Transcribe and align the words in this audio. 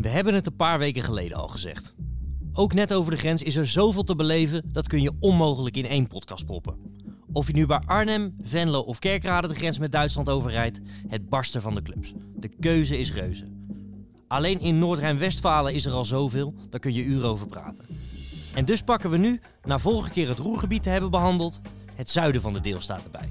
We 0.00 0.08
hebben 0.08 0.34
het 0.34 0.46
een 0.46 0.56
paar 0.56 0.78
weken 0.78 1.02
geleden 1.02 1.36
al 1.36 1.48
gezegd. 1.48 1.94
Ook 2.52 2.72
net 2.72 2.94
over 2.94 3.12
de 3.12 3.18
grens 3.18 3.42
is 3.42 3.56
er 3.56 3.66
zoveel 3.66 4.02
te 4.02 4.16
beleven, 4.16 4.64
dat 4.72 4.88
kun 4.88 5.02
je 5.02 5.12
onmogelijk 5.18 5.76
in 5.76 5.86
één 5.86 6.06
podcast 6.06 6.46
proppen. 6.46 6.74
Of 7.32 7.46
je 7.46 7.52
nu 7.52 7.66
bij 7.66 7.82
Arnhem, 7.86 8.36
Venlo 8.42 8.80
of 8.80 8.98
Kerkrade 8.98 9.48
de 9.48 9.54
grens 9.54 9.78
met 9.78 9.92
Duitsland 9.92 10.28
overrijdt, 10.28 10.80
het 11.08 11.28
barsten 11.28 11.62
van 11.62 11.74
de 11.74 11.82
clubs. 11.82 12.12
De 12.36 12.48
keuze 12.48 12.98
is 12.98 13.12
reuze. 13.12 13.44
Alleen 14.28 14.60
in 14.60 14.78
Noord-Rijn-Westfalen 14.78 15.74
is 15.74 15.84
er 15.84 15.92
al 15.92 16.04
zoveel, 16.04 16.54
daar 16.70 16.80
kun 16.80 16.92
je 16.92 17.04
uren 17.04 17.28
over 17.28 17.46
praten. 17.46 17.84
En 18.54 18.64
dus 18.64 18.82
pakken 18.82 19.10
we 19.10 19.16
nu, 19.16 19.40
na 19.64 19.78
vorige 19.78 20.10
keer 20.10 20.28
het 20.28 20.38
Roergebied 20.38 20.82
te 20.82 20.88
hebben 20.88 21.10
behandeld, 21.10 21.60
het 21.94 22.10
zuiden 22.10 22.40
van 22.40 22.52
de 22.52 22.60
deelstaat 22.60 23.04
erbij. 23.04 23.28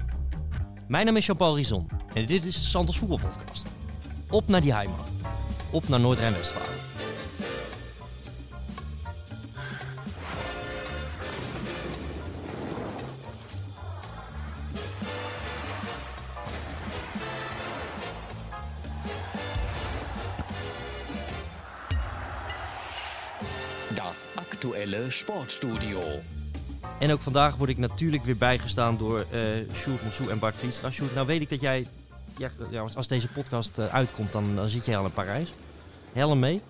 Mijn 0.88 1.06
naam 1.06 1.16
is 1.16 1.26
Jean-Paul 1.26 1.56
Rizon 1.56 1.88
en 2.14 2.26
dit 2.26 2.44
is 2.44 2.54
de 2.54 2.66
Santos 2.66 2.98
Voetbalpodcast. 2.98 3.66
Op 4.30 4.48
naar 4.48 4.60
die 4.60 4.72
Heimat. 4.72 5.09
Op 5.72 5.88
naar 5.88 6.00
Noord-Rijn-Westfalen. 6.00 6.68
Das 23.94 24.26
aktuelle 24.34 25.10
Sportstudio. 25.10 26.00
En 26.98 27.12
ook 27.12 27.20
vandaag 27.20 27.56
word 27.56 27.70
ik 27.70 27.78
natuurlijk 27.78 28.24
weer 28.24 28.36
bijgestaan 28.36 28.96
door 28.96 29.26
eh 29.30 29.40
Sjoerd 29.74 30.02
Monsou 30.02 30.30
en 30.30 30.38
Bart 30.38 30.54
Vliestra. 30.54 30.90
Sjoerd, 30.90 31.14
nou 31.14 31.26
weet 31.26 31.40
ik 31.40 31.50
dat 31.50 31.60
jij, 31.60 31.86
ja, 32.40 32.50
ja, 32.70 32.80
als- 32.94 33.08
deze 33.08 33.28
podcast 33.28 33.78
eh, 33.78 33.86
uitkomt, 33.86 34.32
dan, 34.32 34.54
dan 34.54 34.68
zit 34.68 34.84
jij 34.84 34.96
al 34.96 35.04
in 35.04 35.12
Parijs. 35.12 35.52
Helm 36.12 36.38
mee. 36.38 36.60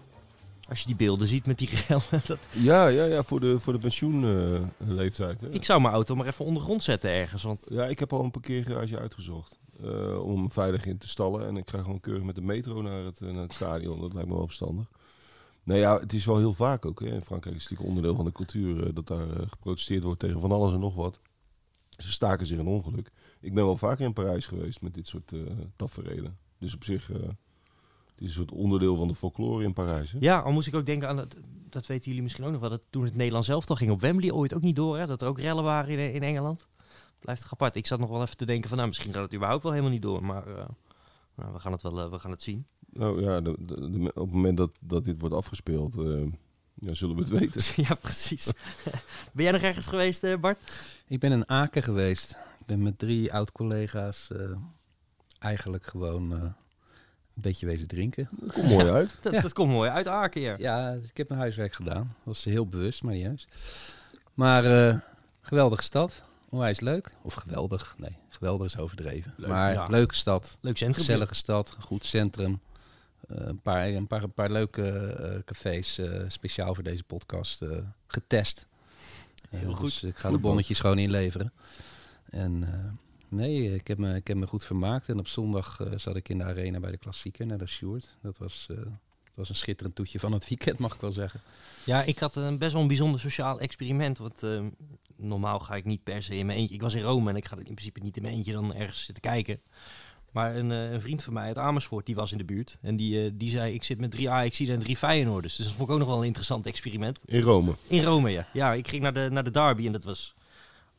Als 0.68 0.80
je 0.80 0.86
die 0.86 0.96
beelden 0.96 1.28
ziet 1.28 1.46
met 1.46 1.58
die 1.58 1.68
rellen. 1.88 2.02
Dat, 2.26 2.38
Ja, 2.52 2.86
ja, 2.86 3.04
ja 3.04 3.22
voor 3.22 3.40
de, 3.40 3.60
voor 3.60 3.72
de 3.72 3.78
pensioenleeftijd. 3.78 5.54
ik 5.54 5.64
zou 5.64 5.80
mijn 5.80 5.94
auto 5.94 6.14
maar 6.14 6.26
even 6.26 6.44
ondergrond 6.44 6.82
zetten 6.82 7.10
ergens. 7.10 7.42
Want 7.42 7.66
ja, 7.68 7.84
ik 7.86 7.98
heb 7.98 8.12
al 8.12 8.24
een 8.24 8.30
parkeergarage 8.30 8.98
uitgezocht. 8.98 9.58
eh, 9.82 10.22
om 10.24 10.50
veilig 10.50 10.86
in 10.86 10.98
te 10.98 11.08
stallen. 11.08 11.46
En 11.46 11.56
ik 11.56 11.70
ga 11.70 11.78
gewoon 11.78 12.00
keurig 12.00 12.22
met 12.22 12.34
de 12.34 12.40
metro 12.40 12.82
naar 12.82 13.04
het, 13.04 13.20
eh, 13.20 13.28
naar 13.30 13.42
het 13.42 13.52
stadion. 13.54 14.00
Dat 14.00 14.12
lijkt 14.12 14.28
me 14.28 14.34
wel 14.34 14.46
verstandig. 14.46 14.86
Nou 15.62 15.80
ja, 15.80 15.98
het 16.00 16.12
is 16.12 16.24
wel 16.24 16.38
heel 16.38 16.52
vaak 16.54 16.86
ook. 16.86 17.00
Hè. 17.00 17.06
In 17.06 17.24
Frankrijk 17.24 17.56
is 17.56 17.62
het 17.62 17.70
natuurlijk 17.70 17.88
onderdeel 17.88 18.14
van 18.16 18.24
de 18.24 18.32
cultuur 18.32 18.94
dat 18.94 19.06
daar 19.06 19.26
geprotesteerd 19.48 20.02
wordt 20.02 20.20
tegen 20.20 20.40
van 20.40 20.52
alles 20.52 20.72
en 20.72 20.80
nog 20.80 20.94
wat. 20.94 21.20
Ze 21.98 22.12
staken 22.12 22.46
zich 22.46 22.58
een 22.58 22.66
ongeluk. 22.66 23.10
Ik 23.40 23.54
ben 23.54 23.64
wel 23.64 23.76
vaker 23.76 24.04
in 24.04 24.12
Parijs 24.12 24.46
geweest 24.46 24.80
met 24.80 24.94
dit 24.94 25.06
soort 25.06 25.32
eh 25.32 25.40
tafereelen. 25.76 26.38
Dus 26.58 26.74
op 26.74 26.84
zich, 26.84 27.10
eh, 27.10 27.16
het 27.20 28.18
is 28.18 28.26
een 28.26 28.32
soort 28.32 28.50
onderdeel 28.52 28.96
van 28.96 29.08
de 29.08 29.14
folklore 29.14 29.64
in 29.64 29.72
Parijs. 29.72 30.12
Hè? 30.12 30.18
ja, 30.20 30.38
al 30.38 30.52
moest 30.52 30.66
ik 30.68 30.74
ook 30.74 30.86
denken 30.86 31.08
aan, 31.08 31.16
dat, 31.16 31.36
dat 31.68 31.86
weten 31.86 32.06
jullie 32.06 32.22
misschien 32.22 32.44
ook 32.44 32.50
nog 32.52 32.60
wel, 32.60 32.70
dat 32.70 32.86
toen 32.90 33.04
het 33.04 33.16
Nederlands 33.16 33.46
zelf 33.46 33.64
toch 33.66 33.78
ging 33.78 33.90
op 33.90 34.00
Wembley 34.00 34.30
ooit 34.32 34.54
ook 34.54 34.62
niet 34.62 34.76
door. 34.76 34.98
Hè, 34.98 35.06
dat 35.06 35.22
er 35.22 35.28
ook 35.28 35.40
rellen 35.40 35.64
waren 35.64 35.98
in, 35.98 36.12
in 36.14 36.22
Engeland. 36.22 36.66
Blijft 37.18 37.42
toch 37.42 37.52
apart. 37.52 37.76
Ik 37.76 37.86
zat 37.86 37.98
nog 37.98 38.10
wel 38.10 38.22
even 38.22 38.36
te 38.36 38.44
denken 38.46 38.68
van, 38.68 38.76
nou 38.78 38.88
misschien 38.88 39.12
gaat 39.12 39.22
het 39.22 39.34
überhaupt 39.34 39.62
wel 39.62 39.72
helemaal 39.72 39.92
niet 39.92 40.02
door. 40.02 40.24
Maar 40.24 40.46
eh, 40.46 40.68
nou, 41.34 41.52
we, 41.52 41.58
gaan 41.58 41.72
het 41.72 41.82
wel, 41.82 42.10
we 42.10 42.18
gaan 42.18 42.30
het 42.30 42.42
zien. 42.42 42.66
Nou 42.92 43.22
ja, 43.22 43.40
de, 43.40 43.56
de- 43.58 43.90
de- 43.90 44.12
op 44.14 44.26
het 44.26 44.32
moment 44.32 44.56
dat, 44.56 44.70
dat 44.80 45.04
dit 45.04 45.20
wordt 45.20 45.34
afgespeeld, 45.34 45.98
eh, 45.98 46.22
ja, 46.74 46.94
zullen 46.94 47.14
we 47.16 47.20
het 47.20 47.30
weten. 47.30 47.62
ja, 47.88 47.94
precies. 47.94 48.52
ben 49.32 49.44
jij 49.44 49.52
nog 49.52 49.62
ergens 49.62 49.86
geweest, 49.86 50.24
eh, 50.24 50.36
Bart? 50.40 50.58
Ik 51.08 51.20
ben 51.20 51.32
in 51.32 51.48
Aken 51.48 51.82
geweest. 51.82 52.38
Ben 52.70 52.82
met 52.82 52.98
drie 52.98 53.32
oud-collega's 53.32 54.30
eh, 54.30 54.50
eigenlijk 55.38 55.86
gewoon 55.86 56.32
eh, 56.32 56.42
een 56.42 56.52
beetje 57.34 57.66
wezen 57.66 57.86
drinken. 57.88 58.28
Komt 58.52 58.68
mooi 58.68 58.88
uit. 58.90 59.18
Dat, 59.22 59.32
Ja. 59.32 59.40
dat 59.40 59.52
komt 59.52 59.70
mooi 59.70 59.90
uit 59.90 60.08
Aken, 60.08 60.40
ja. 60.40 60.54
Ja, 60.58 60.92
ik 60.92 61.16
heb 61.16 61.28
mijn 61.28 61.40
huiswerk 61.40 61.72
gedaan. 61.74 62.14
Was 62.22 62.44
heel 62.44 62.66
bewust, 62.66 63.02
maar 63.02 63.12
niet 63.12 63.22
juist. 63.22 63.48
Maar 64.34 64.64
eh, 64.88 64.96
geweldige 65.40 65.82
stad. 65.82 66.22
Onwijs 66.48 66.80
leuk. 66.80 67.12
Of 67.22 67.34
geweldig. 67.34 67.94
Nee, 67.98 68.16
geweldig 68.28 68.66
is 68.66 68.76
overdreven. 68.78 69.34
Leuk, 69.36 69.48
maar 69.48 69.72
ja. 69.72 69.86
leuke 69.86 70.14
stad. 70.14 70.58
Leuk 70.60 70.76
centrum. 70.76 71.04
Gezellige 71.04 71.34
stad. 71.34 71.76
Goed 71.80 72.04
centrum. 72.04 72.60
Eh, 73.28 73.36
een, 73.46 73.60
paar, 73.60 73.88
een, 73.88 74.06
paar, 74.06 74.22
een 74.22 74.32
paar 74.32 74.50
leuke 74.50 74.90
eh, 74.90 75.38
cafés 75.44 75.98
eh, 75.98 76.20
speciaal 76.28 76.74
voor 76.74 76.84
deze 76.84 77.04
podcast 77.04 77.62
eh, 77.62 77.68
getest. 78.06 78.66
Heel 79.48 79.72
goed. 79.72 79.84
Dus 79.84 80.02
ik 80.02 80.16
ga 80.16 80.28
Goed, 80.28 80.36
de 80.36 80.42
bonnetjes 80.42 80.80
gewoon 80.80 80.98
inleveren. 80.98 81.52
En 82.30 82.64
eh, 82.72 82.90
nee, 83.28 83.74
ik 83.74 83.86
heb, 83.86 83.98
me, 83.98 84.14
ik 84.14 84.26
heb 84.26 84.36
me 84.36 84.46
goed 84.46 84.64
vermaakt. 84.64 85.08
En 85.08 85.18
op 85.18 85.28
zondag 85.28 85.80
eh, 85.80 85.98
zat 85.98 86.16
ik 86.16 86.28
in 86.28 86.38
de 86.38 86.44
arena 86.44 86.80
bij 86.80 86.90
de 86.90 86.96
klassieker 86.96 87.46
naar 87.46 87.58
de 87.58 87.66
Sjoerd. 87.66 88.16
Dat 88.22 88.38
was, 88.38 88.66
eh, 88.70 88.76
dat 88.76 89.36
was 89.36 89.48
een 89.48 89.54
schitterend 89.54 89.94
toetje 89.94 90.18
van 90.18 90.32
het 90.32 90.48
weekend, 90.48 90.78
mag 90.78 90.94
ik 90.94 91.00
wel 91.00 91.12
zeggen. 91.12 91.40
Ja, 91.84 92.02
ik 92.02 92.18
had 92.18 92.36
een 92.36 92.58
best 92.58 92.72
wel 92.72 92.82
een 92.82 92.88
bijzonder 92.88 93.20
sociaal 93.20 93.60
experiment. 93.60 94.18
Want 94.18 94.42
eh, 94.42 94.62
normaal 95.16 95.58
ga 95.58 95.74
ik 95.74 95.84
niet 95.84 96.02
per 96.02 96.22
se 96.22 96.36
in 96.36 96.46
mijn 96.46 96.58
eentje. 96.58 96.74
Ik 96.74 96.82
was 96.82 96.94
in 96.94 97.02
Rome 97.02 97.30
en 97.30 97.36
ik 97.36 97.44
ga 97.44 97.56
in 97.56 97.62
principe 97.62 98.00
niet 98.00 98.16
in 98.16 98.22
mijn 98.22 98.34
eentje 98.34 98.52
dan 98.52 98.74
ergens 98.74 99.04
zitten 99.04 99.22
kijken. 99.22 99.60
Maar 100.32 100.56
een, 100.56 100.70
eh, 100.70 100.92
een 100.92 101.00
vriend 101.00 101.22
van 101.22 101.32
mij 101.32 101.46
uit 101.46 101.58
Amersfoort, 101.58 102.06
die 102.06 102.14
was 102.14 102.32
in 102.32 102.38
de 102.38 102.44
buurt. 102.44 102.78
En 102.82 102.96
die, 102.96 103.24
eh, 103.24 103.30
die 103.34 103.50
zei, 103.50 103.74
ik 103.74 103.84
zit 103.84 104.00
met 104.00 104.10
drie 104.10 104.30
Ajaxiden 104.30 104.74
en 104.74 104.80
drie 104.80 104.96
Feyenoorders. 104.96 105.56
Dus 105.56 105.66
dat 105.66 105.74
vond 105.74 105.88
ik 105.88 105.94
ook 105.94 106.00
nog 106.00 106.08
wel 106.08 106.18
een 106.18 106.26
interessant 106.26 106.66
experiment. 106.66 107.18
In 107.24 107.40
Rome. 107.40 107.74
In 107.86 108.02
Rome, 108.02 108.30
ja. 108.30 108.48
Ja, 108.52 108.72
ik 108.72 108.88
ging 108.88 109.02
naar 109.02 109.12
de, 109.12 109.28
naar 109.30 109.44
de 109.44 109.50
derby 109.50 109.86
en 109.86 109.92
dat 109.92 110.04
was 110.04 110.34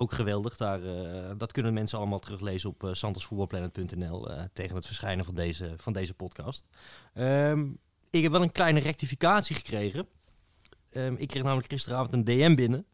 ook 0.02 0.12
geweldig. 0.14 0.58
Daar, 0.58 0.84
eh, 0.84 1.32
dat 1.38 1.52
kunnen 1.52 1.74
mensen 1.74 1.98
allemaal 1.98 2.20
teruglezen 2.20 2.70
op 2.70 2.84
uh, 2.84 2.90
santosvoetbalplanet.nl 2.94 4.30
eh, 4.32 4.44
tegen 4.54 4.76
het 4.76 4.86
verschijnen 4.86 5.26
van 5.26 5.36
deze, 5.36 5.74
van 5.78 5.94
deze 5.94 6.14
podcast. 6.14 6.66
Ehm, 7.14 7.66
ik 8.10 8.24
heb 8.24 8.32
wel 8.32 8.42
een 8.42 8.52
kleine 8.52 8.80
rectificatie 8.80 9.56
gekregen. 9.56 10.08
Ehm, 10.92 11.14
ik 11.18 11.28
kreeg 11.28 11.44
namelijk 11.44 11.72
gisteravond 11.72 12.14
een 12.14 12.24
DM 12.24 12.56
binnen. 12.56 12.86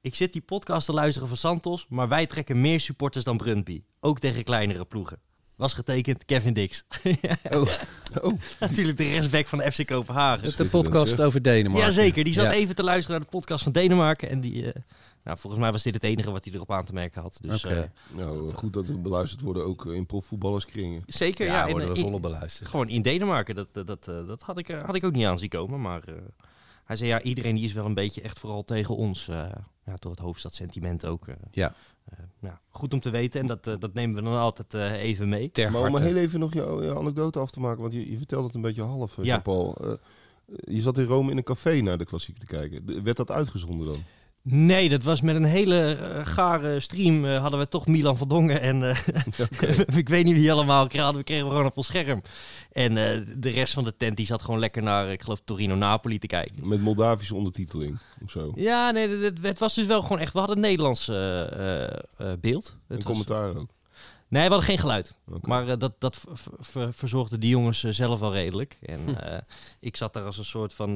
Ik 0.00 0.14
zit 0.14 0.32
die 0.32 0.42
podcast 0.42 0.86
te 0.86 0.92
luisteren 0.92 1.28
van 1.28 1.36
Santos, 1.36 1.86
maar 1.88 2.08
wij 2.08 2.26
trekken 2.26 2.60
meer 2.60 2.80
supporters 2.80 3.24
dan 3.24 3.36
Brøndby. 3.36 3.82
Ook 4.00 4.18
tegen 4.18 4.44
kleinere 4.44 4.84
ploegen. 4.84 5.18
Was 5.56 5.72
getekend 5.72 6.24
Kevin 6.24 6.52
Dix. 6.52 6.84
Oh, 7.50 7.68
Oh, 8.22 8.32
Natuurlijk 8.60 8.96
de 8.96 9.04
rechtsback 9.10 9.48
van 9.48 9.58
de 9.58 9.72
FC 9.72 9.86
Kopenhagen. 9.86 10.56
de 10.56 10.64
podcast 10.64 11.20
over 11.20 11.42
Denemarken. 11.42 11.86
Jazeker, 11.86 12.24
die 12.24 12.32
zat 12.32 12.44
Ja. 12.44 12.52
even 12.52 12.74
te 12.74 12.82
luisteren 12.82 13.16
naar 13.20 13.30
de 13.30 13.36
podcast 13.36 13.62
van 13.62 13.72
Denemarken. 13.72 14.28
En 14.30 14.40
die, 14.40 14.72
eh, 14.72 14.82
nou, 15.24 15.38
volgens 15.38 15.62
mij 15.62 15.72
was 15.72 15.82
dit 15.82 15.94
het 15.94 16.02
enige 16.02 16.30
wat 16.30 16.44
hij 16.44 16.54
erop 16.54 16.70
aan 16.72 16.84
te 16.84 16.92
merken 16.92 17.22
had. 17.22 17.38
Dus, 17.40 17.64
eh, 17.64 17.82
nou, 18.12 18.50
goed 18.50 18.72
dat 18.72 18.86
we 18.86 18.98
beluisterd 18.98 19.40
worden 19.40 19.64
ook 19.66 19.86
in 19.86 20.06
profvoetballerskringen. 20.06 21.02
zeker, 21.06 21.46
ja. 21.46 21.52
Ja, 21.52 21.64
in- 21.64 21.70
worden 21.70 21.88
we 21.90 21.96
in- 21.96 22.02
volop 22.02 22.22
beluisterd. 22.22 22.68
gewoon 22.68 22.88
in 22.88 23.02
Denemarken, 23.02 23.54
dat, 23.54 23.68
dat, 23.72 23.86
dat, 23.86 24.08
eh, 24.08 24.26
dat 24.26 24.42
had, 24.42 24.58
ik, 24.58 24.68
eh, 24.68 24.84
had 24.84 24.94
ik 24.94 25.04
ook 25.04 25.12
niet 25.12 25.26
aan 25.26 25.38
zien 25.38 25.48
komen. 25.48 25.80
Maar 25.80 26.02
eh, 26.08 26.14
hij 26.84 26.96
zei, 26.96 27.08
ja, 27.08 27.20
iedereen 27.22 27.54
die 27.54 27.64
is 27.64 27.72
wel 27.72 27.84
een 27.84 27.94
beetje 27.94 28.20
echt 28.22 28.38
vooral 28.38 28.64
tegen 28.64 28.96
ons. 28.96 29.28
eh 29.28 29.44
ja, 29.86 29.94
door 29.94 30.10
het 30.10 30.20
hoofdstadsentiment 30.20 31.06
ook. 31.06 31.26
Ja. 31.50 31.74
Eh, 32.04 32.18
nou, 32.38 32.54
goed 32.68 32.92
om 32.92 33.00
te 33.00 33.10
weten 33.10 33.40
en 33.40 33.46
dat, 33.46 33.64
dat 33.64 33.94
nemen 33.94 34.16
we 34.16 34.22
dan 34.22 34.38
altijd 34.38 34.74
eh, 34.74 35.02
even 35.02 35.28
mee. 35.28 35.50
Ter 35.50 35.70
Maar 35.70 35.80
om 35.82 35.88
harte. 35.90 36.04
heel 36.06 36.16
even 36.16 36.40
nog 36.40 36.52
jouw, 36.54 36.98
anekdote 36.98 37.38
af 37.38 37.50
te 37.50 37.60
maken, 37.60 37.80
want 37.80 37.92
je, 37.92 38.10
je 38.10 38.16
vertelde 38.16 38.46
het 38.46 38.54
een 38.54 38.60
beetje 38.60 38.82
half, 38.82 39.16
Ja. 39.22 39.42
Eh, 39.44 39.92
je 40.46 40.80
zat 40.80 40.98
in 40.98 41.04
Rome 41.04 41.30
in 41.30 41.36
een 41.36 41.42
café 41.44 41.80
naar 41.80 41.98
de 41.98 42.04
klassiek 42.04 42.38
te 42.38 42.46
kijken. 42.46 43.02
Werd 43.04 43.16
dat 43.16 43.30
uitgezonden 43.30 43.86
dan? 43.86 43.96
Nee, 44.48 44.88
dat 44.88 45.02
was 45.02 45.20
met 45.20 45.36
een 45.36 45.44
hele 45.44 45.94
eh, 45.94 46.26
gare 46.26 46.80
stream. 46.80 47.24
eh, 47.24 47.40
hadden 47.40 47.58
we 47.58 47.68
toch 47.68 47.86
Milan 47.86 48.16
Verdongen 48.16 48.60
en 48.60 48.82
eh, 48.90 48.98
ik 49.96 50.08
weet 50.08 50.24
niet 50.24 50.34
wie 50.34 50.52
allemaal. 50.52 50.86
Kregen 50.86 51.14
we 51.14 51.22
kregen 51.22 51.44
we 51.44 51.50
gewoon 51.50 51.66
op 51.66 51.76
ons 51.76 51.86
scherm. 51.86 52.22
En 52.72 52.94
de 53.38 53.50
rest 53.50 53.72
van 53.72 53.84
de 53.84 53.96
tent 53.96 54.16
die 54.16 54.26
zat 54.26 54.42
gewoon 54.42 54.60
lekker 54.60 54.82
naar, 54.82 55.12
ik 55.12 55.22
geloof, 55.22 55.40
Torino-Napoli 55.44 56.18
te 56.18 56.26
kijken. 56.26 56.68
Met 56.68 56.80
Moldavische 56.80 57.34
ondertiteling 57.34 57.98
of 58.24 58.30
zo? 58.30 58.52
Ja, 58.54 58.90
nee, 58.90 59.08
het, 59.08 59.38
het- 59.42 59.58
was 59.58 59.74
dus 59.74 59.86
wel 59.86 60.02
gewoon 60.02 60.18
echt... 60.18 60.32
We 60.32 60.38
hadden 60.38 60.56
een 60.56 60.62
Nederlands 60.62 61.06
beeld. 62.40 62.76
Een 62.88 62.96
Het 62.96 63.04
was, 63.04 63.12
commentaar 63.12 63.56
ook. 63.56 63.68
Nee, 64.28 64.42
we 64.42 64.48
hadden 64.48 64.62
geen 64.62 64.78
geluid. 64.78 65.18
Maar 65.40 65.68
eh, 65.68 65.78
dat, 65.78 65.92
dat 65.98 66.16
ver- 66.16 66.36
ver- 66.36 66.52
ver- 66.60 66.94
verzorgden 66.94 67.40
die 67.40 67.50
jongens 67.50 67.84
eh, 67.84 67.90
zelf 67.92 68.20
wel 68.20 68.32
redelijk. 68.32 68.78
En 68.82 69.20
eh, 69.20 69.40
ik 69.80 69.96
zat 69.96 70.12
daar 70.12 70.24
als 70.24 70.38
een 70.38 70.44
soort 70.44 70.74
van... 70.74 70.92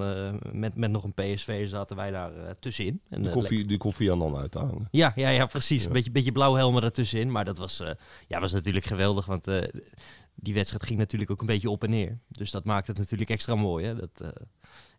met, 0.52 0.76
met 0.76 0.90
nog 0.90 1.04
een 1.04 1.14
PSV 1.14 1.68
zaten 1.68 1.96
wij 1.96 2.10
daar 2.10 2.58
tussenin. 2.60 3.00
En, 3.08 3.22
de, 3.22 3.30
koffie, 3.30 3.66
de 3.66 3.76
koffie 3.76 4.12
aan 4.12 4.18
dan 4.18 4.36
uit 4.36 4.50
te 4.50 4.58
hangen. 4.58 4.88
Ja, 4.90 5.12
ja, 5.16 5.28
ja 5.28 5.46
precies. 5.46 5.80
Ja. 5.80 5.86
Een 5.86 5.92
beetje, 5.92 6.10
beetje 6.10 6.32
blauw 6.32 6.54
helmen 6.54 6.82
ertussenin. 6.82 7.30
Maar 7.30 7.44
dat 7.44 7.58
was, 7.58 7.82
ja, 8.28 8.40
was 8.40 8.52
natuurlijk 8.52 8.84
geweldig. 8.84 9.26
Want 9.26 9.44
die 10.34 10.54
wedstrijd 10.54 10.84
ging 10.84 10.98
natuurlijk 10.98 11.30
ook 11.30 11.40
een 11.40 11.46
beetje 11.46 11.70
op 11.70 11.84
en 11.84 11.90
neer. 11.90 12.18
Dus 12.28 12.50
dat 12.50 12.64
maakte 12.64 12.90
het 12.90 13.00
natuurlijk 13.00 13.30
extra 13.30 13.54
mooi. 13.54 13.86
Hè? 13.86 13.94
Dat, 13.94 14.32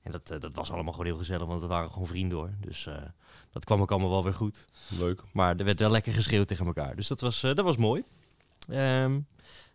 en 0.01 0.11
dat, 0.11 0.27
dat 0.27 0.55
was 0.55 0.71
allemaal 0.71 0.91
gewoon 0.91 1.07
heel 1.07 1.17
gezellig. 1.17 1.47
Want 1.47 1.61
het 1.61 1.69
waren 1.69 1.91
gewoon 1.91 2.07
vrienden 2.07 2.37
hoor. 2.37 2.51
Dus 2.59 2.87
dat 3.51 3.65
kwam 3.65 3.81
ook 3.81 3.91
allemaal 3.91 4.09
wel 4.09 4.23
weer 4.23 4.33
goed. 4.33 4.65
Leuk. 4.87 5.21
Maar 5.33 5.55
er 5.57 5.65
werd 5.65 5.79
wel 5.79 5.91
lekker 5.91 6.13
geschreeuwd 6.13 6.47
tegen 6.47 6.65
elkaar. 6.65 6.95
Dus 6.95 7.07
dat 7.07 7.21
was, 7.21 7.41
dat 7.41 7.61
was 7.61 7.77
mooi. 7.77 8.03
Ehm, 8.69 9.19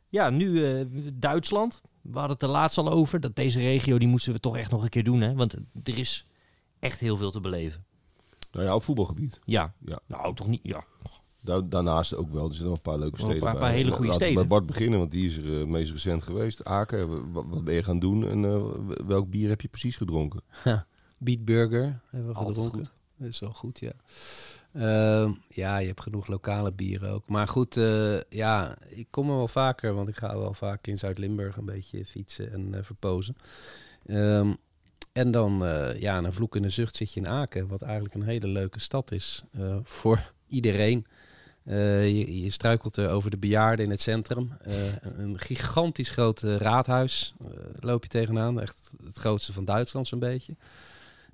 ja, 0.08 0.30
nu 0.30 0.64
eh, 0.64 0.86
Duitsland. 1.14 1.80
We 2.02 2.12
hadden 2.18 2.32
het 2.32 2.42
er 2.42 2.48
laatst 2.48 2.78
al 2.78 2.90
over. 2.90 3.20
Dat 3.20 3.36
deze 3.36 3.60
regio, 3.60 3.98
die 3.98 4.08
moesten 4.08 4.32
we 4.32 4.40
toch 4.40 4.56
echt 4.56 4.70
nog 4.70 4.82
een 4.82 4.88
keer 4.88 5.04
doen. 5.04 5.20
Hè? 5.20 5.34
Want 5.34 5.52
er 5.82 5.98
is 5.98 6.26
echt 6.78 7.00
heel 7.00 7.16
veel 7.16 7.30
te 7.30 7.40
beleven. 7.40 7.84
Nou 8.52 8.64
ja, 8.66 8.74
op 8.74 8.82
voetbalgebied. 8.82 9.40
Ja. 9.44 9.74
Ja. 9.84 9.98
Nou, 10.06 10.34
toch 10.34 10.46
niet. 10.48 10.60
Ja. 10.62 10.84
Da- 11.40 11.60
daarnaast 11.60 12.14
ook 12.14 12.30
wel. 12.32 12.48
Er 12.48 12.54
zijn 12.54 12.66
nog 12.68 12.76
een 12.76 12.82
paar 12.82 12.98
leuke 12.98 13.16
Wel 13.16 13.26
een 13.26 13.30
steden 13.32 13.44
paar- 13.52 13.52
bij. 13.52 13.60
paar 13.68 13.72
hele 13.78 13.90
goede 13.90 14.06
laten 14.06 14.20
we 14.20 14.24
steden. 14.26 14.48
bij 14.48 14.58
Bart 14.58 14.66
beginnen, 14.66 14.98
want 14.98 15.10
die 15.10 15.26
is 15.28 15.36
er 15.36 15.60
eh, 15.60 15.66
meest 15.66 15.92
recent 15.92 16.22
geweest. 16.22 16.64
Aken, 16.64 17.32
wat, 17.32 17.44
wat 17.48 17.64
ben 17.64 17.74
je 17.74 17.82
gaan 17.82 17.98
doen 17.98 18.28
en 18.28 18.44
eh, 18.44 18.64
welk 19.06 19.30
bier 19.30 19.48
heb 19.48 19.60
je 19.60 19.68
precies 19.68 19.96
gedronken? 19.96 20.40
Beat 21.18 21.44
Burger 21.44 22.00
hebben 22.10 22.30
we 22.32 22.34
Altijd 22.38 22.56
gedronken. 22.56 22.90
Dat 23.16 23.28
is 23.28 23.38
wel 23.38 23.52
goed, 23.52 23.78
ja. 23.78 23.92
Ehm, 24.74 25.32
ja, 25.48 25.78
je 25.78 25.86
hebt 25.86 26.00
genoeg 26.00 26.26
lokale 26.26 26.72
bieren 26.72 27.10
ook. 27.10 27.28
Maar 27.28 27.48
goed, 27.48 27.76
eh, 27.76 28.20
ja, 28.28 28.76
ik 28.88 29.06
kom 29.10 29.30
er 29.30 29.36
wel 29.36 29.48
vaker, 29.48 29.94
want 29.94 30.08
ik 30.08 30.16
ga 30.16 30.38
wel 30.38 30.54
vaak 30.54 30.86
in 30.86 30.98
Zuid-Limburg 30.98 31.56
een 31.56 31.64
beetje 31.64 32.04
fietsen 32.04 32.52
en 32.52 32.74
eh, 32.74 32.82
verpozen. 32.82 33.36
Ehm, 34.06 34.52
en 35.12 35.30
dan, 35.30 35.64
eh, 35.64 36.00
ja, 36.00 36.18
een 36.18 36.32
vloek 36.32 36.56
in 36.56 36.62
de 36.62 36.68
zucht 36.68 36.96
zit 36.96 37.12
je 37.12 37.20
in 37.20 37.28
Aken, 37.28 37.66
wat 37.66 37.82
eigenlijk 37.82 38.14
een 38.14 38.22
hele 38.22 38.48
leuke 38.48 38.80
stad 38.80 39.12
is 39.12 39.44
voor 39.82 40.32
iedereen. 40.48 41.06
Je, 41.64 42.42
je 42.42 42.50
struikelt 42.50 42.96
er 42.96 43.10
over 43.10 43.30
de 43.30 43.36
bejaarden 43.36 43.84
in 43.84 43.90
het 43.90 44.00
centrum. 44.00 44.52
Een 45.02 45.38
gigantisch 45.38 46.08
groot 46.08 46.40
raadhuis 46.40 47.34
loop 47.80 48.02
je 48.02 48.08
tegenaan. 48.08 48.60
Echt 48.60 48.90
het 49.04 49.16
grootste 49.16 49.52
van 49.52 49.64
Duitsland 49.64 50.06
zo'n 50.08 50.18
beetje. 50.18 50.56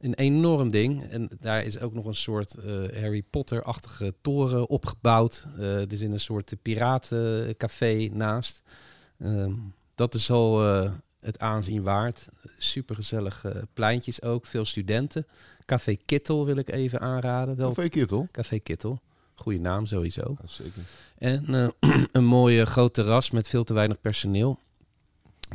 Een 0.01 0.15
enorm 0.15 0.71
ding. 0.71 1.05
En 1.11 1.29
daar 1.41 1.65
is 1.65 1.79
ook 1.81 1.95
nog 1.95 2.07
een 2.07 2.15
soort 2.15 2.55
eh, 2.55 2.73
Harry 2.75 3.23
Potter-achtige 3.23 4.15
toren 4.21 4.69
opgebouwd. 4.69 5.47
Eh 5.59 5.81
er 5.81 5.93
is 5.93 6.01
in 6.01 6.13
een 6.13 6.21
soort 6.21 6.55
piratencafé 6.63 8.09
naast. 8.13 8.63
Ehm, 9.19 9.53
dat 9.95 10.15
is 10.15 10.31
al 10.31 10.65
eh, 10.65 10.93
het 11.21 11.39
aanzien 11.39 11.83
waard. 11.83 12.29
Supergezellig 12.59 13.45
eh 13.45 13.63
pleintjes 13.75 14.23
ook. 14.23 14.47
Veel 14.47 14.65
studenten. 14.65 15.27
Café 15.65 15.97
Kittel 16.05 16.47
wil 16.47 16.57
ik 16.57 16.71
even 16.71 17.01
aanraden. 17.01 17.57
Wel, 17.57 17.69
Café 17.69 17.89
Kittel. 17.89 18.29
Café 18.33 18.59
Kittel. 18.59 19.01
Goeie 19.35 19.61
naam 19.61 19.87
sowieso. 19.87 20.37
Ja, 20.41 20.49
zeker. 20.49 20.83
En 21.19 21.75
een 22.13 22.25
mooie 22.25 22.67
groot 22.67 22.95
terras 22.95 23.31
met 23.31 23.49
veel 23.49 23.65
te 23.65 23.75
weinig 23.75 24.01
personeel. 24.01 24.59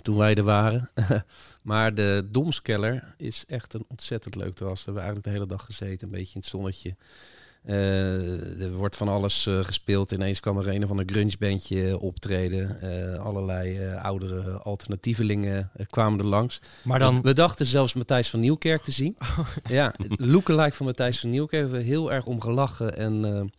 Toen 0.01 0.17
wij 0.17 0.35
er 0.35 0.43
waren. 0.43 0.89
maar 1.61 1.95
de 1.95 2.27
Domskeller 2.31 3.13
is 3.17 3.43
echt 3.47 3.73
een 3.73 3.85
ontzettend 3.87 4.35
leuk 4.35 4.53
terras. 4.53 4.79
We 4.79 4.85
hebben 4.85 5.03
eigenlijk 5.03 5.33
de 5.33 5.33
hele 5.33 5.57
dag 5.57 5.65
gezeten, 5.65 6.07
een 6.07 6.13
beetje 6.13 6.33
in 6.33 6.39
het 6.39 6.49
zonnetje. 6.49 6.95
Eh, 7.65 8.61
er 8.61 8.73
wordt 8.73 8.95
van 8.95 9.07
alles 9.07 9.47
eh, 9.47 9.63
gespeeld. 9.63 10.11
Ineens 10.11 10.39
kwam 10.39 10.57
er 10.57 10.67
een 10.67 10.83
of 10.83 10.89
ander 10.89 11.05
grungebandje 11.05 11.99
optreden. 11.99 12.81
Eh, 12.81 13.25
allerlei 13.25 13.93
oudere 13.95 14.51
alternatievelingen 14.51 15.71
kwamen 15.89 16.19
er 16.19 16.25
langs. 16.25 16.59
Maar 16.83 16.99
dan, 16.99 17.21
We 17.21 17.33
dachten 17.33 17.65
zelfs 17.65 17.93
Matthijs 17.93 18.29
van 18.29 18.39
Nieuwkerk 18.39 18.83
te 18.83 18.91
zien. 18.91 19.17
Ja, 19.69 19.93
het 19.97 20.19
lookalike 20.19 20.75
van 20.75 20.85
Matthijs 20.85 21.19
van 21.19 21.29
Nieuwkerk. 21.29 21.63
We 21.63 21.69
hebben 21.69 21.87
heel 21.87 22.11
erg 22.11 22.25
om 22.25 22.41
gelachen 22.41 22.97
en, 22.97 23.51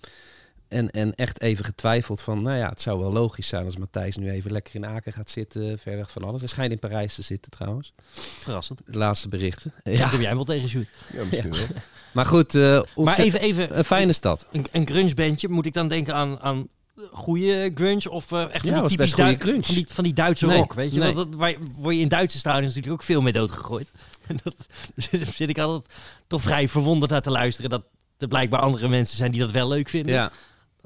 en, 0.69 0.91
en 0.91 1.15
echt 1.15 1.41
even 1.41 1.65
getwijfeld 1.65 2.23
van... 2.23 2.43
nou 2.43 2.57
ja, 2.57 2.69
het 2.69 2.81
zou 2.81 2.99
wel 2.99 3.13
logisch 3.13 3.49
zijn 3.49 3.65
als 3.65 3.77
Matthijs 3.77 4.17
nu 4.17 4.31
even 4.31 4.53
lekker 4.53 4.75
in 4.75 4.87
Aken 4.87 5.13
gaat 5.13 5.31
zitten... 5.31 5.79
ver 5.79 5.97
weg 5.97 6.11
van 6.11 6.25
alles. 6.25 6.41
Hij 6.41 6.49
schijnt 6.49 6.73
in 6.73 6.79
Parijs 6.79 7.15
te 7.15 7.23
zitten 7.23 7.51
trouwens. 7.51 7.93
verrassend. 8.41 8.81
De 8.85 8.99
laatste 8.99 9.29
berichten. 9.29 9.73
Ja. 9.85 9.93
Ja. 9.93 10.09
Kom 10.09 10.21
jij 10.21 10.35
wel 10.35 10.45
tegen 10.45 10.69
Sjoerd. 10.69 10.89
Ja, 11.13 11.25
misschien 11.25 11.51
wel. 11.51 11.67
Maar 12.13 12.27
goed, 12.27 12.55
eh, 12.55 12.83
Maar 12.95 13.19
even, 13.19 13.41
even 13.41 13.79
een 13.79 13.85
fijne 13.85 14.13
stad. 14.13 14.47
een, 14.53 14.67
een 14.73 14.87
grungebandje. 14.87 15.49
Moet 15.49 15.67
ik 15.67 15.73
dan 15.73 15.89
denken 15.89 16.15
aan, 16.15 16.41
aan 16.41 16.69
goede 17.11 17.71
grunge 17.75 18.11
of 18.11 18.33
eh, 18.33 18.43
echt 18.43 18.67
van 18.67 18.75
Ja, 18.75 18.87
die 18.87 18.97
best 18.97 19.15
goede 19.15 19.37
grunge. 19.39 19.63
Van 19.63 19.75
die, 19.75 19.87
van 19.89 20.05
die 20.05 20.13
Duitse 20.13 20.47
Nee, 20.47 20.59
rock, 20.59 20.73
weet 20.73 20.95
je? 20.95 20.99
nee. 21.01 21.15
wel? 21.15 21.27
Dat, 21.27 21.39
waar, 21.39 21.55
word 21.77 21.95
je 21.95 22.01
in 22.01 22.09
Duitse 22.09 22.39
stadions 22.39 22.75
natuurlijk 22.75 23.01
ook 23.01 23.07
veel 23.07 23.21
mee 23.21 23.33
doodgegooid. 23.33 23.89
En 24.27 24.39
dat 24.43 24.55
daar 24.95 25.33
zit 25.35 25.49
ik 25.49 25.59
altijd 25.59 25.93
toch 26.27 26.43
vrij 26.43 26.69
verwonderd 26.69 27.11
naar 27.11 27.23
te 27.23 27.31
luisteren. 27.31 27.71
Dat 27.71 27.83
er 28.19 28.29
blijkbaar 28.29 28.61
andere 28.61 28.89
mensen 28.89 29.17
zijn 29.17 29.31
die 29.31 29.41
dat 29.41 29.51
wel 29.51 29.69
leuk 29.69 29.89
vinden. 29.89 30.15
Ja. 30.15 30.33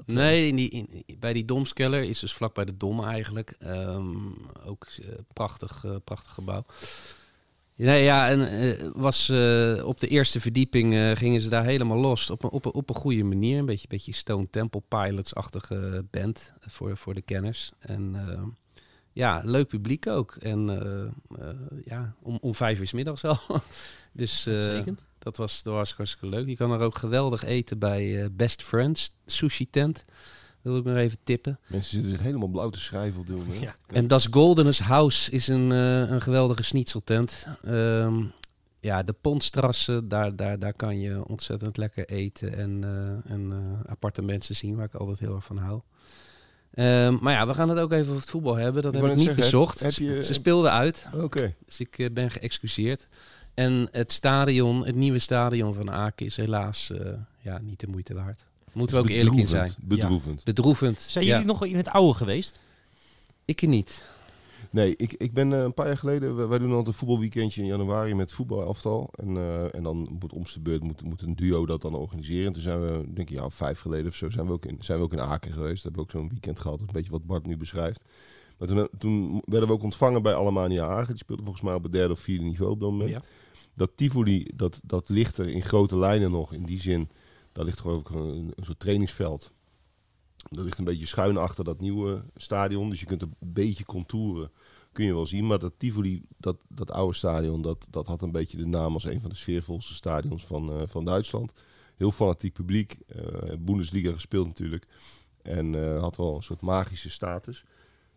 Nee, 0.07 0.49
in 0.49 0.57
die, 0.57 0.71
in, 0.71 1.05
bij 1.19 1.33
die 1.33 1.45
Domskeller 1.45 2.03
is 2.03 2.19
dus 2.19 2.33
vlak 2.35 2.55
bij 2.55 2.65
de 2.65 2.77
Dom 2.77 3.05
eigenlijk. 3.05 3.55
Ehm, 3.59 4.17
ook 4.67 4.87
eh, 5.03 5.09
prachtig, 5.33 5.85
eh, 5.85 5.97
prachtig 6.05 6.33
gebouw. 6.35 6.65
Nee, 7.87 8.03
ja, 8.05 8.29
en 8.29 8.49
eh, 8.49 8.89
was 8.95 9.29
eh, 9.29 9.83
op 9.85 10.01
de 10.01 10.09
eerste 10.09 10.41
verdieping 10.41 10.95
eh, 10.95 11.11
gingen 11.11 11.41
ze 11.41 11.49
daar 11.49 11.65
helemaal 11.65 11.97
los. 11.97 12.31
Op 12.31 12.45
een, 12.45 12.51
op 12.51 12.65
een, 12.65 12.73
op 12.73 12.89
een 12.89 12.95
goede 12.95 13.25
manier. 13.25 13.59
Een 13.59 13.67
beetje, 13.67 13.89
beetje 13.89 14.13
Stone 14.13 14.51
Temple 14.51 14.83
Pilots-achtige 14.89 16.05
band 16.11 16.53
voor, 16.61 16.97
voor 16.97 17.15
de 17.15 17.23
kenners. 17.23 17.73
En 17.79 18.15
eh, 18.15 18.43
ja, 19.13 19.43
leuk 19.45 19.69
publiek 19.69 20.07
ook. 20.07 20.35
En 20.35 20.69
eh, 20.69 21.03
eh, 21.49 21.57
ja, 21.85 22.15
om, 22.23 22.39
om 22.41 22.55
vijf 22.55 22.79
uur 22.79 22.87
's 22.87 22.93
middags 22.93 23.25
al. 23.25 23.39
dus 24.13 24.47
eh, 24.47 24.55
Uitstekend. 24.55 25.05
Dat 25.21 25.37
was, 25.37 25.63
dat 25.63 25.75
was 25.75 25.93
hartstikke 25.95 26.27
leuk. 26.29 26.47
Je 26.49 26.57
kan 26.57 26.71
er 26.73 26.81
ook 26.81 26.95
geweldig 26.99 27.45
eten 27.45 27.79
bij 27.79 28.23
eh, 28.23 28.29
Best 28.33 28.63
Friends 28.63 29.11
Sushi 29.27 29.71
Tent. 29.71 30.05
Wil 30.63 30.77
ik 30.77 30.85
nog 30.85 30.97
even 30.97 31.19
tippen. 31.25 31.59
Mensen 31.67 31.91
zitten 31.91 32.11
zich 32.11 32.23
helemaal 32.23 32.49
blauw 32.49 32.71
te 32.71 32.81
schrijven 32.81 33.21
op 33.21 33.27
dit 33.27 33.37
moment. 33.37 33.61
Ja. 33.69 33.75
En 33.87 34.07
Das 34.07 34.27
Goldenes 34.31 34.81
House 34.81 35.31
is 35.31 35.49
een, 35.49 35.73
eh, 35.73 36.11
een 36.11 36.21
geweldige 36.21 36.63
schnitzeltent. 36.63 37.47
Ehm, 37.65 38.23
ja, 38.81 39.03
de 39.03 39.13
Ponstrasse, 39.21 40.07
daar, 40.07 40.37
daar, 40.37 40.59
daar 40.59 40.75
kan 40.75 40.99
je 41.01 41.25
ontzettend 41.29 41.77
lekker 41.77 42.09
eten 42.09 42.57
en, 42.57 42.85
eh, 42.85 43.33
en 43.33 43.53
eh, 43.53 43.91
aparte 43.91 44.23
mensen 44.23 44.57
zien, 44.57 44.77
waar 44.77 44.85
ik 44.87 44.95
altijd 44.95 45.19
heel 45.19 45.35
erg 45.35 45.45
van 45.45 45.57
hou. 45.59 45.81
Ehm, 46.75 47.17
maar 47.21 47.33
ja, 47.33 47.47
we 47.47 47.55
gaan 47.55 47.69
het 47.69 47.79
ook 47.79 47.93
even 47.93 48.07
over 48.09 48.21
het 48.21 48.31
voetbal 48.31 48.55
hebben. 48.57 48.83
Dat 48.83 48.95
Ik 48.95 49.01
heb 49.01 49.11
ik 49.11 49.17
niet 49.17 49.25
zeggen, 49.25 49.43
bezocht. 49.43 49.81
heb 49.81 49.93
je- 49.93 50.25
Ze 50.25 50.33
speelden 50.33 50.71
uit, 50.73 51.09
Oké. 51.15 51.55
dus 51.67 51.81
ik 51.81 52.09
ben 52.15 52.31
geëxcuseerd. 52.31 53.09
En 53.55 53.89
het 53.91 54.13
stadion, 54.13 54.87
het 54.87 54.95
nieuwe 54.95 55.19
stadion 55.19 55.75
van 55.75 55.91
Aken 55.91 56.27
is 56.27 56.37
helaas 56.37 56.91
eh, 56.91 57.13
ja, 57.41 57.59
niet 57.59 57.81
de 57.81 57.87
moeite 57.87 58.15
waard. 58.15 58.45
Moeten 58.73 58.97
we 58.97 59.03
ook 59.03 59.09
eerlijk 59.09 59.37
in 59.37 59.47
zijn. 59.47 59.75
Bedroevend, 59.79 59.89
Bedroevend. 59.89 60.45
Bedroevend. 60.45 61.01
Zijn 61.01 61.25
ja. 61.25 61.31
jullie 61.31 61.47
nog 61.47 61.65
in 61.65 61.77
het 61.77 61.89
oude 61.89 62.15
geweest? 62.15 62.61
Ik 63.45 63.67
niet. 63.67 64.05
Nee, 64.71 64.97
ik, 64.97 65.13
ik 65.13 65.33
ben 65.33 65.53
eh, 65.53 65.63
een 65.63 65.75
paar 65.75 65.87
jaar 65.87 65.99
geleden... 65.99 66.37
Wij, 66.37 66.47
wij 66.47 66.59
doen 66.59 66.69
altijd 66.69 66.87
een 66.87 66.93
voetbalweekendje 66.93 67.61
in 67.61 67.67
januari 67.67 68.15
met 68.15 68.33
voetbalaftal. 68.33 69.11
En, 69.15 69.37
eh, 69.37 69.75
en 69.75 69.83
dan 69.83 70.09
moet 70.21 70.33
om 70.33 70.45
de 70.45 70.61
beurt 70.61 70.83
moet, 70.83 71.03
moet 71.03 71.23
een 71.23 71.37
duo 71.37 71.67
dat 71.67 71.83
dan 71.83 71.95
organiseren. 71.95 72.47
En 72.47 72.53
toen 72.53 72.63
zijn 72.63 72.81
we, 72.81 73.13
denk 73.15 73.31
ik, 73.31 73.37
ja, 73.37 73.51
vijf 73.51 73.81
geleden 73.81 74.07
of 74.07 74.15
zo... 74.15 74.31
zijn 74.31 74.47
we 74.47 74.53
ook 74.53 74.67
in, 74.67 74.77
zijn 74.81 74.99
we 74.99 75.05
ook 75.05 75.13
in 75.13 75.21
Aken 75.21 75.53
geweest. 75.53 75.83
Hebben 75.83 76.01
we 76.01 76.07
ook 76.07 76.21
zo'n 76.21 76.29
weekend 76.29 76.61
gehad. 76.61 76.79
Dat 76.79 76.89
is 76.89 76.95
een 76.95 77.01
beetje 77.01 77.19
wat 77.19 77.27
Bart 77.27 77.47
nu 77.47 77.57
beschrijft. 77.57 78.01
Maar 78.61 78.69
toen, 78.69 78.89
toen 78.99 79.43
werden 79.45 79.69
we 79.69 79.75
ook 79.75 79.83
ontvangen 79.83 80.23
bij 80.23 80.35
Alemania 80.35 80.87
Aken. 80.87 81.07
Die 81.07 81.17
speelde 81.17 81.43
volgens 81.43 81.65
mij 81.65 81.75
op 81.75 81.83
het 81.83 81.93
derde 81.93 82.13
of 82.13 82.21
vierde 82.21 82.45
niveau 82.45 82.73
op 82.73 82.81
dat 82.81 82.91
moment. 82.91 83.11
Ja. 83.11 83.23
Dat 83.75 83.91
Tivoli, 83.95 84.51
dat, 84.55 84.81
dat 84.85 85.09
ligt 85.09 85.39
er 85.39 85.49
in 85.49 85.63
grote 85.63 85.97
lijnen 85.97 86.31
nog. 86.31 86.53
In 86.53 86.65
die 86.65 86.81
zin, 86.81 87.09
daar 87.53 87.65
ligt 87.65 87.81
gewoon 87.81 88.05
een, 88.13 88.53
een 88.55 88.65
soort 88.65 88.81
trainingsveld. 88.81 89.53
Dat 90.51 90.65
ligt 90.65 90.79
een 90.79 90.85
beetje 90.85 91.07
schuin 91.07 91.37
achter 91.37 91.65
dat 91.65 91.81
nieuwe 91.81 92.25
stadion. 92.37 92.91
Dus 92.91 93.01
je 93.01 93.07
kunt 93.07 93.23
een 93.23 93.35
beetje 93.39 93.85
contouren, 93.85 94.51
kun 94.93 95.05
je 95.05 95.15
wel 95.15 95.27
zien. 95.27 95.47
Maar 95.47 95.59
dat 95.59 95.73
Tivoli, 95.77 96.23
dat, 96.37 96.57
dat 96.69 96.91
oude 96.91 97.17
stadion, 97.17 97.63
dat, 97.63 97.87
dat 97.91 98.07
had 98.07 98.23
een 98.23 98.33
beetje 98.33 98.57
de 98.57 98.67
naam 98.67 98.95
als 98.95 99.05
een 99.05 99.21
van 99.21 99.31
de 99.31 99.37
sfeervolste 99.37 99.95
stadions 99.95 100.45
van, 100.45 100.73
eh, 100.73 100.83
van 100.87 101.05
Duitsland. 101.05 101.53
Heel 101.97 102.11
fanatiek 102.11 102.53
publiek. 102.53 102.99
eh 103.07 103.57
Bundesliga 103.59 104.13
gespeeld 104.13 104.47
natuurlijk. 104.47 104.87
En 105.43 105.75
eh, 105.75 106.01
had 106.01 106.17
wel 106.17 106.37
een 106.37 106.43
soort 106.43 106.61
magische 106.61 107.11
status. 107.11 107.65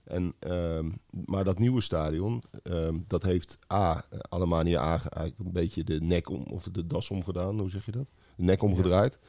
En, 0.03 0.33
ehm, 0.39 0.91
maar 1.25 1.43
dat 1.43 1.59
nieuwe 1.59 1.81
stadion, 1.81 2.43
ehm, 2.63 2.99
dat 3.07 3.23
heeft 3.23 3.57
A, 3.73 4.05
Alemania 4.29 4.79
A 4.79 4.89
eigenlijk 4.89 5.39
een 5.39 5.51
beetje 5.51 5.83
de 5.83 6.01
nek 6.01 6.29
om, 6.29 6.43
of 6.43 6.63
de 6.71 6.87
das 6.87 7.09
omgedaan, 7.09 7.59
hoe 7.59 7.69
zeg 7.69 7.85
je 7.85 7.91
dat? 7.91 8.07
De 8.35 8.43
nek 8.43 8.61
omgedraaid. 8.61 9.19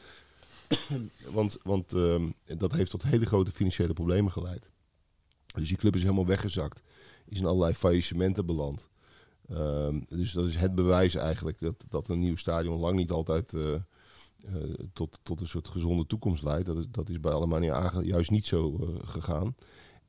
want 1.32 1.58
want 1.62 1.92
ehm, 1.92 2.30
dat 2.44 2.72
heeft 2.72 2.90
tot 2.90 3.02
hele 3.02 3.26
grote 3.26 3.50
financiële 3.50 3.92
problemen 3.92 4.32
geleid. 4.32 4.68
Dus 5.54 5.68
die 5.68 5.76
club 5.76 5.94
is 5.94 6.02
helemaal 6.02 6.26
weggezakt. 6.26 6.82
Is 7.26 7.38
in 7.38 7.46
allerlei 7.46 7.74
faillissementen 7.74 8.46
beland. 8.46 8.88
Dus 10.08 10.32
dat 10.32 10.46
is 10.46 10.56
het 10.56 10.74
bewijs 10.74 11.14
eigenlijk 11.14 11.60
dat, 11.60 11.84
dat 11.88 12.08
een 12.08 12.18
nieuw 12.18 12.36
stadion 12.36 12.78
lang 12.78 12.96
niet 12.96 13.10
altijd 13.10 13.52
eh, 13.52 13.74
eh, 13.74 13.80
tot, 14.92 15.20
tot 15.22 15.40
een 15.40 15.48
soort 15.48 15.68
gezonde 15.68 16.06
toekomst 16.06 16.42
leidt. 16.42 16.66
Dat 16.66 16.76
is, 16.76 16.86
dat 16.90 17.08
is 17.08 17.20
bij 17.20 17.32
Alemania 17.32 17.74
A 17.74 18.00
juist 18.02 18.30
niet 18.30 18.46
zo 18.46 18.76
eh, 18.80 19.08
gegaan. 19.08 19.56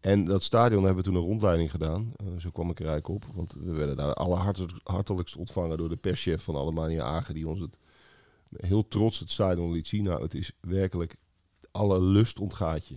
En 0.05 0.25
dat 0.25 0.43
stadion 0.43 0.83
hebben 0.83 1.03
we 1.03 1.09
toen 1.09 1.19
een 1.19 1.27
rondleiding 1.27 1.71
gedaan. 1.71 2.13
Eh, 2.15 2.27
zo 2.37 2.49
kwam 2.49 2.69
ik 2.69 2.79
er 2.79 2.87
eigenlijk 2.87 3.23
op. 3.23 3.35
Want 3.35 3.53
we 3.53 3.73
werden 3.73 3.95
daar 3.95 4.13
allerhartelijkst 4.13 4.79
hartelijkst 4.83 5.35
ontvangen 5.35 5.77
door 5.77 5.89
de 5.89 5.95
perschef 5.95 6.43
van 6.43 6.55
Alemania 6.55 7.03
Agen. 7.03 7.33
Die 7.33 7.47
ons 7.47 7.59
het 7.59 7.79
heel 8.57 8.87
trots 8.87 9.19
het 9.19 9.31
stadion 9.31 9.71
liet 9.71 9.87
zien. 9.87 10.03
Nou, 10.03 10.21
het 10.21 10.33
is 10.33 10.51
werkelijk 10.61 11.15
alle 11.71 12.01
lust 12.01 12.39
ontgaat 12.39 12.87
je. 12.87 12.95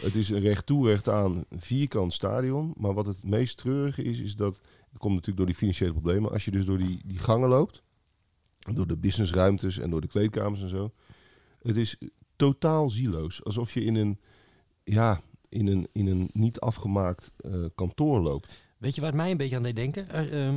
Het 0.00 0.14
is 0.14 0.28
een 0.28 0.40
recht 0.40 0.66
toe, 0.66 0.88
recht 0.88 1.08
aan, 1.08 1.44
vierkant 1.50 2.12
stadion. 2.12 2.74
Maar 2.76 2.94
wat 2.94 3.06
het 3.06 3.24
meest 3.24 3.56
treurige 3.56 4.02
is, 4.02 4.18
is 4.18 4.36
dat... 4.36 4.60
Het 4.90 4.98
komt 4.98 5.14
natuurlijk 5.14 5.36
door 5.36 5.46
die 5.46 5.56
financiële 5.56 5.92
problemen. 5.92 6.30
Als 6.30 6.44
je 6.44 6.50
dus 6.50 6.64
door 6.64 6.78
die, 6.78 7.00
die 7.04 7.18
gangen 7.18 7.48
loopt... 7.48 7.82
Door 8.58 8.86
de 8.86 8.98
businessruimtes 8.98 9.78
en 9.78 9.90
door 9.90 10.00
de 10.00 10.06
kleedkamers 10.06 10.62
en 10.62 10.68
zo. 10.68 10.92
Het 11.62 11.76
is 11.76 11.98
totaal 12.36 12.90
zieloos. 12.90 13.44
Alsof 13.44 13.74
je 13.74 13.84
in 13.84 13.94
een... 13.94 14.20
Ja, 14.84 15.22
in 15.54 15.66
een, 15.66 15.88
in 15.92 16.06
een 16.06 16.30
niet 16.32 16.60
afgemaakt 16.60 17.30
eh, 17.36 17.52
kantoor 17.74 18.20
loopt. 18.20 18.54
Weet 18.78 18.94
je 18.94 19.00
waar 19.00 19.10
het 19.10 19.20
mij 19.20 19.30
een 19.30 19.36
beetje 19.36 19.56
aan 19.56 19.62
deed 19.62 19.76
denken? 19.76 20.10
Eh, 20.10 20.46
ehm, 20.46 20.56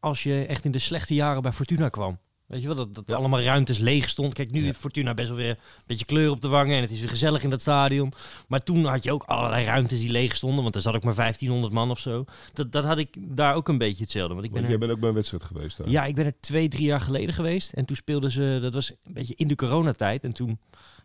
als 0.00 0.22
je 0.22 0.44
echt 0.46 0.64
in 0.64 0.70
de 0.70 0.78
slechte 0.78 1.14
jaren 1.14 1.42
bij 1.42 1.52
Fortuna 1.52 1.88
kwam. 1.88 2.18
Weet 2.46 2.60
je 2.60 2.66
wel, 2.66 2.76
dat, 2.76 2.94
dat 2.94 3.04
Ja. 3.06 3.14
allemaal 3.16 3.40
ruimtes 3.40 3.78
leeg 3.78 4.08
stond. 4.08 4.34
Kijk, 4.34 4.50
nu 4.50 4.58
Ja. 4.58 4.64
heeft 4.64 4.78
Fortuna 4.78 5.14
best 5.14 5.28
wel 5.28 5.36
weer 5.36 5.50
een 5.50 5.56
beetje 5.86 6.04
kleur 6.04 6.30
op 6.30 6.40
de 6.40 6.48
wangen 6.48 6.76
en 6.76 6.80
het 6.82 6.90
is 6.90 7.00
weer 7.00 7.08
gezellig 7.08 7.42
in 7.42 7.50
dat 7.50 7.60
stadion. 7.60 8.12
Maar 8.48 8.62
toen 8.62 8.84
had 8.84 9.02
je 9.04 9.12
ook 9.12 9.22
allerlei 9.22 9.64
ruimtes 9.64 10.00
die 10.00 10.10
leeg 10.10 10.36
stonden, 10.36 10.62
want 10.62 10.74
er 10.74 10.80
zat 10.80 10.94
ook 10.94 11.04
maar 11.04 11.14
1500 11.14 11.72
man 11.72 11.90
of 11.90 11.98
zo. 11.98 12.24
Dat, 12.52 12.72
dat 12.72 12.84
had 12.84 12.98
ik 12.98 13.16
daar 13.36 13.54
ook 13.54 13.68
een 13.68 13.78
beetje 13.78 14.02
hetzelfde. 14.02 14.34
Want 14.34 14.46
ik 14.46 14.52
ben 14.52 14.62
Want 14.62 14.72
er- 14.72 14.78
jij 14.78 14.86
bent 14.86 14.92
ook 14.92 15.00
bij 15.00 15.08
een 15.08 15.14
wedstrijd 15.14 15.44
geweest 15.44 15.76
daar. 15.76 15.88
ja, 15.88 16.04
ik 16.04 16.14
ben 16.14 16.24
er 16.26 16.34
twee, 16.40 16.68
drie 16.68 16.84
jaar 16.86 17.00
geleden 17.00 17.34
geweest. 17.34 17.72
En 17.72 17.84
toen 17.84 17.96
speelden 17.96 18.30
ze, 18.30 18.58
dat 18.62 18.74
was 18.74 18.90
een 18.90 19.12
beetje 19.12 19.34
in 19.36 19.48
de 19.48 19.54
coronatijd. 19.56 20.24
En 20.24 20.32
toen, 20.32 20.58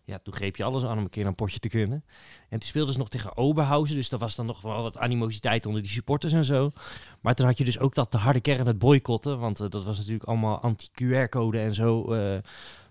ja, 0.06 0.20
toen 0.24 0.34
greep 0.34 0.56
je 0.56 0.64
alles 0.64 0.84
aan 0.84 0.98
om 0.98 1.04
een 1.04 1.10
keer 1.10 1.26
een 1.26 1.36
potje 1.36 1.60
te 1.60 1.70
kunnen. 1.70 2.04
En 2.50 2.60
toen 2.60 2.68
speelden 2.68 2.94
ze 2.94 3.00
nog 3.00 3.10
tegen 3.10 3.38
Oberhausen. 3.38 3.96
Dus 3.96 4.12
er 4.12 4.18
was 4.18 4.36
dan 4.36 4.46
nog 4.46 4.62
wel 4.62 4.82
wat 4.82 4.98
animositeit 4.98 5.66
onder 5.66 5.82
die 5.82 5.92
supporters 5.92 6.34
en 6.34 6.46
zo. 6.46 6.72
Maar 7.22 7.36
toen 7.36 7.46
had 7.46 7.58
je 7.58 7.64
dus 7.64 7.80
ook 7.80 7.96
dat 7.96 8.12
de 8.12 8.18
harde 8.18 8.40
kern 8.42 8.68
het 8.68 8.78
boycotten. 8.80 9.40
Want 9.40 9.60
eh, 9.60 9.70
dat 9.70 9.84
was 9.84 9.98
natuurlijk 9.98 10.24
allemaal 10.24 10.60
anti-QR-code 10.60 11.60
en 11.60 11.74
zo. 11.74 12.14
eh. 12.14 12.38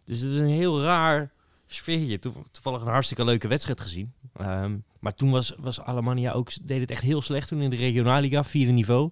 dus 0.04 0.20
het 0.20 0.32
is 0.32 0.38
een 0.40 0.46
heel 0.46 0.82
raar 0.82 1.32
sfeertje. 1.66 2.18
Toe- 2.18 2.32
Toevallig 2.50 2.80
een 2.80 2.86
hartstikke 2.88 3.24
leuke 3.24 3.48
wedstrijd 3.48 3.80
gezien. 3.80 4.12
Ehm, 4.36 4.76
maar 5.00 5.14
toen 5.14 5.30
was, 5.30 5.54
was 5.58 5.80
Alemannia 5.80 6.32
ook, 6.32 6.50
deed 6.62 6.80
het 6.80 6.90
echt 6.90 7.02
heel 7.02 7.22
slecht 7.22 7.48
toen 7.48 7.60
in 7.60 7.70
de 7.70 7.76
Regionalliga, 7.76 8.44
vierde 8.44 8.72
niveau. 8.72 9.10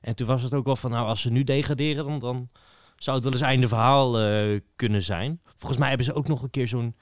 En 0.00 0.16
toen 0.16 0.26
was 0.26 0.42
het 0.42 0.54
ook 0.54 0.64
wel 0.64 0.76
van, 0.76 0.90
nou, 0.90 1.06
als 1.06 1.20
ze 1.20 1.30
nu 1.30 1.44
degraderen, 1.44 2.04
dan, 2.06 2.18
dan 2.18 2.48
zou 2.96 3.16
het 3.16 3.24
wel 3.24 3.34
eens 3.34 3.42
einde 3.42 3.68
verhaal 3.68 4.20
eh, 4.20 4.60
kunnen 4.76 5.02
zijn. 5.02 5.40
Volgens 5.56 5.78
mij 5.80 5.88
hebben 5.88 6.06
ze 6.06 6.12
ook 6.12 6.28
nog 6.28 6.42
een 6.42 6.50
keer 6.50 6.68
zo'n, 6.68 6.96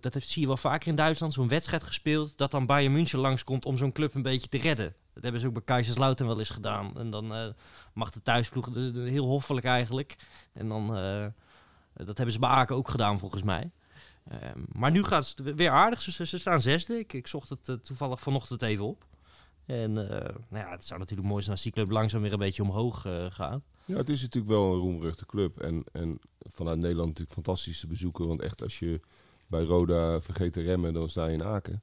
dat, 0.00 0.12
dat 0.12 0.22
zie 0.22 0.40
je 0.40 0.46
wel 0.46 0.56
vaker 0.56 0.88
in 0.88 0.94
Duitsland, 0.94 1.32
zo'n 1.32 1.48
wedstrijd 1.48 1.82
gespeeld, 1.82 2.38
dat 2.38 2.50
dan 2.50 2.66
Bayern 2.66 2.92
München 2.92 3.18
langskomt 3.18 3.64
om 3.64 3.76
zo'n 3.76 3.92
club 3.92 4.14
een 4.14 4.22
beetje 4.22 4.48
te 4.48 4.58
redden. 4.58 4.94
Dat 5.14 5.22
hebben 5.22 5.40
ze 5.40 5.46
ook 5.46 5.52
bij 5.52 5.62
Kaiserslautern 5.62 6.28
wel 6.28 6.38
eens 6.38 6.48
gedaan. 6.48 6.98
En 6.98 7.10
dan 7.10 7.34
eh, 7.34 7.46
mag 7.94 8.10
de 8.10 8.22
thuisploeg, 8.22 8.68
dat 8.70 8.82
is 8.82 9.10
heel 9.10 9.26
hoffelijk 9.26 9.66
eigenlijk. 9.66 10.16
En 10.52 10.68
dan, 10.68 10.96
eh, 10.96 11.26
dat 11.94 12.16
hebben 12.16 12.32
ze 12.32 12.38
bij 12.38 12.48
Aken 12.48 12.76
ook 12.76 12.88
gedaan 12.88 13.18
volgens 13.18 13.42
mij. 13.42 13.70
Ehm, 14.28 14.60
maar 14.72 14.90
nu 14.90 15.02
gaat 15.02 15.34
het 15.36 15.54
weer 15.54 15.70
aardig. 15.70 16.00
Ze, 16.00 16.26
staan 16.26 16.60
zesde. 16.60 16.98
Ik, 16.98 17.12
ik 17.12 17.26
zocht 17.26 17.48
het 17.48 17.68
eh, 17.68 17.74
toevallig 17.74 18.20
vanochtend 18.20 18.62
even 18.62 18.84
op. 18.84 19.06
En 19.66 19.92
nou 19.92 20.38
ja, 20.50 20.70
het 20.70 20.84
zou 20.84 21.00
natuurlijk 21.00 21.28
mooi 21.28 21.42
zijn 21.42 21.54
als 21.54 21.64
die 21.64 21.72
club 21.72 21.90
langzaam 21.90 22.22
weer 22.22 22.32
een 22.32 22.38
beetje 22.38 22.62
omhoog 22.62 23.00
gaat. 23.28 23.62
Ja, 23.84 23.96
het 23.96 24.08
is 24.08 24.22
natuurlijk 24.22 24.52
wel 24.52 24.72
een 24.72 24.78
roemruchte 24.78 25.26
club. 25.26 25.60
En, 25.60 25.84
en 25.92 26.18
vanuit 26.38 26.78
Nederland 26.78 27.08
natuurlijk 27.08 27.34
fantastisch 27.34 27.80
te 27.80 27.86
bezoeken. 27.86 28.26
Want 28.26 28.40
echt, 28.40 28.62
als 28.62 28.78
je 28.78 29.00
bij 29.52 29.64
Roda 29.64 30.20
vergeet 30.20 30.52
te 30.52 30.60
remmen, 30.60 30.92
dan 30.94 31.08
sta 31.08 31.26
je 31.26 31.32
in 31.32 31.44
Aken. 31.44 31.82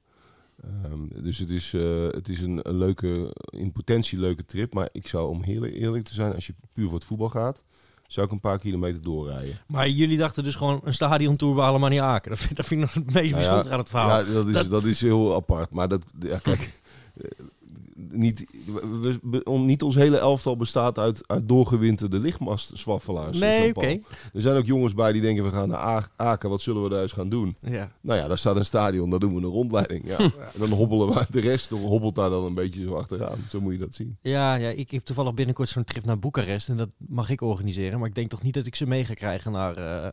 Ehm, 0.62 1.22
dus 1.22 1.38
het 1.38 1.50
is, 1.50 1.74
eh, 1.74 2.06
het 2.10 2.28
is 2.28 2.40
een, 2.40 2.60
een 2.62 2.76
leuke, 2.78 3.34
in 3.50 3.72
potentie 3.72 4.18
leuke 4.18 4.44
trip. 4.44 4.74
Maar 4.74 4.88
ik 4.92 5.08
zou, 5.08 5.28
om 5.28 5.42
heel 5.42 5.64
eerlijk 5.64 6.04
te 6.04 6.14
zijn, 6.14 6.34
als 6.34 6.46
je 6.46 6.54
puur 6.72 6.84
voor 6.84 6.94
het 6.94 7.04
voetbal 7.04 7.28
gaat, 7.28 7.62
zou 8.06 8.26
ik 8.26 8.32
een 8.32 8.40
paar 8.40 8.58
kilometer 8.58 9.02
doorrijden. 9.02 9.54
Maar 9.66 9.88
jullie 9.88 10.16
dachten 10.18 10.44
dus 10.44 10.54
gewoon 10.54 10.80
een 10.84 10.94
stadiontour 10.94 11.54
bij 11.54 11.64
allemaal 11.64 11.88
niet 11.88 12.00
Aken. 12.00 12.30
Dat 12.30 12.38
vind, 12.40 12.56
dat 12.56 12.66
vind 12.66 12.80
ik 12.82 12.86
nog 12.94 13.04
het 13.04 13.14
meest 13.14 13.30
Nou 13.30 13.42
ja, 13.42 13.48
bijzonder 13.48 13.72
aan 13.72 13.78
het 13.78 13.88
verhaal. 13.88 14.08
Ja, 14.24 14.32
dat 14.32 14.46
is, 14.46 14.54
Dat- 14.54 14.70
dat... 14.70 14.84
is 14.84 15.00
heel 15.00 15.34
apart. 15.34 15.70
Maar 15.70 15.88
dat, 15.88 16.02
ja, 16.20 16.38
kijk, 16.38 16.80
niet, 18.12 18.46
we, 19.00 19.18
we- 19.22 19.44
on- 19.44 19.64
niet 19.66 19.82
ons 19.82 19.94
hele 19.94 20.18
elftal 20.18 20.56
bestaat 20.56 20.98
uit, 20.98 21.22
uit 21.28 21.48
doorgewinterde 21.48 22.18
lichtmastzwaffelaars. 22.18 23.38
nee, 23.38 23.68
oké. 23.74 23.86
Er 24.32 24.40
zijn 24.40 24.56
ook 24.56 24.64
jongens 24.66 24.94
bij 24.94 25.12
die 25.12 25.20
denken, 25.22 25.44
we 25.44 25.50
gaan 25.50 25.68
naar 25.68 26.10
Aken, 26.16 26.50
wat 26.50 26.62
zullen 26.62 26.82
we 26.82 26.88
daar 26.88 27.02
eens 27.02 27.12
gaan 27.12 27.28
doen? 27.28 27.56
Ja. 27.60 27.92
Nou 28.00 28.18
ja, 28.18 28.28
daar 28.28 28.38
staat 28.38 28.56
een 28.56 28.64
stadion, 28.64 29.10
daar 29.10 29.18
doen 29.18 29.34
we 29.34 29.40
een 29.40 29.44
rondleiding. 29.52 30.06
Ja, 30.06 30.16
ja, 30.38 30.50
dan 30.58 30.70
hobbelen 30.70 31.08
we, 31.08 31.26
de 31.30 31.40
rest 31.40 31.68
hobbelt 31.70 32.14
daar 32.14 32.30
dan 32.30 32.44
een 32.44 32.54
beetje 32.54 32.82
zo 32.82 32.94
achteraan. 32.94 33.38
Zo 33.48 33.60
moet 33.60 33.72
je 33.72 33.78
dat 33.78 33.94
zien. 33.94 34.16
Ja, 34.20 34.54
ja, 34.54 34.68
ik 34.68 34.90
heb 34.90 35.04
toevallig 35.04 35.34
binnenkort 35.34 35.68
zo'n 35.68 35.84
trip 35.84 36.04
naar 36.04 36.18
Boekarest. 36.18 36.68
En 36.68 36.76
dat 36.76 36.88
mag 36.96 37.30
ik 37.30 37.40
organiseren. 37.40 37.98
Maar 37.98 38.08
ik 38.08 38.14
denk 38.14 38.28
toch 38.28 38.42
niet 38.42 38.54
dat 38.54 38.66
ik 38.66 38.74
ze 38.74 38.86
mee 38.86 39.04
ga 39.04 39.14
krijgen 39.14 39.52
naar... 39.52 39.76
eh 39.76 40.08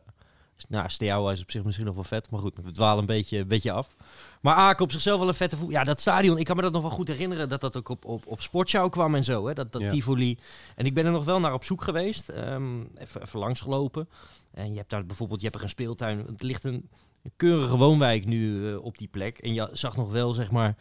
nou, 0.68 0.88
Steaua 0.88 1.32
is 1.32 1.42
op 1.42 1.50
zich 1.50 1.64
misschien 1.64 1.86
nog 1.86 1.94
wel 1.94 2.04
vet. 2.04 2.30
Maar 2.30 2.40
goed, 2.40 2.58
we 2.62 2.70
dwalen 2.70 2.98
een 2.98 3.06
beetje, 3.06 3.38
een 3.38 3.48
beetje 3.48 3.72
af. 3.72 3.96
Maar 4.40 4.54
Aken 4.54 4.84
op 4.84 4.92
zichzelf 4.92 5.18
wel 5.18 5.28
een 5.28 5.34
vette 5.34 5.56
voet. 5.56 5.70
Ja, 5.70 5.84
dat 5.84 6.00
stadion, 6.00 6.38
ik 6.38 6.44
kan 6.44 6.56
me 6.56 6.62
dat 6.62 6.72
nog 6.72 6.82
wel 6.82 6.90
goed 6.90 7.08
herinneren. 7.08 7.48
Dat 7.48 7.60
dat 7.60 7.76
ook 7.76 7.88
op, 7.88 8.04
op, 8.04 8.26
op 8.26 8.40
Sportshow 8.42 8.90
kwam 8.90 9.14
en 9.14 9.24
zo. 9.24 9.46
Hè? 9.46 9.54
Dat, 9.54 9.72
dat 9.72 9.82
Ja. 9.82 9.88
Tivoli. 9.88 10.38
En 10.76 10.86
ik 10.86 10.94
ben 10.94 11.06
er 11.06 11.12
nog 11.12 11.24
wel 11.24 11.40
naar 11.40 11.52
op 11.52 11.64
zoek 11.64 11.82
geweest. 11.82 12.28
ehm, 12.28 12.80
even, 12.94 13.22
even 13.22 13.38
langsgelopen. 13.38 14.08
En 14.50 14.70
je 14.70 14.76
hebt 14.78 14.90
daar 14.90 15.06
bijvoorbeeld, 15.06 15.40
je 15.40 15.46
hebt 15.46 15.58
er 15.58 15.64
een 15.64 15.70
speeltuin. 15.70 16.18
Het 16.26 16.42
ligt 16.42 16.64
een, 16.64 16.88
een 17.22 17.32
keurige 17.36 17.76
woonwijk 17.76 18.24
nu 18.26 18.70
eh, 18.70 18.84
op 18.84 18.98
die 18.98 19.08
plek. 19.08 19.38
En 19.38 19.54
je 19.54 19.68
zag 19.72 19.96
nog 19.96 20.10
wel, 20.10 20.32
zeg 20.32 20.50
maar, 20.50 20.76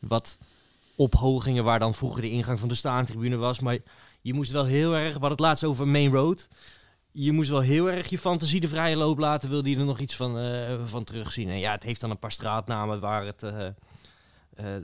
wat 0.00 0.38
ophogingen 0.96 1.64
waar 1.64 1.78
dan 1.78 1.94
vroeger 1.94 2.22
de 2.22 2.30
ingang 2.30 2.58
van 2.58 2.68
de 2.68 2.74
staantribune 2.74 3.36
was. 3.36 3.60
Maar 3.60 3.78
je 4.20 4.34
moest 4.34 4.50
wel 4.50 4.64
heel 4.64 4.94
erg, 4.96 5.12
hadden 5.12 5.30
het 5.30 5.40
laatst 5.40 5.64
over 5.64 5.88
Main 5.88 6.12
Road. 6.12 6.48
Je 7.12 7.32
moest 7.32 7.50
wel 7.50 7.60
heel 7.60 7.90
erg 7.90 8.08
je 8.08 8.18
fantasie 8.18 8.60
de 8.60 8.68
vrije 8.68 8.96
loop 8.96 9.18
laten, 9.18 9.48
wilde 9.48 9.70
je 9.70 9.76
er 9.76 9.84
nog 9.84 9.98
iets 9.98 10.16
van, 10.16 10.38
eh, 10.38 10.86
van 10.86 11.04
terugzien. 11.04 11.48
En 11.48 11.58
ja, 11.58 11.72
het 11.72 11.82
heeft 11.82 12.00
dan 12.00 12.10
een 12.10 12.18
paar 12.18 12.32
straatnamen 12.32 13.00
waar 13.00 13.26
het, 13.26 13.42
eh, 13.42 13.66
eh, 13.66 14.82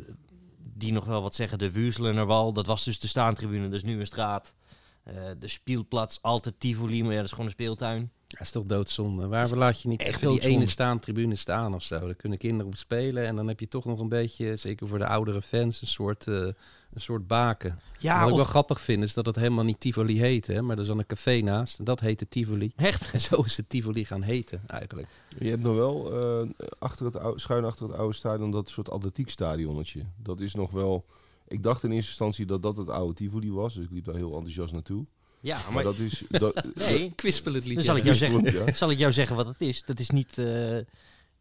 die 0.74 0.92
nog 0.92 1.04
wel 1.04 1.22
wat 1.22 1.34
zeggen. 1.34 1.58
De 1.58 1.70
Wuurselerwal, 1.70 2.52
dat 2.52 2.66
was 2.66 2.84
dus 2.84 2.98
de 2.98 3.06
staantribune, 3.06 3.68
dus 3.68 3.82
nu 3.82 4.00
een 4.00 4.06
straat. 4.06 4.54
De 5.38 5.48
Spielplatz, 5.48 6.18
altijd 6.20 6.54
Tivoli, 6.60 7.02
maar 7.02 7.10
ja, 7.10 7.16
dat 7.16 7.24
is 7.24 7.30
gewoon 7.30 7.46
een 7.46 7.52
speeltuin. 7.52 8.10
Ja, 8.28 8.40
is 8.40 8.50
toch 8.50 8.64
doodzonde. 8.64 9.26
Waarom 9.26 9.58
laat 9.58 9.82
je 9.82 9.88
niet 9.88 10.02
echt 10.02 10.20
die 10.20 10.40
ene 10.40 10.66
staantribune 10.66 11.36
staan 11.36 11.74
of 11.74 11.82
zo? 11.82 11.98
Daar 12.00 12.14
kunnen 12.14 12.38
kinderen 12.38 12.66
op 12.66 12.76
spelen 12.76 13.26
en 13.26 13.36
dan 13.36 13.48
heb 13.48 13.60
je 13.60 13.68
toch 13.68 13.84
nog 13.84 14.00
een 14.00 14.08
beetje, 14.08 14.56
zeker 14.56 14.88
voor 14.88 14.98
de 14.98 15.06
oudere 15.06 15.42
fans, 15.42 15.80
een 15.80 15.86
soort, 15.86 16.26
een 16.96 17.02
soort 17.02 17.26
baken. 17.26 17.80
Ja, 17.98 18.14
Wat 18.18 18.26
ik 18.26 18.30
of 18.32 18.36
wel 18.36 18.46
grappig 18.46 18.80
vind 18.80 19.02
is 19.02 19.14
dat 19.14 19.26
het 19.26 19.36
helemaal 19.36 19.64
niet 19.64 19.80
Tivoli 19.80 20.20
heet, 20.20 20.46
hè? 20.46 20.62
maar 20.62 20.76
er 20.76 20.82
is 20.82 20.88
dan 20.88 20.98
een 20.98 21.06
café 21.06 21.40
naast 21.40 21.78
en 21.78 21.84
dat 21.84 22.00
heette 22.00 22.28
Tivoli. 22.28 22.72
echt. 22.76 23.10
En 23.12 23.20
zo 23.20 23.42
is 23.42 23.56
het 23.56 23.68
Tivoli 23.68 24.04
gaan 24.04 24.22
heten 24.22 24.60
eigenlijk. 24.66 25.08
Je 25.38 25.48
hebt 25.50 25.62
nog 25.62 25.74
wel 25.76 26.12
eh, 26.12 26.48
achter 26.78 27.06
het 27.06 27.16
oude, 27.16 27.40
schuin 27.40 27.64
achter 27.64 27.86
het 27.88 27.96
oude 27.96 28.14
stadion 28.14 28.50
dat 28.50 28.68
soort 28.68 28.90
atletiekstadionnetje. 28.90 30.02
Dat 30.16 30.40
is 30.40 30.54
nog 30.54 30.70
wel... 30.70 31.04
Ik 31.48 31.62
dacht 31.62 31.82
in 31.84 31.90
eerste 31.90 32.08
instantie 32.08 32.46
dat 32.46 32.62
dat 32.62 32.76
het 32.76 32.90
oude 32.90 33.14
Tivoli 33.14 33.52
was. 33.52 33.74
Dus 33.74 33.84
ik 33.84 33.90
liep 33.90 34.04
daar 34.04 34.14
heel 34.14 34.34
enthousiast 34.34 34.72
naartoe. 34.72 35.04
Ja, 35.40 35.58
Maar, 35.64 35.72
maar, 35.72 35.82
dat 35.84 35.98
is... 35.98 36.22
Dat, 36.28 36.64
nee, 36.74 37.12
Kwispel 37.16 37.52
het 37.54 37.64
dan 37.74 37.82
zal 37.82 37.96
ik, 37.96 38.02
jou 38.04 38.16
zeggen, 38.16 38.44
Ja. 38.52 38.72
zal 38.72 38.90
ik 38.90 38.98
jou 38.98 39.12
zeggen 39.12 39.36
wat 39.36 39.46
het 39.46 39.60
is. 39.60 39.82
Dat 39.82 39.98
is 40.00 40.10
niet... 40.10 40.38
eh, 40.38 40.78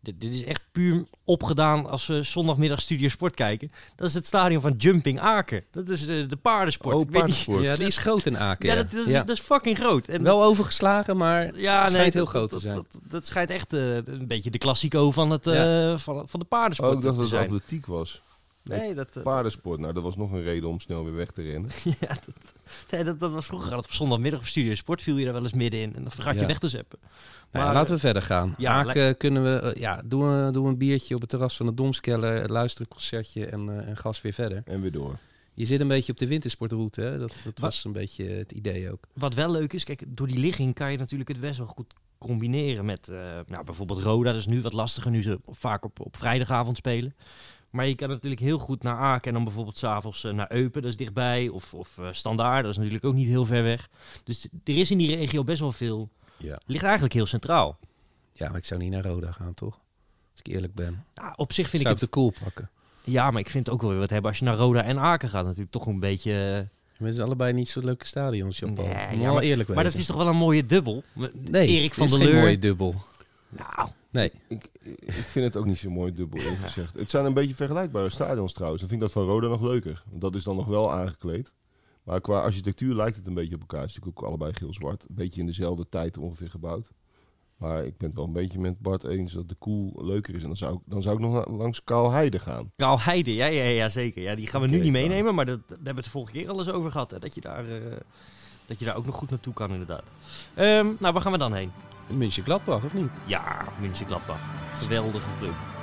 dit, 0.05 0.21
dit 0.21 0.33
is 0.33 0.43
echt 0.43 0.62
puur 0.71 1.05
opgedaan 1.24 1.89
als 1.89 2.05
we 2.05 2.24
zondagmiddag 2.24 2.81
Studio 2.81 3.07
Sport 3.07 3.33
kijken. 3.33 3.71
Dat 3.95 4.07
is 4.07 4.13
het 4.13 4.25
stadion 4.25 4.62
van 4.62 4.74
Jumping 4.77 5.19
Aken. 5.19 5.63
Dat 5.71 5.89
is 5.89 6.07
eh, 6.07 6.29
de 6.29 6.35
paardensport. 6.41 6.95
Oh, 6.95 7.01
Ik 7.01 7.05
weet 7.09 7.13
niet- 7.13 7.19
paardensport. 7.24 7.63
Ja, 7.63 7.75
die 7.75 7.88
is 7.88 7.97
groot 7.97 8.25
in 8.25 8.38
Aken. 8.38 8.67
Ja, 8.67 8.75
Ja, 8.75 8.81
dat, 8.81 8.91
dat, 8.91 9.05
is, 9.05 9.12
Ja. 9.12 9.24
dat 9.24 9.35
is 9.38 9.43
fucking 9.43 9.77
groot. 9.77 10.07
En 10.07 10.24
Wel 10.24 10.43
overgeslagen, 10.43 11.17
maar 11.17 11.57
ja, 11.59 11.81
het 11.81 11.91
schijnt 11.91 12.13
heel 12.13 12.24
dat- 12.24 12.33
groot 12.33 12.47
te 12.47 12.53
dat- 12.53 12.62
zijn. 12.63 12.75
Dat, 12.75 12.85
dat, 13.03 13.25
schijnt 13.25 13.50
echt 13.50 13.74
eh, 13.74 13.95
een 13.95 14.27
beetje 14.27 14.50
de 14.51 14.57
klassico 14.57 15.12
van, 15.12 15.29
het, 15.29 15.47
eh, 15.47 15.97
van, 15.97 16.27
van 16.27 16.39
de 16.39 16.45
paardensport 16.45 16.91
Oh, 16.91 16.97
ik 16.97 17.03
dacht 17.03 17.15
te 17.15 17.21
dat 17.21 17.31
het 17.31 17.39
atletiek 17.39 17.85
was. 17.85 18.21
Nee, 18.63 18.93
dat, 18.93 19.24
Paardensport. 19.24 19.79
Nou, 19.79 19.93
dat 19.93 20.03
was 20.03 20.15
nog 20.17 20.31
een 20.31 20.41
reden 20.41 20.69
om 20.69 20.79
snel 20.79 21.03
weer 21.03 21.15
weg 21.15 21.31
te 21.31 21.41
rennen. 21.41 21.69
ja, 22.00 22.07
dat, 22.07 22.35
nee, 22.91 23.03
dat, 23.03 23.19
dat 23.19 23.31
was 23.31 23.45
vroeger 23.45 23.67
altijd 23.69 23.88
op 23.88 23.93
zondagmiddag 23.93 24.39
op 24.39 24.45
Studio 24.45 24.75
Sport. 24.75 25.01
Viel 25.03 25.17
je 25.17 25.24
daar 25.24 25.33
wel 25.33 25.43
eens 25.43 25.53
middenin 25.53 25.95
en 25.95 26.01
dan 26.01 26.12
vergat 26.12 26.33
je 26.33 26.39
Ja. 26.39 26.45
weg 26.47 26.59
te 26.59 26.67
zeppen. 26.69 27.00
Ja, 27.55 27.63
Maar, 27.65 27.74
laten 27.74 27.93
we 27.93 28.00
verder 28.00 28.21
gaan. 28.21 28.53
ja, 28.57 28.74
Aken 28.74 29.17
kunnen 29.17 29.43
we, 29.43 29.59
eh, 29.59 29.81
ja, 29.81 30.01
doen 30.05 30.45
we, 30.45 30.51
doen 30.51 30.63
we 30.63 30.69
een 30.69 30.77
biertje 30.77 31.15
op 31.15 31.21
het 31.21 31.29
terras 31.29 31.55
van 31.57 31.65
de 31.65 31.74
Domskeller, 31.74 32.50
luisteren 32.51 32.88
een 32.89 32.93
concertje 32.95 33.45
en, 33.45 33.69
eh, 33.69 33.88
en 33.88 33.97
gas 33.97 34.21
weer 34.21 34.33
verder. 34.33 34.62
En 34.65 34.81
weer 34.81 34.91
door. 34.91 35.17
Je 35.53 35.65
zit 35.65 35.79
een 35.79 35.88
beetje 35.88 36.12
op 36.12 36.17
de 36.17 36.27
wintersportroute, 36.27 37.01
hè? 37.01 37.17
Dat, 37.17 37.29
dat 37.29 37.38
Wat- 37.43 37.59
was 37.59 37.83
een 37.83 37.91
beetje 37.91 38.25
het 38.29 38.51
idee 38.51 38.91
ook. 38.91 39.03
Wat 39.13 39.33
wel 39.33 39.51
leuk 39.51 39.74
is, 39.74 39.83
kijk, 39.83 40.03
door 40.07 40.27
die 40.27 40.38
ligging 40.38 40.74
kan 40.74 40.91
je 40.91 40.97
natuurlijk 40.97 41.29
het 41.29 41.39
best 41.39 41.57
wel 41.57 41.67
goed 41.67 41.93
combineren 42.17 42.85
met 42.85 43.07
eh, 43.09 43.17
nou, 43.47 43.63
bijvoorbeeld 43.63 44.01
Roda. 44.01 44.31
Dat 44.31 44.39
is 44.39 44.47
nu 44.47 44.62
wat 44.62 44.74
lastiger, 44.74 45.12
nu 45.12 45.21
ze 45.21 45.39
vaak 45.47 45.85
op, 45.85 46.00
op 46.00 46.17
vrijdagavond 46.17 46.77
spelen. 46.77 47.15
Maar 47.69 47.88
je 47.88 47.95
kan 47.95 48.09
natuurlijk 48.09 48.41
heel 48.41 48.57
goed 48.57 48.83
naar 48.83 48.97
Aken 48.97 49.27
en 49.27 49.33
dan 49.33 49.43
bijvoorbeeld 49.43 49.77
s'avonds 49.77 50.24
uh, 50.24 50.33
naar 50.33 50.51
Eupen, 50.51 50.81
dat 50.81 50.91
is 50.91 50.97
dichtbij. 50.97 51.47
Of, 51.50 51.74
of 51.74 51.97
uh, 52.00 52.07
Standaard, 52.12 52.62
dat 52.63 52.71
is 52.71 52.77
natuurlijk 52.77 53.05
ook 53.05 53.13
niet 53.13 53.27
heel 53.27 53.45
ver 53.45 53.63
weg. 53.63 53.89
Dus 54.24 54.47
er 54.63 54.77
is 54.77 54.91
in 54.91 54.97
die 54.97 55.15
regio 55.15 55.43
best 55.43 55.59
wel 55.59 55.71
veel. 55.71 56.09
Ja. 56.38 56.58
Ligt 56.65 56.84
eigenlijk 56.84 57.13
heel 57.13 57.25
centraal. 57.25 57.77
Ja, 58.34 58.48
maar 58.50 58.58
ik 58.58 58.65
zou 58.65 58.80
niet 58.80 58.92
naar 58.92 59.04
Roda 59.06 59.32
gaan, 59.32 59.54
toch? 59.54 59.80
Als 60.32 60.39
ik 60.44 60.48
eerlijk 60.48 60.74
ben. 60.74 61.04
Nou, 61.15 61.34
op 61.36 61.54
zich 61.54 61.70
vind 61.70 61.82
zou 61.82 61.96
ik 61.96 62.01
ik 62.01 62.08
de 62.08 62.13
cool 62.13 62.34
pakken. 62.44 62.70
Ja, 63.04 63.32
maar 63.32 63.42
ik 63.42 63.50
vind 63.50 63.65
het 63.65 63.75
ook 63.75 63.82
wel 63.82 63.89
weer 63.92 64.00
wat 64.00 64.10
hebben 64.10 64.30
als 64.30 64.39
je 64.39 64.46
naar 64.46 64.56
Roda 64.56 64.84
en 64.84 65.00
Aken 65.00 65.30
gaat. 65.30 65.44
Natuurlijk 65.44 65.72
toch 65.72 65.86
een 65.86 66.00
beetje... 66.00 66.68
Maar 66.98 67.08
het 67.08 67.15
zijn 67.15 67.27
allebei 67.27 67.54
niet 67.54 67.70
zo 67.70 67.82
leuke 67.82 68.06
stadions. 68.06 68.60
Nee, 68.60 68.70
Moet 68.70 68.80
ja, 69.22 69.32
maar- 69.34 69.42
eerlijk 69.44 69.70
Maar 69.74 69.84
dat 69.84 69.94
is 69.94 70.06
toch 70.06 70.15
wel 70.15 70.27
een 70.27 70.36
mooie 70.36 70.65
dubbel? 70.65 71.04
Nee, 71.34 71.68
Erik 71.68 71.94
van 71.94 72.06
is 72.06 72.12
der 72.12 72.20
geen 72.22 72.30
Leur. 72.30 72.42
mooie 72.42 72.60
dubbel. 72.60 72.96
Nou, 73.50 73.89
Nee. 74.10 74.32
Ik, 74.48 74.68
ik 75.00 75.12
vind 75.13 75.46
het 75.46 75.56
ook 75.58 75.65
niet 75.65 75.77
zo 75.77 75.89
mooi 75.89 76.13
dubbel 76.13 76.39
eerlijk 76.39 76.62
gezegd. 76.70 76.94
Het 76.94 77.10
zijn 77.10 77.25
een 77.25 77.34
beetje 77.34 77.56
vergelijkbare 77.56 78.10
stadions 78.10 78.54
trouwens. 78.54 78.82
Dan 78.82 78.89
vind 78.89 79.01
ik 79.01 79.08
dat 79.08 79.24
van 79.24 79.32
Roda 79.34 79.48
nog 79.48 79.62
leuker. 79.62 80.04
Want 80.10 80.22
dat 80.22 80.36
is 80.36 80.44
dan 80.44 80.56
nog 80.56 80.65
wel 80.65 80.94
aangekleed. 80.94 81.54
Maar 82.05 82.21
qua 82.21 82.39
architectuur 82.39 82.95
lijkt 82.95 83.17
het 83.17 83.27
een 83.27 83.33
beetje 83.33 83.55
op 83.55 83.62
elkaar. 83.62 83.81
Het 83.81 83.89
is 83.89 83.95
natuurlijk 83.95 84.21
ook 84.21 84.27
allebei 84.27 84.53
geel-zwart. 84.53 85.05
Een 85.09 85.15
beetje 85.15 85.39
in 85.41 85.47
dezelfde 85.47 85.89
tijd 85.89 86.17
ongeveer 86.17 86.50
gebouwd. 86.50 86.91
Maar 87.57 87.85
ik 87.85 87.97
ben 87.97 88.07
het 88.07 88.17
wel 88.17 88.25
een 88.25 88.33
beetje 88.33 88.59
met 88.59 88.79
Bart 88.79 89.03
eens 89.03 89.33
dat 89.33 89.50
de 89.50 89.55
koel 89.55 90.05
leuker 90.05 90.35
is. 90.35 90.41
En 90.41 90.47
dan 90.47 90.57
zou 90.57 90.74
ik, 90.74 90.79
dan 90.85 91.01
zou 91.01 91.15
ik 91.15 91.21
nog 91.21 91.47
langs 91.47 91.83
Kaalheide 91.83 92.39
gaan. 92.39 92.71
Kaal 92.75 93.00
Heide, 93.00 93.33
ja, 93.33 93.45
ja, 93.45 93.63
ja, 93.63 93.89
zeker. 93.89 94.21
Ja, 94.21 94.35
die 94.35 94.47
gaan 94.47 94.62
we 94.62 94.67
nu 94.67 94.79
niet 94.81 94.91
meenemen, 94.91 95.35
maar 95.35 95.45
dat, 95.45 95.59
daar 95.59 95.77
hebben 95.77 95.93
we 95.93 95.95
het 95.95 96.03
de 96.03 96.09
vorige 96.09 96.31
keer 96.31 96.50
al 96.50 96.57
eens 96.59 96.71
over 96.71 96.91
gehad. 96.91 97.12
Hè, 97.12 97.19
dat 97.19 97.35
je 97.35 97.41
daar... 97.41 97.65
eh, 97.69 97.97
dat 98.65 98.79
je 98.79 98.85
daar 98.85 98.95
ook 98.95 99.05
nog 99.05 99.15
goed 99.15 99.29
naartoe 99.29 99.53
kan 99.53 99.71
inderdaad. 99.71 100.03
Ehm, 100.53 100.85
nou, 101.00 101.13
waar 101.13 101.21
gaan 101.21 101.31
we 101.31 101.38
dan 101.38 101.53
heen? 101.53 101.71
München 102.07 102.43
Gladbach, 102.43 102.83
of 102.83 102.93
niet? 102.93 103.12
Ja, 103.27 103.65
München-Gladbach. 103.79 104.39
Geweldige 104.81 105.29
club. 105.39 105.75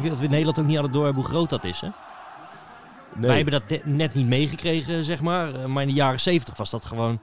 Denk 0.00 0.08
dat 0.08 0.18
we 0.18 0.24
in 0.24 0.30
Nederland 0.30 0.58
ook 0.58 0.66
niet 0.66 0.74
hadden 0.74 0.92
door 0.92 1.04
hebben 1.04 1.22
hoe 1.22 1.30
groot 1.32 1.50
dat 1.50 1.64
is, 1.64 1.80
hè? 1.80 1.88
Nee, 3.14 3.26
Wij 3.26 3.36
hebben 3.42 3.62
dat 3.68 3.84
net 3.84 4.14
niet 4.14 4.26
meegekregen, 4.26 5.04
zeg 5.04 5.22
maar. 5.22 5.54
Eh, 5.54 5.64
Maar 5.64 5.82
in 5.82 5.88
de 5.88 5.94
jaren 5.94 6.20
70 6.20 6.56
was 6.56 6.70
dat 6.70 6.84
gewoon 6.84 7.20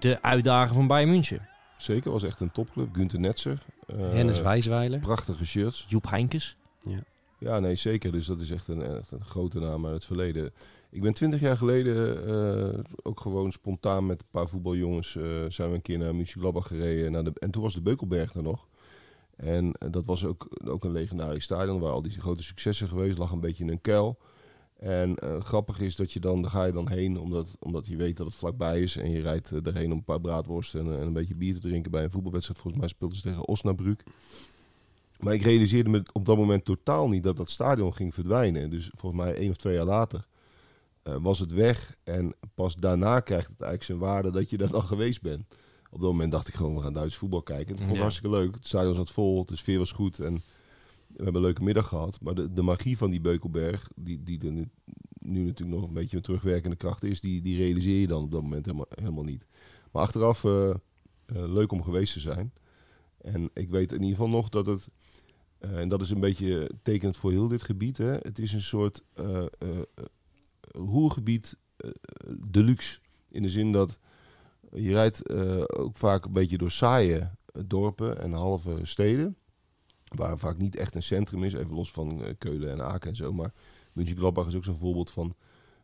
de 0.00 0.22
uitdager 0.22 0.74
van 0.74 0.86
Bayern 0.86 1.10
München. 1.10 1.48
zeker. 1.76 2.10
was 2.12 2.22
echt 2.22 2.40
een 2.40 2.52
topclub. 2.52 2.88
Gunther 2.94 3.20
Netzer. 3.20 3.58
eh, 3.86 3.96
Hennis 3.96 4.40
Wijsweiler. 4.40 4.98
Prachtige 4.98 5.46
shirts. 5.46 5.84
Joep 5.88 6.10
Heinkes. 6.10 6.56
Ja, 7.38 7.58
nee, 7.58 7.74
zeker. 7.74 8.12
Dus 8.12 8.26
dat 8.26 8.40
is 8.40 8.50
echt 8.50 8.68
een, 8.68 8.82
echt 8.82 9.10
een 9.10 9.24
grote 9.24 9.58
naam 9.58 9.84
uit 9.84 9.94
het 9.94 10.04
verleden. 10.04 10.52
Ik 10.90 11.02
ben 11.02 11.12
twintig 11.14 11.40
jaar 11.40 11.56
geleden 11.56 12.26
eh, 12.74 12.78
ook 13.02 13.20
gewoon 13.20 13.52
spontaan 13.52 14.06
met 14.06 14.20
een 14.20 14.28
paar 14.30 14.48
voetbaljongens... 14.48 15.16
eh, 15.16 15.22
zijn 15.48 15.68
we 15.68 15.74
een 15.74 15.82
keer 15.82 15.98
naar 15.98 16.14
München-Gladbach 16.14 16.66
gereden. 16.66 17.12
Naar 17.12 17.24
de, 17.24 17.32
en 17.38 17.50
toen 17.50 17.62
was 17.62 17.74
de 17.74 17.80
Beukelberg 17.80 18.34
er 18.34 18.42
nog. 18.42 18.66
En 19.36 19.72
eh, 19.72 19.88
dat 19.90 20.06
was 20.06 20.24
ook, 20.24 20.48
ook 20.64 20.84
een 20.84 20.92
legendarisch 20.92 21.44
stadion... 21.44 21.80
waar 21.80 21.92
al 21.92 22.02
die 22.02 22.20
grote 22.20 22.42
successen 22.42 22.88
geweest. 22.88 23.18
lag 23.18 23.30
een 23.30 23.40
beetje 23.40 23.64
in 23.64 23.70
een 23.70 23.80
kuil. 23.80 24.18
En 24.76 25.16
eh, 25.16 25.40
grappig 25.40 25.80
is 25.80 25.96
dat 25.96 26.12
je 26.12 26.20
dan, 26.20 26.42
daar 26.42 26.50
ga 26.50 26.64
je 26.64 26.72
dan 26.72 26.88
heen... 26.88 27.18
Omdat, 27.18 27.56
omdat 27.60 27.86
je 27.86 27.96
weet 27.96 28.16
dat 28.16 28.26
het 28.26 28.34
vlakbij 28.34 28.80
is. 28.80 28.96
En 28.96 29.10
je 29.10 29.20
rijdt 29.20 29.52
eh, 29.52 29.66
erheen 29.66 29.92
om 29.92 29.98
een 29.98 30.04
paar 30.04 30.20
braadworsten 30.20 30.80
en, 30.80 31.00
en 31.00 31.06
een 31.06 31.12
beetje 31.12 31.34
bier 31.34 31.54
te 31.54 31.60
drinken... 31.60 31.90
bij 31.90 32.04
een 32.04 32.10
voetbalwedstrijd. 32.10 32.60
Volgens 32.60 32.82
mij 32.82 32.92
speelden 32.92 33.16
ze 33.16 33.22
tegen 33.22 33.48
Osnabrück. 33.48 34.02
Maar 35.18 35.34
ik 35.34 35.42
realiseerde 35.42 35.90
me 35.90 36.02
op 36.12 36.24
dat 36.24 36.36
moment 36.36 36.64
totaal 36.64 37.08
niet 37.08 37.22
dat 37.22 37.36
dat 37.36 37.50
stadion 37.50 37.94
ging 37.94 38.14
verdwijnen. 38.14 38.70
Dus 38.70 38.90
volgens 38.94 39.22
mij 39.22 39.34
één 39.34 39.50
of 39.50 39.56
twee 39.56 39.74
jaar 39.74 39.84
later 39.84 40.26
was 41.02 41.38
het 41.38 41.52
weg. 41.52 41.96
En 42.04 42.34
pas 42.54 42.74
daarna 42.74 43.20
krijgt 43.20 43.48
het 43.48 43.60
eigenlijk 43.60 43.82
zijn 43.82 43.98
waarde 43.98 44.30
dat 44.30 44.50
je 44.50 44.56
daar 44.56 44.70
dan 44.70 44.82
geweest 44.82 45.22
bent. 45.22 45.44
Op 45.96 46.02
dat 46.02 46.10
moment 46.10 46.32
dacht 46.32 46.48
ik 46.48 46.54
gewoon, 46.54 46.74
we 46.74 46.80
gaan 46.80 46.92
Duits 46.92 47.16
voetbal 47.16 47.42
kijken. 47.42 47.68
Het 47.68 47.78
vond 47.78 47.90
ik 47.90 47.96
Ja. 47.96 48.02
hartstikke 48.02 48.36
leuk. 48.36 48.54
Het 48.54 48.66
stadion 48.66 48.94
zat 48.94 49.10
vol, 49.10 49.44
de 49.44 49.56
sfeer 49.56 49.78
was 49.78 49.92
goed 49.92 50.18
en 50.20 50.34
we 51.06 51.14
hebben 51.22 51.34
een 51.34 51.40
leuke 51.40 51.62
middag 51.62 51.88
gehad. 51.88 52.20
Maar 52.20 52.34
de, 52.34 52.52
de 52.52 52.62
magie 52.62 52.96
van 52.96 53.10
die 53.10 53.20
Beukelberg, 53.20 53.88
die, 53.94 54.22
die 54.22 54.40
er 54.44 54.52
nu, 54.52 54.68
nu 55.18 55.44
natuurlijk 55.44 55.78
nog 55.78 55.88
een 55.88 55.94
beetje 55.94 56.16
met 56.16 56.24
terugwerkende 56.24 56.76
kracht 56.76 57.04
is, 57.04 57.20
die, 57.20 57.42
die 57.42 57.56
realiseer 57.56 58.00
je 58.00 58.06
dan 58.06 58.22
op 58.22 58.30
dat 58.30 58.42
moment 58.42 58.64
helemaal, 58.66 58.86
helemaal 58.94 59.24
niet. 59.24 59.46
Maar 59.92 60.02
achteraf 60.02 60.44
eh, 60.44 60.70
eh, 60.70 60.76
leuk 61.26 61.72
om 61.72 61.82
geweest 61.82 62.12
te 62.12 62.20
zijn. 62.20 62.52
En 63.20 63.50
ik 63.54 63.68
weet 63.68 63.92
in 63.92 64.02
ieder 64.02 64.16
geval 64.16 64.28
nog 64.28 64.48
dat 64.48 64.66
het, 64.66 64.88
eh, 65.58 65.78
en 65.78 65.88
dat 65.88 66.02
is 66.02 66.10
een 66.10 66.20
beetje 66.20 66.70
tekenend 66.82 67.16
voor 67.16 67.30
heel 67.30 67.48
dit 67.48 67.62
gebied, 67.62 67.98
hè, 67.98 68.12
het 68.12 68.38
is 68.38 68.52
een 68.52 68.62
soort 68.62 69.02
roergebied 70.60 71.56
deluxe. 72.50 72.98
In 73.28 73.42
de 73.42 73.48
zin 73.48 73.72
dat 73.72 73.98
je 74.72 74.92
rijdt 74.92 75.26
eh, 75.26 75.62
ook 75.66 75.96
vaak 75.96 76.24
een 76.24 76.32
beetje 76.32 76.58
door 76.58 76.70
saaie 76.70 77.30
dorpen 77.66 78.20
en 78.20 78.32
halve 78.32 78.78
steden. 78.82 79.36
Waar 80.04 80.38
vaak 80.38 80.58
niet 80.58 80.76
echt 80.76 80.94
een 80.94 81.02
centrum 81.02 81.44
is, 81.44 81.52
even 81.52 81.74
los 81.74 81.90
van 81.90 82.24
eh, 82.24 82.34
Keulen 82.38 82.70
en 82.70 82.82
Aken 82.82 83.10
en 83.10 83.16
zo. 83.16 83.32
Maar 83.32 83.52
München-Gladbach 83.92 84.46
is 84.46 84.54
ook 84.54 84.64
zo'n 84.64 84.78
voorbeeld 84.78 85.10
van, 85.10 85.34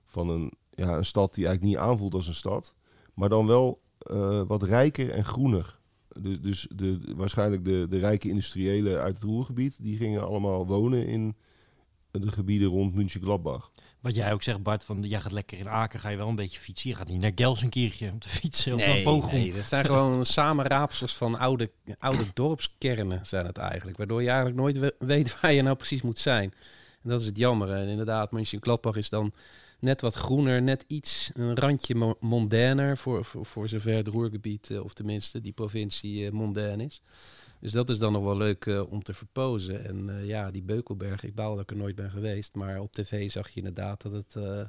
van 0.05 0.29
een, 0.29 0.53
ja, 0.71 0.97
een 0.97 1.05
stad 1.05 1.35
die 1.35 1.47
eigenlijk 1.47 1.75
niet 1.75 1.89
aanvoelt 1.89 2.15
als 2.15 2.27
een 2.27 2.35
stad. 2.35 2.75
Maar 3.15 3.29
dan 3.29 3.47
wel 3.47 3.81
eh, 3.99 4.43
wat 4.47 4.63
rijker 4.63 5.11
en 5.11 5.25
groener. 5.25 5.81
Dus, 6.21 6.39
dus 6.41 6.69
de, 6.75 7.13
waarschijnlijk 7.17 7.65
de, 7.65 7.87
de 7.89 7.99
rijke 7.99 8.29
industriëlen 8.29 9.01
uit 9.01 9.15
het 9.15 9.25
Roergebied, 9.25 9.83
die 9.83 9.97
gingen 9.97 10.27
allemaal 10.27 10.67
wonen 10.67 11.07
in 11.07 11.37
de 12.11 12.33
gebieden 12.33 12.69
rond 12.69 12.95
München-Gladbach. 12.95 13.71
Wat 14.03 14.15
jij 14.15 14.33
ook 14.33 14.43
zegt, 14.43 14.63
Bart, 14.63 14.85
van 14.85 15.03
jij 15.03 15.21
gaat 15.21 15.33
lekker 15.33 15.59
in 15.59 15.69
Aken, 15.69 16.01
ga 16.01 16.09
je 16.09 16.17
wel 16.17 16.29
een 16.29 16.35
beetje 16.35 16.61
fietsen. 16.61 16.91
Je 16.91 16.97
gaat 16.97 17.09
niet 17.09 17.21
naar 17.21 17.33
Gelsenkirchen 17.35 18.13
om 18.13 18.19
te 18.19 18.29
fietsen 18.29 18.75
of 18.75 18.81
Nee, 18.87 19.05
nee, 19.33 19.53
dat 19.53 19.69
zijn 19.69 19.85
gewoon 19.85 20.25
samenraapsels 20.39 21.17
van 21.17 21.39
oude, 21.39 21.71
oude 21.99 22.25
dorpskernen 22.35 23.27
zijn 23.27 23.47
het 23.47 23.59
eigenlijk. 23.59 23.97
Waardoor 23.97 24.21
je 24.23 24.29
eigenlijk 24.29 24.59
nooit 24.59 24.79
we- 24.79 24.95
weet 24.99 25.41
waar 25.41 25.53
je 25.53 25.63
nou 25.63 25.77
precies 25.77 26.03
moet 26.03 26.19
zijn. 26.19 26.53
En 27.03 27.09
dat 27.09 27.21
is 27.21 27.27
het 27.27 27.37
jammer. 27.37 27.71
En 27.73 27.89
inderdaad, 27.89 28.31
Mönchengladbach 28.33 28.97
is 28.97 29.09
dan 29.09 29.33
net 29.79 30.01
wat 30.01 30.15
groener, 30.15 30.63
net 30.63 30.85
iets, 30.87 31.31
een 31.35 31.55
randje 31.55 31.95
mo- 31.95 32.17
mondainer 32.21 32.99
voor, 32.99 33.25
voor, 33.25 33.47
voor 33.47 33.69
zover 33.69 33.95
het 33.97 34.07
Roergebied, 34.09 34.71
eh, 34.71 34.85
of 34.85 34.93
tenminste 34.93 35.41
die 35.41 35.53
provincie 35.53 36.27
eh 36.27 36.33
mondain 36.33 36.81
is. 36.81 37.03
Dus 37.63 37.73
dat 37.73 37.91
is 37.91 37.99
dan 37.99 38.13
nog 38.13 38.23
wel 38.23 38.37
leuk 38.37 38.67
eh, 38.67 38.93
om 38.93 39.03
te 39.03 39.15
verpozen. 39.15 39.85
En 39.85 40.19
eh, 40.19 40.27
ja, 40.27 40.51
die 40.51 40.63
Beukelberg, 40.63 41.25
ik 41.25 41.35
baal 41.35 41.55
dat 41.55 41.63
ik 41.63 41.71
er 41.71 41.77
nooit 41.77 41.95
ben 41.95 42.11
geweest. 42.11 42.55
Maar 42.55 42.81
op 42.81 42.93
tv 42.93 43.31
zag 43.31 43.49
je 43.49 43.57
inderdaad 43.57 44.03
dat 44.03 44.13
het, 44.13 44.37
eh, 44.37 44.63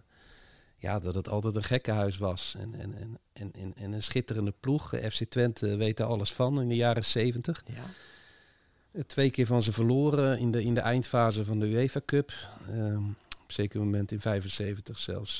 ja, 0.77 0.99
dat 0.99 1.15
het 1.15 1.29
altijd 1.29 1.55
een 1.55 1.63
gekkenhuis 1.63 2.17
was. 2.17 2.55
En, 2.57 2.75
en, 2.75 2.95
en, 2.95 3.19
en, 3.33 3.51
en, 3.53 3.73
en 3.75 3.91
een 3.91 4.03
schitterende 4.03 4.53
ploeg. 4.59 4.93
FC 5.09 5.23
Twente 5.23 5.75
weet 5.75 5.99
er 5.99 6.05
alles 6.05 6.33
van 6.33 6.61
in 6.61 6.67
de 6.67 6.75
jaren 6.75 7.05
zeventig. 7.05 7.63
Ja. 7.65 9.03
Twee 9.03 9.29
keer 9.29 9.45
van 9.45 9.63
ze 9.63 9.71
verloren 9.71 10.39
in 10.39 10.51
de, 10.51 10.63
in 10.63 10.73
de 10.73 10.81
eindfase 10.81 11.45
van 11.45 11.59
de 11.59 11.65
UEFA 11.65 12.01
Cup. 12.05 12.31
Ehm, 12.69 12.95
op 12.97 13.47
een 13.47 13.53
zeker 13.53 13.79
moment 13.79 14.11
in 14.11 14.21
75 14.21 14.99
zelfs 14.99 15.39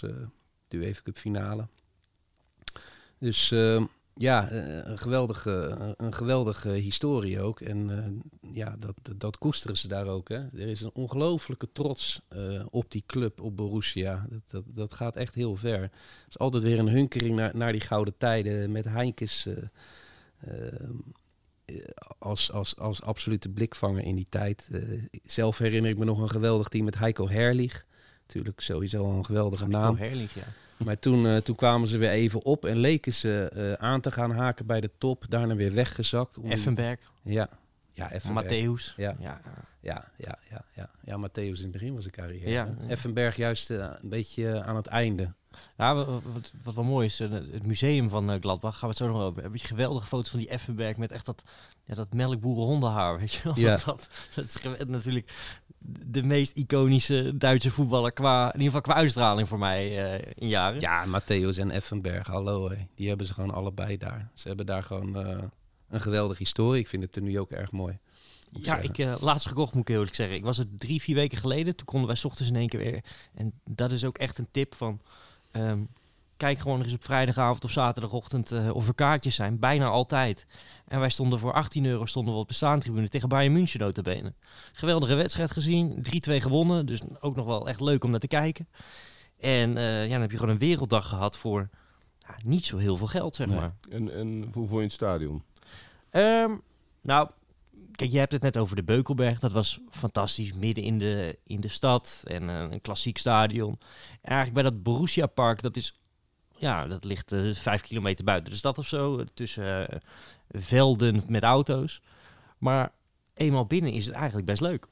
de 0.67 0.77
UEFA 0.77 1.01
Cup 1.03 1.17
finale. 1.17 1.67
Dus 3.17 3.51
ehm, 3.51 3.85
ja, 4.15 4.49
eh, 4.49 4.77
een 4.83 4.97
geweldige, 4.97 5.77
een 5.97 6.13
geweldige 6.13 6.69
historie 6.69 7.41
ook. 7.41 7.61
En 7.61 7.89
eh, 7.89 8.51
ja, 8.53 8.75
dat, 8.79 8.95
dat, 9.17 9.37
koesteren 9.37 9.77
ze 9.77 9.87
daar 9.87 10.07
ook. 10.07 10.29
Hè. 10.29 10.35
Er 10.35 10.67
is 10.67 10.81
een 10.81 10.93
ongelooflijke 10.93 11.71
trots 11.71 12.21
eh, 12.27 12.65
op 12.69 12.91
die 12.91 13.03
club, 13.05 13.41
op 13.41 13.57
Borussia. 13.57 14.25
Dat, 14.29 14.41
dat, 14.47 14.63
dat 14.67 14.93
gaat 14.93 15.15
echt 15.15 15.35
heel 15.35 15.55
ver. 15.55 15.81
Het 15.81 15.91
is 16.29 16.39
altijd 16.39 16.63
weer 16.63 16.79
een 16.79 16.89
hunkering 16.89 17.35
naar, 17.35 17.51
naar 17.55 17.71
die 17.71 17.81
gouden 17.81 18.17
tijden 18.17 18.71
met 18.71 18.85
Heinkes... 18.85 19.47
als, 22.19 22.51
als, 22.77 23.01
absolute 23.01 23.49
blikvanger 23.49 24.03
in 24.03 24.15
die 24.15 24.27
tijd. 24.29 24.69
Zelf 25.23 25.57
herinner 25.57 25.91
ik 25.91 25.97
me 25.97 26.05
nog 26.05 26.19
een 26.19 26.29
geweldig 26.29 26.67
team 26.67 26.85
met 26.85 26.97
Heiko 26.97 27.29
Herlich. 27.29 27.85
Natuurlijk 28.27 28.59
sowieso 28.61 29.09
een 29.17 29.25
geweldige 29.25 29.67
naam. 29.67 29.97
Herrlich, 29.97 30.33
ja. 30.33 30.43
Maar 30.77 30.99
toen, 30.99 31.27
eh, 31.27 31.37
toen 31.37 31.55
kwamen 31.55 31.87
ze 31.87 31.97
weer 31.97 32.09
even 32.09 32.45
op 32.45 32.65
en 32.65 32.77
leken 32.77 33.13
ze 33.13 33.49
eh, 33.53 33.73
aan 33.87 34.01
te 34.01 34.11
gaan 34.11 34.31
haken 34.31 34.65
bij 34.65 34.81
de 34.81 34.89
top. 34.97 35.25
Daarna 35.29 35.55
weer 35.55 35.73
weggezakt. 35.73 36.37
om- 36.37 36.51
Effenberg, 36.51 36.99
Ja, 37.23 37.49
ja 37.91 38.11
Effenberg. 38.11 38.45
Matthäus. 38.47 38.95
Ja. 38.95 39.15
ja. 39.19 39.41
Ja, 39.81 40.07
ja, 40.17 40.37
ja, 40.49 40.65
ja. 40.75 40.89
Ja, 41.05 41.17
Matthäus 41.27 41.33
in 41.57 41.61
het 41.63 41.71
begin 41.71 41.93
van 41.93 42.01
zijn 42.01 42.13
carrière. 42.13 42.49
Ja. 42.49 42.75
Effenberg 42.87 43.35
juist 43.35 43.69
eh, 43.69 43.77
een 44.01 44.09
beetje 44.09 44.63
aan 44.63 44.75
het 44.75 44.87
einde. 44.87 45.33
Ja, 45.77 45.95
wa- 45.95 46.05
wat, 46.33 46.51
wat 46.63 46.75
wel 46.75 46.83
mooi 46.83 47.05
is, 47.05 47.19
het 47.19 47.65
museum 47.65 48.09
van 48.09 48.39
Gladbach, 48.41 48.73
gaan 48.77 48.89
we 48.89 48.95
het 48.95 48.97
zo 49.05 49.11
nog 49.11 49.21
over 49.21 49.41
hebben. 49.41 49.59
Geweldige 49.59 50.07
foto's 50.07 50.29
van 50.29 50.39
die 50.39 50.47
Effenberg 50.49 50.97
met 50.97 51.11
echt 51.11 51.25
dat, 51.25 51.43
ja, 51.85 51.95
dat 51.95 52.13
melkboerenhondenhaar, 52.13 53.17
weet 53.19 53.33
je 53.33 53.41
wel. 53.43 53.53
Ja. 53.59 53.77
Dat, 53.85 54.09
dat, 54.35 54.45
is 54.45 54.61
natuurlijk 54.87 55.33
de 56.05 56.23
meest 56.23 56.57
iconische 56.57 57.37
Duitse 57.37 57.71
voetballer 57.71 58.11
qua, 58.11 58.45
in 58.45 58.59
ieder 58.59 58.65
geval 58.65 58.81
qua 58.81 58.93
uitstraling 58.93 59.47
voor 59.47 59.59
mij 59.59 60.05
eh, 60.05 60.31
in 60.35 60.47
jaren. 60.47 60.79
Ja, 60.79 61.05
Matthäus 61.05 61.59
en 61.59 61.71
Effenberg, 61.71 62.27
hallo 62.27 62.69
hé. 62.69 62.87
Die 62.95 63.07
hebben 63.07 63.27
ze 63.27 63.33
gewoon 63.33 63.53
allebei 63.53 63.97
daar. 63.97 64.29
Ze 64.33 64.47
hebben 64.47 64.65
daar 64.65 64.83
gewoon 64.83 65.15
eh, 65.15 65.37
een 65.89 66.01
geweldige 66.01 66.43
historie. 66.43 66.81
Ik 66.81 66.87
vind 66.87 67.03
het 67.03 67.15
er 67.15 67.21
nu 67.21 67.39
ook 67.39 67.51
erg 67.51 67.71
mooi. 67.71 67.97
Ja, 68.51 68.61
zeggen. 68.61 68.83
ik 68.83 68.97
uh, 68.97 69.15
laatst 69.19 69.47
gekocht 69.47 69.73
moet 69.73 69.81
ik 69.81 69.87
heel 69.87 69.97
eerlijk 69.97 70.15
zeggen. 70.15 70.35
Ik 70.35 70.43
was 70.43 70.59
er 70.59 70.65
drie, 70.77 71.01
vier 71.01 71.15
weken 71.15 71.37
geleden. 71.37 71.75
Toen 71.75 71.85
konden 71.85 72.07
wij 72.07 72.17
's 72.17 72.25
ochtends 72.25 72.51
in 72.51 72.57
één 72.57 72.69
keer 72.69 72.79
weer. 72.79 73.03
En 73.33 73.53
dat 73.65 73.91
is 73.91 74.03
ook 74.03 74.17
echt 74.17 74.37
een 74.37 74.47
tip 74.51 74.75
van... 74.75 75.01
ehm, 75.51 75.79
kijk 76.43 76.59
gewoon 76.59 76.77
nog 76.77 76.85
eens 76.85 76.95
op 76.95 77.03
vrijdagavond 77.03 77.63
of 77.63 77.71
zaterdagochtend 77.71 78.51
eh, 78.51 78.75
of 78.75 78.87
er 78.87 78.93
kaartjes 78.93 79.35
zijn. 79.35 79.59
Bijna 79.59 79.85
altijd. 79.85 80.45
En 80.87 80.99
wij 80.99 81.09
stonden 81.09 81.39
voor 81.39 81.53
18 81.53 81.85
euro 81.85 82.05
stonden 82.05 82.33
we 82.33 82.39
op 82.39 82.47
de 82.47 82.53
staantribune 82.53 83.09
tegen 83.09 83.29
Bayern 83.29 83.53
München 83.53 83.79
notabene. 83.79 84.33
Geweldige 84.73 85.15
wedstrijd 85.15 85.51
gezien. 85.51 85.95
3-2 85.97 86.01
gewonnen. 86.21 86.85
Dus 86.85 87.01
ook 87.19 87.35
nog 87.35 87.45
wel 87.45 87.67
echt 87.67 87.81
leuk 87.81 88.03
om 88.03 88.11
naar 88.11 88.19
te 88.19 88.27
kijken. 88.27 88.67
En 89.39 89.77
eh, 89.77 90.03
ja, 90.03 90.11
dan 90.11 90.21
heb 90.21 90.31
je 90.31 90.37
gewoon 90.37 90.53
een 90.53 90.59
werelddag 90.59 91.07
gehad 91.09 91.37
voor 91.37 91.69
ja, 92.19 92.35
niet 92.45 92.65
zo 92.65 92.77
heel 92.77 92.97
veel 92.97 93.07
geld, 93.07 93.35
zeg 93.35 93.47
Nee. 93.47 93.55
maar. 93.59 93.73
En, 93.89 94.13
en 94.13 94.49
hoe 94.53 94.67
vond 94.67 94.77
je 94.77 94.85
het 94.85 94.91
stadion? 94.91 95.43
Ehm, 96.09 96.51
nou, 97.01 97.29
kijk, 97.91 98.11
je 98.11 98.19
hebt 98.19 98.31
het 98.31 98.41
net 98.41 98.57
over 98.57 98.75
de 98.75 98.83
Beukelberg. 98.83 99.39
Dat 99.39 99.51
was 99.51 99.79
fantastisch, 99.89 100.53
midden 100.53 100.83
in 100.83 100.97
de, 100.97 101.39
in 101.43 101.61
de 101.61 101.67
stad 101.67 102.21
en 102.25 102.49
eh, 102.49 102.59
een 102.71 102.81
klassiek 102.81 103.17
stadion. 103.17 103.77
En 104.21 104.31
eigenlijk 104.31 104.53
bij 104.53 104.63
dat 104.63 104.83
Borussia 104.83 105.25
Park, 105.25 105.61
dat 105.61 105.75
is 105.75 105.95
ja, 106.63 106.87
dat 106.87 107.03
ligt 107.03 107.31
eh, 107.31 107.53
vijf 107.53 107.81
kilometer 107.81 108.25
buiten 108.25 108.51
de 108.51 108.57
stad 108.57 108.77
of 108.77 108.87
zo. 108.87 109.23
Tussen 109.33 109.89
eh, 109.89 109.99
velden 110.49 111.23
met 111.27 111.43
auto's. 111.43 112.01
Maar 112.57 112.91
eenmaal 113.33 113.65
binnen 113.65 113.91
is 113.91 114.05
het 114.05 114.15
eigenlijk 114.15 114.45
best 114.45 114.61
leuk. 114.61 114.87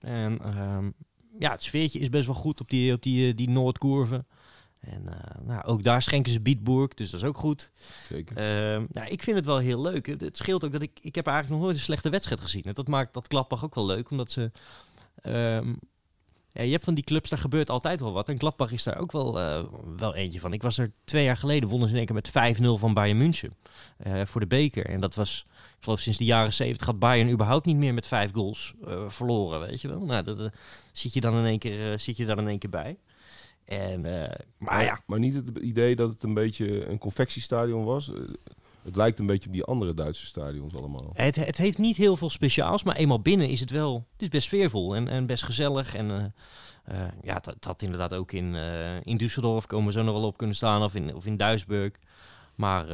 En 0.00 0.40
ehm, 0.42 0.90
ja, 1.38 1.50
het 1.50 1.62
sfeertje 1.62 1.98
is 1.98 2.08
best 2.08 2.26
wel 2.26 2.34
goed 2.34 2.60
op 2.60 2.70
die, 2.70 2.92
op 2.92 3.02
die, 3.02 3.30
eh, 3.30 3.36
die 3.36 3.50
Noordkurve. 3.50 4.24
En 4.80 5.04
nou, 5.44 5.64
ook 5.64 5.82
daar 5.82 6.02
schenken 6.02 6.32
ze 6.32 6.40
Bietburg, 6.40 6.94
dus 6.94 7.10
dat 7.10 7.20
is 7.20 7.26
ook 7.26 7.36
goed. 7.36 7.70
Zeker. 8.08 8.36
Ehm, 8.36 8.84
nou, 8.88 9.08
ik 9.08 9.22
vind 9.22 9.36
het 9.36 9.46
wel 9.46 9.58
heel 9.58 9.80
leuk. 9.80 10.06
Het, 10.06 10.20
het 10.20 10.36
scheelt 10.36 10.64
ook 10.64 10.72
dat 10.72 10.82
ik... 10.82 10.98
Ik 11.02 11.14
heb 11.14 11.26
eigenlijk 11.26 11.56
nog 11.56 11.66
nooit 11.66 11.78
een 11.78 11.84
slechte 11.84 12.10
wedstrijd 12.10 12.40
gezien. 12.40 12.62
En 12.62 12.74
dat 12.74 12.88
maakt 12.88 13.14
dat 13.14 13.26
Gladbach 13.28 13.64
ook 13.64 13.74
wel 13.74 13.86
leuk, 13.86 14.10
omdat 14.10 14.30
ze... 14.30 14.50
ehm, 15.14 15.72
ja, 16.52 16.62
je 16.62 16.70
hebt 16.72 16.84
van 16.84 16.94
die 16.94 17.04
clubs, 17.04 17.30
daar 17.30 17.38
gebeurt 17.38 17.70
altijd 17.70 18.00
wel 18.00 18.12
wat. 18.12 18.28
En 18.28 18.38
Gladbach 18.38 18.72
is 18.72 18.82
daar 18.82 18.98
ook 18.98 19.12
wel, 19.12 19.40
eh, 19.40 19.64
wel 19.96 20.14
eentje 20.14 20.40
van. 20.40 20.52
Ik 20.52 20.62
was 20.62 20.78
er 20.78 20.92
twee 21.04 21.24
jaar 21.24 21.36
geleden, 21.36 21.68
wonnen 21.68 21.88
ze 21.88 21.92
in 21.94 21.98
één 21.98 22.06
keer 22.06 22.14
met 22.14 22.30
5-0 22.30 22.78
van 22.78 22.94
Bayern 22.94 23.18
München. 23.18 23.54
eh, 23.98 24.20
voor 24.24 24.40
de 24.40 24.46
beker. 24.46 24.86
En 24.86 25.00
dat 25.00 25.14
was, 25.14 25.46
ik 25.78 25.84
geloof 25.84 26.00
sinds 26.00 26.18
de 26.18 26.24
jaren 26.24 26.52
70 26.52 26.86
had 26.86 26.98
Bayern 26.98 27.30
überhaupt 27.30 27.66
niet 27.66 27.76
meer 27.76 27.94
met 27.94 28.06
vijf 28.06 28.32
goals 28.32 28.74
eh, 28.86 29.08
verloren, 29.08 29.60
weet 29.60 29.80
je 29.80 29.88
wel. 29.88 30.04
Nou, 30.04 30.24
dat, 30.24 30.38
dat 30.38 30.52
zit 30.92 31.12
je 31.12 31.20
dan 31.20 31.36
in 31.36 31.44
één 31.44 31.58
keer, 31.58 31.98
zit 31.98 32.16
je 32.16 32.24
dan 32.24 32.38
in 32.38 32.48
één 32.48 32.58
keer 32.58 32.70
bij. 32.70 32.98
En, 33.64 34.22
eh, 34.22 34.36
maar 34.58 34.84
ja, 34.84 35.00
Maar 35.06 35.18
niet 35.18 35.34
het 35.34 35.48
idee 35.58 35.96
dat 35.96 36.10
het 36.10 36.22
een 36.22 36.34
beetje 36.34 36.86
een 36.86 36.98
confectiestadion 36.98 37.84
was. 37.84 38.10
Het 38.82 38.96
lijkt 38.96 39.18
een 39.18 39.26
beetje 39.26 39.48
op 39.48 39.54
die 39.54 39.64
andere 39.64 39.94
Duitse 39.94 40.26
stadions 40.26 40.74
allemaal. 40.74 41.10
Het, 41.12 41.36
het 41.36 41.58
heeft 41.58 41.78
niet 41.78 41.96
heel 41.96 42.16
veel 42.16 42.30
speciaals, 42.30 42.82
maar 42.82 42.96
eenmaal 42.96 43.20
binnen 43.20 43.48
is 43.48 43.60
het 43.60 43.70
wel. 43.70 44.06
Het 44.12 44.22
is 44.22 44.28
best 44.28 44.46
sfeervol 44.46 44.96
en, 44.96 45.08
en 45.08 45.26
best 45.26 45.44
gezellig. 45.44 45.94
En 45.94 46.10
eh, 46.10 46.24
eh, 46.84 47.08
ja, 47.22 47.34
het 47.34 47.64
had 47.64 47.82
inderdaad 47.82 48.14
ook 48.14 48.32
in, 48.32 48.54
eh 48.54 48.96
in 49.02 49.20
Düsseldorf 49.22 49.66
komen 49.66 49.86
we 49.86 49.92
zo 49.92 50.02
nog 50.02 50.14
wel 50.14 50.26
op 50.26 50.36
kunnen 50.36 50.56
staan, 50.56 50.82
of 50.82 50.94
in, 50.94 51.14
of 51.14 51.26
in 51.26 51.36
Duisburg. 51.36 51.92
Maar 52.54 52.88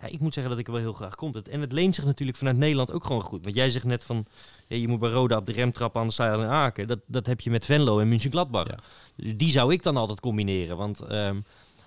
ja, 0.00 0.06
ik 0.06 0.20
moet 0.20 0.34
zeggen 0.34 0.52
dat 0.52 0.60
ik 0.60 0.66
er 0.66 0.72
wel 0.72 0.82
heel 0.82 0.92
graag 0.92 1.14
kom. 1.14 1.34
En 1.50 1.60
het 1.60 1.72
leent 1.72 1.94
zich 1.94 2.04
natuurlijk 2.04 2.38
vanuit 2.38 2.56
Nederland 2.56 2.92
ook 2.92 3.04
gewoon 3.04 3.22
goed. 3.22 3.44
Want 3.44 3.56
jij 3.56 3.70
zegt 3.70 3.84
net 3.84 4.04
van, 4.04 4.26
ja, 4.66 4.76
je 4.76 4.88
moet 4.88 4.98
bij 4.98 5.10
Roda 5.10 5.36
op 5.36 5.46
de 5.46 5.52
rem 5.52 5.72
trappen, 5.72 6.00
anders 6.00 6.16
sta 6.18 6.26
je 6.26 6.32
al 6.36 6.42
in 6.42 6.48
Aken. 6.48 6.88
Dat, 6.88 6.98
dat 7.06 7.26
heb 7.26 7.40
je 7.40 7.50
met 7.50 7.64
Venlo 7.64 7.98
en 7.98 8.08
München-Gladbach. 8.08 8.68
Ja. 8.68 8.78
Dus 9.16 9.36
die 9.36 9.50
zou 9.50 9.72
ik 9.72 9.82
dan 9.82 9.96
altijd 9.96 10.20
combineren. 10.20 10.76
Want 10.76 11.00
ehm, 11.00 11.40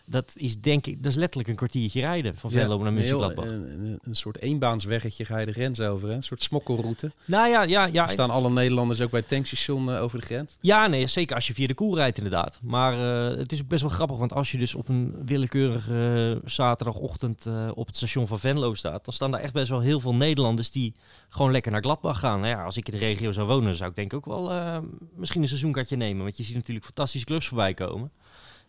dat 0.05 0.33
is 0.35 0.59
denk 0.59 0.85
ik, 0.85 1.03
dat 1.03 1.11
is 1.11 1.17
letterlijk 1.17 1.49
een 1.49 1.55
kwartiertje 1.55 1.99
rijden 1.99 2.35
van 2.35 2.51
Venlo 2.51 2.77
naar 2.77 2.93
München-Gladbach. 2.93 3.45
Een, 3.45 3.83
een, 3.83 3.99
een 4.03 4.15
soort 4.15 4.39
eenbaansweggetje 4.39 5.25
ga 5.25 5.37
je 5.37 5.45
de 5.45 5.51
grens 5.51 5.79
over. 5.79 6.09
Hè? 6.09 6.15
Een 6.15 6.23
soort 6.23 6.41
smokkelroute. 6.43 7.11
Nou 7.25 7.49
ja, 7.49 7.63
ja, 7.63 7.85
ja. 7.85 8.03
Er 8.03 8.09
staan 8.09 8.29
alle 8.29 8.49
Nederlanders 8.49 9.01
ook 9.01 9.09
bij 9.09 9.19
het 9.19 9.29
tankstation 9.29 9.91
eh, 9.91 10.01
over 10.01 10.19
de 10.19 10.25
grens. 10.25 10.57
Ja, 10.59 10.87
nee, 10.87 11.07
zeker 11.07 11.35
als 11.35 11.47
je 11.47 11.53
via 11.53 11.67
de 11.67 11.73
koel 11.73 11.95
rijdt 11.95 12.17
inderdaad. 12.17 12.59
Maar 12.61 12.93
eh, 12.93 13.37
het 13.37 13.51
is 13.51 13.67
best 13.67 13.81
wel 13.81 13.91
grappig, 13.91 14.17
want 14.17 14.33
als 14.33 14.51
je 14.51 14.57
dus 14.57 14.75
op 14.75 14.89
een 14.89 15.15
willekeurige 15.25 16.39
eh, 16.43 16.49
zaterdagochtend 16.49 17.47
op 17.73 17.87
het 17.87 17.95
station 17.95 18.27
van 18.27 18.39
Venlo 18.39 18.73
staat, 18.73 19.05
dan 19.05 19.13
staan 19.13 19.31
daar 19.31 19.39
echt 19.39 19.53
best 19.53 19.69
wel 19.69 19.79
heel 19.79 19.99
veel 19.99 20.15
Nederlanders 20.15 20.71
die 20.71 20.93
gewoon 21.29 21.51
lekker 21.51 21.71
naar 21.71 21.81
Gladbach 21.81 22.19
gaan. 22.19 22.39
Nou 22.39 22.51
ja, 22.55 22.63
als 22.63 22.77
ik 22.77 22.87
in 22.87 22.99
de 22.99 23.05
regio 23.05 23.31
zou 23.31 23.47
wonen, 23.47 23.75
zou 23.75 23.89
ik 23.89 23.95
denk 23.95 24.13
ik 24.13 24.17
ook 24.17 24.25
wel 24.25 24.81
misschien 25.15 25.41
een 25.41 25.47
seizoenkaartje 25.47 25.95
nemen, 25.95 26.23
want 26.23 26.37
je 26.37 26.43
ziet 26.43 26.55
natuurlijk 26.55 26.85
fantastische 26.85 27.25
clubs 27.25 27.47
voorbij 27.47 27.73
komen. 27.73 28.11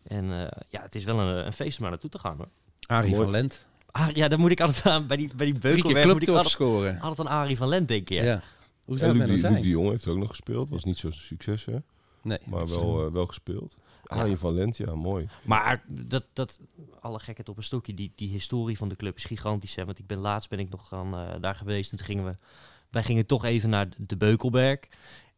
En 0.05 0.33
eh, 0.33 0.63
ja, 0.69 0.83
het 0.83 0.95
is 0.95 1.05
wel 1.05 1.19
een, 1.19 1.47
een 1.47 1.53
feest 1.53 1.77
om 1.77 1.83
naar 1.83 1.91
naartoe 1.91 2.11
te 2.11 2.19
gaan 2.19 2.37
hoor. 2.37 2.49
Arie 2.87 3.11
Mooi. 3.11 3.23
van 3.23 3.31
Lent. 3.31 3.67
Ah, 3.91 4.11
ja, 4.11 4.29
dan 4.29 4.41
moet 4.41 4.51
ik 4.51 4.61
altijd 4.61 4.87
aan, 4.87 5.07
bij 5.07 5.17
die, 5.17 5.31
bij 5.37 5.47
die 5.47 5.59
Drie 5.59 5.75
keer 5.75 5.83
beukelwerk 5.83 6.13
moet 6.13 6.23
ik 6.23 6.29
altijd, 6.29 6.49
scoren. 6.49 7.01
altijd 7.01 7.29
aan 7.29 7.41
Arie 7.41 7.57
van 7.57 7.69
Lent 7.69 7.89
denken. 7.89 8.17
Ja. 8.17 8.23
Ja. 8.23 8.43
Hoe 8.85 8.99
zou 8.99 9.15
nou 9.15 9.27
de, 9.27 9.33
Luc 9.33 9.43
de 9.43 9.49
zijn? 9.49 9.63
Jong 9.63 9.89
heeft 9.89 10.07
ook 10.07 10.19
nog 10.19 10.29
gespeeld. 10.29 10.69
Was 10.69 10.85
niet 10.85 10.99
zo'n 10.99 11.13
succes, 11.13 11.65
hè? 11.65 11.77
Nee, 12.23 12.39
Maar 12.45 12.59
dat 12.59 12.71
wel, 12.71 13.01
eh, 13.01 13.07
eh, 13.07 13.13
wel 13.13 13.27
gespeeld. 13.27 13.77
Arjen 14.05 14.39
van 14.39 14.55
Lent, 14.55 14.77
ja, 14.77 14.95
mooi. 14.95 15.29
Maar 15.43 15.85
dat, 15.87 16.25
dat, 16.33 16.61
alle 17.01 17.19
gekheid 17.19 17.49
op 17.49 17.57
een 17.57 17.63
stokje, 17.63 17.95
die, 17.95 18.13
die 18.15 18.29
historie 18.29 18.77
van 18.77 18.89
de 18.89 18.97
club 18.97 19.17
is 19.17 19.25
gigantisch. 19.25 19.75
Hè? 19.75 19.85
Want 19.85 19.99
ik 19.99 20.07
ben 20.07 20.19
laatst 20.19 20.49
ben 20.49 20.59
ik 20.59 20.71
nog 20.71 20.89
gaan, 20.89 21.15
eh, 21.15 21.41
daar 21.41 21.55
geweest 21.55 21.91
en 21.91 21.97
toen 21.97 22.07
gingen 22.07 22.25
we, 22.25 22.37
wij 22.91 23.03
gingen 23.03 23.27
toch 23.27 23.45
even 23.45 23.71
naar 23.71 23.89
de 23.97 24.17
Beukelberg. 24.17 24.79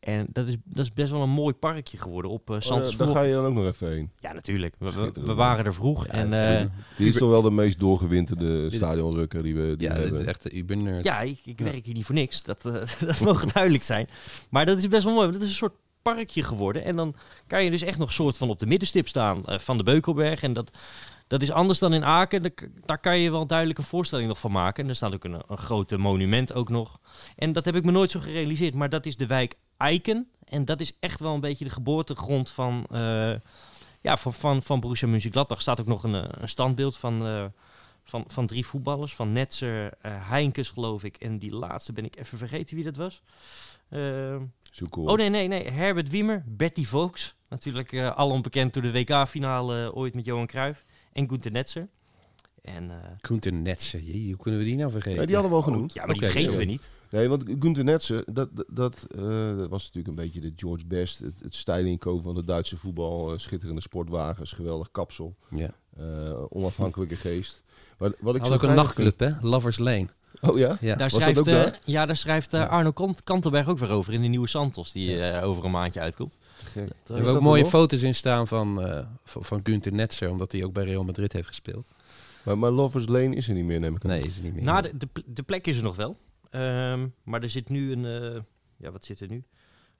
En 0.06 0.26
dat 0.32 0.48
is, 0.48 0.56
dat 0.64 0.84
is 0.84 0.92
best 0.92 1.10
wel 1.10 1.22
een 1.22 1.30
mooi 1.30 1.54
parkje 1.54 1.98
geworden 1.98 2.30
op 2.30 2.50
uh, 2.50 2.56
Oh, 2.56 2.62
daar- 2.82 2.96
daar 2.96 3.08
ga 3.08 3.22
je 3.22 3.32
dan 3.32 3.44
ook 3.44 3.54
nog 3.54 3.64
even 3.66 3.90
heen. 3.90 4.10
Ja, 4.20 4.32
natuurlijk. 4.32 4.74
We, 4.78 4.84
we, 4.84 4.90
Schitterend. 4.90 5.26
we 5.26 5.34
waren 5.34 5.64
er 5.64 5.74
vroeg. 5.74 6.06
ja, 6.06 6.12
en 6.12 6.20
het 6.20 6.30
is 6.30 6.36
eh, 6.36 6.60
echt- 6.60 6.68
Dit 6.96 7.06
is 7.06 7.16
toch 7.16 7.28
wel 7.30 7.42
de 7.42 7.50
meest 7.50 7.78
doorgewinterde 7.78 8.70
stadionrukker 8.70 9.42
die 9.42 9.54
we, 9.54 9.74
die 9.76 9.88
ja, 9.88 9.92
we 9.94 10.00
het 10.00 10.02
hebben. 10.02 10.20
is 10.20 10.26
echt 10.26 10.42
de 10.42 10.50
Uber-nerd. 10.52 11.04
ja, 11.04 11.20
ik, 11.20 11.38
ik 11.44 11.58
Ja. 11.58 11.64
werk 11.64 11.84
hier 11.84 11.94
niet 11.94 12.04
voor 12.04 12.14
niks. 12.14 12.42
Dat, 12.42 12.64
eh, 12.64 12.72
dat 13.08 13.20
mogen 13.20 13.48
duidelijk 13.52 13.84
zijn. 13.84 14.08
Maar 14.50 14.66
dat 14.66 14.78
is 14.78 14.88
best 14.88 15.04
wel 15.04 15.14
mooi. 15.14 15.30
Dat 15.32 15.42
is 15.42 15.48
een 15.48 15.54
soort 15.54 15.74
parkje 16.02 16.42
geworden. 16.42 16.84
En 16.84 16.96
dan 16.96 17.14
kan 17.46 17.64
je 17.64 17.70
dus 17.70 17.82
echt 17.82 17.98
nog 17.98 18.12
soort 18.12 18.36
van 18.36 18.48
op 18.50 18.58
de 18.58 18.66
middenstip 18.66 19.08
staan 19.08 19.42
van 19.46 19.76
de 19.76 19.82
Beukelberg. 19.84 20.42
En 20.42 20.52
dat, 20.52 20.70
dat 21.26 21.42
is 21.42 21.50
anders 21.50 21.78
dan 21.78 21.92
in 21.94 22.04
Aken. 22.04 22.52
Daar 22.84 22.98
kan 23.00 23.18
je 23.18 23.30
wel 23.30 23.46
duidelijk 23.46 23.78
een 23.78 23.84
voorstelling 23.84 24.28
nog 24.28 24.38
van 24.40 24.52
maken. 24.52 24.82
En 24.84 24.88
er 24.90 24.96
staat 24.96 25.14
ook 25.14 25.24
een, 25.24 25.42
een 25.48 25.58
grote 25.58 25.96
monument 25.98 26.52
ook 26.54 26.68
nog. 26.68 27.00
En 27.36 27.52
dat 27.52 27.64
heb 27.64 27.76
ik 27.76 27.84
me 27.84 27.90
nooit 27.90 28.10
zo 28.10 28.20
gerealiseerd. 28.20 28.74
Maar 28.74 28.88
dat 28.88 29.06
is 29.06 29.16
de 29.16 29.26
wijk 29.26 29.54
Eiken. 29.76 30.30
En 30.44 30.64
dat 30.64 30.80
is 30.80 30.92
echt 31.00 31.20
wel 31.20 31.34
een 31.34 31.40
beetje 31.40 31.64
de 31.64 31.70
geboortegrond 31.70 32.50
van, 32.50 32.86
eh 32.90 33.34
ja, 34.00 34.16
van, 34.16 34.34
van, 34.34 34.62
van 34.62 34.80
Borussia 34.80 35.08
Mönchengladbach. 35.08 35.56
Er 35.56 35.62
staat 35.62 35.80
ook 35.80 35.86
nog 35.86 36.04
een, 36.04 36.14
eh, 36.14 36.28
een 36.30 36.48
standbeeld 36.48 36.96
van, 36.96 37.26
eh, 37.26 37.44
van, 38.04 38.24
van 38.26 38.46
drie 38.46 38.66
voetballers. 38.66 39.14
Van 39.14 39.32
Netzer, 39.32 39.92
eh 40.00 40.28
Heinkes 40.28 40.68
geloof 40.68 41.04
ik. 41.04 41.16
En 41.16 41.38
die 41.38 41.54
laatste 41.54 41.92
ben 41.92 42.04
ik 42.04 42.16
even 42.16 42.38
vergeten 42.38 42.76
wie 42.76 42.84
dat 42.84 42.96
was. 42.96 43.22
Zoek 44.70 44.96
op. 44.96 45.08
oh 45.08 45.16
nee, 45.16 45.28
nee, 45.28 45.48
nee. 45.48 45.70
Herbert 45.70 46.08
Wiemer, 46.08 46.44
Bertie 46.46 46.88
Vogts. 46.88 47.34
Natuurlijk 47.48 47.92
eh 47.92 48.10
alom 48.10 48.42
bekend 48.42 48.74
door 48.74 48.82
de 48.82 48.92
WK-finale 48.92 49.94
ooit 49.94 50.14
met 50.14 50.24
Johan 50.24 50.46
Cruijff. 50.46 50.84
En 51.12 51.28
Gunther 51.28 51.50
Netzer. 51.50 51.88
En, 52.62 52.90
eh, 52.90 52.96
Gunther 53.20 53.52
Netzer. 53.52 54.00
Jee, 54.00 54.26
hoe 54.32 54.42
kunnen 54.42 54.60
we 54.60 54.66
die 54.66 54.76
nou 54.76 54.90
vergeten? 54.90 55.26
Die 55.26 55.34
hadden 55.34 55.52
we 55.52 55.58
al 55.58 55.62
genoemd. 55.62 55.92
ja, 55.92 56.04
maar 56.04 56.14
die 56.14 56.22
vergeten 56.22 56.52
sorry. 56.52 56.66
we 56.66 56.72
niet. 56.72 56.88
Nee, 57.10 57.28
want 57.28 57.44
Gunther 57.60 57.84
Netzer, 57.84 58.24
dat, 58.32 58.48
dat, 58.68 59.06
eh, 59.16 59.56
dat 59.56 59.68
was 59.68 59.84
natuurlijk 59.84 60.08
een 60.08 60.24
beetje 60.24 60.40
de 60.40 60.52
George 60.56 60.86
Best. 60.86 61.18
Het, 61.18 61.40
het 61.40 61.54
stylinko 61.54 62.20
van 62.20 62.34
de 62.34 62.44
Duitse 62.44 62.76
voetbal. 62.76 63.32
eh, 63.32 63.38
schitterende 63.38 63.80
sportwagens, 63.80 64.52
geweldig 64.52 64.90
kapsel. 64.90 65.34
Ja. 65.50 65.70
eh, 65.96 66.42
onafhankelijke 66.48 67.16
geest. 67.16 67.62
Maar 67.98 68.12
wat 68.20 68.34
ik 68.34 68.42
Had 68.42 68.52
ook 68.52 68.62
een 68.62 68.74
nachtclub, 68.74 69.18
hè? 69.18 69.30
Lovers 69.40 69.78
Lane. 69.78 70.06
Oh 70.40 70.58
ja? 70.58 70.76
Ja. 70.80 70.94
Daar 70.94 71.10
schrijft, 71.10 71.38
ook 71.38 71.44
daar? 71.44 71.78
ja, 71.84 72.06
daar 72.06 72.16
schrijft 72.16 72.54
Arno 72.54 72.90
Kant 72.92 73.22
Kantelberg 73.22 73.68
ook 73.68 73.78
weer 73.78 73.90
over 73.90 74.12
in 74.12 74.22
de 74.22 74.28
nieuwe 74.28 74.46
Santos, 74.48 74.92
die 74.92 75.22
eh, 75.22 75.44
over 75.48 75.64
een 75.64 75.70
maandje 75.70 76.00
uitkomt. 76.00 76.38
Gek. 76.62 76.88
Er 77.06 77.14
hebben 77.14 77.34
ook 77.34 77.40
mooie 77.40 77.64
foto's 77.64 78.02
in 78.02 78.14
staan 78.14 78.46
van, 78.46 78.82
eh, 78.82 79.06
van, 79.24 79.44
van 79.44 79.60
Gunther 79.62 79.92
Netzer, 79.92 80.30
omdat 80.30 80.52
hij 80.52 80.64
ook 80.64 80.72
bij 80.72 80.84
Real 80.84 81.04
Madrid 81.04 81.32
heeft 81.32 81.48
gespeeld. 81.48 81.88
Maar, 82.42 82.58
maar 82.58 82.70
Lovers 82.70 83.06
Lane 83.06 83.34
is 83.34 83.48
er 83.48 83.54
niet 83.54 83.64
meer, 83.64 83.80
neem 83.80 83.96
ik 83.96 84.04
aan. 84.04 84.10
Nee, 84.10 84.22
is 84.22 84.36
er 84.36 84.42
niet 84.42 84.54
meer. 84.54 84.62
Nou, 84.64 84.82
de, 84.82 84.92
de, 84.96 85.08
de 85.26 85.42
plek 85.42 85.66
is 85.66 85.76
er 85.76 85.82
nog 85.82 85.96
wel. 85.96 86.16
Ehm, 86.56 87.06
maar 87.22 87.42
er 87.42 87.48
zit 87.48 87.68
nu 87.68 87.92
een... 87.92 88.04
eh, 88.04 88.40
ja, 88.76 88.90
wat 88.90 89.04
zit 89.04 89.20
er 89.20 89.28
nu? 89.28 89.44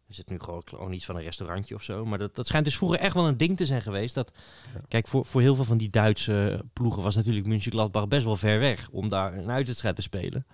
Er 0.09 0.15
zit 0.15 0.29
nu 0.31 0.39
gewoon, 0.39 0.63
gewoon 0.65 0.93
iets 0.93 1.05
van 1.05 1.17
een 1.17 1.23
restaurantje 1.23 1.75
of 1.75 1.83
zo. 1.83 2.05
Maar 2.05 2.19
dat, 2.19 2.35
dat 2.35 2.47
schijnt 2.47 2.65
dus 2.65 2.77
vroeger 2.77 2.99
echt 2.99 3.15
wel 3.15 3.27
een 3.29 3.37
ding 3.37 3.57
te 3.57 3.67
zijn 3.67 3.83
geweest. 3.83 4.15
Dat, 4.15 4.33
Ja. 4.75 4.81
Kijk, 4.89 5.07
voor, 5.09 5.27
voor 5.27 5.41
heel 5.41 5.55
veel 5.55 5.65
van 5.65 5.79
die 5.79 5.91
Duitse 5.91 6.65
ploegen 6.73 7.03
was 7.03 7.17
natuurlijk 7.17 7.47
München-Gladbach 7.47 8.09
best 8.09 8.25
wel 8.25 8.37
ver 8.37 8.59
weg 8.59 8.89
om 8.91 9.09
daar 9.09 9.35
een 9.35 9.51
uitwedstrijd 9.51 9.97
te 9.97 10.03
spelen. 10.03 10.47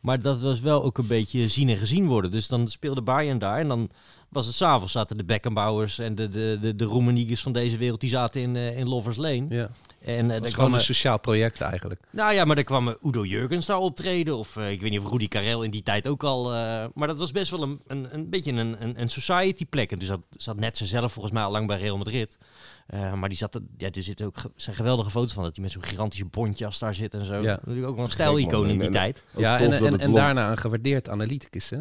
Maar 0.00 0.20
dat 0.20 0.42
was 0.42 0.60
wel 0.60 0.82
ook 0.82 0.98
een 0.98 1.06
beetje 1.06 1.48
zien 1.48 1.68
en 1.68 1.76
gezien 1.76 2.06
worden. 2.06 2.30
Dus 2.30 2.48
dan 2.48 2.68
speelde 2.68 3.02
Bayern 3.02 3.38
daar 3.38 3.58
en 3.58 3.68
dan 3.68 3.90
was 4.34 4.46
het 4.46 4.54
s'avonds 4.54 4.92
zaten 4.92 5.16
de 5.16 5.24
Beckenbauers 5.24 5.98
en 5.98 6.14
de, 6.14 6.28
de, 6.28 6.58
de, 6.60 6.74
de 6.76 6.84
Roemeniges 6.84 7.42
van 7.42 7.52
deze 7.52 7.76
wereld, 7.76 8.00
die 8.00 8.10
zaten 8.10 8.40
in, 8.40 8.56
eh, 8.56 8.78
in 8.78 8.88
Lovers 8.88 9.16
Lane. 9.16 9.46
Ja, 9.48 9.70
En 10.00 10.24
uh, 10.26 10.32
dat 10.32 10.46
is 10.46 10.52
gewoon 10.54 10.74
een 10.74 10.80
sociaal 10.80 11.18
project 11.18 11.60
eigenlijk. 11.60 12.00
nou 12.10 12.34
ja, 12.34 12.44
maar 12.44 12.56
er 12.56 12.64
kwam 12.64 12.96
Udo 13.02 13.24
Jurgens 13.24 13.66
daar 13.66 13.78
optreden. 13.78 14.36
Of 14.36 14.56
eh, 14.56 14.70
ik 14.70 14.80
weet 14.80 14.90
niet 14.90 15.00
of 15.00 15.10
Rudy 15.10 15.28
Karel 15.28 15.62
in 15.62 15.70
die 15.70 15.82
tijd 15.82 16.06
ook 16.06 16.22
al. 16.24 16.54
eh, 16.54 16.84
maar 16.94 17.08
dat 17.08 17.18
was 17.18 17.32
best 17.32 17.50
wel 17.50 17.62
een, 17.62 17.80
een, 17.86 18.14
een 18.14 18.30
beetje 18.30 18.52
een, 18.52 18.82
een, 18.82 19.00
een 19.00 19.08
society 19.10 19.66
plek. 19.66 19.92
En 19.92 19.98
dus 19.98 20.08
zat, 20.08 20.20
zat 20.30 20.60
net 20.60 20.76
zelf 20.84 21.12
volgens 21.12 21.34
mij 21.34 21.42
al 21.42 21.50
lang 21.50 21.66
bij 21.66 21.78
Real 21.78 21.96
Madrid. 21.96 22.38
Eh, 22.86 23.12
maar 23.12 23.28
die 23.28 23.38
zat, 23.38 23.54
er- 23.54 23.62
ja, 23.76 23.90
er 23.90 24.02
zitten 24.02 24.26
ook 24.26 24.36
ge- 24.36 24.50
zijn 24.56 24.76
geweldige 24.76 25.10
foto's 25.10 25.32
van. 25.32 25.42
Dat 25.42 25.54
hij 25.54 25.64
met 25.64 25.72
zo'n 25.72 25.84
gigantische 25.84 26.24
bontjas 26.26 26.78
daar 26.78 26.94
zit 26.94 27.14
en 27.14 27.24
zo. 27.24 27.34
Ja. 27.34 27.58
Natuurlijk 27.64 27.86
ook 27.86 27.94
wel 27.96 28.04
een 28.04 28.10
stijlicoon 28.10 28.68
in 28.68 28.78
die 28.78 28.86
en- 28.86 28.92
tijd. 28.92 29.22
Ja, 29.36 29.58
en, 29.60 29.70
dat 29.70 29.98
en, 30.00 30.12
daarna 30.12 30.50
een 30.50 30.58
gewaardeerd 30.58 31.08
analyticus, 31.08 31.70
hè? 31.70 31.78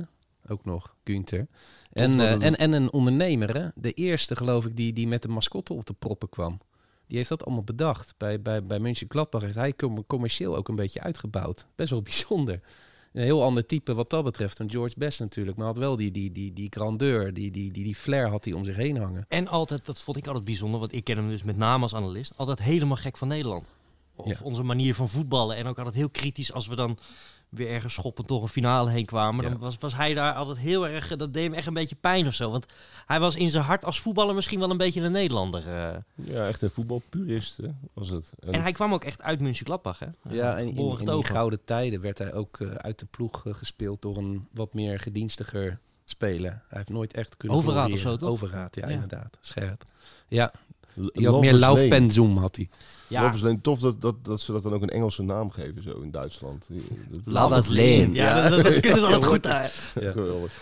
Ook 0.48 0.66
nog, 0.66 0.96
Gunther. 1.04 1.48
En, 1.94 2.20
eh, 2.20 2.32
en, 2.32 2.56
en 2.58 2.72
een 2.74 2.92
ondernemer, 2.92 3.56
hè? 3.58 3.68
De 3.76 3.92
eerste, 3.92 4.36
geloof 4.36 4.66
ik, 4.66 4.76
die, 4.76 4.94
die 4.94 5.08
met 5.08 5.22
de 5.22 5.28
mascotte 5.28 5.74
op 5.74 5.86
de 5.86 5.94
proppen 5.94 6.30
kwam. 6.30 6.60
Die 7.08 7.18
heeft 7.18 7.30
dat 7.30 7.46
allemaal 7.46 7.64
bedacht. 7.64 8.14
Bij, 8.18 8.42
bij, 8.42 8.64
bij 8.66 8.80
München 8.80 9.08
Gladbach 9.10 9.42
heeft 9.42 9.56
hij 9.56 9.74
com- 9.74 10.06
commercieel 10.06 10.56
ook 10.56 10.68
een 10.68 10.76
beetje 10.76 11.02
uitgebouwd. 11.02 11.66
Best 11.76 11.90
wel 11.90 12.02
bijzonder. 12.12 12.60
Een 13.14 13.24
heel 13.24 13.44
ander 13.44 13.66
type 13.66 13.94
wat 13.94 14.10
dat 14.10 14.24
betreft 14.24 14.58
dan 14.58 14.70
George 14.72 14.96
Best 14.98 15.20
natuurlijk. 15.20 15.58
Maar 15.58 15.66
had 15.66 15.78
wel 15.78 15.96
die, 15.96 16.12
die, 16.12 16.32
die, 16.32 16.54
die 16.54 16.68
grandeur, 16.70 17.34
die, 17.34 17.52
die, 17.52 17.72
die, 17.72 17.84
die 17.84 17.96
flair 17.96 18.30
had 18.30 18.46
hij 18.46 18.54
om 18.54 18.66
zich 18.66 18.76
heen 18.76 18.98
hangen. 18.98 19.26
En 19.28 19.48
altijd, 19.48 19.86
dat 19.86 20.00
vond 20.00 20.18
ik 20.18 20.28
altijd 20.28 20.46
bijzonder. 20.46 20.80
Want 20.80 20.94
ik 20.94 21.04
ken 21.04 21.18
hem 21.18 21.28
dus 21.28 21.44
met 21.44 21.58
name 21.58 21.84
als 21.84 21.96
analist. 21.96 22.34
Altijd 22.36 22.62
helemaal 22.62 22.96
gek 22.98 23.18
van 23.18 23.28
Nederland. 23.28 23.66
Of 24.16 24.28
Ja. 24.40 24.46
onze 24.46 24.64
manier 24.64 24.96
van 24.96 25.10
voetballen. 25.10 25.56
En 25.58 25.66
ook 25.68 25.78
altijd 25.78 25.96
heel 25.96 26.10
kritisch 26.10 26.54
als 26.54 26.68
we 26.68 26.76
dan 26.76 26.98
weer 27.56 27.70
ergens 27.70 27.94
schoppend 27.94 28.28
door 28.28 28.42
een 28.42 28.48
finale 28.48 28.90
heen 28.90 29.06
kwamen. 29.06 29.44
Ja. 29.44 29.50
Dan 29.50 29.60
was, 29.60 29.76
was 29.80 29.96
hij 29.96 30.14
daar 30.14 30.34
altijd 30.34 30.58
heel 30.58 30.88
erg... 30.88 31.16
Dat 31.16 31.34
deed 31.34 31.44
hem 31.44 31.54
echt 31.54 31.68
een 31.68 31.74
beetje 31.74 31.96
pijn 31.96 32.28
of 32.28 32.34
zo. 32.34 32.52
Want 32.52 32.66
hij 33.06 33.20
was 33.20 33.36
in 33.36 33.50
zijn 33.50 33.64
hart 33.64 33.86
als 33.86 34.00
voetballer 34.02 34.36
misschien 34.36 34.60
wel 34.60 34.70
een 34.72 34.78
beetje 34.78 35.02
een 35.02 35.12
Nederlander. 35.12 35.68
eh. 35.68 35.96
Ja, 36.16 36.48
echt 36.48 36.62
een 36.62 36.70
voetbalpurist 36.70 37.58
hè, 37.58 37.68
was 37.94 38.10
het. 38.10 38.32
En, 38.40 38.54
En 38.54 38.62
hij 38.62 38.72
kwam 38.72 38.94
ook 38.94 39.04
echt 39.04 39.22
uit 39.22 39.40
Mönchengladbach, 39.42 40.00
hè? 40.00 40.08
Ja, 40.30 40.58
en 40.58 40.66
in, 40.66 40.68
Geboren 40.76 41.06
in 41.06 41.12
die 41.16 41.26
gouden 41.26 41.64
tijden 41.66 42.02
werd 42.02 42.18
hij 42.18 42.34
ook 42.34 42.60
eh, 42.60 42.68
uit 42.72 43.00
de 43.00 43.06
ploeg 43.06 43.46
eh, 43.46 43.54
gespeeld 43.54 44.02
door 44.02 44.18
een 44.18 44.48
wat 44.52 44.74
meer 44.74 45.00
gedienstiger 45.00 45.80
speler. 46.06 46.52
Hij 46.52 46.78
heeft 46.78 46.90
nooit 46.90 47.14
echt 47.14 47.38
kunnen 47.38 47.58
Overraad 47.58 47.94
of 47.94 48.00
zo, 48.00 48.16
toch? 48.16 48.30
Overraad, 48.30 48.76
ja, 48.76 48.88
Ja. 48.88 48.94
inderdaad. 48.94 49.38
Scherp. 49.42 49.86
Ja, 50.28 50.52
die 50.96 51.28
had 51.28 51.42
meer 51.42 51.54
laufpensum 51.54 52.38
had 52.38 52.56
hij. 52.56 52.70
Ja, 53.08 53.22
Lovers 53.22 53.42
Lane, 53.42 53.62
tof 53.62 53.80
dat, 53.80 54.02
dat, 54.02 54.26
dat 54.26 54.42
ze 54.42 54.52
dat 54.52 54.64
dan 54.64 54.74
ook 54.74 54.82
een 54.82 54.90
Engelse 54.90 55.24
naam 55.24 55.50
geven 55.50 55.84
zo 55.84 56.02
in 56.02 56.12
Duitsland. 56.12 56.70
Lovers 57.24 57.68
Lane. 57.68 58.10
Ja, 58.14 58.50
dat, 58.50 58.64
dat 58.64 58.80
kunnen 58.80 59.00
ze 59.00 59.06
altijd 59.16 59.44
Ja, 59.46 59.68
goed. 59.68 59.94
hè. 59.94 60.02
Ja. 60.06 60.14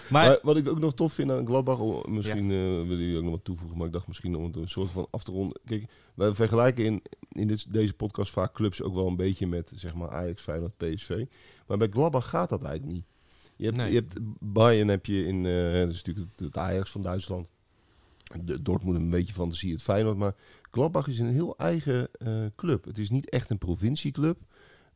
Maar, 0.10 0.28
Maar 0.28 0.40
wat 0.42 0.58
ik 0.58 0.70
ook 0.70 0.80
nog 0.80 0.94
tof 0.94 1.14
vind 1.14 1.32
aan 1.32 1.46
Gladbach, 1.46 1.80
oh, 1.80 2.06
misschien 2.06 2.52
eh 2.52 2.58
wil 2.88 2.98
jullie 2.98 3.18
ook 3.18 3.24
nog 3.24 3.32
wat 3.32 3.44
toevoegen, 3.44 3.78
maar 3.78 3.88
ik 3.88 3.94
dacht 3.94 4.08
misschien 4.08 4.36
om 4.36 4.44
het 4.44 4.56
een 4.56 4.70
soort 4.70 4.92
van 4.92 5.08
af 5.12 5.24
te 5.24 5.32
ronden. 5.32 5.60
Kijk, 5.66 5.86
wij 6.16 6.34
vergelijken 6.34 6.86
in, 6.86 7.02
in 7.32 7.48
dit, 7.48 7.74
deze 7.74 7.94
podcast 7.94 8.32
vaak 8.32 8.54
clubs 8.54 8.82
ook 8.82 8.94
wel 8.94 9.08
een 9.08 9.16
beetje 9.16 9.48
met 9.48 9.72
zeg 9.76 9.94
maar 9.94 10.10
Ajax, 10.10 10.44
Feyenoord, 10.44 10.78
PSV. 10.78 11.26
Maar 11.68 11.78
bij 11.78 11.90
Gladbach 11.92 12.30
gaat 12.30 12.50
dat 12.50 12.64
eigenlijk 12.64 12.94
niet. 12.94 13.06
Je 13.56 13.66
hebt, 13.66 13.78
Nee. 13.78 13.90
je 13.90 13.96
hebt 13.96 14.14
Bayern 14.40 14.88
heb 14.88 15.06
je 15.06 15.26
in, 15.26 15.46
eh 15.46 15.80
dat 15.80 15.90
is 15.90 16.04
natuurlijk 16.04 16.30
het, 16.30 16.40
het 16.40 16.58
Ajax 16.58 16.92
van 16.92 17.02
Duitsland. 17.02 17.48
De 18.42 18.62
Dortmund 18.62 18.96
een 18.96 19.10
beetje 19.10 19.34
fantasie, 19.34 19.72
het 19.72 19.82
Feyenoord. 19.82 20.18
Maar 20.18 20.36
Gladbach 20.72 21.08
is 21.08 21.20
een 21.20 21.30
heel 21.34 21.58
eigen 21.58 22.08
eh, 22.14 22.46
club. 22.56 22.86
Het 22.86 22.98
is 22.98 23.10
niet 23.10 23.30
echt 23.30 23.50
een 23.50 23.58
provincieclub. 23.58 24.38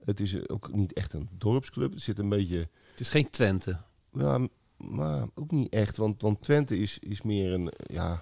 Het 0.06 0.20
is 0.20 0.50
ook 0.50 0.74
niet 0.74 0.94
echt 0.94 1.14
een 1.14 1.30
dorpsclub. 1.38 1.92
Het 1.94 2.02
zit 2.02 2.20
een 2.20 2.30
beetje 2.30 2.58
Het 2.92 3.00
is 3.00 3.10
geen 3.10 3.30
Twente. 3.30 3.78
ja, 4.14 4.48
maar 4.78 5.28
ook 5.36 5.52
niet 5.52 5.74
echt. 5.74 5.98
Want, 5.98 6.22
want 6.22 6.42
Twente 6.42 6.78
is, 6.80 7.00
is 7.00 7.22
meer 7.22 7.54
een. 7.54 7.72
Ja, 7.86 8.22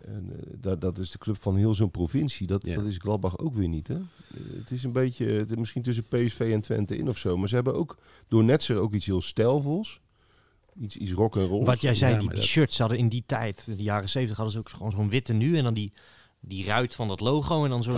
eh, 0.00 0.10
dat, 0.58 0.80
dat 0.80 0.98
is 0.98 1.10
de 1.10 1.18
club 1.18 1.36
van 1.40 1.56
heel 1.56 1.74
zo'n 1.74 1.90
provincie. 1.90 2.46
Dat, 2.46 2.66
Ja. 2.66 2.74
dat 2.74 2.84
is 2.84 2.96
Gladbach 2.96 3.38
ook 3.38 3.54
weer 3.54 3.68
niet. 3.68 3.88
Hè? 3.88 3.98
Het 4.56 4.70
is 4.70 4.84
een 4.84 4.92
beetje. 4.92 5.24
Het 5.26 5.50
is 5.50 5.56
misschien 5.56 5.82
tussen 5.82 6.04
PSV 6.04 6.50
en 6.52 6.60
Twente 6.60 6.96
in 6.96 7.08
of 7.08 7.18
zo. 7.18 7.36
Maar 7.36 7.48
ze 7.48 7.54
hebben 7.54 7.74
ook 7.74 7.96
door 8.28 8.44
Netzer 8.44 8.76
ook 8.76 8.94
iets 8.94 9.06
heel 9.06 9.20
stijlvols. 9.22 10.00
Iets, 10.80 10.96
iets 10.96 11.12
rock 11.12 11.36
en 11.36 11.46
roll. 11.46 11.64
wat 11.64 11.80
jij 11.80 11.94
zei, 11.94 12.10
Ja, 12.12 12.16
die, 12.18 12.26
maar 12.26 12.34
die 12.34 12.44
dat- 12.44 12.52
shirts 12.52 12.78
hadden 12.78 12.98
in 12.98 13.08
die 13.08 13.22
tijd, 13.26 13.64
in 13.66 13.76
de 13.76 13.82
jaren 13.82 14.08
zeventig, 14.08 14.36
hadden 14.36 14.54
ze 14.54 14.60
ook 14.60 14.68
gewoon 14.68 14.90
zo'n 14.92 15.08
witte 15.08 15.32
nu. 15.32 15.56
En 15.56 15.64
dan 15.64 15.74
die, 15.74 15.92
die 16.40 16.64
ruit 16.66 16.94
van 16.94 17.08
dat 17.08 17.20
logo. 17.20 17.64
En 17.64 17.70
dan 17.70 17.82
zo'n 17.82 17.94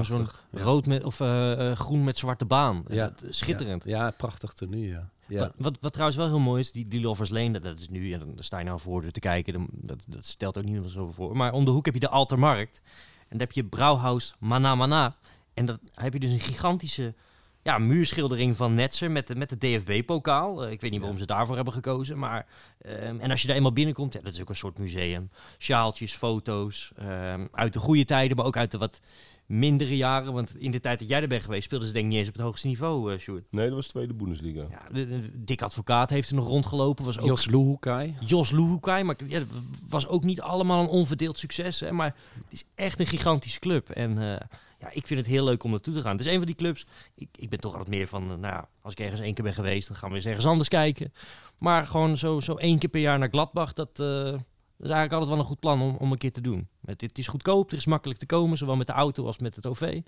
ja. 0.50 0.62
rood 0.62 0.86
met, 0.86 1.04
of 1.04 1.20
eh, 1.20 1.70
eh, 1.70 1.76
groen 1.76 2.04
met 2.04 2.18
zwarte 2.18 2.44
baan. 2.44 2.84
Ja. 2.88 3.06
Dat- 3.20 3.34
schitterend. 3.34 3.84
Ja, 3.84 4.04
ja 4.04 4.10
prachtig 4.10 4.52
tenue, 4.52 4.86
ja. 4.88 5.10
ja. 5.28 5.38
Wat, 5.38 5.52
wat, 5.56 5.78
wat 5.80 5.92
trouwens 5.92 6.18
wel 6.18 6.28
heel 6.28 6.38
mooi 6.38 6.60
is, 6.60 6.72
die, 6.72 6.88
die 6.88 7.00
Lovers 7.00 7.30
Lane, 7.30 7.50
dat, 7.50 7.62
dat 7.62 7.78
is 7.78 7.88
nu, 7.88 8.12
en 8.12 8.18
dan 8.18 8.34
sta 8.38 8.58
je 8.58 8.64
nou 8.64 8.80
voor 8.80 9.10
te 9.10 9.20
kijken, 9.20 9.52
dan- 9.52 9.68
dat, 9.72 10.04
dat 10.08 10.24
stelt 10.24 10.58
ook 10.58 10.64
niet 10.64 10.80
meer 10.80 10.88
zo 10.88 11.10
voor. 11.10 11.36
Maar 11.36 11.52
om 11.52 11.64
de 11.64 11.70
hoek 11.70 11.84
heb 11.84 11.94
je 11.94 12.00
de 12.00 12.08
Altermarkt. 12.08 12.80
En 13.20 13.38
dan 13.38 13.46
heb 13.46 13.52
je 13.52 13.64
Brouwhaus 13.64 14.34
Mana 14.38 14.74
Mana. 14.74 15.16
En 15.54 15.66
dan 15.66 15.78
heb 15.94 16.12
je 16.12 16.18
dus 16.20 16.32
een 16.32 16.40
gigantische 16.40 17.14
ja, 17.62 17.78
muurschildering 17.78 18.56
van 18.56 18.74
Netzer 18.74 19.10
met 19.10 19.26
de, 19.28 19.34
met 19.34 19.48
de 19.48 19.58
DFB-pokaal. 19.58 20.64
Eh, 20.64 20.70
ik 20.72 20.80
weet 20.80 20.90
niet 20.90 21.00
waarom 21.00 21.18
ze 21.18 21.26
daarvoor 21.26 21.54
hebben 21.56 21.74
gekozen. 21.74 22.18
Maar, 22.18 22.46
ehm, 22.78 23.18
en 23.20 23.30
als 23.30 23.40
je 23.40 23.46
daar 23.46 23.56
eenmaal 23.56 23.72
binnenkomt, 23.72 24.12
ja, 24.12 24.20
dat 24.22 24.34
is 24.34 24.40
ook 24.40 24.48
een 24.48 24.56
soort 24.56 24.78
museum. 24.78 25.30
Sjaaltjes, 25.58 26.12
foto's, 26.14 26.92
ehm, 26.96 27.46
uit 27.52 27.72
de 27.72 27.78
goede 27.78 28.04
tijden, 28.04 28.36
maar 28.36 28.46
ook 28.46 28.56
uit 28.56 28.70
de 28.70 28.78
wat 28.78 29.00
mindere 29.46 29.96
jaren. 29.96 30.32
Want 30.32 30.56
in 30.56 30.70
de 30.70 30.80
tijd 30.80 30.98
dat 30.98 31.08
jij 31.08 31.22
er 31.22 31.28
bent 31.28 31.42
geweest, 31.42 31.62
speelden 31.64 31.86
ze 31.88 31.92
denk 31.92 32.04
ik 32.04 32.10
niet 32.10 32.20
eens 32.20 32.28
op 32.28 32.34
het 32.34 32.42
hoogste 32.42 32.66
niveau, 32.66 33.12
eh 33.12 33.18
Sjoerd. 33.18 33.44
Nee, 33.50 33.66
dat 33.66 33.74
was 33.74 33.86
tweede 33.86 34.14
Bundesliga. 34.14 34.66
Ja, 34.70 34.82
de, 34.92 35.06
de- 35.08 35.30
Dick 35.44 35.62
Advocaat 35.62 36.10
heeft 36.10 36.28
er 36.28 36.34
nog 36.34 36.46
rondgelopen. 36.46 37.04
Was 37.04 37.18
ook 37.18 37.26
Jos 37.26 37.46
Luhukai. 37.46 38.14
Jos 38.20 38.50
Luhukai. 38.50 39.02
Maar 39.02 39.16
ja, 39.26 39.42
was 39.88 40.06
ook 40.08 40.24
niet 40.24 40.40
allemaal 40.40 40.82
een 40.82 40.88
onverdeeld 40.88 41.38
succes. 41.38 41.80
Hè, 41.80 41.92
maar 41.92 42.14
het 42.34 42.52
is 42.52 42.64
echt 42.74 43.00
een 43.00 43.06
gigantische 43.06 43.58
club. 43.58 43.90
En 43.90 44.32
eh, 44.32 44.40
ja, 44.82 44.90
ik 44.90 45.06
vind 45.06 45.20
het 45.20 45.28
heel 45.28 45.44
leuk 45.44 45.64
om 45.64 45.70
naartoe 45.70 45.94
te 45.94 46.02
gaan. 46.02 46.16
Het 46.16 46.26
is 46.26 46.32
een 46.32 46.36
van 46.36 46.46
die 46.46 46.54
clubs. 46.54 46.86
Ik, 47.14 47.28
ik 47.36 47.48
ben 47.48 47.60
toch 47.60 47.72
altijd 47.72 47.90
meer 47.90 48.06
van, 48.06 48.26
nou 48.26 48.40
ja, 48.40 48.68
als 48.80 48.92
ik 48.92 49.00
ergens 49.00 49.20
één 49.20 49.34
keer 49.34 49.44
ben 49.44 49.54
geweest, 49.54 49.88
dan 49.88 49.96
gaan 49.96 50.10
we 50.10 50.16
eens 50.16 50.24
ergens 50.24 50.46
anders 50.46 50.68
kijken. 50.68 51.12
Maar 51.58 51.86
gewoon 51.86 52.16
zo, 52.16 52.40
zo 52.40 52.54
één 52.54 52.78
keer 52.78 52.88
per 52.88 53.00
jaar 53.00 53.18
naar 53.18 53.28
Gladbach, 53.28 53.72
dat, 53.72 54.00
eh, 54.00 54.32
is 54.78 54.90
eigenlijk 54.90 55.12
altijd 55.12 55.30
wel 55.30 55.38
een 55.38 55.44
goed 55.44 55.60
plan 55.60 55.82
om, 55.82 55.96
om 55.96 56.12
een 56.12 56.18
keer 56.18 56.32
te 56.32 56.40
doen. 56.40 56.68
Het, 56.84 57.00
het 57.00 57.18
is 57.18 57.26
goedkoop, 57.26 57.70
er 57.70 57.76
is 57.76 57.86
makkelijk 57.86 58.18
te 58.18 58.26
komen, 58.26 58.58
zowel 58.58 58.76
met 58.76 58.86
de 58.86 58.92
auto 58.92 59.26
als 59.26 59.38
met 59.38 59.56
het 59.56 59.66
OV. 59.66 60.00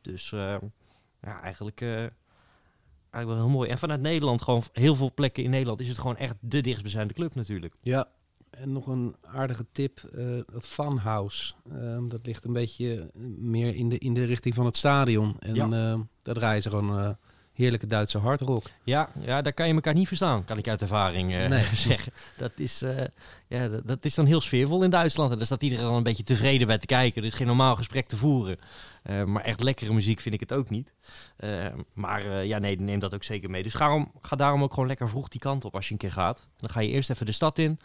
Dus 0.00 0.32
eh, 0.32 0.56
ja, 1.20 1.42
eigenlijk, 1.42 1.80
eh, 1.80 1.88
eigenlijk 1.90 2.12
wel 3.10 3.36
heel 3.36 3.48
mooi. 3.48 3.70
En 3.70 3.78
vanuit 3.78 4.00
Nederland, 4.00 4.42
gewoon 4.42 4.62
heel 4.72 4.96
veel 4.96 5.12
plekken 5.14 5.44
in 5.44 5.50
Nederland, 5.50 5.80
is 5.80 5.88
het 5.88 5.98
gewoon 5.98 6.16
echt 6.16 6.36
de 6.40 6.60
dichtstbijzijnde 6.60 7.14
club 7.14 7.34
natuurlijk. 7.34 7.74
Ja, 7.80 8.08
en 8.58 8.72
nog 8.72 8.86
een 8.86 9.14
aardige 9.22 9.66
tip. 9.72 10.00
eh 10.14 10.24
het 10.54 10.66
Funhouse. 10.66 11.54
Ehm, 11.72 12.08
dat 12.08 12.20
ligt 12.26 12.44
een 12.44 12.52
beetje 12.52 13.10
meer 13.38 13.74
in 13.74 13.88
de, 13.88 13.98
in 13.98 14.14
de 14.14 14.24
richting 14.24 14.54
van 14.54 14.64
het 14.66 14.76
stadion. 14.76 15.36
En 15.38 15.54
Ja. 15.54 15.64
ehm, 15.64 16.00
daar 16.22 16.34
draaien 16.34 16.62
ze 16.62 16.70
gewoon 16.70 16.98
eh, 16.98 17.10
heerlijke 17.52 17.86
Duitse 17.86 18.18
hardrock. 18.18 18.64
Ja, 18.84 19.08
ja, 19.20 19.42
daar 19.42 19.52
kan 19.52 19.68
je 19.68 19.74
elkaar 19.74 19.94
niet 19.94 20.08
verstaan, 20.08 20.44
kan 20.44 20.58
ik 20.58 20.68
uit 20.68 20.82
ervaring 20.82 21.32
eh, 21.34 21.48
Nee. 21.48 21.64
zeggen. 21.88 22.12
Dat 22.36 22.52
is, 22.56 22.82
ja, 23.48 23.68
dat, 23.68 23.86
dat 23.86 24.04
is 24.04 24.14
dan 24.14 24.26
heel 24.26 24.40
sfeervol 24.40 24.82
in 24.82 24.90
Duitsland. 24.90 25.30
En 25.30 25.36
daar 25.36 25.46
staat 25.46 25.62
iedereen 25.62 25.84
dan 25.84 25.94
een 25.94 26.02
beetje 26.02 26.22
tevreden 26.22 26.66
bij 26.66 26.78
te 26.78 26.86
kijken. 26.86 27.22
Er 27.22 27.28
is 27.28 27.34
geen 27.34 27.46
normaal 27.46 27.76
gesprek 27.76 28.06
te 28.08 28.16
voeren. 28.16 28.58
Maar 29.26 29.42
echt 29.42 29.62
lekkere 29.62 29.92
muziek 29.92 30.20
vind 30.20 30.34
ik 30.34 30.40
het 30.40 30.52
ook 30.52 30.70
niet. 30.70 30.92
Maar 31.94 32.44
ja, 32.44 32.58
nee, 32.58 32.80
neem 32.80 32.98
dat 32.98 33.14
ook 33.14 33.24
zeker 33.24 33.50
mee. 33.50 33.62
Dus 33.62 33.74
ga, 33.74 33.94
om, 33.94 34.12
ga 34.20 34.36
daarom 34.36 34.62
ook 34.62 34.72
gewoon 34.72 34.88
lekker 34.88 35.08
vroeg 35.08 35.28
die 35.28 35.40
kant 35.40 35.64
op 35.64 35.74
als 35.74 35.86
je 35.86 35.92
een 35.92 35.98
keer 35.98 36.12
gaat. 36.12 36.48
Dan 36.56 36.70
ga 36.70 36.80
je 36.80 36.88
eerst 36.88 37.10
even 37.10 37.26
de 37.26 37.32
stad 37.32 37.58
in. 37.58 37.78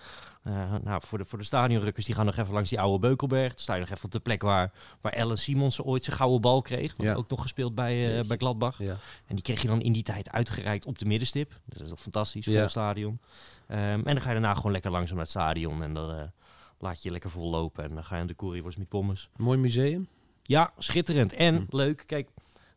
Eh, 0.47 0.73
nou, 0.83 1.01
voor 1.05 1.17
de, 1.17 1.25
voor 1.25 1.37
de 1.37 1.43
stadionrukkers, 1.45 2.05
die 2.05 2.15
gaan 2.15 2.25
nog 2.25 2.37
even 2.37 2.53
langs 2.53 2.69
die 2.69 2.79
oude 2.79 2.99
Beukelberg. 2.99 3.49
Dan 3.49 3.57
sta 3.59 3.73
je 3.73 3.79
nog 3.79 3.89
even 3.89 4.05
op 4.05 4.11
de 4.11 4.19
plek 4.19 4.41
waar, 4.41 4.71
waar 5.01 5.11
Ellen 5.13 5.37
Simonsen 5.37 5.83
ooit 5.83 6.03
zijn 6.03 6.15
gouden 6.15 6.41
bal 6.41 6.61
kreeg. 6.61 6.95
Want 6.95 7.09
Ja. 7.09 7.15
Ook 7.15 7.29
nog 7.29 7.41
gespeeld 7.41 7.75
bij, 7.75 7.99
Jeetje. 8.01 8.27
bij 8.27 8.37
Gladbach. 8.37 8.77
Ja. 8.77 8.97
En 9.27 9.35
die 9.35 9.41
kreeg 9.43 9.61
je 9.61 9.67
dan 9.67 9.81
in 9.81 9.91
die 9.93 10.03
tijd 10.03 10.29
uitgereikt 10.29 10.85
op 10.85 10.99
de 10.99 11.05
middenstip. 11.05 11.59
Dat 11.65 11.81
is 11.81 11.89
toch 11.89 12.01
fantastisch, 12.01 12.45
vol 12.45 12.53
Ja. 12.53 12.67
stadion. 12.67 13.19
Ehm, 13.67 13.79
en 13.81 14.03
dan 14.03 14.21
ga 14.21 14.27
je 14.27 14.33
daarna 14.39 14.53
gewoon 14.53 14.71
lekker 14.71 14.91
langzaam 14.91 15.15
naar 15.15 15.23
het 15.25 15.33
stadion. 15.33 15.83
En 15.83 15.93
dan 15.93 16.11
eh, 16.11 16.21
laat 16.79 16.95
je 16.95 17.01
je 17.07 17.11
lekker 17.11 17.29
vol 17.29 17.49
lopen. 17.49 17.83
En 17.83 17.93
dan 17.93 18.03
ga 18.03 18.15
je 18.15 18.21
aan 18.21 18.27
de 18.27 18.35
currywurst 18.35 18.77
met 18.77 18.87
pommes. 18.89 19.29
Mooi 19.35 19.57
museum. 19.57 20.07
Ja, 20.43 20.71
schitterend. 20.77 21.33
En 21.33 21.55
Hm. 21.55 21.75
leuk, 21.75 22.03
kijk, 22.07 22.27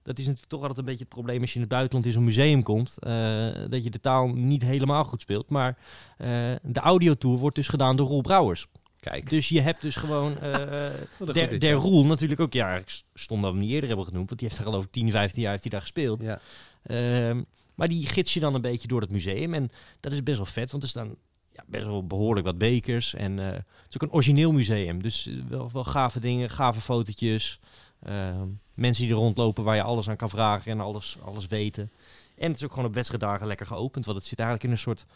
dat 0.03 0.19
is 0.19 0.25
natuurlijk 0.25 0.51
toch 0.51 0.61
altijd 0.61 0.79
een 0.79 0.85
beetje 0.85 1.05
het 1.05 1.09
probleem 1.09 1.41
als 1.41 1.49
je 1.51 1.55
in 1.55 1.61
het 1.61 1.71
buitenland 1.71 2.07
in 2.07 2.13
zo'n 2.13 2.25
museum 2.25 2.63
komt. 2.63 2.99
eh, 2.99 3.49
dat 3.69 3.85
je 3.85 3.91
de 3.91 4.01
taal 4.01 4.29
niet 4.29 4.63
helemaal 4.63 5.05
goed 5.05 5.21
speelt. 5.21 5.51
Maar 5.51 5.79
eh, 6.17 6.29
de 6.63 6.81
audiotour 6.81 7.39
wordt 7.39 7.57
dus 7.57 7.69
gedaan 7.69 7.97
door 7.97 8.07
Roel 8.07 8.21
Brouwers. 8.21 8.67
Kijk. 9.01 9.31
Dus 9.31 9.49
je 9.49 9.61
hebt 9.61 9.83
dus 9.83 9.97
gewoon... 9.97 10.37
goed 11.17 11.61
der, 11.61 11.73
Roel 11.73 12.05
natuurlijk 12.05 12.41
ook, 12.41 12.53
ja, 12.53 12.77
ik 12.77 13.03
stond 13.15 13.43
dat 13.43 13.51
we 13.51 13.57
hem 13.57 13.67
niet 13.67 13.75
eerder 13.75 13.89
hebben 13.89 14.07
genoemd. 14.07 14.29
Want 14.29 14.41
die 14.41 14.49
heeft 14.49 14.61
er 14.61 14.67
geloof 14.69 14.85
ik 14.85 14.91
10, 14.91 15.11
15 15.11 15.43
jaar 15.43 15.51
heeft 15.51 15.63
hij 15.63 15.73
daar 15.73 15.81
gespeeld. 15.81 16.23
Ja. 16.23 16.41
Ehm, 16.83 17.43
maar 17.75 17.89
die 17.89 18.07
gids 18.07 18.35
je 18.35 18.41
dan 18.41 18.55
een 18.55 18.61
beetje 18.61 18.89
door 18.89 19.01
het 19.01 19.11
museum. 19.11 19.55
En 19.55 19.71
dat 20.01 20.13
is 20.13 20.23
best 20.23 20.37
wel 20.37 20.47
vet, 20.47 20.71
want 20.71 20.83
er 20.83 20.89
staan 20.89 21.15
ja, 21.53 21.65
best 21.67 21.85
wel 21.85 22.07
behoorlijk 22.07 22.47
wat 22.47 22.59
bekers. 22.59 23.15
En 23.15 23.39
eh, 23.39 23.47
het 23.47 23.65
is 23.89 23.95
ook 23.95 24.03
een 24.03 24.13
origineel 24.13 24.53
museum. 24.53 25.03
Dus 25.03 25.31
wel, 25.49 25.71
wel 25.73 25.85
gave 25.85 26.21
dingen, 26.21 26.51
gave 26.51 26.81
fotootjes. 26.81 27.61
Ehm, 28.03 28.49
mensen 28.75 29.05
die 29.05 29.13
er 29.13 29.21
rondlopen 29.21 29.65
waar 29.65 29.77
je 29.77 29.83
alles 29.83 30.09
aan 30.09 30.17
kan 30.17 30.31
vragen 30.31 30.73
en 30.73 30.81
alles, 30.81 31.19
alles 31.25 31.47
weten. 31.47 31.91
En 32.39 32.47
het 32.47 32.57
is 32.57 32.65
ook 32.65 32.71
gewoon 32.71 32.89
op 32.89 32.95
wedstrijddagen 32.95 33.47
lekker 33.47 33.67
geopend. 33.67 34.05
Want 34.05 34.17
het 34.17 34.27
zit 34.27 34.39
eigenlijk 34.39 34.69
in 34.69 34.75
een 34.75 34.83
soort 34.83 35.07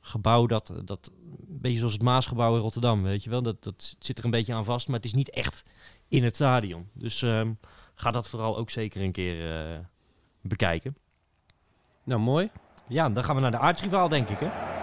gebouw 0.00 0.46
dat, 0.46 0.72
dat 0.84 1.10
een 1.48 1.60
beetje 1.60 1.78
zoals 1.78 1.92
het 1.92 2.02
Maasgebouw 2.02 2.54
in 2.54 2.60
Rotterdam, 2.60 3.02
weet 3.02 3.24
je 3.24 3.30
wel. 3.30 3.42
Dat, 3.42 3.62
dat 3.62 3.96
zit 3.98 4.18
er 4.18 4.24
een 4.24 4.30
beetje 4.30 4.54
aan 4.54 4.64
vast, 4.64 4.86
maar 4.86 4.96
het 4.96 5.04
is 5.04 5.14
niet 5.14 5.30
echt 5.30 5.62
in 6.08 6.24
het 6.24 6.34
stadion. 6.34 6.88
Dus 6.92 7.22
ehm, 7.22 7.52
ga 7.94 8.10
dat 8.10 8.28
vooral 8.28 8.56
ook 8.56 8.70
zeker 8.70 9.02
een 9.02 9.12
keer 9.12 9.52
eh, 9.52 9.78
bekijken. 10.40 10.96
Nou, 12.04 12.20
mooi. 12.20 12.50
Ja, 12.88 13.08
dan 13.08 13.24
gaan 13.24 13.34
we 13.34 13.40
naar 13.40 13.50
de 13.50 13.58
aardsrivaal, 13.58 14.08
denk 14.08 14.28
ik, 14.28 14.38
hè? 14.38 14.77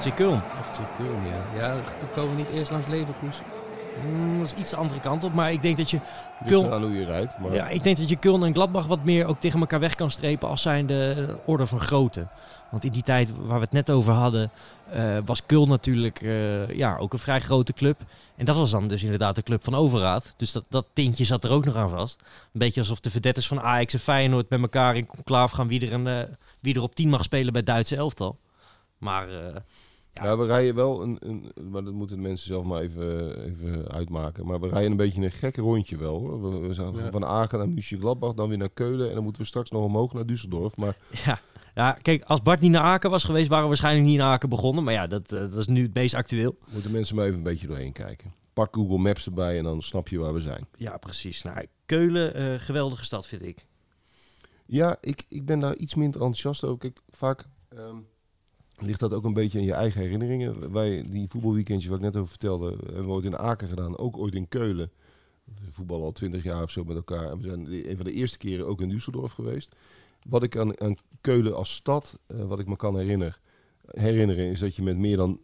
FC 0.00 0.14
Köln. 0.14 0.42
FC 0.64 0.78
Köln, 0.98 1.26
ja. 1.26 1.58
Ja, 1.58 1.76
komen 2.14 2.30
we 2.30 2.36
niet 2.36 2.50
eerst 2.50 2.70
langs 2.70 2.88
Leverkusen? 2.88 3.44
Mm, 4.06 4.38
dat 4.38 4.46
is 4.46 4.60
iets 4.60 4.70
de 4.70 4.76
andere 4.76 5.00
kant 5.00 5.24
op. 5.24 5.34
Maar 5.34 5.52
ik 5.52 5.62
denk 5.62 5.76
dat 5.76 5.90
je 5.90 6.00
eraan 6.46 6.82
hoe 6.82 6.92
je 6.92 7.04
rijdt. 7.04 7.38
Maar 7.38 7.54
Ja, 7.54 7.68
ik 7.68 7.82
denk 7.82 7.96
dat 7.98 8.08
je 8.08 8.16
Kuln 8.16 8.44
en 8.44 8.54
Gladbach 8.54 8.86
wat 8.86 9.04
meer 9.04 9.26
ook 9.26 9.40
tegen 9.40 9.60
elkaar 9.60 9.80
weg 9.80 9.94
kan 9.94 10.10
strepen 10.10 10.48
als 10.48 10.62
zijn 10.62 10.86
de 10.86 11.36
orde 11.44 11.66
van 11.66 11.80
grootte. 11.80 12.26
Want 12.70 12.84
in 12.84 12.92
die 12.92 13.02
tijd 13.02 13.32
waar 13.36 13.58
we 13.58 13.64
het 13.64 13.72
net 13.72 13.90
over 13.90 14.12
hadden, 14.12 14.50
eh, 14.90 15.18
was 15.24 15.46
Kuln 15.46 15.68
natuurlijk 15.68 16.22
eh, 16.22 16.68
ja, 16.68 16.96
ook 16.96 17.12
een 17.12 17.18
vrij 17.18 17.40
grote 17.40 17.72
club. 17.72 18.00
En 18.36 18.44
dat 18.44 18.56
was 18.56 18.70
dan 18.70 18.88
dus 18.88 19.02
inderdaad 19.02 19.34
de 19.34 19.42
club 19.42 19.64
van 19.64 19.74
Overraad. 19.74 20.34
Dus 20.36 20.52
dat, 20.52 20.64
dat 20.68 20.86
tintje 20.92 21.24
zat 21.24 21.44
er 21.44 21.50
ook 21.50 21.64
nog 21.64 21.76
aan 21.76 21.90
vast. 21.90 22.20
Een 22.20 22.60
beetje 22.60 22.80
alsof 22.80 23.00
de 23.00 23.10
verdetters 23.10 23.46
van 23.46 23.60
Ajax 23.60 23.92
en 23.92 24.00
Feyenoord 24.00 24.48
met 24.48 24.60
elkaar 24.60 24.96
in 24.96 25.06
conclave 25.06 25.54
gaan 25.54 25.68
wie 25.68 25.86
er, 25.86 25.92
een, 25.92 26.06
eh, 26.06 26.34
wie 26.60 26.74
er 26.74 26.82
op 26.82 26.94
10 26.94 27.08
mag 27.08 27.22
spelen 27.22 27.52
bij 27.52 27.60
het 27.60 27.70
Duitse 27.70 27.96
elftal. 27.96 28.38
Maar 28.98 29.26
Ja, 30.22 30.38
we 30.38 30.46
rijden 30.46 30.74
wel 30.74 31.02
een, 31.02 31.16
een, 31.20 31.52
maar 31.70 31.84
dat 31.84 31.92
moeten 31.92 32.16
de 32.16 32.22
mensen 32.22 32.46
zelf 32.46 32.64
maar 32.64 32.80
even, 32.80 33.40
even 33.44 33.88
uitmaken. 33.90 34.46
Maar 34.46 34.60
we 34.60 34.68
rijden 34.68 34.90
een 34.90 34.96
beetje 34.96 35.22
een 35.22 35.30
gek 35.30 35.56
rondje 35.56 35.96
wel. 35.96 36.18
Hoor. 36.18 36.42
We, 36.60 36.66
we 36.68 36.74
zijn 36.74 36.94
Ja. 36.94 37.10
van 37.10 37.24
Aken 37.24 37.58
naar 37.58 37.68
München-Gladbach, 37.68 38.34
dan 38.34 38.48
weer 38.48 38.58
naar 38.58 38.70
Keulen 38.70 39.08
en 39.08 39.14
dan 39.14 39.22
moeten 39.22 39.42
we 39.42 39.48
straks 39.48 39.70
nog 39.70 39.84
omhoog 39.84 40.12
naar 40.12 40.24
Düsseldorf. 40.24 40.74
Maar 40.76 40.96
ja. 41.24 41.38
ja, 41.74 41.92
kijk, 41.92 42.22
als 42.22 42.42
Bart 42.42 42.60
niet 42.60 42.70
naar 42.70 42.82
Aken 42.82 43.10
was 43.10 43.24
geweest, 43.24 43.48
waren 43.48 43.62
we 43.62 43.68
waarschijnlijk 43.68 44.06
niet 44.06 44.18
naar 44.18 44.32
Aken 44.32 44.48
begonnen. 44.48 44.84
Maar 44.84 44.94
ja, 44.94 45.06
dat, 45.06 45.32
eh, 45.32 45.40
dat 45.40 45.54
is 45.56 45.66
nu 45.66 45.82
het 45.82 45.94
meest 45.94 46.14
actueel. 46.14 46.58
moeten 46.72 46.90
mensen 46.92 47.16
maar 47.16 47.24
even 47.24 47.36
een 47.36 47.42
beetje 47.44 47.66
doorheen 47.66 47.92
kijken. 47.92 48.32
Pak 48.52 48.74
Google 48.74 48.98
Maps 48.98 49.26
erbij 49.26 49.58
en 49.58 49.64
dan 49.64 49.82
snap 49.82 50.08
je 50.08 50.18
waar 50.18 50.34
we 50.34 50.40
zijn. 50.40 50.66
Ja, 50.76 50.96
precies. 50.96 51.42
Nou, 51.42 51.66
Keulen, 51.86 52.34
eh, 52.34 52.54
geweldige 52.58 53.04
stad 53.04 53.26
vind 53.26 53.42
ik. 53.46 53.66
Ja, 54.66 54.96
ik, 55.00 55.24
ik 55.28 55.46
ben 55.46 55.60
daar 55.60 55.76
iets 55.76 55.94
minder 55.94 56.20
enthousiast 56.20 56.64
over. 56.64 56.78
Kijk, 56.78 56.98
vaak 57.10 57.44
ehm, 57.68 57.96
ligt 58.80 59.00
dat 59.00 59.14
ook 59.14 59.24
een 59.24 59.32
beetje 59.32 59.58
in 59.58 59.64
je 59.64 59.72
eigen 59.72 60.00
herinneringen. 60.00 60.72
Wij, 60.72 61.06
die 61.10 61.28
voetbalweekendje 61.28 61.88
wat 61.88 61.98
ik 61.98 62.04
net 62.04 62.16
over 62.16 62.28
vertelde, 62.28 62.76
hebben 62.84 63.06
we 63.06 63.12
ooit 63.12 63.24
in 63.24 63.38
Aken 63.38 63.68
gedaan. 63.68 63.98
Ook 63.98 64.16
ooit 64.16 64.34
in 64.34 64.48
Keulen. 64.48 64.90
We 65.44 65.70
voetballen 65.70 66.04
al 66.04 66.12
twintig 66.12 66.42
jaar 66.42 66.62
of 66.62 66.70
zo 66.70 66.84
met 66.84 66.96
elkaar. 66.96 67.30
En 67.30 67.38
we 67.38 67.46
zijn 67.48 67.90
een 67.90 67.96
van 67.96 68.04
de 68.04 68.12
eerste 68.12 68.38
keren 68.38 68.66
ook 68.66 68.80
in 68.80 68.90
Düsseldorf 68.90 69.32
geweest. 69.34 69.76
Wat 70.28 70.42
ik 70.42 70.56
aan, 70.56 70.80
aan 70.80 70.96
Keulen 71.20 71.56
als 71.56 71.74
stad, 71.74 72.18
eh, 72.26 72.44
wat 72.44 72.58
ik 72.58 72.66
me 72.66 72.76
kan 72.76 72.98
herinneren, 72.98 73.36
herinneren, 73.86 74.46
is 74.46 74.60
dat 74.60 74.76
je 74.76 74.82
met 74.82 74.98
meer 74.98 75.16
dan 75.16 75.40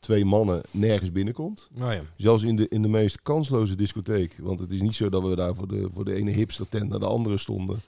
twee 0.00 0.24
mannen 0.24 0.62
nergens 0.70 1.12
binnenkomt. 1.12 1.68
Nou 1.74 1.92
ja. 1.92 2.02
Zelfs 2.16 2.42
in 2.42 2.56
de, 2.56 2.68
in 2.68 2.82
de 2.82 2.88
meest 2.88 3.22
kansloze 3.22 3.74
discotheek. 3.74 4.36
Want 4.38 4.60
het 4.60 4.70
is 4.70 4.80
niet 4.80 4.94
zo 4.94 5.08
dat 5.08 5.22
we 5.22 5.36
daar 5.36 5.54
voor 5.54 5.68
de, 5.68 5.88
voor 5.90 6.04
de 6.04 6.14
ene 6.14 6.30
hipster 6.30 6.68
tent 6.68 6.88
naar 6.88 7.00
de 7.00 7.06
andere 7.06 7.38
stonden. 7.38 7.80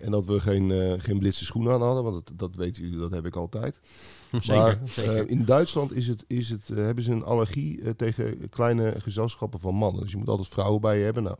En 0.00 0.10
dat 0.10 0.26
we 0.26 0.40
geen, 0.40 0.70
eh 0.70 0.92
geen 0.96 1.18
blitse 1.18 1.44
schoenen 1.44 1.72
aan 1.72 1.82
hadden. 1.82 2.04
Want 2.04 2.26
dat, 2.26 2.38
dat 2.38 2.54
weten 2.54 2.82
jullie, 2.82 2.98
dat 2.98 3.10
heb 3.10 3.26
ik 3.26 3.36
altijd. 3.36 3.80
Zeker, 4.30 4.54
maar 4.54 4.78
zeker. 4.88 5.16
eh, 5.16 5.30
in 5.30 5.44
Duitsland 5.44 5.92
is 5.92 6.06
het, 6.06 6.24
is 6.26 6.50
het, 6.50 6.70
eh, 6.70 6.76
hebben 6.76 7.04
ze 7.04 7.12
een 7.12 7.24
allergie 7.24 7.96
tegen 7.96 8.48
kleine 8.48 8.94
gezelschappen 9.00 9.60
van 9.60 9.74
mannen. 9.74 10.02
Dus 10.02 10.10
je 10.10 10.16
moet 10.16 10.28
altijd 10.28 10.48
vrouwen 10.48 10.80
bij 10.80 10.98
je 10.98 11.04
hebben. 11.04 11.22
Nou, 11.22 11.36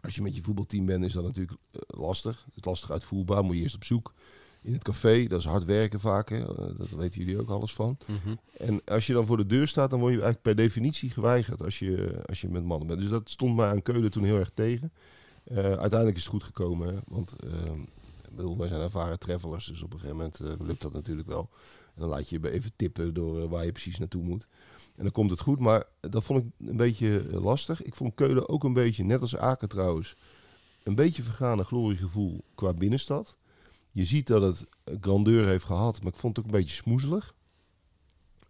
als 0.00 0.14
je 0.14 0.22
met 0.22 0.36
je 0.36 0.42
voetbalteam 0.42 0.86
bent, 0.86 1.04
is 1.04 1.12
dat 1.12 1.24
natuurlijk 1.24 1.58
lastig. 1.86 2.42
Het 2.44 2.56
is 2.56 2.64
lastig 2.64 2.90
uitvoerbaar. 2.90 3.44
Moet 3.44 3.56
je 3.56 3.62
eerst 3.62 3.74
op 3.74 3.84
zoek. 3.84 4.12
In 4.62 4.72
het 4.72 4.84
café, 4.84 5.26
dat 5.26 5.38
is 5.38 5.44
hard 5.46 5.64
werken 5.64 6.00
vaak. 6.00 6.28
Hè. 6.28 6.44
Dat 6.76 6.90
weten 6.90 7.20
jullie 7.20 7.40
ook 7.40 7.50
alles 7.50 7.72
van. 7.72 7.96
En 8.56 8.80
als 8.84 9.06
je 9.06 9.12
dan 9.12 9.26
voor 9.26 9.36
de 9.36 9.46
deur 9.46 9.68
staat, 9.68 9.90
dan 9.90 9.98
word 9.98 10.12
je 10.12 10.20
eigenlijk 10.20 10.46
per 10.54 10.64
definitie 10.64 11.10
geweigerd 11.10 11.62
als 11.62 11.78
je, 11.78 12.22
als 12.26 12.40
je 12.40 12.48
met 12.48 12.64
mannen 12.64 12.86
bent. 12.86 13.00
Dus 13.00 13.08
dat 13.08 13.30
stond 13.30 13.56
mij 13.56 13.68
aan 13.68 13.82
Keulen 13.82 14.10
toen 14.10 14.24
heel 14.24 14.38
erg 14.38 14.50
tegen. 14.54 14.92
Eh, 15.44 15.56
uiteindelijk 15.56 16.16
is 16.16 16.22
het 16.22 16.32
goed 16.32 16.44
gekomen, 16.44 16.94
hè, 16.94 17.00
want 17.06 17.34
ik 18.30 18.36
bedoel, 18.36 18.56
wij 18.56 18.68
zijn 18.68 18.80
ervaren 18.80 19.18
travelers, 19.18 19.66
dus 19.66 19.82
op 19.82 19.92
een 19.92 20.00
gegeven 20.00 20.16
moment 20.16 20.40
eh, 20.40 20.66
lukt 20.66 20.82
dat 20.82 20.92
natuurlijk 20.92 21.28
wel. 21.28 21.48
En 21.94 22.00
dan 22.00 22.08
laat 22.08 22.28
je 22.28 22.38
je 22.40 22.50
even 22.50 22.72
tippen 22.76 23.14
door 23.14 23.42
eh, 23.42 23.48
waar 23.48 23.64
je 23.64 23.72
precies 23.72 23.98
naartoe 23.98 24.22
moet. 24.22 24.48
En 24.96 25.02
dan 25.02 25.12
komt 25.12 25.30
het 25.30 25.40
goed, 25.40 25.58
maar 25.58 25.84
dat 26.00 26.24
vond 26.24 26.44
ik 26.44 26.68
een 26.68 26.76
beetje 26.76 27.26
lastig. 27.30 27.82
Ik 27.82 27.94
vond 27.94 28.14
Keulen 28.14 28.48
ook 28.48 28.64
een 28.64 28.72
beetje, 28.72 29.04
net 29.04 29.20
als 29.20 29.36
Aken 29.36 29.68
trouwens, 29.68 30.16
een 30.82 30.94
beetje 30.94 31.22
vergane 31.22 31.64
gloriegevoel 31.64 32.44
qua 32.54 32.72
binnenstad. 32.72 33.36
Je 33.90 34.04
ziet 34.04 34.26
dat 34.26 34.42
het 34.42 34.66
grandeur 35.00 35.46
heeft 35.46 35.64
gehad, 35.64 36.02
maar 36.02 36.12
ik 36.12 36.18
vond 36.18 36.36
het 36.36 36.46
ook 36.46 36.52
een 36.52 36.58
beetje 36.60 36.74
smoezelig. 36.74 37.34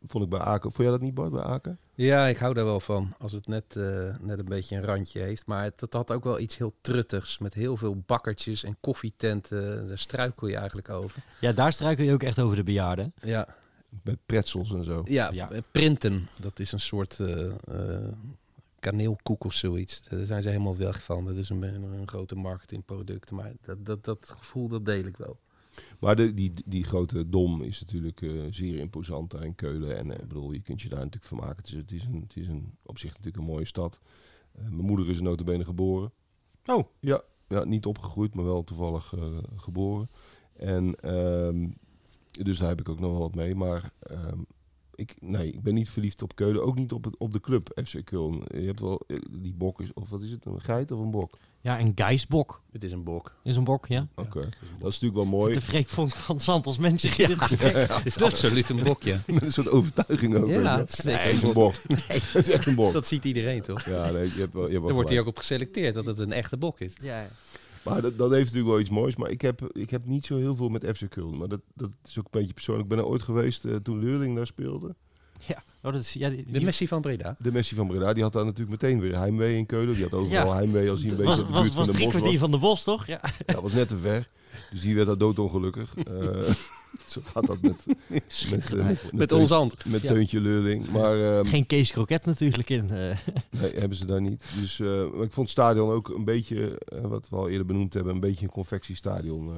Vond 0.07 0.25
ik 0.25 0.31
bij 0.31 0.41
Aken. 0.41 0.73
Vond 0.73 0.83
jij 0.83 0.91
dat 0.91 1.01
niet, 1.01 1.15
Bart, 1.15 1.31
bij 1.31 1.43
Aken? 1.43 1.79
Ja, 2.03 2.27
ik 2.27 2.37
hou 2.37 2.55
daar 2.55 2.65
wel 2.65 2.81
van. 2.81 3.15
Als 3.19 3.33
het 3.33 3.47
net, 3.47 3.77
eh, 3.77 4.15
net 4.21 4.39
een 4.39 4.45
beetje 4.45 4.77
een 4.77 4.85
randje 4.85 5.21
heeft. 5.21 5.47
Maar 5.47 5.63
het, 5.65 5.81
het 5.81 5.93
had 5.93 6.13
ook 6.13 6.25
wel 6.25 6.39
iets 6.39 6.57
heel 6.59 6.75
truttigs. 6.81 7.39
Met 7.39 7.55
heel 7.55 7.77
veel 7.77 7.97
bakkertjes 8.07 8.65
en 8.65 8.77
koffietenten. 8.81 9.89
Daar 9.89 9.99
struikel 9.99 10.47
je 10.47 10.57
eigenlijk 10.57 10.89
over. 10.89 11.23
Ja, 11.41 11.53
daar 11.53 11.73
struikel 11.73 12.05
je 12.05 12.13
ook 12.13 12.23
echt 12.23 12.39
over 12.39 12.57
de 12.57 12.65
bejaarden. 12.65 13.13
Ja, 13.23 13.49
Met 14.03 14.19
pretzels 14.27 14.73
en 14.75 14.85
zo. 14.85 15.03
ja, 15.05 15.31
Ja. 15.33 15.49
printen. 15.71 16.29
Dat 16.41 16.59
is 16.59 16.73
een 16.73 16.81
soort 16.81 17.21
eh, 17.21 17.47
eh, 17.47 18.09
kaneelkoek 18.79 19.45
of 19.45 19.53
zoiets. 19.53 20.03
Daar 20.09 20.25
zijn 20.27 20.43
ze 20.43 20.49
helemaal 20.49 20.77
weg 20.77 21.03
van. 21.03 21.25
Dat 21.25 21.37
is 21.37 21.49
een, 21.49 21.63
een, 21.63 21.83
een 21.83 22.09
grote 22.09 22.35
marketingproduct. 22.35 23.31
Maar 23.31 23.53
dat, 23.63 23.87
dat, 23.87 24.05
dat 24.05 24.35
gevoel, 24.39 24.69
dat 24.69 24.85
deel 24.85 25.05
ik 25.05 25.17
wel. 25.17 25.39
Maar 26.01 26.17
de, 26.17 26.35
die, 26.35 26.53
die 26.65 26.85
grote 26.85 27.29
dom 27.29 27.63
is 27.63 27.81
natuurlijk 27.81 28.23
eh, 28.23 28.31
zeer 28.51 28.79
imposant 28.79 29.31
daar 29.31 29.45
in 29.45 29.55
Keulen. 29.55 29.97
En 29.97 30.11
ik 30.11 30.29
bedoel, 30.29 30.53
je 30.53 30.61
kunt 30.61 30.83
je 30.83 30.89
daar 30.89 30.99
natuurlijk 30.99 31.27
van 31.27 31.37
maken. 31.39 31.57
Het 31.57 31.67
is, 31.67 31.77
het 31.77 31.93
is, 31.93 32.05
een, 32.05 32.21
het 32.21 32.37
is 32.37 32.47
een, 32.47 32.77
op 32.83 32.99
zich 32.99 33.11
natuurlijk 33.11 33.37
een 33.37 33.51
mooie 33.51 33.65
stad. 33.65 34.01
Eh, 34.53 34.63
mijn 34.63 34.87
moeder 34.87 35.09
is 35.09 35.21
nota 35.21 35.45
bene 35.45 35.65
geboren. 35.65 36.13
Oh. 36.67 36.85
Ja, 37.01 37.23
ja, 37.49 37.65
niet 37.65 37.87
opgegroeid, 37.87 38.35
maar 38.35 38.45
wel 38.45 38.65
toevallig 38.65 39.15
geboren. 39.57 40.11
En 40.53 40.95
ehm, 41.01 41.69
dus 42.31 42.59
daar 42.59 42.69
heb 42.69 42.81
ik 42.81 42.89
ook 42.89 43.01
nog 43.01 43.11
wel 43.11 43.21
wat 43.21 43.35
mee. 43.35 43.55
Maar 43.55 43.93
ehm, 43.99 44.39
ik, 45.01 45.15
nee, 45.21 45.53
ik 45.53 45.63
ben 45.63 45.75
niet 45.75 45.91
verliefd 45.91 46.23
op 46.23 46.35
Keulen. 46.35 46.65
Ook 46.65 46.75
niet 46.75 46.93
op, 46.93 47.05
het, 47.05 47.17
op 47.19 47.33
de 47.33 47.41
club 47.41 47.81
FC 47.85 48.05
Keulen. 48.05 48.43
Je 48.47 48.67
hebt 48.67 48.81
wel, 48.81 49.01
eh, 49.07 49.17
die 49.31 49.53
bok 49.53 49.81
is, 49.81 49.93
of 49.93 50.11
wat 50.11 50.23
is 50.23 50.31
het, 50.31 50.45
een 50.45 50.61
geit 50.61 50.91
of 50.91 51.01
een 51.01 51.11
bok? 51.11 51.39
Ja, 51.63 51.79
en 51.79 51.93
Geisbok 51.95 52.63
Het 52.73 52.83
is 52.83 52.93
een 52.93 53.05
bok. 53.05 53.35
is 53.43 53.57
een 53.57 53.65
bok, 53.65 53.87
ja. 53.87 54.07
Oké, 54.15 54.39
Ja, 54.39 54.45
het 54.45 54.55
is 54.55 54.61
een 54.61 54.69
bok. 54.69 54.81
dat 54.81 54.93
is 54.93 55.01
natuurlijk 55.01 55.31
wel 55.31 55.39
mooi. 55.39 55.55
De 55.55 55.61
freekvonk 55.61 56.13
van 56.13 56.41
Santos 56.41 56.79
mensen 56.79 57.19
in 57.19 57.27
dit 57.27 57.43
gesprek. 57.43 57.89
Het 57.93 58.07
is 58.07 58.23
absoluut 58.23 58.69
een 58.69 58.83
bokje. 58.83 59.19
Met 59.27 59.43
een 59.43 59.53
soort 59.53 59.69
overtuiging 59.69 60.37
ook. 60.37 60.49
Ja, 60.49 60.79
het 60.79 60.89
is 60.89 60.97
zeker 60.97 61.25
Nee, 61.25 61.27
het 61.27 61.35
is 61.35 61.43
een 61.43 61.49
een 61.49 61.55
bok. 61.55 61.75
Het 62.33 62.35
is 62.35 62.49
echt 62.49 62.67
een 62.67 62.75
bok. 62.75 62.93
Dat 62.93 63.07
ziet 63.07 63.25
iedereen 63.25 63.63
toch? 63.63 63.85
Ja, 63.85 64.11
nee, 64.11 64.35
je 64.35 64.41
hebt 64.41 64.55
wel, 64.55 64.67
je 64.67 64.69
hebt 64.69 64.73
wel 64.73 64.81
Daar 64.83 64.95
wordt 64.95 65.09
hij 65.09 65.21
ook 65.21 65.27
op 65.27 65.37
geselecteerd 65.37 65.95
dat 65.95 66.07
het 66.07 66.19
een 66.19 66.33
echte 66.33 66.57
bok 66.57 66.81
is. 66.81 66.95
Ja, 67.01 67.21
ja. 67.21 67.29
Maar 67.83 68.03
dat, 68.03 68.13
heeft 68.13 68.45
natuurlijk 68.45 68.67
wel 68.67 68.81
iets 68.81 68.91
moois. 68.91 69.17
Maar 69.17 69.31
ik 69.31 69.41
heb, 69.41 69.71
ik 69.73 69.91
heb 69.91 70.07
niet 70.07 70.27
zo 70.27 70.37
heel 70.37 70.57
veel 70.57 70.69
met 70.69 70.97
FC 70.97 71.05
Köln. 71.19 71.37
Maar 71.39 71.49
dat, 71.49 71.61
dat 71.75 71.91
is 72.05 72.19
ook 72.19 72.25
een 72.25 72.41
beetje 72.41 72.53
persoonlijk. 72.53 72.89
Ik 72.89 72.95
ben 72.95 73.05
er 73.05 73.11
ooit 73.11 73.23
geweest 73.23 73.65
eh, 73.65 73.77
toen 73.77 73.99
Leurling 73.99 74.37
daar 74.37 74.47
speelde. 74.47 74.95
Oh, 75.83 75.93
dat 75.93 76.03
is, 76.03 76.13
ja, 76.13 76.29
die- 76.31 76.45
De 76.51 76.61
Messi 76.61 76.89
van 76.89 77.01
Breda. 77.01 77.37
De 77.39 77.53
Messi 77.53 77.75
van 77.75 77.87
Breda, 77.87 78.13
die 78.13 78.23
had 78.23 78.33
daar 78.33 78.45
natuurlijk 78.45 78.83
meteen 78.83 79.01
weer 79.01 79.17
heimwee 79.17 79.57
in 79.57 79.67
Keulen. 79.67 79.95
Die 79.95 80.03
had 80.03 80.13
overal 80.13 80.47
Ja. 80.47 80.55
heimwee 80.55 80.91
als 80.91 81.01
hij 81.03 81.11
een 81.11 81.17
beetje 81.25 81.31
was, 81.31 81.41
op 81.41 81.47
de 81.47 81.53
was, 81.53 81.63
buurt 81.63 81.75
was 81.75 81.85
van 81.87 81.95
de 81.95 82.01
drie 82.01 82.13
bos 82.13 82.21
was. 82.31 82.37
van 82.41 82.51
de 82.51 82.59
bos, 82.59 82.83
toch? 82.83 83.07
Ja. 83.07 83.21
Dat 83.47 83.63
was 83.63 83.73
net 83.73 83.89
te 83.89 83.97
ver. 83.99 84.29
Dus 84.71 84.81
die 84.81 84.95
werd 84.95 85.07
daar 85.07 85.19
doodongelukkig. 85.19 85.95
Eh 86.07 86.55
zo 87.07 87.21
gaat 87.25 87.47
dat 87.47 87.61
met, 87.61 87.87
met, 88.51 88.73
eh, 88.73 88.87
met, 89.13 89.33
ons 89.33 89.51
hand. 89.51 89.85
Met 89.87 90.03
Ja. 90.03 90.09
Teuntje 90.09 90.41
Leurling. 90.41 90.89
Maar 90.91 91.37
ehm, 91.39 91.45
Geen 91.47 91.67
Kees 91.67 91.91
Kroket 91.93 92.25
natuurlijk 92.25 92.71
in. 92.71 92.91
eh. 92.91 93.17
Nee, 93.51 93.73
hebben 93.75 93.99
ze 93.99 94.07
daar 94.07 94.21
niet. 94.21 94.45
Dus 94.61 94.81
eh, 94.81 94.87
maar 94.87 95.25
ik 95.25 95.33
vond 95.33 95.37
het 95.37 95.49
stadion 95.51 95.91
ook 95.91 96.09
een 96.09 96.25
beetje, 96.25 96.81
wat 97.03 97.29
we 97.29 97.37
al 97.37 97.49
eerder 97.49 97.67
benoemd 97.67 97.95
hebben, 97.95 98.15
een 98.15 98.21
beetje 98.21 98.45
een 98.45 98.51
confectiestadion. 98.53 99.49
eh. 99.49 99.55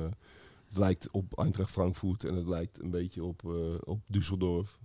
het 0.69 0.79
lijkt 0.79 1.09
op 1.11 1.39
Eintracht 1.39 1.71
Frankfurt 1.71 2.25
en 2.25 2.35
het 2.35 2.47
lijkt 2.47 2.83
een 2.83 2.91
beetje 2.91 3.25
op, 3.25 3.43
eh, 3.45 3.53
op 3.85 4.01
Düsseldorf. 4.13 4.79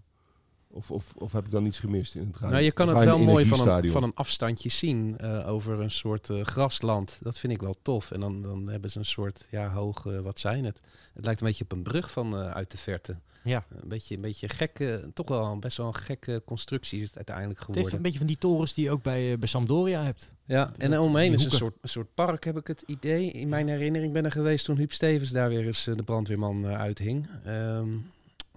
Of, 0.69 0.91
of, 0.91 1.13
of 1.17 1.31
heb 1.31 1.45
ik 1.45 1.51
dan 1.51 1.65
iets 1.65 1.79
gemist 1.79 2.15
in 2.15 2.27
het 2.31 2.39
Nou, 2.41 2.57
je 2.63 2.71
kan 2.71 2.87
het 2.87 3.03
wel 3.03 3.19
mooi 3.19 3.45
van 3.45 3.67
een, 3.67 3.89
van 3.91 4.03
een 4.03 4.13
afstandje 4.15 4.69
zien 4.69 5.17
eh, 5.17 5.49
over 5.49 5.79
een 5.79 5.91
soort 5.91 6.29
eh, 6.29 6.41
grasland. 6.41 7.17
Dat 7.21 7.39
vind 7.39 7.53
ik 7.53 7.61
wel 7.61 7.75
tof. 7.81 8.11
En 8.11 8.19
dan, 8.19 8.41
dan 8.41 8.67
hebben 8.67 8.89
ze 8.89 8.97
een 8.99 9.05
soort, 9.05 9.47
ja, 9.51 9.69
hoog, 9.69 10.05
eh, 10.05 10.19
wat 10.19 10.39
zijn 10.39 10.65
het? 10.65 10.81
Het 11.13 11.25
lijkt 11.25 11.41
een 11.41 11.47
beetje 11.47 11.63
op 11.63 11.71
een 11.71 11.83
brug 11.83 12.11
van 12.11 12.37
eh, 12.37 12.49
uit 12.49 12.71
de 12.71 12.77
verte. 12.77 13.17
Ja. 13.43 13.65
Een 13.81 13.87
beetje, 13.87 14.15
een 14.15 14.21
beetje 14.21 14.49
gekke, 14.49 15.09
toch 15.13 15.27
wel 15.27 15.45
een 15.45 15.59
best 15.59 15.77
wel 15.77 15.87
een 15.87 15.95
gekke 15.95 16.41
constructie 16.45 16.99
is 17.01 17.07
het 17.07 17.15
uiteindelijk 17.15 17.59
Het 17.59 17.67
heeft 17.67 17.77
geworden. 17.79 17.97
een 17.97 18.03
beetje 18.03 18.17
van 18.17 18.27
die 18.27 18.37
torens 18.37 18.73
die 18.73 18.83
je 18.83 18.91
ook 18.91 19.03
bij, 19.03 19.31
eh, 19.31 19.37
bij 19.37 19.47
Sampdoria 19.47 20.03
hebt. 20.03 20.33
Ja, 20.45 20.73
en 20.77 20.91
dat- 20.91 21.05
omheen 21.05 21.33
is 21.33 21.45
een 21.45 21.51
soort, 21.51 21.75
een 21.81 21.89
soort 21.89 22.13
park, 22.13 22.43
heb 22.43 22.57
ik 22.57 22.67
het 22.67 22.81
idee. 22.85 23.31
In 23.31 23.49
mijn 23.49 23.67
herinnering 23.67 24.13
ben 24.13 24.25
er 24.25 24.31
geweest 24.31 24.65
toen 24.65 24.77
Huub 24.77 24.91
Stevens 24.91 25.29
daar 25.29 25.49
weer 25.49 25.65
eens 25.65 25.83
de 25.83 26.03
brandweerman 26.03 26.67
eh, 26.67 26.79
uithing. 26.79 27.27
Ehm, 27.45 27.87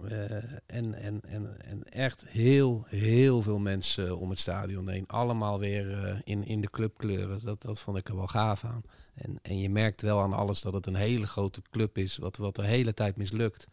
eh, 0.05 0.35
en, 0.65 0.93
en, 0.93 1.21
en, 1.27 1.61
en 1.61 1.83
echt 1.89 2.25
heel, 2.27 2.85
heel 2.87 3.41
veel 3.41 3.59
mensen 3.59 4.07
eh, 4.07 4.21
om 4.21 4.29
het 4.29 4.39
stadion 4.39 4.89
heen. 4.89 5.07
Allemaal 5.07 5.59
weer 5.59 6.03
eh, 6.03 6.19
in, 6.23 6.45
in 6.45 6.61
de 6.61 6.69
clubkleuren. 6.69 7.45
Dat, 7.45 7.61
dat 7.61 7.79
vond 7.79 7.97
ik 7.97 8.09
er 8.09 8.15
wel 8.15 8.27
gaaf 8.27 8.63
aan. 8.63 8.81
En, 9.13 9.39
en 9.41 9.59
je 9.59 9.69
merkt 9.69 10.01
wel 10.01 10.21
aan 10.21 10.33
alles 10.33 10.61
dat 10.61 10.73
het 10.73 10.85
een 10.85 10.95
hele 10.95 11.27
grote 11.27 11.61
club 11.71 11.97
is, 11.97 12.17
wat, 12.17 12.37
wat 12.37 12.55
de 12.55 12.65
hele 12.65 12.93
tijd 12.93 13.17
mislukt. 13.17 13.67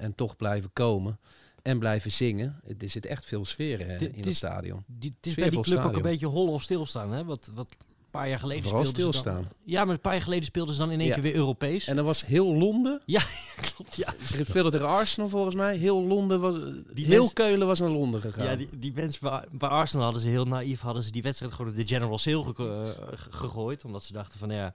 En 0.00 0.14
toch 0.14 0.36
blijven 0.36 0.70
komen 0.72 1.18
en 1.62 1.78
blijven 1.78 2.12
zingen. 2.12 2.60
Er 2.78 2.90
zit 2.90 3.06
echt 3.06 3.24
veel 3.24 3.44
sfeer 3.44 3.80
in 4.00 4.24
het 4.24 4.36
stadion. 4.36 4.84
Die, 4.86 5.14
het 5.16 5.26
is 5.26 5.34
bij 5.34 5.50
die 5.50 5.60
club 5.60 5.84
ook 5.84 5.96
een 5.96 6.02
beetje 6.02 6.26
hol 6.26 6.52
of 6.52 6.62
stilstaan. 6.62 7.12
Hè? 7.12 7.24
Wat, 7.24 7.50
wat 7.54 7.76
paar 8.10 8.28
jaar 8.28 8.38
geleden 8.38 8.62
Vooral 8.62 8.84
speelden 8.84 9.12
dan- 9.12 9.20
stilstaan. 9.20 9.48
Ja, 9.64 9.84
maar 9.84 9.94
een 9.94 10.00
paar 10.00 10.12
jaar 10.12 10.22
geleden 10.22 10.44
speelden 10.44 10.74
ze 10.74 10.80
dan 10.80 10.90
in 10.90 10.98
één 10.98 11.08
Ja. 11.08 11.14
keer 11.14 11.22
weer 11.22 11.34
Europees. 11.34 11.86
En 11.86 11.96
dat 11.96 12.04
was 12.04 12.26
heel 12.26 12.46
Londen. 12.56 13.02
Klopt, 13.74 13.96
ja. 13.96 14.14
Ze 14.26 14.44
speelden 14.44 14.72
tegen 14.72 14.88
Arsenal 14.88 15.28
volgens 15.28 15.54
mij. 15.54 15.76
Heel 15.76 16.02
Londen 16.02 16.40
was... 16.40 16.54
Die 16.92 17.06
heel 17.06 17.18
mens- 17.20 17.32
Keulen 17.32 17.66
was 17.66 17.80
naar 17.80 17.88
Londen 17.90 18.20
gegaan. 18.20 18.44
Ja, 18.44 18.56
die, 18.56 18.68
die 18.78 18.92
mensen 18.94 19.20
bij, 19.22 19.44
bij 19.50 19.68
Arsenal 19.68 20.04
hadden 20.04 20.22
ze 20.22 20.28
heel 20.28 20.44
naïef 20.46 20.80
hadden 20.80 21.02
ze 21.02 21.10
die 21.10 21.22
wedstrijd 21.22 21.52
gewoon 21.52 21.74
de 21.74 21.86
General 21.86 22.18
Sale 22.18 22.44
ge- 22.54 22.94
eh, 22.96 23.16
ge- 23.18 23.32
gegooid. 23.32 23.84
Omdat 23.84 24.04
ze 24.04 24.12
dachten 24.12 24.38
van 24.38 24.50
ja, 24.50 24.74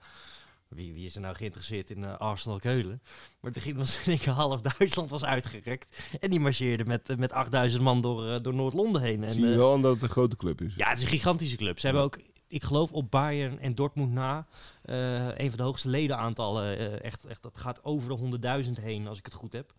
wie, 0.67 0.93
wie 0.93 1.05
is 1.05 1.15
er 1.15 1.21
nou 1.21 1.36
geïnteresseerd 1.36 1.89
in 1.89 2.03
eh, 2.05 2.17
Arsenal 2.17 2.59
Keulen? 2.59 3.01
Maar 3.41 3.51
toen 3.51 3.61
ging 3.61 3.77
was 3.77 3.95
in 3.97 4.11
één 4.11 4.19
keer 4.19 4.33
half 4.33 4.61
Duitsland 4.61 5.09
was 5.09 5.23
uitgerekt. 5.25 6.01
En 6.19 6.29
die 6.29 6.39
marcheerde 6.39 6.86
met, 6.86 7.09
eh, 7.09 7.17
met 7.17 7.31
8000 7.31 7.83
man 7.83 8.01
door, 8.01 8.41
door 8.41 8.53
Noord-Londen 8.53 9.01
heen. 9.01 9.23
En, 9.23 9.31
Zie 9.33 9.45
je 9.45 9.55
wel 9.57 9.73
aan 9.73 9.81
dat 9.81 9.93
het 9.93 10.03
een 10.03 10.09
grote 10.09 10.36
club 10.38 10.61
is. 10.61 10.73
ja, 10.75 10.88
het 10.89 10.97
is 10.97 11.03
een 11.03 11.09
gigantische 11.09 11.55
club. 11.57 11.79
Ze 11.79 11.86
hebben 11.86 12.03
ook, 12.03 12.17
ik 12.55 12.63
geloof, 12.63 12.91
op 12.91 13.11
Bayern 13.11 13.59
en 13.59 13.71
Dortmund 13.75 14.11
na 14.11 14.47
eh, 14.81 15.37
een 15.37 15.49
van 15.49 15.57
de 15.57 15.63
hoogste 15.63 15.89
ledenaantallen. 15.89 16.77
eh, 16.77 17.03
echt, 17.03 17.25
echt, 17.25 17.43
dat 17.43 17.57
gaat 17.57 17.83
over 17.83 18.09
de 18.09 18.39
100.000 18.65 18.71
heen, 18.81 19.07
als 19.07 19.17
ik 19.17 19.25
het 19.25 19.33
goed 19.33 19.53
heb. 19.53 19.73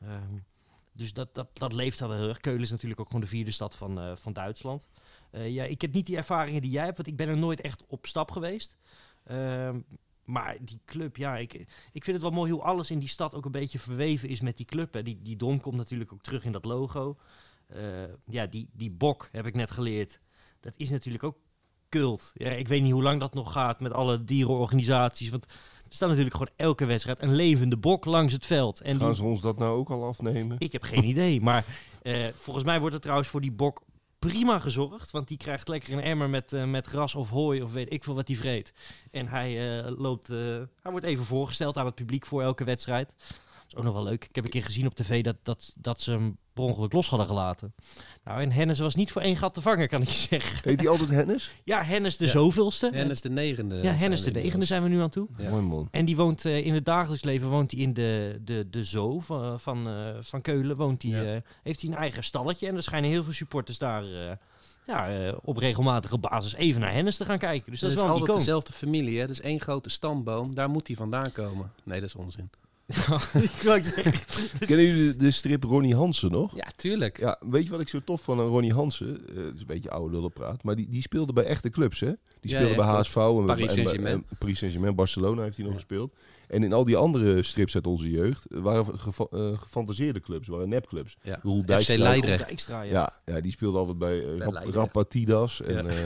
Ehm, 0.00 0.36
dus 0.92 1.12
dat, 1.12 1.34
dat, 1.34 1.48
dat 1.52 1.72
leeft 1.72 2.02
al 2.02 2.08
wel 2.08 2.18
heel 2.18 2.28
erg. 2.28 2.40
Keulen 2.40 2.62
is 2.62 2.70
natuurlijk 2.70 3.00
ook 3.00 3.06
gewoon 3.06 3.20
de 3.20 3.26
vierde 3.26 3.50
stad 3.50 3.76
van, 3.76 4.00
eh, 4.00 4.16
van 4.16 4.32
Duitsland. 4.32 4.88
Ja, 5.30 5.64
ik 5.64 5.80
heb 5.80 5.92
niet 5.92 6.06
die 6.06 6.16
ervaringen 6.16 6.62
die 6.62 6.70
jij 6.70 6.84
hebt, 6.84 6.96
want 6.96 7.08
ik 7.08 7.16
ben 7.16 7.28
er 7.28 7.36
nooit 7.36 7.60
echt 7.60 7.84
op 7.86 8.06
stap 8.06 8.30
geweest. 8.30 8.76
Ehm, 9.24 9.80
maar 10.24 10.56
die 10.60 10.80
club, 10.84 11.16
ja, 11.16 11.36
ik, 11.36 11.54
ik 11.92 12.04
vind 12.04 12.06
het 12.06 12.20
wel 12.20 12.30
mooi 12.30 12.52
hoe 12.52 12.62
alles 12.62 12.90
in 12.90 12.98
die 12.98 13.08
stad 13.08 13.34
ook 13.34 13.44
een 13.44 13.50
beetje 13.50 13.78
verweven 13.78 14.28
is 14.28 14.40
met 14.40 14.56
die 14.56 14.66
club. 14.66 14.94
Hè. 14.94 15.02
Die, 15.02 15.22
die 15.22 15.36
dom 15.36 15.60
komt 15.60 15.76
natuurlijk 15.76 16.12
ook 16.12 16.22
terug 16.22 16.44
in 16.44 16.52
dat 16.52 16.64
logo. 16.64 17.16
Ja, 18.26 18.46
die, 18.46 18.68
die 18.72 18.90
bok 18.90 19.28
heb 19.32 19.46
ik 19.46 19.54
net 19.54 19.70
geleerd. 19.70 20.20
Dat 20.60 20.74
is 20.76 20.90
natuurlijk 20.90 21.24
ook 21.24 21.36
cult. 21.98 22.32
Ja, 22.34 22.50
ik 22.50 22.68
weet 22.68 22.82
niet 22.82 22.92
hoe 22.92 23.02
lang 23.02 23.20
dat 23.20 23.34
nog 23.34 23.52
gaat 23.52 23.80
met 23.80 23.92
alle 23.92 24.24
dierenorganisaties. 24.24 25.30
Want 25.30 25.44
er 25.44 25.94
staat 26.00 26.08
natuurlijk 26.08 26.36
gewoon 26.36 26.52
elke 26.56 26.84
wedstrijd 26.84 27.22
een 27.22 27.34
levende 27.34 27.76
bok 27.76 28.04
langs 28.04 28.32
het 28.32 28.46
veld. 28.46 28.80
En 28.80 28.96
Gaan 28.98 29.06
die, 29.06 29.16
ze 29.16 29.22
ons 29.24 29.40
dat 29.40 29.58
nou 29.58 29.78
ook 29.78 29.90
al 29.90 30.04
afnemen? 30.04 30.56
ik 30.58 30.72
heb 30.72 30.82
geen 30.82 31.04
idee. 31.04 31.40
Maar 31.40 31.64
eh, 32.02 32.26
volgens 32.34 32.64
mij 32.64 32.80
wordt 32.80 32.94
er 32.94 33.00
trouwens 33.00 33.28
voor 33.28 33.40
die 33.40 33.52
bok 33.52 33.82
prima 34.18 34.58
gezorgd. 34.58 35.10
Want 35.10 35.28
die 35.28 35.36
krijgt 35.36 35.68
lekker 35.68 35.92
een 35.92 36.00
emmer 36.00 36.30
met, 36.30 36.52
eh, 36.52 36.64
met 36.64 36.86
gras 36.86 37.14
of 37.14 37.30
hooi 37.30 37.62
of 37.62 37.72
weet 37.72 37.92
ik 37.92 38.04
veel 38.04 38.14
wat 38.14 38.28
hij 38.28 38.36
vreet. 38.36 38.72
En 39.10 39.28
hij, 39.28 39.80
eh, 39.84 39.92
loopt, 39.98 40.28
hij 40.28 40.90
wordt 40.90 41.06
even 41.06 41.24
voorgesteld 41.24 41.78
aan 41.78 41.86
het 41.86 41.94
publiek 41.94 42.26
voor 42.26 42.42
elke 42.42 42.64
wedstrijd. 42.64 43.08
Dat 43.08 43.66
is 43.66 43.76
ook 43.76 43.84
nog 43.84 43.94
wel 43.94 44.02
leuk. 44.02 44.24
Ik 44.24 44.34
heb 44.34 44.44
een 44.44 44.50
keer 44.50 44.62
gezien 44.64 44.86
op 44.86 44.94
tv 44.94 45.22
dat, 45.22 45.36
dat, 45.42 45.72
dat 45.76 46.00
ze 46.00 46.10
hem 46.10 46.38
per 46.54 46.64
ongeluk 46.64 46.92
los 46.92 47.08
hadden 47.08 47.26
gelaten. 47.28 47.74
Nou, 48.24 48.40
en 48.40 48.52
Hennis 48.52 48.78
was 48.78 48.94
niet 48.94 49.12
voor 49.12 49.22
één 49.22 49.36
gat 49.36 49.54
te 49.54 49.60
vangen, 49.60 49.88
kan 49.88 50.02
ik 50.02 50.08
je 50.08 50.26
zeggen. 50.28 50.58
Heet 50.70 50.80
hij 50.80 50.88
altijd 50.88 51.10
Hennis? 51.10 51.50
Ja, 51.64 51.82
Hennis 51.82 52.16
de 52.16 52.24
Ja. 52.24 52.30
zoveelste. 52.30 52.90
Hennis 52.92 53.20
de 53.20 53.30
negende. 53.30 53.74
ja, 53.74 53.82
Hennis 53.92 54.00
de 54.22 54.30
negende 54.30 54.38
inmiddels. 54.40 54.68
zijn 54.68 54.82
we 54.82 54.88
nu 54.88 55.00
aan 55.00 55.10
toe. 55.10 55.28
Ja. 55.36 55.50
Mooi 55.50 55.62
man. 55.62 55.88
En 55.90 56.04
die 56.04 56.16
woont 56.16 56.44
eh, 56.44 56.66
in 56.66 56.74
het 56.74 56.84
dagelijks 56.84 57.24
leven 57.24 57.48
woont 57.48 57.70
hij 57.70 57.80
in 57.80 57.92
de, 57.92 58.40
de, 58.44 58.66
de 58.70 58.84
zoo 58.84 59.20
van, 59.20 59.60
van, 59.60 59.88
eh, 59.88 60.08
van 60.20 60.40
Keulen. 60.40 60.76
Woont 60.76 61.02
hij, 61.02 61.10
Ja. 61.10 61.34
eh, 61.34 61.40
heeft 61.62 61.80
hij 61.82 61.90
een 61.90 61.96
eigen 61.96 62.24
stalletje. 62.24 62.66
En 62.66 62.76
er 62.76 62.82
schijnen 62.82 63.10
heel 63.10 63.24
veel 63.24 63.32
supporters 63.32 63.78
daar 63.78 64.04
eh, 64.04 64.30
ja, 64.86 65.08
eh, 65.08 65.32
op 65.42 65.56
regelmatige 65.56 66.18
basis 66.18 66.54
even 66.54 66.80
naar 66.80 66.92
Hennis 66.92 67.16
te 67.16 67.24
gaan 67.24 67.38
kijken. 67.38 67.70
Dus 67.70 67.80
dat 67.80 67.90
is 67.90 67.96
is 67.96 68.02
wel 68.02 68.10
een 68.10 68.16
altijd 68.16 68.28
icoon. 68.30 68.44
dezelfde 68.44 68.72
familie, 68.72 69.20
hè? 69.20 69.26
Dus 69.26 69.40
één 69.40 69.60
grote 69.60 69.90
stamboom. 69.90 70.54
Daar 70.54 70.70
moet 70.70 70.86
hij 70.86 70.96
vandaan 70.96 71.32
komen. 71.32 71.72
Nee, 71.84 72.00
dat 72.00 72.08
is 72.08 72.14
onzin. 72.14 72.50
Ik 72.86 73.50
wou 73.62 73.82
zeggen, 73.82 74.12
Kennen 74.66 74.86
jullie 74.86 75.10
de, 75.10 75.16
de 75.16 75.30
strip 75.30 75.64
Ronnie 75.64 75.94
Hansen 75.94 76.30
nog? 76.30 76.56
Ja, 76.56 76.66
tuurlijk. 76.76 77.18
Ja, 77.18 77.38
weet 77.50 77.64
je 77.64 77.70
wat 77.70 77.80
ik 77.80 77.88
zo 77.88 78.00
tof 78.04 78.22
van 78.22 78.40
aan 78.40 78.46
Ronnie 78.46 78.72
Hansen? 78.72 79.28
Eh, 79.28 79.44
het 79.44 79.54
is 79.54 79.60
een 79.60 79.66
beetje 79.66 79.90
oude 79.90 80.14
lullenpraat, 80.14 80.62
maar 80.62 80.76
die, 80.76 80.88
die 80.88 81.02
speelde 81.02 81.32
bij 81.32 81.44
echte 81.44 81.70
clubs, 81.70 82.00
hè? 82.00 82.12
Die 82.40 82.50
speelde 82.50 82.68
ja, 82.68 82.76
bij 82.76 82.84
klopt. 82.86 82.98
HSV 83.06 83.16
en, 83.16 83.44
Paris 83.44 83.72
Saint-Germain. 83.72 84.24
Paris 84.38 84.58
Saint-Germain, 84.58 84.94
Barcelona 84.94 85.42
heeft 85.42 85.56
hij 85.56 85.64
nog 85.64 85.74
Ja. 85.74 85.80
gespeeld. 85.80 86.14
En 86.48 86.62
in 86.62 86.72
al 86.72 86.84
die 86.84 86.96
andere 86.96 87.42
strips 87.42 87.74
uit 87.74 87.86
onze 87.86 88.10
jeugd 88.10 88.44
eh, 88.46 88.58
waren 88.60 88.98
gefa- 88.98 89.26
eh, 89.30 89.58
gefantaseerde 89.58 90.20
clubs, 90.20 90.48
waren 90.48 90.68
nepclubs. 90.68 91.16
Ja. 91.22 91.38
Roel 91.42 91.60
FC 91.60 91.66
Dijkstra- 91.66 91.96
Leidrecht. 92.02 92.50
Extra, 92.50 92.82
ja. 92.82 92.92
Ja, 92.92 93.34
ja, 93.34 93.40
die 93.40 93.52
speelde 93.52 93.78
altijd 93.78 93.98
bij 93.98 94.18
eh, 94.20 94.24
Bij 94.26 94.38
Rap- 94.38 94.52
Leidrecht. 94.52 94.76
Rapatidas 94.76 95.62
en 95.62 95.88
eh, 95.88 95.96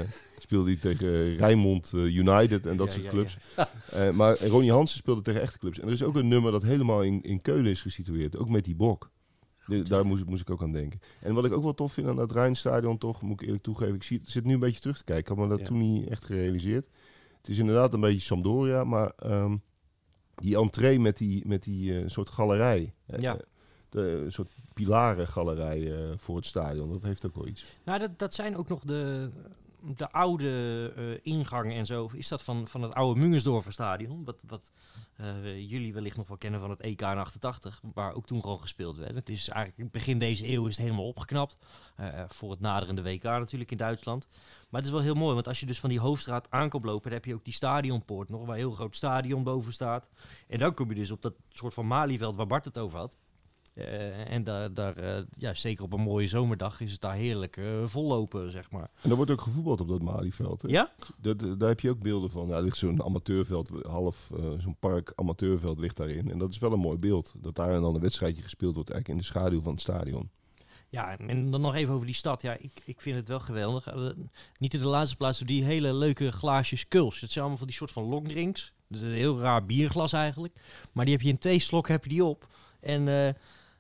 speelde 0.49 0.71
hij 0.71 0.81
tegen 0.81 1.37
Rijnmond 1.37 1.93
eh, 1.95 2.01
United 2.17 2.67
en 2.67 2.77
dat 2.77 2.87
Ja, 2.87 2.93
soort 2.93 3.05
ja, 3.05 3.11
clubs. 3.11 3.37
ja. 3.57 3.69
Eh, 4.07 4.11
maar 4.11 4.47
Ronnie 4.47 4.73
Hansen 4.73 4.99
speelde 4.99 5.23
tegen 5.23 5.41
echte 5.41 5.59
clubs. 5.59 5.79
En 5.79 5.87
er 5.87 5.93
is 5.93 6.03
ook 6.03 6.15
een 6.17 6.29
nummer 6.29 6.53
dat 6.53 6.63
helemaal 6.63 7.03
in, 7.03 7.23
in 7.23 7.41
Keulen 7.43 7.71
is 7.71 7.83
gesitueerd. 7.83 8.37
Ook 8.37 8.49
met 8.49 8.65
die 8.65 8.75
bok. 8.75 9.11
De- 9.67 9.83
daar 9.83 10.07
moest, 10.07 10.25
moest 10.25 10.41
ik 10.43 10.51
ook 10.51 10.63
aan 10.63 10.73
denken. 10.73 11.01
En 11.21 11.35
wat 11.35 11.45
ik 11.45 11.53
ook 11.53 11.63
wel 11.63 11.75
tof 11.75 11.93
vind 11.93 12.07
aan 12.07 12.17
dat 12.17 12.33
Rijnstadion, 12.33 12.99
toch, 12.99 13.23
moet 13.23 13.41
ik 13.41 13.47
eerlijk 13.47 13.63
toegeven. 13.63 13.95
Ik 13.95 14.03
zie, 14.03 14.19
het 14.19 14.31
zit 14.31 14.45
nu 14.45 14.55
een 14.55 14.61
beetje 14.61 14.81
terug 14.81 14.99
te 14.99 15.05
kijken. 15.05 15.23
Ik 15.33 15.39
had 15.39 15.39
me 15.49 15.49
dat 15.57 15.59
Ja. 15.59 15.65
toen 15.65 15.79
niet 15.79 16.09
echt 16.09 16.25
gerealiseerd. 16.25 16.89
Het 17.39 17.49
is 17.49 17.59
inderdaad 17.59 17.93
een 17.93 18.01
beetje 18.01 18.21
Sampdoria, 18.21 18.85
maar 18.85 19.13
ehm, 19.17 19.57
die 20.35 20.57
entree 20.57 21.01
met 21.01 21.17
die, 21.17 21.47
met 21.47 21.63
die 21.63 21.99
eh, 21.99 22.09
soort 22.09 22.29
galerij. 22.29 22.95
eh, 23.07 23.21
Ja. 23.21 23.39
de 23.89 24.01
een 24.25 24.33
soort 24.33 24.51
pilarengalerij 24.75 25.93
eh 25.97 26.13
voor 26.17 26.37
het 26.37 26.47
stadion. 26.47 26.91
Dat 26.93 27.03
heeft 27.03 27.27
ook 27.27 27.35
wel 27.35 27.47
iets. 27.49 27.65
Nou, 27.85 27.99
dat, 27.99 28.19
dat 28.19 28.35
zijn 28.35 28.57
ook 28.57 28.69
nog 28.69 28.85
de, 28.85 29.29
de 29.81 30.13
oude 30.13 30.93
eh, 30.97 31.33
ingangen 31.33 31.77
en 31.77 31.87
zo. 31.87 32.11
Is 32.15 32.29
dat 32.29 32.43
van, 32.43 32.69
van 32.69 32.83
het 32.83 32.95
oude 32.95 33.21
Mungensdorfer 33.21 33.73
stadion? 33.73 34.25
Wat, 34.25 34.39
wat 34.47 34.73
eh, 35.17 35.71
jullie 35.71 35.93
wellicht 35.93 36.17
nog 36.17 36.29
wel 36.29 36.37
kennen 36.37 36.61
van 36.61 36.71
het 36.71 36.81
EK 36.81 37.01
in 37.01 37.07
88, 37.07 37.81
waar 37.95 38.15
ook 38.15 38.27
toen 38.27 38.41
gewoon 38.41 38.61
gespeeld 38.61 38.97
werd. 38.97 39.15
Het 39.15 39.29
is 39.29 39.49
eigenlijk 39.49 39.93
begin 39.93 40.19
deze 40.19 40.49
eeuw 40.49 40.67
is 40.67 40.77
het 40.77 40.85
helemaal 40.85 41.09
opgeknapt. 41.09 41.57
eh, 41.97 42.25
voor 42.29 42.51
het 42.51 42.61
naderende 42.61 43.03
WK 43.03 43.23
natuurlijk 43.23 43.71
in 43.71 43.77
Duitsland. 43.77 44.29
Maar 44.69 44.81
het 44.81 44.91
is 44.91 44.97
wel 44.97 45.03
heel 45.03 45.15
mooi, 45.15 45.35
want 45.35 45.49
als 45.49 45.61
je 45.61 45.67
dus 45.67 45.81
van 45.81 45.89
die 45.89 46.01
hoofdstraat 46.01 46.51
aankomt 46.51 46.85
lopen, 46.85 47.03
dan 47.03 47.13
heb 47.13 47.25
je 47.25 47.35
ook 47.35 47.45
die 47.45 47.55
stadionpoort 47.55 48.29
nog, 48.29 48.41
waar 48.41 48.51
een 48.51 48.57
heel 48.57 48.71
groot 48.71 48.97
stadion 48.97 49.43
boven 49.43 49.73
staat. 49.73 50.09
En 50.47 50.59
dan 50.59 50.75
kom 50.75 50.89
je 50.89 50.95
dus 50.95 51.11
op 51.11 51.23
dat 51.23 51.35
soort 51.49 51.75
van 51.75 51.87
Malieveld 51.87 52.37
waar 52.37 52.47
Bart 52.47 52.65
het 52.65 52.79
over 52.79 52.99
had. 52.99 53.17
Eh, 53.79 54.33
en 54.33 54.45
daar, 54.45 54.75
daar 54.75 54.97
eh, 54.97 55.23
ja, 55.31 55.55
zeker 55.55 55.85
op 55.85 55.93
een 55.93 56.01
mooie 56.01 56.27
zomerdag 56.27 56.81
is 56.81 56.93
het 56.93 57.01
daar 57.01 57.15
heerlijk 57.15 57.57
eh, 57.57 57.65
vollopen, 57.85 58.51
zeg 58.51 58.71
maar. 58.71 58.91
En 59.01 59.11
er 59.11 59.17
wordt 59.17 59.31
ook 59.31 59.41
gevoetbald 59.41 59.81
op 59.81 59.89
dat 59.89 60.03
Malieveld. 60.03 60.63
hè? 60.63 60.69
Ja? 60.69 60.93
Dat, 61.17 61.39
daar 61.39 61.69
heb 61.69 61.81
je 61.81 61.91
ook 61.91 62.03
beelden 62.03 62.31
van. 62.31 62.49
Ja, 62.49 62.57
er 62.57 62.63
ligt 62.63 62.77
zo'n 62.77 63.03
amateurveld, 63.03 63.71
half 63.83 64.31
zo'n 64.59 64.77
park 64.79 65.13
amateurveld 65.15 65.79
ligt 65.79 65.97
daarin. 65.97 66.31
En 66.31 66.39
dat 66.39 66.51
is 66.51 66.59
wel 66.59 66.73
een 66.73 66.79
mooi 66.79 66.99
beeld. 66.99 67.35
Dat 67.37 67.55
daar 67.55 67.81
dan 67.81 67.95
een 67.95 68.01
wedstrijdje 68.01 68.43
gespeeld 68.43 68.75
wordt 68.75 68.91
eigenlijk 68.91 69.21
in 69.21 69.27
de 69.27 69.33
schaduw 69.39 69.63
van 69.63 69.73
het 69.73 69.81
stadion. 69.81 70.31
Ja, 70.89 71.19
en 71.19 71.51
dan 71.51 71.61
nog 71.61 71.75
even 71.75 71.95
over 71.95 72.07
die 72.07 72.15
stad. 72.15 72.43
Ja, 72.43 72.57
ik, 72.59 72.83
ik 72.85 73.01
vind 73.01 73.17
het 73.17 73.29
wel 73.29 73.41
geweldig. 73.41 73.95
Niet 74.59 74.75
in 74.75 74.81
de 74.81 74.89
laatste 74.89 75.17
plaats 75.17 75.39
die 75.39 75.65
hele 75.65 75.95
leuke 75.95 76.33
glaasjes 76.33 76.89
kuls. 76.89 77.21
Het 77.21 77.31
zijn 77.31 77.41
allemaal 77.41 77.59
van 77.59 77.67
die 77.67 77.77
soort 77.77 77.91
van 77.91 78.05
longdrinks. 78.05 78.73
Dus 78.89 79.01
een 79.01 79.13
heel 79.13 79.39
raar 79.39 79.67
bierglas 79.67 80.13
eigenlijk. 80.13 80.55
Maar 80.93 81.05
die 81.05 81.15
heb 81.15 81.23
je 81.23 81.31
in 81.31 81.39
theeslok 81.39 81.89
heb 81.89 82.05
je 82.05 82.11
die 82.11 82.25
op. 82.25 82.47
En 82.81 83.09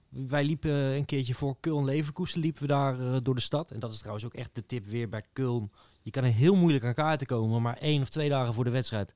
wij 0.08 0.44
liepen 0.44 0.70
een 0.70 1.04
keertje 1.04 1.34
voor 1.34 1.56
Köln 1.56 1.84
Leverkusen 1.84 2.40
liepen 2.40 2.62
we 2.62 2.68
daar 2.68 3.00
eh, 3.00 3.16
door 3.22 3.34
de 3.34 3.40
stad. 3.40 3.70
En 3.70 3.80
dat 3.80 3.92
is 3.92 3.98
trouwens 3.98 4.24
ook 4.24 4.34
echt 4.34 4.54
de 4.54 4.66
tip 4.66 4.84
weer 4.84 5.08
bij 5.08 5.22
Köln. 5.22 5.70
Je 6.02 6.10
kan 6.10 6.24
er 6.24 6.32
heel 6.32 6.54
moeilijk 6.54 6.84
aan 6.84 6.94
kaarten 6.94 7.26
komen, 7.26 7.62
maar 7.62 7.76
één 7.76 8.02
of 8.02 8.08
twee 8.08 8.28
dagen 8.28 8.54
voor 8.54 8.64
de 8.64 8.70
wedstrijd 8.70 9.14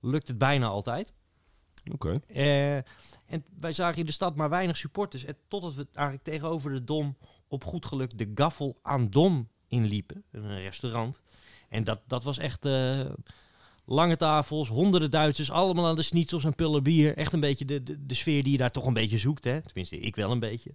lukt 0.00 0.28
het 0.28 0.38
bijna 0.38 0.66
altijd. 0.66 1.12
Oké. 1.92 2.20
Eh, 2.26 2.76
en 2.76 3.44
wij 3.60 3.72
zagen 3.72 3.98
in 3.98 4.06
de 4.06 4.12
stad 4.12 4.36
maar 4.36 4.48
weinig 4.48 4.76
supporters. 4.76 5.24
En 5.24 5.36
totdat 5.48 5.74
we 5.74 5.86
eigenlijk 5.92 6.24
tegenover 6.24 6.72
de 6.72 6.84
Dom 6.84 7.16
op 7.48 7.64
goed 7.64 7.86
geluk 7.86 8.18
de 8.18 8.30
Gaffel 8.34 8.78
aan 8.82 9.10
Dom 9.10 9.48
inliepen. 9.68 10.24
Een 10.30 10.60
restaurant. 10.60 11.20
En 11.68 11.84
dat, 11.84 12.00
dat 12.06 12.24
was 12.24 12.38
echt 12.38 12.64
eh, 12.64 13.10
lange 13.92 14.16
tafels, 14.16 14.68
honderden 14.68 15.10
Duitsers, 15.10 15.50
allemaal 15.50 15.86
aan 15.86 15.96
de 15.96 16.02
schnitzels 16.02 16.44
en 16.44 16.54
pullen 16.54 16.82
bier. 16.82 17.16
Echt 17.16 17.32
een 17.32 17.40
beetje 17.40 17.64
de, 17.64 17.82
de, 17.82 18.06
de 18.06 18.14
sfeer 18.14 18.42
die 18.42 18.52
je 18.52 18.58
daar 18.58 18.70
toch 18.70 18.86
een 18.86 18.92
beetje 18.92 19.18
zoekt. 19.18 19.44
Hè? 19.44 19.60
Tenminste, 19.60 19.98
ik 19.98 20.16
wel 20.16 20.30
een 20.30 20.38
beetje. 20.38 20.74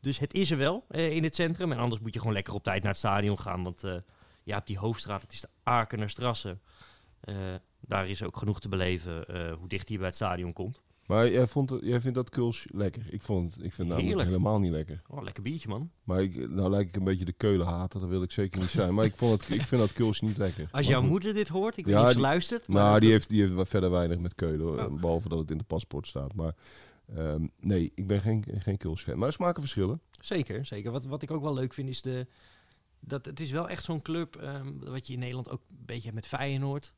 Dus 0.00 0.18
het 0.18 0.34
is 0.34 0.50
er 0.50 0.56
wel 0.56 0.84
eh, 0.88 1.16
in 1.16 1.22
het 1.22 1.34
centrum. 1.34 1.72
En 1.72 1.78
anders 1.78 2.00
moet 2.00 2.12
je 2.14 2.18
gewoon 2.18 2.34
lekker 2.34 2.54
op 2.54 2.62
tijd 2.62 2.82
naar 2.82 2.90
het 2.90 3.00
stadion 3.00 3.38
gaan. 3.38 3.62
Want 3.62 3.84
eh, 3.84 3.94
ja, 4.42 4.56
op 4.56 4.66
die 4.66 4.78
hoofdstraat, 4.78 5.22
het 5.22 5.32
is 5.32 5.40
de 5.40 5.48
Akenerstrasse. 5.62 6.58
Eh 7.20 7.36
daar 7.80 8.08
is 8.08 8.22
ook 8.22 8.36
genoeg 8.36 8.60
te 8.60 8.68
beleven 8.68 9.24
hoe 9.58 9.68
dicht 9.68 9.88
je 9.88 9.96
bij 9.96 10.06
het 10.06 10.14
stadion 10.14 10.52
komt. 10.52 10.80
Maar 11.08 11.30
jij, 11.30 11.46
vond 11.46 11.72
jij 11.80 12.00
vindt 12.00 12.16
dat 12.16 12.30
Kuls 12.30 12.66
lekker? 12.70 13.02
Ik, 13.10 13.22
vond 13.22 13.64
ik 13.64 13.72
vind 13.72 13.88
het 13.88 13.98
namelijk 13.98 14.28
helemaal 14.28 14.58
niet 14.58 14.70
lekker. 14.70 15.02
Oh, 15.08 15.22
lekker 15.22 15.42
biertje, 15.42 15.68
man. 15.68 15.90
Maar 16.04 16.22
ik, 16.22 16.48
nou 16.50 16.70
lijk 16.70 16.88
ik 16.88 16.96
een 16.96 17.04
beetje 17.04 17.24
de 17.24 17.32
keulen 17.32 17.66
haten. 17.66 18.00
Dat 18.00 18.08
wil 18.08 18.22
ik 18.22 18.30
zeker 18.30 18.60
niet 18.60 18.68
zijn. 18.70 18.94
Maar 18.94 19.04
ik, 19.04 19.16
vond 19.16 19.40
het, 19.40 19.50
ik 19.50 19.62
vind 19.62 19.80
dat 19.80 19.92
Kuls 19.92 20.20
niet 20.20 20.36
lekker. 20.36 20.62
Als 20.62 20.70
Maar 20.72 20.82
jouw 20.82 21.00
goed. 21.00 21.08
moeder 21.10 21.34
dit 21.34 21.48
hoort, 21.48 21.76
ik 21.76 21.84
weet 21.84 21.94
Ja, 21.94 22.00
niet 22.00 22.08
of 22.08 22.14
ze 22.14 22.20
luistert. 22.20 22.68
Maar 22.68 22.82
Nou, 22.82 23.00
die 23.00 23.10
heeft, 23.10 23.28
die 23.28 23.42
heeft 23.42 23.68
verder 23.68 23.90
weinig 23.90 24.18
met 24.18 24.34
keulen. 24.34 24.90
Oh. 24.92 25.00
Behalve 25.00 25.28
dat 25.28 25.38
het 25.38 25.50
in 25.50 25.58
de 25.58 25.64
paspoort 25.64 26.06
staat. 26.06 26.34
Maar 26.34 26.54
ehm, 27.14 27.46
nee, 27.60 27.92
ik 27.94 28.06
ben 28.06 28.20
geen, 28.20 28.44
geen 28.58 28.76
Kuls 28.76 29.02
fan. 29.02 29.18
Maar 29.18 29.32
smaken 29.32 29.62
verschillen. 29.62 30.00
Zeker, 30.20 30.66
zeker. 30.66 30.92
Wat, 30.92 31.04
wat 31.04 31.22
ik 31.22 31.30
ook 31.30 31.42
wel 31.42 31.54
leuk 31.54 31.74
vind 31.74 31.88
is 31.88 32.02
de... 32.02 32.26
Dat 33.00 33.26
het 33.26 33.40
is 33.40 33.50
wel 33.50 33.68
echt 33.68 33.84
zo'n 33.84 34.02
club, 34.02 34.36
ehm, 34.36 34.72
wat 34.78 35.06
je 35.06 35.12
in 35.12 35.18
Nederland 35.18 35.50
ook 35.50 35.60
een 35.60 35.76
beetje 35.86 36.02
hebt 36.02 36.14
met 36.14 36.26
Feyenoord. 36.26 36.94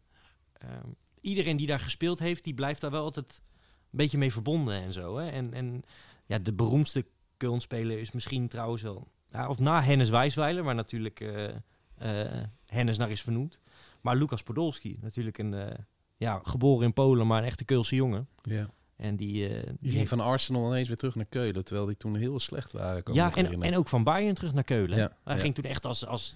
Ehm, 0.52 0.88
iedereen 1.20 1.56
die 1.56 1.66
daar 1.66 1.80
gespeeld 1.80 2.18
heeft, 2.18 2.44
die 2.44 2.54
blijft 2.54 2.80
daar 2.80 2.90
wel 2.90 3.04
altijd 3.04 3.40
beetje 3.90 4.18
mee 4.18 4.32
verbonden 4.32 4.74
en 4.74 4.92
zo. 4.92 5.18
Hè? 5.18 5.28
En, 5.28 5.54
en 5.54 5.82
ja, 6.26 6.38
de 6.38 6.52
beroemdste 6.52 7.06
Köln-speler 7.36 7.98
is 7.98 8.10
misschien 8.10 8.48
trouwens 8.48 8.82
wel... 8.82 9.08
Ja, 9.32 9.48
of 9.48 9.58
na 9.58 9.82
Hennis 9.82 10.08
Wijsweiler, 10.08 10.62
waar 10.64 10.74
natuurlijk 10.74 11.20
eh, 11.20 11.48
eh, 11.98 12.44
Hennis 12.66 12.96
naar 12.96 13.10
is 13.10 13.22
vernoemd. 13.22 13.58
Maar 14.00 14.16
Lucas 14.16 14.42
Podolski, 14.42 14.98
natuurlijk 15.00 15.38
een, 15.38 15.54
eh, 15.54 15.78
ja, 16.16 16.40
geboren 16.42 16.86
in 16.86 16.92
Polen, 16.92 17.26
maar 17.26 17.38
een 17.38 17.48
echte 17.48 17.64
Keulse 17.64 17.94
jongen. 17.94 18.28
Ja. 18.42 18.70
En 18.96 19.16
die, 19.16 19.48
Die 19.80 19.92
ging 19.92 20.08
van 20.08 20.20
Arsenal 20.20 20.66
ineens 20.66 20.88
weer 20.88 20.96
terug 20.96 21.14
naar 21.14 21.24
Keulen, 21.24 21.64
terwijl 21.64 21.86
die 21.86 21.96
toen 21.96 22.16
heel 22.16 22.38
slecht 22.38 22.72
waren. 22.72 23.14
ja, 23.14 23.34
en, 23.34 23.62
en 23.62 23.76
ook 23.76 23.88
van 23.88 24.04
Bayern 24.04 24.34
terug 24.34 24.54
naar 24.54 24.64
Keulen. 24.64 24.98
Ja, 24.98 25.16
Hij 25.24 25.34
ja. 25.34 25.40
ging 25.40 25.54
toen 25.54 25.64
echt 25.64 25.86
als, 25.86 26.06
als 26.06 26.34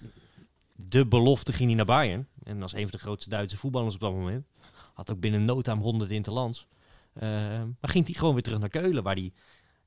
de 0.75 1.07
belofte 1.07 1.53
ging 1.53 1.67
hij 1.67 1.75
naar 1.75 1.85
Bayern. 1.85 2.27
En 2.43 2.61
als 2.61 2.73
een 2.73 2.81
van 2.81 2.91
de 2.91 2.97
grootste 2.97 3.29
Duitse 3.29 3.57
voetballers 3.57 3.93
op 3.93 3.99
dat 3.99 4.13
moment. 4.13 4.45
Had 4.93 5.11
ook 5.11 5.19
binnen 5.19 5.45
no 5.45 5.61
time 5.61 5.81
100 5.81 6.09
interlands. 6.09 6.67
Eh 7.15 7.63
maar 7.81 7.89
ging 7.91 8.05
hij 8.05 8.13
gewoon 8.13 8.33
weer 8.33 8.43
terug 8.43 8.59
naar 8.59 8.69
Keulen, 8.69 9.03
waar 9.03 9.15
hij 9.15 9.33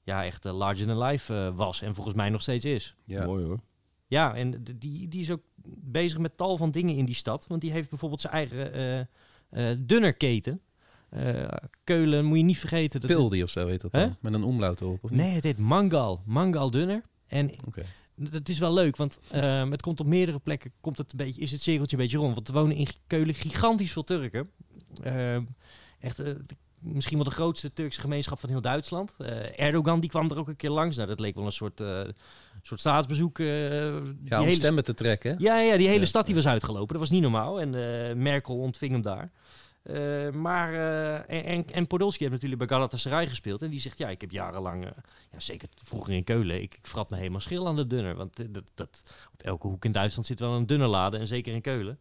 ja, 0.03 0.25
echt 0.25 0.47
eh, 0.47 0.57
larger 0.57 0.87
than 0.87 1.03
life 1.03 1.35
eh, 1.35 1.57
was. 1.57 1.83
En 1.83 1.95
volgens 1.95 2.17
mij 2.17 2.31
nog 2.31 2.43
steeds 2.43 2.65
is. 2.65 2.95
ja. 3.05 3.25
Mooi 3.25 3.45
hoor. 3.45 3.61
Ja, 4.07 4.35
en 4.35 4.65
die, 4.79 5.09
die 5.09 5.21
is 5.21 5.31
ook 5.31 5.43
bezig 5.79 6.19
met 6.19 6.37
tal 6.37 6.57
van 6.57 6.71
dingen 6.71 6.95
in 6.97 7.05
die 7.05 7.15
stad. 7.15 7.47
Want 7.47 7.61
die 7.61 7.71
heeft 7.73 7.89
bijvoorbeeld 7.89 8.21
zijn 8.21 8.33
eigen 8.33 8.73
eh 8.73 9.01
eh 9.71 9.77
dunnerketen. 9.81 10.61
Eh, 11.09 11.49
Keulen 11.85 12.25
moet 12.25 12.37
je 12.39 12.45
niet 12.45 12.59
vergeten. 12.59 13.01
Dat 13.01 13.11
Pildi 13.11 13.43
of 13.43 13.51
zo 13.51 13.67
heet 13.67 13.81
dat 13.81 13.93
dan. 13.93 14.17
Met 14.21 14.35
een 14.35 14.45
omlaut 14.45 14.81
erop, 14.81 15.05
of 15.05 15.11
niet? 15.11 15.19
nee, 15.21 15.35
het 15.35 15.45
heet 15.45 15.59
Mangal. 15.59 16.23
Mangal 16.27 16.71
Dunner. 16.71 17.03
En 17.27 17.51
Oké. 17.67 17.83
dat 18.15 18.49
is 18.49 18.59
wel 18.59 18.73
leuk, 18.73 18.97
want 18.97 19.19
ehm, 19.31 19.71
het 19.71 19.83
komt 19.83 20.01
op 20.01 20.07
meerdere 20.07 20.39
plekken, 20.39 20.73
komt 20.81 20.99
het 20.99 21.11
een 21.11 21.17
beetje, 21.17 21.41
is 21.41 21.51
het 21.51 21.61
cirkeltje 21.61 21.97
een 21.97 22.03
beetje 22.03 22.19
rond. 22.19 22.35
Want 22.35 22.49
er 22.49 22.55
wonen 22.55 22.77
in 22.77 22.87
Keulen 23.07 23.35
gigantisch 23.35 23.93
veel 23.93 24.05
Turken. 24.05 24.51
Ehm, 25.03 25.45
echt, 26.01 26.23
misschien 26.81 27.17
wel 27.17 27.27
de 27.27 27.35
grootste 27.35 27.73
Turkse 27.73 28.01
gemeenschap 28.01 28.41
van 28.41 28.49
heel 28.49 28.61
Duitsland. 28.61 29.15
Eh, 29.19 29.61
Erdogan 29.61 30.01
die 30.01 30.11
kwam 30.11 30.31
er 30.31 30.39
ook 30.39 30.49
een 30.49 30.57
keer 30.57 30.71
langs. 30.71 30.97
Nou, 30.97 31.09
dat 31.09 31.21
leek 31.21 31.35
wel 31.35 31.45
een 31.45 31.53
soort, 31.53 31.81
eh, 31.81 32.01
soort 32.63 32.81
staatsbezoek. 32.81 33.37
die 33.37 33.47
Ja, 33.47 34.39
om 34.39 34.45
hele 34.45 34.55
stemmen 34.55 34.85
te 34.85 34.95
trekken. 34.95 35.35
ja, 35.39 35.61
ja, 35.61 35.77
die 35.77 35.87
hele 35.87 36.01
Ja, 36.01 36.07
stad 36.07 36.27
die 36.27 36.35
was 36.35 36.47
uitgelopen. 36.47 36.89
Dat 36.89 36.99
was 36.99 37.11
niet 37.11 37.23
normaal. 37.23 37.61
En 37.61 38.23
Merkel 38.23 38.59
ontving 38.59 38.93
hem 38.93 39.03
daar. 39.03 39.31
Maar, 40.33 40.75
en, 41.25 41.65
en, 41.71 41.87
Podolski 41.87 42.23
heeft 42.23 42.35
natuurlijk 42.35 42.69
bij 42.69 42.77
Galatasaray 42.77 43.27
gespeeld. 43.27 43.63
En 43.63 43.71
die 43.71 43.81
zegt, 43.81 43.99
ja, 43.99 44.09
ik 44.09 44.21
heb 44.21 44.31
jarenlang, 44.31 44.85
ja, 45.33 45.41
zeker 45.41 45.69
vroeger 45.85 46.15
in 46.15 46.25
Keulen, 46.25 46.63
ik, 46.63 46.75
ik 46.75 46.87
vrat 46.87 47.11
me 47.11 47.17
helemaal 47.17 47.41
schil 47.41 47.67
aan 47.67 47.77
de 47.77 47.87
dunner. 47.87 48.15
Want 48.15 48.55
dat, 48.55 48.65
dat, 48.75 49.03
op 49.33 49.43
elke 49.43 49.67
hoek 49.67 49.85
in 49.85 49.93
Duitsland 49.93 50.27
zit 50.27 50.41
wel 50.41 50.55
een 50.55 50.67
dunnerlade. 50.67 51.19
En 51.19 51.27
zeker 51.27 51.55
in 51.55 51.61
Keulen. 51.61 51.99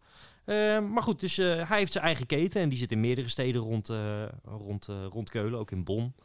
Eh, 0.48 0.80
maar 0.80 1.04
goed, 1.04 1.20
dus 1.20 1.38
eh, 1.38 1.70
hij 1.70 1.78
heeft 1.78 1.92
zijn 1.92 2.04
eigen 2.04 2.26
keten. 2.26 2.62
En 2.62 2.70
die 2.70 2.78
zit 2.78 2.92
in 2.92 3.00
meerdere 3.00 3.30
steden 3.30 3.62
rond, 3.62 3.90
eh, 3.90 4.26
rond, 4.44 4.88
eh, 4.88 5.06
rond 5.10 5.30
Keulen, 5.30 5.60
ook 5.60 5.72
in 5.72 5.84
Bonn. 5.84 6.16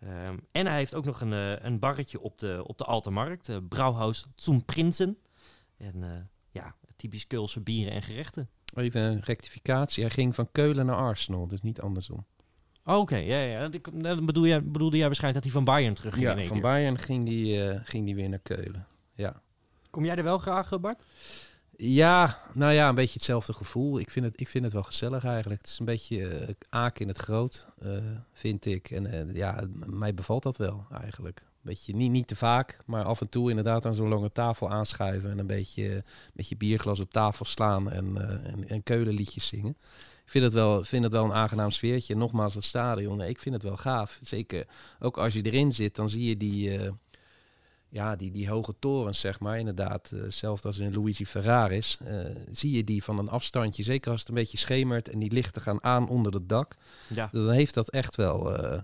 Ehm, 0.00 0.36
en 0.52 0.66
hij 0.66 0.76
heeft 0.76 0.94
ook 0.94 1.04
nog 1.04 1.20
een, 1.20 1.32
een 1.66 1.78
barretje 1.78 2.20
op 2.20 2.38
de, 2.38 2.62
op 2.66 2.78
de 2.78 2.84
Altenmarkt. 2.84 3.68
Brouwhaus 3.68 4.26
zum 4.36 4.64
Prinsen. 4.64 5.18
En 5.76 6.28
ja, 6.50 6.74
typisch 6.96 7.26
Keulse 7.26 7.60
bieren 7.60 7.92
en 7.92 8.02
gerechten. 8.02 8.48
Even 8.74 9.00
een 9.00 9.20
rectificatie. 9.20 10.02
Hij 10.02 10.12
ging 10.12 10.34
van 10.34 10.48
Keulen 10.52 10.86
naar 10.86 10.96
Arsenal, 10.96 11.46
dus 11.46 11.62
niet 11.62 11.80
andersom. 11.80 12.24
Oh, 12.84 12.98
Oké, 12.98 13.16
ja, 13.16 13.38
ja. 13.38 13.68
Nou, 13.92 14.16
Dan 14.16 14.26
bedoel 14.26 14.46
jij, 14.46 14.64
bedoelde 14.64 14.96
jij 14.96 15.06
waarschijnlijk 15.06 15.44
dat 15.44 15.52
hij 15.52 15.62
van 15.62 15.74
Bayern 15.74 15.94
terug 15.94 16.14
ging 16.14 16.28
in 16.28 16.36
Ja, 16.36 16.44
van 16.44 16.52
keer. 16.52 16.62
Bayern 16.62 16.98
ging 16.98 17.26
die, 17.26 17.80
ging 17.84 18.04
die 18.04 18.14
weer 18.14 18.28
naar 18.28 18.38
Keulen. 18.38 18.86
Ja. 19.14 19.42
Kom 19.90 20.04
jij 20.04 20.16
er 20.16 20.24
wel 20.24 20.38
graag, 20.38 20.80
Bart? 20.80 21.04
Ja, 21.76 22.40
nou 22.52 22.72
ja, 22.72 22.88
een 22.88 22.94
beetje 22.94 23.14
hetzelfde 23.14 23.52
gevoel. 23.52 23.98
Ik 23.98 24.10
vind 24.10 24.24
het, 24.24 24.40
ik 24.40 24.48
vind 24.48 24.64
het 24.64 24.72
wel 24.72 24.82
gezellig 24.82 25.24
eigenlijk. 25.24 25.60
Het 25.60 25.70
is 25.70 25.78
een 25.78 25.84
beetje 25.84 26.28
eh 26.28 26.54
aak 26.68 26.98
in 26.98 27.08
het 27.08 27.18
groot, 27.18 27.66
eh, 27.80 27.90
vind 28.32 28.66
ik. 28.66 28.90
En 28.90 29.06
eh, 29.06 29.34
ja, 29.34 29.64
mij 29.86 30.14
bevalt 30.14 30.42
dat 30.42 30.56
wel 30.56 30.86
eigenlijk. 31.00 31.42
Beetje, 31.60 31.94
niet, 31.94 32.10
niet 32.10 32.26
te 32.26 32.36
vaak, 32.36 32.78
maar 32.86 33.04
af 33.04 33.20
en 33.20 33.28
toe 33.28 33.48
inderdaad 33.48 33.86
aan 33.86 33.94
zo'n 33.94 34.08
lange 34.08 34.32
tafel 34.32 34.70
aanschuiven... 34.70 35.30
en 35.30 35.38
een 35.38 35.46
beetje 35.46 36.04
met 36.32 36.48
je 36.48 36.56
bierglas 36.56 37.00
op 37.00 37.10
tafel 37.10 37.44
slaan 37.44 37.90
en, 37.90 38.16
en, 38.44 38.68
en 38.68 38.82
keulenliedjes 38.82 39.46
zingen. 39.46 39.76
Ik 40.24 40.30
vind 40.30 40.44
het, 40.44 40.52
wel, 40.52 40.84
vind 40.84 41.04
het 41.04 41.12
wel 41.12 41.24
een 41.24 41.32
aangenaam 41.32 41.70
sfeertje. 41.70 42.16
Nogmaals, 42.16 42.54
het 42.54 42.64
stadion, 42.64 43.20
ik 43.20 43.38
vind 43.38 43.54
het 43.54 43.64
wel 43.64 43.76
gaaf. 43.76 44.18
Zeker 44.22 44.66
ook 45.00 45.18
als 45.18 45.34
je 45.34 45.42
erin 45.42 45.72
zit, 45.72 45.96
dan 45.96 46.08
zie 46.10 46.28
je 46.28 46.36
die... 46.36 46.92
ja, 47.94 48.16
die, 48.16 48.30
die 48.30 48.48
hoge 48.48 48.74
torens, 48.78 49.20
zeg 49.20 49.40
maar, 49.40 49.58
inderdaad, 49.58 50.10
eh, 50.12 50.20
hetzelfde 50.20 50.68
als 50.68 50.78
in 50.78 50.92
Luigi 50.94 51.26
Ferraris, 51.26 51.98
eh, 52.04 52.16
zie 52.50 52.76
je 52.76 52.84
die 52.84 53.04
van 53.04 53.18
een 53.18 53.28
afstandje, 53.28 53.82
zeker 53.82 54.10
als 54.10 54.20
het 54.20 54.28
een 54.28 54.34
beetje 54.34 54.58
schemert 54.58 55.08
en 55.08 55.18
die 55.18 55.32
lichten 55.32 55.62
gaan 55.62 55.84
aan 55.84 56.08
onder 56.08 56.32
het 56.32 56.48
dak, 56.48 56.76
Ja. 57.08 57.28
dan 57.32 57.50
heeft 57.50 57.74
dat 57.74 57.90
echt 57.90 58.14
wel, 58.16 58.56
eh, 58.56 58.80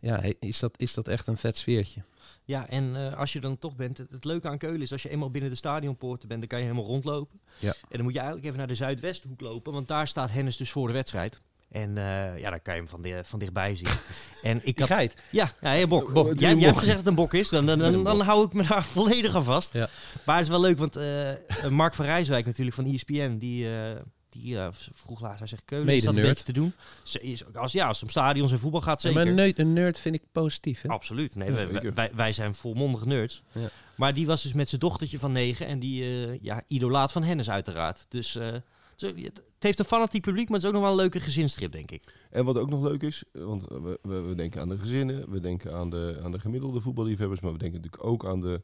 ja, 0.00 0.22
is 0.40 0.58
dat, 0.58 0.80
is 0.80 0.94
dat 0.94 1.08
echt 1.08 1.26
een 1.26 1.36
vet 1.36 1.56
sfeertje. 1.56 2.02
Ja, 2.44 2.68
en 2.68 3.14
als 3.16 3.32
je 3.32 3.40
dan 3.40 3.58
toch 3.58 3.76
bent, 3.76 3.98
het, 3.98 4.12
het 4.12 4.24
leuke 4.24 4.48
aan 4.48 4.58
Keulen 4.58 4.82
is 4.82 4.92
als 4.92 5.02
je 5.02 5.08
eenmaal 5.10 5.30
binnen 5.30 5.50
de 5.50 5.56
stadionpoorten 5.56 6.28
bent, 6.28 6.40
dan 6.40 6.48
kan 6.48 6.58
je 6.58 6.64
helemaal 6.64 6.86
rondlopen. 6.86 7.40
Ja. 7.58 7.70
En 7.70 7.76
dan 7.88 8.02
moet 8.02 8.12
je 8.12 8.18
eigenlijk 8.18 8.46
even 8.46 8.58
naar 8.58 8.68
de 8.68 8.74
Zuidwesthoek 8.74 9.40
lopen, 9.40 9.72
want 9.72 9.88
daar 9.88 10.08
staat 10.08 10.30
Hennis 10.30 10.56
dus 10.56 10.70
voor 10.70 10.86
de 10.86 10.92
wedstrijd. 10.92 11.40
En 11.70 11.98
eh, 11.98 12.38
ja, 12.38 12.50
daar 12.50 12.60
kan 12.60 12.74
je 12.74 12.80
hem 12.80 12.88
van, 12.88 13.02
di- 13.02 13.20
van 13.22 13.38
dichtbij 13.38 13.76
zien. 13.76 13.88
en 14.50 14.60
ik 14.62 14.78
had, 14.78 14.88
geit. 14.88 15.22
Ja, 15.30 15.50
ja 15.60 15.68
hey, 15.68 15.86
bok. 15.86 16.12
Bok. 16.12 16.38
Jij, 16.38 16.50
hebt 16.50 16.78
gezegd 16.78 16.86
dat 16.86 16.96
het 16.96 17.06
een 17.06 17.14
bok 17.14 17.34
is, 17.34 17.48
dan, 17.48 17.66
dan, 17.66 17.78
dan, 17.78 18.04
dan 18.04 18.20
hou 18.20 18.46
ik 18.46 18.52
me 18.52 18.66
daar 18.66 18.84
volledig 18.96 19.34
aan 19.34 19.44
vast. 19.44 19.72
Ja. 19.72 19.88
Maar 20.24 20.36
het 20.36 20.44
is 20.44 20.50
wel 20.50 20.60
leuk, 20.60 20.78
want 20.78 20.96
eh, 20.96 21.68
Mark 21.70 21.94
van 21.94 22.04
Rijswijk 22.04 22.46
natuurlijk 22.46 22.76
van 22.76 22.84
ESPN, 22.86 23.36
die, 23.38 23.78
eh, 23.78 23.96
die 24.28 24.56
vroeg 24.92 25.20
laatst, 25.20 25.38
hij 25.38 25.48
zegt 25.48 25.64
Keulen, 25.64 25.94
is 25.94 26.04
dat 26.04 26.16
een 26.16 26.22
beetje 26.22 26.44
te 26.44 26.52
doen? 26.52 26.72
Ze 27.02 27.20
is, 27.20 27.54
als, 27.54 27.72
ja, 27.72 27.86
als 27.86 27.96
het 27.96 28.04
om 28.04 28.10
stadions 28.10 28.52
en 28.52 28.58
voetbal 28.58 28.80
gaat, 28.80 29.02
Ja, 29.02 29.08
zeker. 29.08 29.34
maar 29.34 29.52
een 29.54 29.72
nerd, 29.72 29.98
vind 29.98 30.14
ik 30.14 30.22
positief, 30.32 30.82
hè? 30.82 30.88
Absoluut. 30.88 31.34
Nee, 31.34 31.50
wij, 31.50 31.92
wij, 31.94 32.10
wij 32.14 32.32
zijn 32.32 32.54
volmondig 32.54 33.04
nerds. 33.04 33.42
Ja. 33.52 33.68
Maar 33.94 34.14
die 34.14 34.26
was 34.26 34.42
dus 34.42 34.52
met 34.52 34.68
zijn 34.68 34.80
dochtertje 34.80 35.18
van 35.18 35.32
negen 35.32 35.66
en 35.66 35.78
die 35.78 36.04
ja, 36.42 36.62
idolaat 36.66 37.12
van 37.12 37.22
Hennis 37.22 37.50
uiteraard. 37.50 38.06
Dus 38.08 38.38
het 38.96 39.42
heeft 39.66 39.78
een 39.78 39.84
fanatiek 39.84 40.22
publiek, 40.22 40.48
maar 40.48 40.54
het 40.58 40.62
is 40.62 40.68
ook 40.68 40.74
nog 40.74 40.82
wel 40.84 40.90
een 40.92 41.02
leuke 41.04 41.20
gezinstrip, 41.20 41.72
denk 41.72 41.90
ik. 41.90 42.14
En 42.30 42.44
wat 42.44 42.58
ook 42.58 42.68
nog 42.70 42.82
leuk 42.82 43.02
is, 43.02 43.24
want 43.32 43.62
we, 43.68 43.98
we, 44.02 44.20
we 44.20 44.34
denken 44.34 44.60
aan 44.60 44.68
de 44.68 44.78
gezinnen, 44.78 45.30
we 45.30 45.40
denken 45.40 45.74
aan 45.74 45.90
de, 45.90 46.20
aan 46.22 46.32
de 46.32 46.38
gemiddelde 46.40 46.80
voetballiefhebbers, 46.80 47.40
maar 47.40 47.52
we 47.52 47.58
denken 47.58 47.80
natuurlijk 47.80 48.10
ook 48.10 48.26
aan 48.26 48.40
de, 48.40 48.62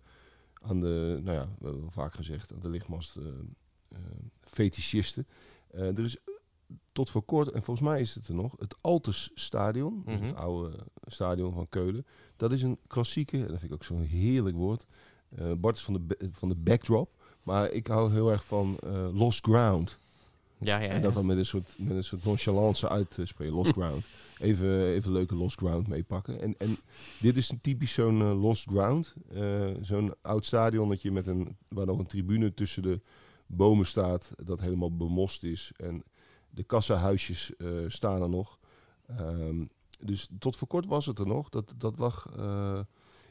aan 0.66 0.80
de 0.80 1.20
nou 1.24 1.36
ja, 1.36 1.44
we 1.58 1.64
hebben 1.64 1.80
wel 1.80 1.90
vaak 1.90 2.14
gezegd, 2.14 2.52
aan 2.52 2.60
de 2.60 2.68
lichtmast 2.70 3.16
eh, 3.16 3.98
fetischisten. 4.40 5.26
Eh, 5.70 5.98
er 5.98 6.04
is 6.04 6.16
tot 6.92 7.10
voor 7.10 7.22
kort, 7.22 7.50
en 7.50 7.62
volgens 7.62 7.88
mij 7.88 8.00
is 8.00 8.14
het 8.14 8.28
er 8.28 8.34
nog, 8.34 8.54
het 8.58 8.82
Altes 8.82 9.30
Stadion, 9.34 10.02
dus 10.06 10.14
Mhm. 10.18 10.24
het 10.26 10.36
oude 10.36 10.76
stadion 11.06 11.52
van 11.52 11.68
Keulen. 11.68 12.06
Dat 12.36 12.52
is 12.52 12.62
een 12.62 12.78
klassieke, 12.86 13.36
en 13.36 13.40
dat 13.48 13.58
vind 13.58 13.62
ik 13.62 13.72
ook 13.72 13.84
zo'n 13.84 14.02
heerlijk 14.02 14.56
woord. 14.56 14.86
Bart 15.58 15.76
is 15.76 15.82
van 15.82 15.94
de, 15.94 16.28
van 16.30 16.48
de 16.48 16.54
backdrop, 16.54 17.10
maar 17.42 17.70
ik 17.70 17.86
hou 17.86 18.12
heel 18.12 18.30
erg 18.30 18.44
van 18.44 18.78
Lost 19.12 19.44
Ground. 19.44 19.98
Ja, 20.64 20.78
ja, 20.78 20.88
En 20.88 21.02
dat 21.02 21.14
dan 21.14 21.26
met 21.26 21.36
een 21.36 21.46
soort, 21.46 21.74
met 21.78 21.96
een 21.96 22.04
soort 22.04 22.24
nonchalance 22.24 22.88
uitspreken. 22.88 23.54
Lost 23.54 23.72
ground. 23.78 24.04
Even, 24.38 24.86
even 24.86 25.12
leuke 25.12 25.34
lost 25.34 25.56
ground 25.56 25.88
meepakken. 25.88 26.40
En, 26.40 26.54
en 26.58 26.76
dit 27.20 27.36
is 27.36 27.50
een 27.50 27.60
typisch 27.60 27.92
zo'n 27.92 28.20
eh, 28.20 28.40
lost 28.42 28.68
ground. 28.68 29.14
Eh, 29.34 29.70
zo'n 29.80 30.14
oud 30.22 30.44
stadionnetje 30.44 31.10
met 31.10 31.26
een, 31.26 31.56
waar 31.68 31.86
nog 31.86 31.98
een 31.98 32.06
tribune 32.06 32.54
tussen 32.54 32.82
de 32.82 33.00
bomen 33.46 33.86
staat. 33.86 34.32
Dat 34.44 34.60
helemaal 34.60 34.96
bemost 34.96 35.44
is. 35.44 35.72
En 35.76 36.02
de 36.50 36.62
kassahuisjes 36.62 37.56
eh, 37.56 37.68
staan 37.86 38.22
er 38.22 38.28
nog. 38.28 38.58
Ehm, 39.06 39.64
dus 40.00 40.28
tot 40.38 40.56
voor 40.56 40.68
kort 40.68 40.86
was 40.86 41.06
het 41.06 41.18
er 41.18 41.26
nog. 41.26 41.48
Dat, 41.48 41.74
dat 41.78 41.98
lag 41.98 42.30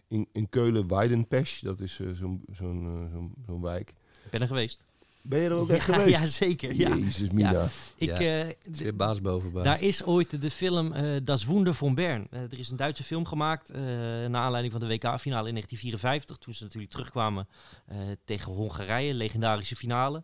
in, 0.07 0.27
in 0.31 0.49
Keulen-Weidenpesch. 0.49 1.61
Dat 1.61 1.79
is 1.79 1.95
zo'n 1.95 2.43
zo'n 2.51 3.09
zo'n 3.11 3.33
zo'n 3.45 3.61
wijk. 3.61 3.89
Ik 4.23 4.31
ben 4.31 4.41
er 4.41 4.47
geweest. 4.47 4.85
Ben 5.23 5.39
je 5.39 5.45
er 5.49 5.53
ook 5.55 5.67
ja, 5.69 5.73
echt 5.75 5.85
geweest? 5.85 6.09
Ja, 6.19 6.25
zeker. 6.25 6.75
Ja. 6.75 6.95
Jezus, 6.95 7.29
Mina. 7.31 7.69
Ik, 7.95 8.07
Ja. 8.07 8.17
eh, 8.19 8.47
Het 8.47 8.67
is 8.71 8.79
weer 8.79 8.95
baas 8.95 9.21
boven 9.21 9.51
baas. 9.51 9.63
Daar 9.63 9.81
is 9.81 10.03
ooit 10.03 10.41
de 10.41 10.51
film 10.51 10.93
eh 10.93 11.19
Das 11.23 11.45
Wunder 11.45 11.73
von 11.73 11.95
Bern. 11.95 12.27
Eh, 12.31 12.41
er 12.41 12.59
is 12.59 12.69
een 12.69 12.77
Duitse 12.77 13.03
film 13.03 13.25
gemaakt 13.25 13.69
eh 13.69 13.81
naar 13.81 14.35
aanleiding 14.41 14.71
van 14.73 14.81
de 14.81 14.87
WK-finale 14.87 15.47
in 15.47 15.53
1954. 15.53 16.37
Toen 16.37 16.53
ze 16.53 16.63
natuurlijk 16.63 16.91
terugkwamen 16.91 17.47
eh, 17.87 17.97
tegen 18.25 18.51
Hongarije, 18.53 19.13
legendarische 19.13 19.75
finale. 19.75 20.23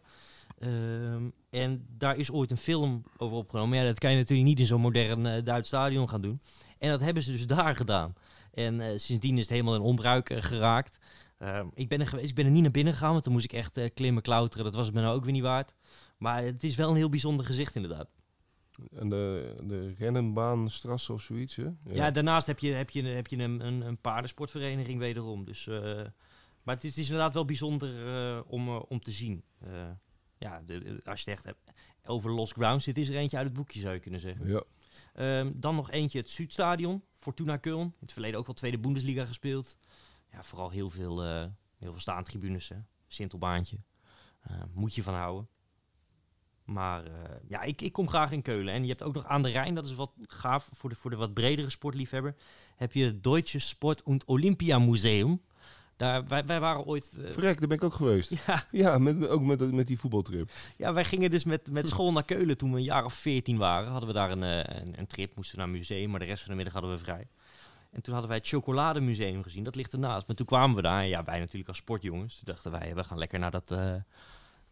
Ehm, 0.60 1.24
en 1.50 1.86
daar 1.98 2.18
is 2.18 2.32
ooit 2.32 2.52
een 2.52 2.58
film 2.58 3.04
over 3.18 3.38
opgenomen. 3.38 3.70
Maar 3.70 3.80
ja, 3.80 3.86
dat 3.86 4.00
kan 4.00 4.12
je 4.12 4.18
natuurlijk 4.18 4.48
niet 4.48 4.60
in 4.60 4.66
zo'n 4.66 4.82
modern 4.82 5.26
eh, 5.26 5.44
Duits 5.44 5.68
stadion 5.68 6.10
gaan 6.10 6.22
doen. 6.22 6.42
En 6.80 6.90
dat 6.90 7.00
hebben 7.02 7.24
ze 7.24 7.32
dus 7.32 7.48
daar 7.48 7.76
gedaan. 7.76 8.14
En 8.54 8.82
eh, 8.82 8.88
sindsdien 8.96 9.34
is 9.36 9.42
het 9.42 9.50
helemaal 9.50 9.76
in 9.76 9.82
onbruik 9.82 10.34
geraakt. 10.40 10.98
Ehm, 11.38 11.68
ik 11.74 11.88
ben 11.90 12.00
er 12.00 12.08
geweest, 12.08 12.30
ik 12.30 12.36
ben 12.36 12.46
er 12.46 12.52
niet 12.52 12.62
naar 12.62 12.72
binnen 12.72 12.94
gegaan, 12.94 13.12
want 13.12 13.24
dan 13.24 13.34
moest 13.34 13.46
ik 13.46 13.54
echt 13.54 13.78
eh, 13.78 13.90
klimmen, 13.94 14.24
klauteren. 14.24 14.66
Dat 14.66 14.76
was 14.76 14.86
het 14.86 14.96
me 14.96 15.02
nou 15.02 15.16
ook 15.16 15.24
weer 15.24 15.34
niet 15.34 15.42
waard. 15.42 15.74
Maar 16.18 16.44
het 16.44 16.64
is 16.64 16.76
wel 16.76 16.90
een 16.90 16.96
heel 16.96 17.10
bijzonder 17.10 17.46
gezicht 17.46 17.76
inderdaad. 17.76 18.10
En 18.96 19.10
de, 19.10 19.56
de 19.64 19.94
Rennenbaanstrasse 19.98 21.14
of 21.14 21.22
zoiets, 21.22 21.56
hè? 21.56 21.68
Ja, 21.90 22.12
daarnaast 22.12 22.48
heb 22.48 22.60
je, 22.60 22.72
heb 22.72 22.90
je, 22.90 23.04
heb 23.04 23.28
je 23.28 23.38
een, 23.38 23.66
een, 23.66 23.82
een 23.82 23.98
paardensportvereniging 24.02 25.00
wederom. 25.00 25.46
Dus, 25.46 25.68
eh, 25.68 25.82
maar 26.64 26.76
het 26.76 26.84
is, 26.84 26.90
het 26.90 27.00
is 27.00 27.06
inderdaad 27.10 27.34
wel 27.34 27.46
bijzonder 27.46 28.08
eh, 28.08 28.40
om, 28.48 28.70
om 28.70 29.00
te 29.02 29.12
zien. 29.12 29.44
Ja, 30.40 30.62
de, 30.66 30.80
de- 30.80 31.02
als 31.04 31.22
je 31.24 31.30
het 31.30 31.40
echt 31.40 31.44
hebt 31.44 31.72
over 32.06 32.32
Lost 32.32 32.54
Grounds, 32.54 32.86
dit 32.86 32.98
is 32.98 33.10
er 33.10 33.16
eentje 33.16 33.38
uit 33.38 33.46
het 33.46 33.56
boekje 33.56 33.80
zou 33.80 33.94
je 33.94 34.00
kunnen 34.00 34.20
zeggen. 34.20 34.48
Ja. 34.48 34.64
Ehm, 35.14 35.52
dan 35.56 35.76
nog 35.76 35.92
eentje 35.92 36.20
het 36.20 36.30
Zuidstadion, 36.30 37.04
Fortuna 37.18 37.58
Köln. 37.58 37.62
In 37.82 37.94
het 38.00 38.12
verleden 38.14 38.40
ook 38.40 38.46
wel 38.46 38.56
tweede 38.56 38.80
Bundesliga 38.80 39.26
gespeeld. 39.26 39.78
Ja, 40.38 40.44
vooral 40.44 40.70
heel 40.70 40.90
veel, 40.90 41.24
eh 41.24 41.46
heel 41.78 41.92
veel 41.92 42.00
staantribunes. 42.00 42.72
Sintelbaantje. 43.08 43.78
Eh, 44.42 44.56
moet 44.74 44.96
je 44.96 45.04
van 45.04 45.14
houden. 45.14 45.48
Maar 46.66 47.06
eh, 47.06 47.12
ja, 47.48 47.62
ik, 47.62 47.82
ik 47.82 47.92
kom 47.92 48.10
graag 48.10 48.32
in 48.32 48.42
Keulen. 48.42 48.74
En 48.74 48.82
je 48.82 48.88
hebt 48.90 49.04
ook 49.04 49.14
nog 49.14 49.26
aan 49.26 49.42
de 49.42 49.50
Rijn, 49.50 49.76
dat 49.76 49.86
is 49.86 49.94
wat 49.96 50.12
gaaf 50.22 50.70
voor 50.74 50.90
de, 50.90 50.96
voor 50.96 51.10
de 51.10 51.16
wat 51.16 51.34
bredere 51.34 51.70
sportliefhebber. 51.70 52.36
Heb 52.76 52.94
je 52.94 53.06
het 53.06 53.24
Deutsche 53.24 53.60
Sport- 53.60 54.04
und 54.04 54.26
Olympia 54.26 54.80
Museum. 54.80 55.42
Daar, 55.96 56.28
wij, 56.28 56.46
wij 56.46 56.60
waren 56.60 56.86
ooit... 56.86 57.10
eh, 57.18 57.32
Verrek, 57.32 57.60
daar 57.60 57.68
ben 57.68 57.78
ik 57.78 57.84
ook 57.84 57.94
geweest. 57.94 58.46
ja, 58.46 58.66
Ja, 58.72 58.98
met, 58.98 59.28
ook 59.28 59.42
met, 59.42 59.72
met 59.74 59.88
die 59.88 60.00
voetbaltrip. 60.00 60.52
ja, 60.78 60.94
wij 60.94 61.06
gingen 61.06 61.32
dus 61.32 61.44
met, 61.44 61.72
met 61.72 61.88
school 61.88 62.12
naar 62.12 62.26
Keulen 62.26 62.58
toen 62.58 62.72
we 62.72 62.78
een 62.78 62.84
jaar 62.84 63.06
of 63.06 63.14
veertien 63.14 63.58
waren. 63.58 63.90
Hadden 63.92 64.08
we 64.10 64.16
daar 64.16 64.32
een, 64.32 64.42
een, 64.42 65.00
een 65.00 65.08
trip, 65.08 65.36
moesten 65.36 65.56
we 65.56 65.62
naar 65.62 65.72
een 65.74 65.78
museum, 65.80 66.10
maar 66.10 66.20
de 66.20 66.26
rest 66.26 66.42
van 66.42 66.50
de 66.50 66.56
middag 66.56 66.74
hadden 66.74 66.92
we 66.92 66.98
vrij. 67.04 67.28
En 67.92 68.02
toen 68.02 68.14
hadden 68.14 68.30
wij 68.30 68.38
het 68.38 68.48
Chocolademuseum 68.48 69.44
gezien, 69.44 69.64
dat 69.64 69.76
ligt 69.76 69.94
ernaast. 69.94 70.28
Maar 70.28 70.36
toen 70.36 70.46
kwamen 70.46 70.76
we 70.76 70.82
daar, 70.82 71.02
en 71.02 71.08
ja, 71.08 71.24
wij 71.24 71.40
natuurlijk 71.40 71.68
als 71.68 71.78
sportjongens. 71.78 72.36
Toen 72.36 72.54
dachten 72.54 72.72
wij, 72.72 72.96
we 72.96 73.04
gaan 73.04 73.18
lekker 73.18 73.40
naar 73.40 73.52
dat, 73.52 73.72
eh 73.72 73.96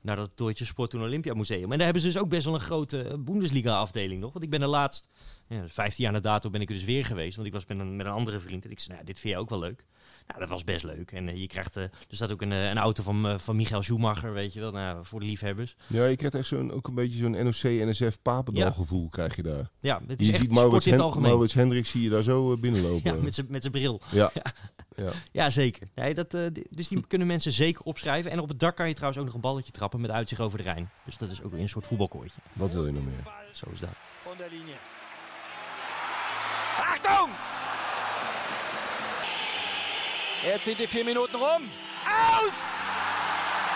naar 0.06 0.16
dat 0.16 0.38
Deutsche 0.38 0.66
Sport- 0.66 0.94
und 0.94 1.04
Olympia 1.04 1.34
Museum. 1.34 1.72
En 1.72 1.78
daar 1.78 1.84
hebben 1.84 2.02
ze 2.02 2.08
dus 2.08 2.18
ook 2.18 2.30
best 2.30 2.46
wel 2.46 2.54
een 2.54 2.60
grote 2.60 3.18
Bundesliga-afdeling 3.20 4.22
nog. 4.22 4.32
Want 4.32 4.44
ik 4.44 4.50
ben 4.50 4.62
er 4.62 4.68
laatst, 4.68 5.08
ja, 5.48 5.68
15 5.68 6.04
jaar 6.04 6.14
na 6.14 6.20
dato 6.20 6.50
ben 6.50 6.62
ik 6.62 6.70
er 6.70 6.76
dus 6.76 6.84
weer 6.84 7.06
geweest. 7.06 7.36
Want 7.36 7.48
ik 7.48 7.54
was 7.54 7.66
met 7.66 7.80
een, 7.80 7.96
met 7.96 8.06
een 8.06 8.12
andere 8.12 8.40
vriend 8.40 8.66
en 8.66 8.72
ik 8.72 8.80
zei, 8.80 8.94
nou, 8.94 9.06
dit 9.06 9.20
vind 9.20 9.34
je 9.34 9.40
ook 9.40 9.50
wel 9.50 9.60
leuk. 9.60 9.86
Nou, 10.28 10.40
dat 10.40 10.50
was 10.50 10.64
best 10.64 10.84
leuk. 10.84 11.12
En 11.12 11.28
eh, 11.30 11.38
je 11.38 11.48
krijgt, 11.48 11.76
eh, 11.76 11.84
er 11.84 11.90
staat 12.10 12.32
ook 12.32 12.42
een, 12.42 12.52
eh, 12.52 12.70
een 12.70 12.78
auto 12.78 13.04
van, 13.04 13.28
eh, 13.28 13.38
van 13.38 13.56
Michael 13.56 13.82
Schumacher, 13.82 14.34
weet 14.34 14.54
je 14.54 14.60
wel, 14.60 14.72
nou, 14.72 15.06
voor 15.06 15.20
de 15.20 15.26
liefhebbers. 15.26 15.76
Ja, 15.88 16.06
je 16.06 16.16
krijgt 16.16 16.36
echt 16.36 16.48
zo'n, 16.48 16.72
ook 16.72 16.88
een 16.88 16.94
beetje 16.96 17.18
zo'n 17.18 17.32
NOC-NSF 17.44 18.22
Papendal 18.22 18.66
Ja. 18.66 18.72
gevoel 18.72 19.10
krijg 19.10 19.36
je 19.36 19.44
daar. 19.44 19.70
Ja, 19.80 20.02
het 20.08 20.20
is 20.22 20.28
Je 20.28 20.32
echt 20.34 20.42
ziet 20.42 20.52
sport 20.52 20.66
Maurits, 20.66 20.86
in 20.86 20.94
het 20.94 21.02
algemeen. 21.02 21.30
Maurits 21.30 21.54
Hendricks 21.54 21.90
zie 21.90 22.02
je 22.02 22.10
daar 22.10 22.24
zo 22.24 22.58
binnenlopen. 22.58 23.04
Ja, 23.16 23.22
met 23.22 23.34
zijn 23.36 23.48
met 23.50 23.62
zijn 23.62 23.74
bril. 23.74 24.02
ja. 24.12 24.32
ja. 24.96 25.12
Ja, 25.32 25.50
zeker. 25.50 25.88
Nee, 25.96 26.14
dat, 26.14 26.34
eh, 26.34 26.46
dus 26.70 26.88
die 26.88 27.08
kunnen 27.08 27.28
mensen 27.28 27.52
zeker 27.52 27.82
opschrijven. 27.84 28.32
En 28.32 28.40
op 28.40 28.50
het 28.50 28.60
dak 28.60 28.76
kan 28.76 28.88
je 28.88 28.94
trouwens 28.94 29.20
ook 29.20 29.26
nog 29.28 29.36
een 29.36 29.42
balletje 29.50 29.72
trappen 29.72 30.02
met 30.02 30.12
uitzicht 30.12 30.42
over 30.42 30.58
de 30.58 30.64
Rijn. 30.64 30.90
Dus 31.06 31.18
dat 31.18 31.30
is 31.32 31.42
ook 31.42 31.52
weer 31.52 31.62
een 31.62 31.70
soort 31.70 31.88
voetbalkooitje. 31.88 32.40
Wat 32.54 32.72
wil 32.72 32.86
je 32.86 32.92
nog 32.92 33.04
meer? 33.04 33.24
Zo 33.54 33.66
is 33.72 33.80
dat. 33.80 33.90
Achtung! 36.80 37.55
Jetzt 40.46 40.66
sind 40.66 40.80
die 40.80 40.86
vier 40.86 41.04
Minuten 41.04 41.36
rum. 41.36 41.72
Aus! 42.06 42.54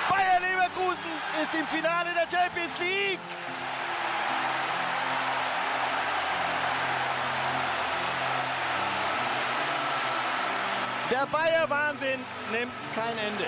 Bayer 0.07 0.39
Leverkusen 0.39 1.11
ist 1.41 1.55
im 1.55 1.65
Finale 1.65 2.09
der 2.13 2.29
Champions 2.29 2.77
League. 2.77 3.19
Der 11.09 11.25
Bayer-Wahnsinn 11.25 12.19
nimmt 12.51 12.71
kein 12.93 13.17
Ende. 13.17 13.45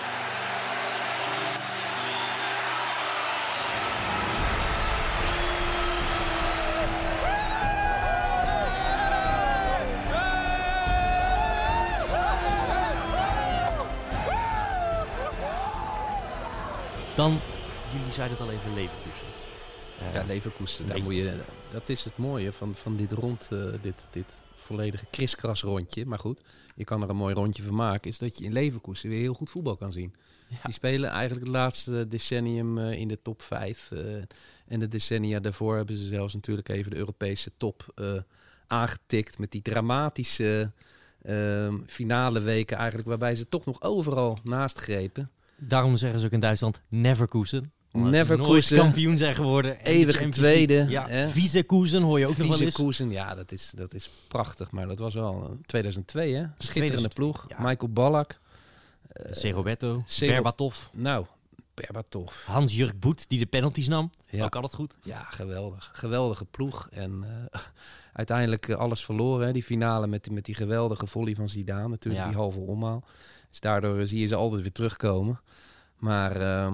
Dan, 17.16 17.40
jullie 17.94 18.14
zeiden 18.14 18.38
het 18.38 18.48
al 18.48 18.54
even, 18.54 18.74
Leverkusen. 18.74 19.28
Eh, 20.00 20.14
Ja, 20.14 20.24
Leverkusen, 20.24 20.88
daar 20.88 21.02
moet 21.02 21.16
je, 21.16 21.40
dat 21.72 21.90
is 21.90 22.04
het 22.04 22.18
mooie 22.18 22.52
van, 22.52 22.76
van 22.76 22.96
dit 22.96 23.12
rond, 23.12 23.48
eh, 23.52 23.66
dit, 23.82 24.08
dit 24.12 24.38
volledige 24.56 25.06
kriskras 25.10 25.62
rondje. 25.62 26.06
Maar 26.06 26.20
goed, 26.20 26.42
je 26.76 26.84
kan 26.84 27.02
er 27.02 27.10
een 27.10 27.16
mooi 27.16 27.34
rondje 27.34 27.64
van 27.64 27.76
maken. 27.76 28.10
Is 28.10 28.18
dat 28.18 28.38
je 28.38 28.44
in 28.44 28.54
Leverkusen 28.54 29.10
weer 29.10 29.20
heel 29.20 29.34
goed 29.34 29.50
voetbal 29.50 29.78
kan 29.78 29.92
zien. 29.92 30.14
Die 30.64 30.74
spelen 30.74 31.10
eigenlijk 31.10 31.46
het 31.46 31.56
laatste 31.56 32.08
decennium 32.08 32.78
eh, 32.78 32.92
in 32.92 33.08
de 33.08 33.22
top 33.22 33.42
5. 33.42 33.92
en 34.68 34.80
de 34.80 34.88
decennia 34.88 35.40
daarvoor 35.40 35.76
hebben 35.76 35.98
ze 35.98 36.06
zelfs 36.06 36.34
natuurlijk 36.34 36.70
even 36.70 36.92
de 36.92 36.98
Europese 36.98 37.52
top 37.58 37.94
aangetikt. 38.68 39.38
Met 39.38 39.52
die 39.52 39.62
dramatische 39.62 40.72
finale 41.86 42.42
weken 42.42 42.78
eigenlijk. 42.78 43.08
Waarbij 43.08 43.36
ze 43.36 43.50
toch 43.50 43.66
nog 43.66 43.82
overal 43.82 44.38
naast 44.44 44.78
grepen. 44.78 45.32
Daarom 45.64 45.98
zeggen 45.98 46.20
ze 46.20 46.26
ook 46.26 46.32
in 46.32 46.40
Duitsland 46.40 46.82
Neverkusen. 46.90 47.72
Omdat 47.94 48.10
ze 48.12 48.18
Neverkusen. 48.18 48.76
nooit 48.76 48.86
kampioen 48.86 49.18
zijn 49.18 49.36
geworden. 49.36 49.78
En 49.78 49.84
de 49.84 49.90
Eeuwige 49.90 50.30
tweede, 50.30 50.86
Ja? 50.90 51.28
Vizekoesen 51.28 52.02
hoor 52.02 52.20
je 52.20 52.28
ook 52.28 52.38
nog 52.38 52.48
wel 52.48 52.62
eens. 52.62 52.76
Koesen, 52.76 53.12
ja, 53.12 53.36
dat 53.36 53.52
is, 53.52 53.72
dat 53.76 53.94
is 53.94 54.10
prachtig. 54.28 54.72
Maar 54.72 54.88
dat 54.88 55.00
was 55.00 55.14
wel 55.14 55.44
eh, 55.52 55.58
2002, 55.66 56.34
hè? 56.34 56.44
Schitterende 56.58 57.10
2002, 57.10 57.14
ploeg. 57.14 57.46
ja. 57.50 57.56
Michael 57.70 57.92
Ballack. 57.92 58.40
eh, 59.08 59.34
Seroberto, 59.34 60.04
Sero- 60.06 60.32
Berbatov, 60.34 60.78
nou, 60.94 61.26
Berbatov. 61.74 62.34
Hans-Jurk 62.46 63.00
Boet 63.00 63.30
die 63.30 63.40
de 63.40 63.46
penalties 63.46 63.88
nam. 63.88 64.12
Ja. 64.30 64.44
Ook 64.44 64.56
altijd 64.56 64.74
goed. 64.74 64.94
Ja, 65.04 65.24
geweldig. 65.24 65.90
Geweldige 65.94 66.46
ploeg. 66.46 66.88
En 66.92 67.24
eh, 67.52 67.60
uiteindelijk 68.14 68.68
eh, 68.68 68.78
alles 68.78 69.06
verloren. 69.06 69.46
Hè? 69.48 69.54
Die 69.54 69.64
finale 69.64 70.08
met, 70.08 70.24
die- 70.24 70.34
met 70.34 70.46
die 70.46 70.56
geweldige 70.56 71.08
volley 71.08 71.36
van 71.36 71.50
Zidane. 71.50 71.88
Natuurlijk 71.88 72.24
Ja. 72.24 72.30
die 72.30 72.38
halve 72.38 72.60
omhaal. 72.60 73.04
Dus 73.52 73.60
daardoor 73.60 74.06
zie 74.06 74.20
je 74.20 74.28
ze 74.28 74.36
altijd 74.36 74.62
weer 74.62 74.72
terugkomen. 74.72 75.40
Maar 75.98 76.36
ehm, 76.42 76.74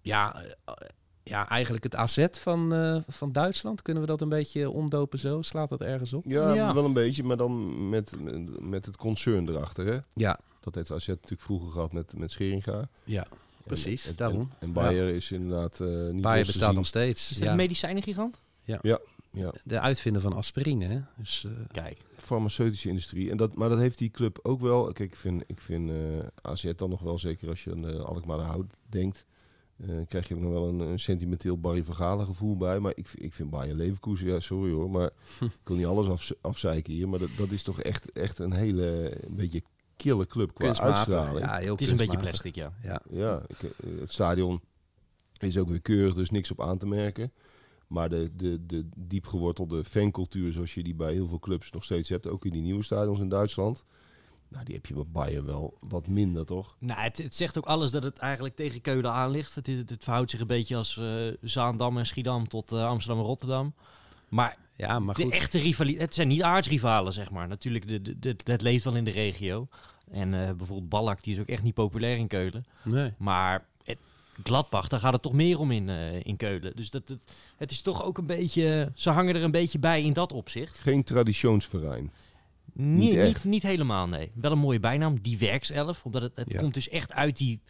ja, 0.00 0.42
eh, 0.64 0.74
ja, 1.22 1.48
eigenlijk 1.48 1.84
het 1.84 1.94
AZ 1.96 2.26
van, 2.30 2.74
eh, 2.74 2.96
van 3.08 3.32
Duitsland. 3.32 3.82
Kunnen 3.82 4.02
we 4.02 4.08
dat 4.08 4.20
een 4.20 4.28
beetje 4.28 4.70
omdopen 4.70 5.18
zo? 5.18 5.42
Slaat 5.42 5.68
dat 5.68 5.80
ergens 5.80 6.12
op? 6.12 6.24
Ja, 6.26 6.52
Ja. 6.54 6.74
wel 6.74 6.84
een 6.84 6.92
beetje, 6.92 7.24
maar 7.24 7.36
dan 7.36 7.88
met, 7.88 8.12
met 8.60 8.86
het 8.86 8.96
concern 8.96 9.48
erachter. 9.48 9.86
Hè? 9.86 9.98
Ja, 10.14 10.38
Dat 10.60 10.74
heeft 10.74 10.92
AZ 10.92 11.06
natuurlijk 11.06 11.42
vroeger 11.42 11.70
gehad 11.70 11.92
met, 11.92 12.16
met 12.18 12.30
Scheringa. 12.32 12.88
ja 13.04 13.26
precies. 13.64 14.04
En, 14.04 14.10
en- 14.10 14.16
daarom. 14.16 14.40
En, 14.40 14.50
en 14.58 14.72
Bayer 14.72 15.08
is 15.14 15.32
inderdaad 15.32 15.80
eh 15.80 15.86
niet 16.10 16.22
Bayer 16.22 16.46
bestaat 16.46 16.74
nog 16.74 16.86
steeds. 16.86 17.30
Is 17.30 17.36
dat 17.36 17.44
ja. 17.44 17.50
een 17.50 17.56
medicijnengigant? 17.56 18.36
Ja, 18.64 18.98
de 19.64 19.80
uitvinder 19.80 20.22
van 20.22 20.32
aspirine. 20.32 20.84
Hè? 20.84 21.00
Dus, 21.16 21.44
eh, 21.44 21.52
Kijk. 21.72 22.00
farmaceutische 22.16 22.88
industrie. 22.88 23.30
En 23.30 23.36
dat, 23.36 23.54
maar 23.54 23.68
dat 23.68 23.78
heeft 23.78 23.98
die 23.98 24.10
club 24.10 24.38
ook 24.42 24.60
wel. 24.60 24.92
Kijk, 24.92 25.10
ik 25.10 25.16
vind, 25.16 25.42
ik 25.46 25.60
vind 25.60 25.90
eh, 25.90 25.96
AZ 26.42 26.72
dan 26.76 26.90
nog 26.90 27.00
wel, 27.00 27.18
zeker 27.18 27.48
als 27.48 27.64
je 27.64 27.70
aan 27.70 27.88
uh, 27.88 28.00
Alkmaar 28.00 28.38
Hout 28.38 28.76
denkt, 28.88 29.24
eh, 29.76 29.88
krijg 30.08 30.28
je 30.28 30.34
ook 30.34 30.40
nog 30.40 30.52
wel 30.52 30.68
een, 30.68 30.80
een 30.80 30.98
sentimenteel 30.98 31.58
Barry 31.58 31.84
Vergalen 31.84 32.26
gevoel 32.26 32.56
bij. 32.56 32.78
Maar 32.78 32.92
ik, 32.94 33.08
ik 33.14 33.34
vind 33.34 33.50
Bayer 33.50 33.74
Leverkusen, 33.74 34.26
ja 34.26 34.40
sorry 34.40 34.72
hoor, 34.72 34.90
maar 34.90 35.10
ik 35.40 35.50
wil 35.64 35.76
niet 35.76 35.86
alles 35.86 36.08
af, 36.08 36.30
afzeiken 36.40 36.92
hier. 36.92 37.08
Maar 37.08 37.18
dat, 37.18 37.30
dat 37.36 37.50
is 37.50 37.62
toch 37.62 37.80
echt, 37.80 38.12
echt 38.12 38.38
een 38.38 38.52
hele, 38.52 39.16
een 39.26 39.36
beetje 39.36 39.62
kille 39.96 40.26
club 40.26 40.54
qua 40.54 40.74
uitstraling. 40.74 41.46
Ja, 41.46 41.56
heel 41.56 41.72
Het 41.72 41.80
is 41.80 41.90
een 41.90 41.96
beetje 41.96 42.18
plastic, 42.18 42.54
ja. 42.54 42.72
Ja. 42.82 43.02
Ja, 43.10 43.42
ik, 43.46 43.70
het 44.00 44.12
stadion 44.12 44.60
is 45.38 45.58
ook 45.58 45.68
weer 45.68 45.80
keurig, 45.80 46.14
dus 46.14 46.30
niks 46.30 46.50
op 46.50 46.60
aan 46.60 46.78
te 46.78 46.86
merken. 46.86 47.32
Maar 47.86 48.08
de, 48.08 48.30
de, 48.36 48.66
de 48.66 48.88
diep 48.96 49.26
gewortelde 49.26 49.84
fancultuur, 49.84 50.52
zoals 50.52 50.74
je 50.74 50.82
die 50.82 50.94
bij 50.94 51.12
heel 51.12 51.28
veel 51.28 51.38
clubs 51.38 51.70
nog 51.70 51.84
steeds 51.84 52.08
hebt, 52.08 52.26
ook 52.26 52.44
in 52.44 52.52
die 52.52 52.62
nieuwe 52.62 52.82
stadions 52.82 53.20
in 53.20 53.28
Duitsland. 53.28 53.84
Nou, 54.48 54.64
die 54.64 54.74
heb 54.74 54.86
je 54.86 54.94
bij 54.94 55.04
Bayern 55.06 55.44
wel 55.44 55.76
wat 55.80 56.06
minder, 56.06 56.46
toch? 56.46 56.76
Nou, 56.78 57.00
het, 57.00 57.16
het 57.18 57.34
zegt 57.34 57.58
ook 57.58 57.66
alles 57.66 57.90
dat 57.90 58.02
het 58.02 58.18
eigenlijk 58.18 58.56
tegen 58.56 58.80
Keulen 58.80 59.12
aan 59.12 59.30
ligt. 59.30 59.54
Het, 59.54 59.68
is, 59.68 59.78
het 59.78 59.96
verhoudt 60.04 60.30
zich 60.30 60.40
een 60.40 60.46
beetje 60.46 60.76
als 60.76 60.96
eh, 60.98 61.26
Zaandam 61.42 61.98
en 61.98 62.06
Schiedam 62.06 62.48
tot 62.48 62.72
eh, 62.72 62.84
Amsterdam 62.84 63.20
en 63.20 63.26
Rotterdam. 63.26 63.74
Maar, 64.28 64.56
Ja, 64.76 64.98
maar 64.98 65.14
de 65.14 65.22
goed. 65.22 65.32
echte 65.32 65.58
rivaliteit, 65.58 66.02
het 66.04 66.14
zijn 66.14 66.28
niet 66.28 66.42
aardsrivalen, 66.42 67.12
zeg 67.12 67.30
maar. 67.30 67.48
Natuurlijk, 67.48 67.88
de, 67.88 68.02
de, 68.02 68.18
de- 68.18 68.36
het 68.44 68.62
leeft 68.62 68.84
wel 68.84 68.96
in 68.96 69.04
de 69.04 69.10
regio. 69.10 69.68
En 70.10 70.34
eh, 70.34 70.52
bijvoorbeeld 70.52 70.88
Ballack, 70.88 71.22
die 71.22 71.34
is 71.34 71.40
ook 71.40 71.48
echt 71.48 71.62
niet 71.62 71.74
populair 71.74 72.16
in 72.16 72.26
Keulen. 72.28 72.64
Nee. 72.84 73.12
Maar 73.18 73.66
Gladbach, 74.42 74.88
daar 74.88 75.00
gaat 75.00 75.12
het 75.12 75.22
toch 75.22 75.32
meer 75.32 75.58
om 75.58 75.70
in, 75.70 75.88
eh, 75.88 76.20
in 76.24 76.36
Keulen. 76.36 76.76
Dus 76.76 76.90
dat, 76.90 77.08
het, 77.08 77.32
het 77.56 77.70
is 77.70 77.80
toch 77.82 78.04
ook 78.04 78.18
een 78.18 78.26
beetje... 78.26 78.92
Ze 78.94 79.10
hangen 79.10 79.34
er 79.36 79.42
een 79.42 79.50
beetje 79.50 79.78
bij 79.78 80.02
in 80.02 80.12
dat 80.12 80.32
opzicht. 80.32 80.78
Geen 80.78 81.04
traditionsverein. 81.04 82.12
Niet, 82.72 82.98
Niet 82.98 83.10
niet, 83.12 83.14
echt. 83.34 83.44
niet, 83.44 83.62
helemaal, 83.62 84.06
nee. 84.08 84.30
Wel 84.34 84.52
een 84.52 84.58
mooie 84.58 84.80
bijnaam, 84.80 85.20
die 85.20 85.38
werkself. 85.38 86.04
Omdat 86.04 86.22
het, 86.22 86.36
het 86.36 86.52
Ja. 86.52 86.58
komt 86.60 86.74
dus 86.74 86.88
echt 86.88 87.12
uit 87.12 87.36
die... 87.36 87.60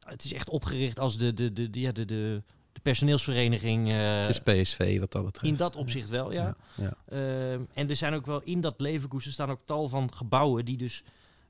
Het 0.00 0.24
is 0.24 0.32
echt 0.32 0.48
opgericht 0.48 0.98
als 0.98 1.18
de, 1.18 1.34
de, 1.34 1.52
de, 1.52 1.70
de, 1.70 1.80
ja, 1.80 1.92
de, 1.92 2.04
de, 2.04 2.42
de 2.72 2.80
personeelsvereniging. 2.80 3.88
eh, 3.88 4.20
Het 4.20 4.28
is 4.28 4.40
PSV 4.62 4.98
wat 5.00 5.12
dat 5.12 5.24
betreft. 5.24 5.52
in 5.52 5.56
dat 5.56 5.76
opzicht 5.76 6.08
wel, 6.08 6.32
ja. 6.32 6.56
Ja. 6.76 6.92
Ehm, 7.08 7.60
en 7.74 7.88
er 7.90 7.96
zijn 7.96 8.14
ook 8.14 8.26
wel 8.26 8.40
in 8.44 8.60
dat 8.60 8.74
Leverkusen 8.80 9.32
staan 9.32 9.50
ook 9.50 9.60
tal 9.64 9.88
van 9.88 10.14
gebouwen 10.14 10.64
die 10.64 10.76
dus 10.76 11.02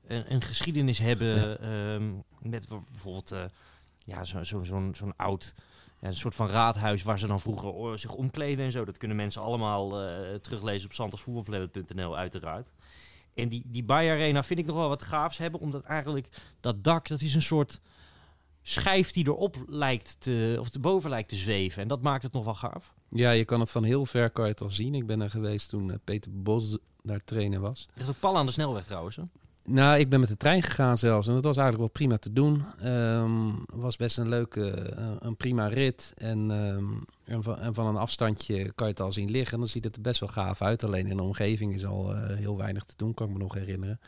een, 0.07 0.33
een 0.33 0.41
geschiedenis 0.41 0.97
hebben. 0.97 1.59
ehm, 1.61 2.09
met 2.49 2.67
bijvoorbeeld 2.91 3.31
eh, 3.31 3.43
ja, 4.11 4.23
zo'n 4.23 4.45
zo, 4.45 4.63
zo'n 4.63 4.95
zo'n 4.95 5.15
oud, 5.15 5.53
ja, 5.99 6.07
een 6.07 6.15
soort 6.15 6.35
van 6.35 6.47
raadhuis 6.47 7.03
waar 7.03 7.19
ze 7.19 7.27
dan 7.27 7.39
vroeger 7.39 7.69
oh, 7.69 7.95
zich 7.95 8.13
omkleden 8.13 8.65
en 8.65 8.71
zo. 8.71 8.85
Dat 8.85 8.97
kunnen 8.97 9.17
mensen 9.17 9.41
allemaal 9.41 10.01
eh, 10.01 10.35
teruglezen 10.35 10.85
op 10.85 10.93
sandersvoetbalplanet.nl 10.93 12.17
uiteraard. 12.17 12.67
En 13.33 13.49
die, 13.49 13.63
die 13.65 13.83
Bayer 13.83 14.13
Arena 14.13 14.43
vind 14.43 14.59
ik 14.59 14.65
nog 14.65 14.75
wel 14.75 14.87
wat 14.87 15.03
gaafs 15.03 15.37
hebben, 15.37 15.59
omdat 15.59 15.83
eigenlijk 15.83 16.27
dat 16.59 16.83
dak, 16.83 17.07
dat 17.07 17.21
is 17.21 17.33
een 17.33 17.41
soort 17.41 17.81
schijf 18.61 19.11
die 19.11 19.27
erop 19.27 19.63
lijkt 19.67 20.15
te, 20.19 20.57
of 20.59 20.73
erboven 20.73 21.09
lijkt 21.09 21.29
te 21.29 21.35
zweven. 21.35 21.81
En 21.81 21.87
dat 21.87 22.01
maakt 22.01 22.23
het 22.23 22.33
nog 22.33 22.43
wel 22.43 22.53
gaaf. 22.53 22.93
ja, 23.09 23.31
je 23.31 23.45
kan 23.45 23.59
het 23.59 23.69
van 23.71 23.83
heel 23.83 24.05
ver 24.05 24.29
kan 24.29 24.45
je 24.45 24.51
het 24.51 24.61
al 24.61 24.69
zien. 24.69 24.95
Ik 24.95 25.05
ben 25.05 25.21
er 25.21 25.29
geweest 25.29 25.69
toen 25.69 25.91
eh, 25.91 25.97
Peter 26.03 26.31
Bos 26.41 26.77
daar 27.03 27.23
trainer 27.23 27.59
was. 27.59 27.87
Er 27.93 28.01
is 28.01 28.09
ook 28.09 28.19
pal 28.19 28.37
aan 28.37 28.45
de 28.45 28.51
snelweg 28.51 28.85
trouwens. 28.85 29.15
Hè? 29.15 29.23
Nou, 29.71 29.99
ik 29.99 30.09
ben 30.09 30.19
met 30.19 30.29
de 30.29 30.37
trein 30.37 30.63
gegaan 30.63 30.97
zelfs. 30.97 31.27
En 31.27 31.33
dat 31.33 31.43
was 31.43 31.57
eigenlijk 31.57 31.93
wel 31.93 32.07
prima 32.07 32.17
te 32.17 32.33
doen. 32.33 32.63
Ehm 32.79 33.51
was 33.81 33.97
best 33.97 34.17
een 34.17 34.29
leuke, 34.29 34.71
eh, 34.71 35.11
een 35.19 35.37
prima 35.37 35.67
rit. 35.67 36.13
En, 36.17 36.51
ehm, 36.51 37.41
van, 37.41 37.59
en 37.59 37.73
van 37.73 37.85
een 37.85 37.95
afstandje 37.95 38.71
kan 38.75 38.87
je 38.87 38.93
het 38.93 39.01
al 39.01 39.13
zien 39.13 39.31
liggen. 39.31 39.53
En 39.53 39.59
dan 39.59 39.67
ziet 39.67 39.83
het 39.83 39.95
er 39.95 40.01
best 40.01 40.19
wel 40.19 40.29
gaaf 40.29 40.61
uit. 40.61 40.83
Alleen 40.83 41.07
in 41.07 41.17
de 41.17 41.23
omgeving 41.23 41.73
is 41.73 41.85
al 41.85 42.15
eh, 42.15 42.37
heel 42.37 42.57
weinig 42.57 42.83
te 42.83 42.93
doen, 42.97 43.13
kan 43.13 43.27
ik 43.27 43.33
me 43.33 43.39
nog 43.39 43.53
herinneren. 43.53 43.99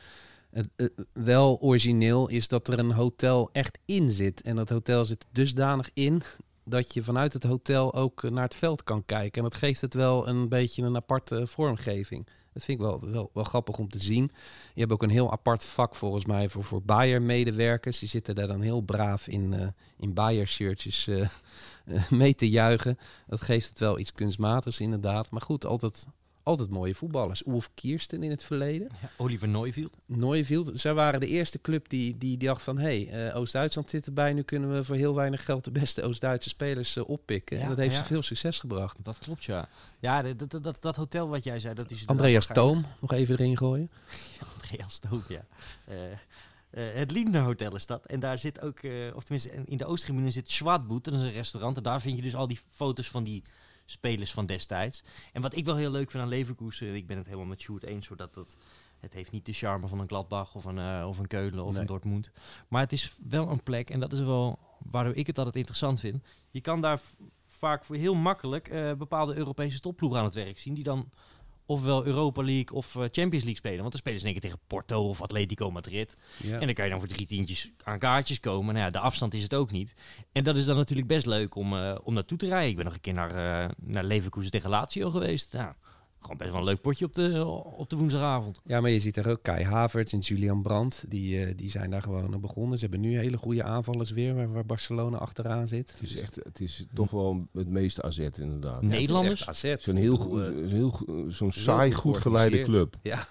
Het, 0.50 0.70
wel 1.14 1.60
origineel 1.62 2.30
is 2.30 2.48
dat 2.48 2.68
er 2.68 2.80
een 2.80 2.92
hotel 2.92 3.50
echt 3.52 3.80
in 3.86 4.10
zit. 4.10 4.42
En 4.42 4.56
dat 4.56 4.70
hotel 4.70 5.06
zit 5.06 5.26
dusdanig 5.32 5.90
in 5.94 6.22
dat 6.66 6.94
je 6.94 7.04
vanuit 7.04 7.34
het 7.34 7.44
hotel 7.44 7.94
ook 7.94 8.24
eh, 8.24 8.32
naar 8.32 8.44
het 8.44 8.56
veld 8.56 8.84
kan 8.84 9.06
kijken. 9.06 9.44
En 9.44 9.50
dat 9.50 9.58
geeft 9.58 9.82
het 9.82 9.94
wel 9.94 10.28
een 10.28 10.50
beetje 10.50 10.84
een 10.84 10.96
aparte 10.96 11.48
vormgeving. 11.48 12.28
Dat 12.54 12.64
vind 12.64 12.80
ik 12.80 12.86
wel, 12.86 13.30
wel, 13.34 13.44
grappig 13.44 13.78
om 13.78 13.90
te 13.90 14.00
zien. 14.00 14.32
Je 14.74 14.80
hebt 14.80 14.92
ook 14.92 15.04
een 15.04 15.10
heel 15.10 15.32
apart 15.32 15.66
vak 15.66 15.96
volgens 15.96 16.26
mij 16.26 16.50
voor, 16.50 16.64
voor 16.64 16.82
Bayer-medewerkers. 16.82 18.00
Die 18.00 18.10
zitten 18.10 18.36
daar 18.36 18.48
dan 18.48 18.62
heel 18.62 18.82
braaf 18.82 19.28
in, 19.28 19.54
eh, 19.54 19.68
in 19.98 20.14
Bayer-shirtjes 20.14 21.08
eh, 21.08 21.22
eh, 21.86 22.10
mee 22.10 22.36
te 22.36 22.50
juichen. 22.50 22.98
Dat 23.28 23.42
geeft 23.42 23.70
het 23.70 23.80
wel 23.80 24.00
iets 24.00 24.14
kunstmatigs 24.14 24.80
inderdaad. 24.80 25.32
Maar 25.32 25.42
goed, 25.42 25.66
altijd, 25.66 26.06
altijd 26.44 26.70
mooie 26.70 26.96
voetballers. 26.96 27.46
Ulf 27.46 27.70
Kiersten 27.74 28.24
in 28.24 28.30
het 28.30 28.44
verleden. 28.44 28.90
Ja, 29.02 29.10
Oliver 29.18 29.48
Neuvield. 29.48 29.98
Neuvield. 30.06 30.72
Zij 30.74 30.94
waren 30.94 31.20
de 31.20 31.28
eerste 31.28 31.62
club 31.62 31.90
die, 31.90 32.18
die, 32.18 32.38
die 32.38 32.48
dacht 32.48 32.62
van... 32.62 32.78
hé, 32.78 33.04
hey, 33.04 33.28
eh, 33.30 33.38
Oost-Duitsland 33.38 33.90
zit 33.90 34.06
erbij. 34.06 34.34
Nu 34.34 34.42
kunnen 34.42 34.74
we 34.74 34.84
voor 34.84 34.96
heel 34.96 35.16
weinig 35.16 35.46
geld 35.46 35.64
de 35.64 35.72
beste 35.72 36.04
Oost-Duitse 36.04 36.50
spelers 36.50 36.96
eh, 36.96 37.10
oppikken. 37.10 37.58
Ja, 37.58 37.64
en 37.64 37.70
dat 37.70 37.78
heeft 37.78 37.96
ja. 37.96 38.02
ze 38.02 38.08
veel 38.08 38.22
succes 38.22 38.60
gebracht. 38.60 39.04
Dat 39.04 39.18
klopt, 39.18 39.44
ja. 39.44 39.70
Ja, 40.00 40.22
dat, 40.22 40.52
dat, 40.52 40.64
dat, 40.64 40.78
dat 40.80 40.96
hotel 40.96 41.30
wat 41.30 41.44
jij 41.44 41.60
zei, 41.60 41.74
dat 41.74 41.92
is... 41.92 42.08
Andreas 42.08 42.48
Toom, 42.48 42.86
nog 43.02 43.12
even 43.14 43.40
erin 43.40 43.58
gooien. 43.58 43.92
Andreas 44.54 44.98
Toom, 44.98 45.24
ja. 45.28 45.46
Eh, 45.86 46.94
het 46.94 47.12
Lindner 47.12 47.42
Hotel 47.42 47.76
is 47.76 47.86
dat. 47.86 48.06
En 48.06 48.20
daar 48.20 48.40
zit 48.40 48.62
ook, 48.62 48.80
of 49.14 49.24
tenminste 49.24 49.64
in 49.66 49.78
de 49.78 49.86
Oosttribune 49.86 50.32
zit 50.32 50.52
Schwadboet. 50.52 51.04
Dat 51.04 51.14
is 51.14 51.20
een 51.20 51.32
restaurant. 51.32 51.78
En 51.78 51.84
daar 51.84 52.02
vind 52.02 52.16
je 52.16 52.22
dus 52.22 52.36
al 52.36 52.48
die 52.48 52.60
foto's 52.70 53.10
van 53.10 53.24
die 53.24 53.44
spelers 53.86 54.32
van 54.32 54.46
destijds. 54.46 55.04
En 55.34 55.42
wat 55.42 55.56
ik 55.56 55.66
wel 55.66 55.76
heel 55.76 55.92
leuk 55.92 56.12
vind 56.12 56.24
aan 56.24 56.30
Leverkusen, 56.30 56.96
ik 56.96 57.08
ben 57.08 57.18
het 57.18 57.26
helemaal 57.26 57.46
met 57.48 57.62
Sjoerd 57.62 57.84
eens, 57.84 58.06
zodat 58.08 58.36
het, 58.36 58.56
het 59.00 59.14
heeft 59.14 59.32
niet 59.32 59.46
de 59.46 59.54
charme 59.54 59.88
van 59.88 60.00
een 60.00 60.08
Gladbach 60.08 60.56
of 60.56 60.66
een, 60.66 60.78
eh, 60.80 61.06
of 61.08 61.18
een 61.18 61.28
Keulen 61.28 61.64
of 61.64 61.72
Nee. 61.72 61.82
een 61.82 61.86
Dortmund. 61.88 62.32
Maar 62.68 62.82
het 62.82 62.92
is 62.92 63.16
wel 63.30 63.50
een 63.50 63.64
plek, 63.64 63.90
en 63.90 64.00
dat 64.00 64.14
is 64.14 64.20
wel 64.20 64.60
waardoor 64.92 65.16
ik 65.16 65.28
het 65.28 65.38
altijd 65.38 65.56
interessant 65.56 66.00
vind. 66.00 66.24
Je 66.50 66.62
kan 66.62 66.82
daar 66.82 67.00
vaak 67.48 67.86
voor 67.86 67.96
heel 67.96 68.16
makkelijk 68.16 68.68
eh, 68.68 68.94
bepaalde 68.94 69.36
Europese 69.36 69.80
topploegen 69.80 70.20
aan 70.20 70.26
het 70.26 70.34
werk 70.34 70.60
zien, 70.60 70.74
die 70.74 70.84
dan 70.84 71.10
ofwel 71.66 72.06
Europa 72.06 72.44
League 72.44 72.78
of 72.78 72.96
eh, 72.96 73.02
Champions 73.02 73.44
League 73.44 73.56
spelen. 73.56 73.80
Want 73.80 73.92
dan 73.92 74.00
spelen 74.00 74.20
ze 74.20 74.26
in 74.26 74.32
één 74.32 74.42
keer 74.42 74.50
tegen 74.52 74.66
Porto 74.68 75.10
of 75.10 75.22
Atletico 75.22 75.72
Madrid. 75.72 76.18
Ja. 76.44 76.60
En 76.60 76.66
dan 76.66 76.74
kan 76.74 76.84
je 76.86 76.92
dan 76.92 77.00
voor 77.00 77.10
drie 77.10 77.28
tientjes 77.28 77.72
aan 77.84 78.00
kaartjes 78.00 78.40
komen. 78.40 78.74
Nou 78.74 78.86
ja, 78.86 78.92
de 78.92 79.00
afstand 79.00 79.34
is 79.34 79.44
het 79.44 79.54
ook 79.54 79.72
niet. 79.72 79.94
En 80.32 80.44
dat 80.44 80.58
is 80.58 80.66
dan 80.66 80.76
natuurlijk 80.76 81.08
best 81.08 81.26
leuk 81.26 81.56
om, 81.56 81.74
eh, 81.78 81.98
om 82.04 82.14
naartoe 82.14 82.38
te 82.38 82.48
rijden. 82.48 82.70
Ik 82.70 82.76
ben 82.76 82.86
nog 82.86 82.94
een 82.94 83.02
keer 83.02 83.14
naar, 83.14 83.64
eh, 83.64 83.70
naar 83.78 84.04
Leverkusen 84.04 84.52
tegen 84.52 84.70
Lazio 84.70 85.10
geweest. 85.10 85.52
Ja, 85.52 85.76
gewoon 86.24 86.38
best 86.38 86.50
wel 86.50 86.60
een 86.60 86.66
leuk 86.66 86.82
potje 86.82 87.06
op 87.06 87.14
de, 87.14 87.46
op 87.78 87.90
de 87.90 87.96
woensdagavond. 87.96 88.60
Ja, 88.66 88.82
maar 88.82 88.90
je 88.90 89.00
ziet 89.00 89.18
er 89.18 89.30
ook 89.30 89.44
Kai 89.44 89.64
Havertz 89.64 90.14
en 90.14 90.20
Julian 90.20 90.62
Brandt. 90.62 91.06
Die, 91.08 91.46
eh, 91.46 91.54
die 91.58 91.70
zijn 91.70 91.90
daar 91.90 92.02
gewoon 92.02 92.40
begonnen. 92.42 92.78
Ze 92.78 92.84
hebben 92.84 93.02
nu 93.10 93.18
hele 93.18 93.38
goede 93.38 93.64
aanvallers 93.64 94.12
weer, 94.12 94.36
waar, 94.36 94.52
waar 94.52 94.66
Barcelona 94.66 95.18
achteraan 95.18 95.68
zit. 95.68 95.92
Het 95.92 96.02
is, 96.02 96.16
echt, 96.18 96.36
het 96.36 96.60
is 96.60 96.86
toch 96.94 97.12
wel 97.12 97.48
het 97.54 97.68
meeste 97.70 98.02
AZ 98.02 98.18
inderdaad. 98.20 98.82
Nederlanders? 98.82 99.48
Zo'n 99.78 99.96
heel, 99.96 100.16
goed- 100.16 100.42
goed. 100.44 100.70
heel, 100.72 101.00
zo'n 101.28 101.52
saai, 101.52 101.92
goed 101.94 102.02
goed 102.14 102.22
geleide 102.22 102.62
club. 102.62 102.96
Ja, 103.02 103.28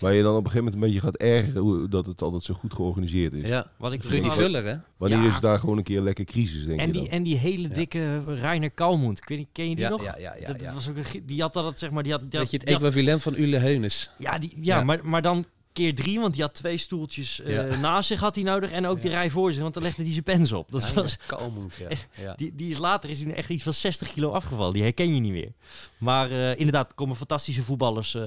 Waar 0.00 0.14
je 0.14 0.22
dan 0.22 0.36
op 0.36 0.44
een 0.44 0.50
gegeven 0.50 0.64
moment 0.64 0.74
een 0.74 0.80
beetje 0.80 1.00
gaat 1.00 1.16
ergeren 1.16 1.62
hoe, 1.62 1.88
dat 1.88 2.06
het 2.06 2.22
altijd 2.22 2.44
zo 2.44 2.54
goed 2.54 2.74
georganiseerd 2.74 3.32
is. 3.32 3.48
ja. 3.48 3.66
Wat 3.78 3.92
ik 3.92 4.02
Rudy 4.02 4.30
Vuller, 4.30 4.64
hè? 4.66 4.76
Wanneer 4.96 5.18
Ja. 5.22 5.28
is 5.28 5.40
daar 5.40 5.58
gewoon 5.58 5.76
een 5.78 5.82
keer 5.84 6.00
lekker 6.00 6.24
crisis, 6.24 6.64
denk 6.66 6.80
En 6.80 6.86
je 6.86 6.92
die, 6.92 7.02
dan? 7.02 7.10
en 7.10 7.22
die 7.22 7.36
hele 7.36 7.68
dikke 7.68 8.22
Reiner 8.24 8.70
Kalmoend. 8.70 9.20
Ken 9.20 9.38
je 9.38 9.44
die 9.54 9.76
Ja, 9.76 9.88
nog? 9.88 10.02
ja, 10.04 10.14
ja, 10.18 10.34
ja, 10.40 10.46
dat, 10.46 10.60
ja. 10.60 10.72
Was 10.74 10.88
ook 10.88 10.96
een, 10.96 11.22
die 11.26 11.40
had 11.40 11.54
dat, 11.54 11.78
zeg 11.78 11.90
maar, 11.90 12.02
die 12.02 12.12
had, 12.12 12.20
die 12.20 12.30
had, 12.30 12.40
Weet 12.40 12.50
je, 12.50 12.56
het 12.56 12.66
die 12.66 12.74
had- 12.76 12.84
equivalent 12.84 13.22
van 13.22 13.34
Ule 13.36 13.56
Heunes. 13.56 14.10
ja, 14.18 14.38
die, 14.38 14.52
ja, 14.60 14.76
Ja. 14.78 14.84
Maar, 14.84 15.00
maar 15.06 15.22
dan 15.22 15.44
keer 15.74 15.94
drie, 15.94 16.20
want 16.20 16.32
die 16.34 16.42
had 16.42 16.54
twee 16.54 16.78
stoeltjes 16.78 17.40
eh, 17.40 17.54
Ja. 17.54 17.76
naast 17.88 18.08
zich 18.08 18.20
had 18.20 18.34
hij 18.34 18.44
nodig 18.44 18.70
en 18.70 18.86
ook 18.86 19.00
die 19.00 19.10
rij 19.10 19.30
voor 19.30 19.52
zich, 19.52 19.62
want 19.62 19.74
dan 19.74 19.82
legde 19.82 20.02
hij 20.02 20.12
zijn 20.12 20.24
pens 20.24 20.52
op. 20.52 20.70
Dat 20.72 20.92
was, 20.92 21.16
Kalmoed, 21.26 21.74
ja. 22.22 22.34
Die, 22.34 22.54
die 22.54 22.70
is 22.70 22.78
later 22.78 23.10
is 23.10 23.22
hij 23.22 23.34
echt 23.34 23.48
iets 23.48 23.62
van 23.62 23.74
60 23.74 24.12
kilo 24.12 24.30
afgevallen. 24.30 24.72
Die 24.72 24.82
herken 24.82 25.14
je 25.14 25.20
niet 25.20 25.32
meer. 25.32 25.52
Maar 25.98 26.30
eh, 26.30 26.58
inderdaad, 26.58 26.88
er 26.88 26.94
komen 26.94 27.16
fantastische 27.16 27.62
voetballers 27.62 28.14
eh, 28.14 28.24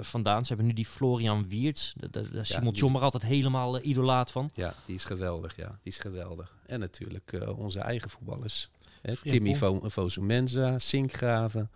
vandaan. 0.00 0.40
Ze 0.40 0.48
hebben 0.48 0.66
nu 0.66 0.72
die 0.72 0.86
Florian 0.86 1.48
Wiertz. 1.48 1.92
Daar 2.10 2.46
Simon 2.46 2.72
Tjommer 2.72 3.02
altijd 3.02 3.22
helemaal 3.22 3.78
eh, 3.78 3.86
idolaat 3.86 4.30
van. 4.30 4.50
Ja, 4.54 4.74
die 4.86 4.94
is 4.94 5.04
geweldig, 5.04 5.56
ja. 5.56 5.68
Die 5.82 5.92
is 5.92 5.98
geweldig. 5.98 6.54
En 6.66 6.80
natuurlijk 6.80 7.32
eh, 7.32 7.58
onze 7.58 7.80
eigen 7.80 8.10
voetballers. 8.10 8.70
Hè. 9.02 9.16
Timmy 9.16 9.54
Vo 9.54 9.80
Fosu 9.90 10.20
Mensa, 10.20 10.78
Sinkgraven. 10.78 11.70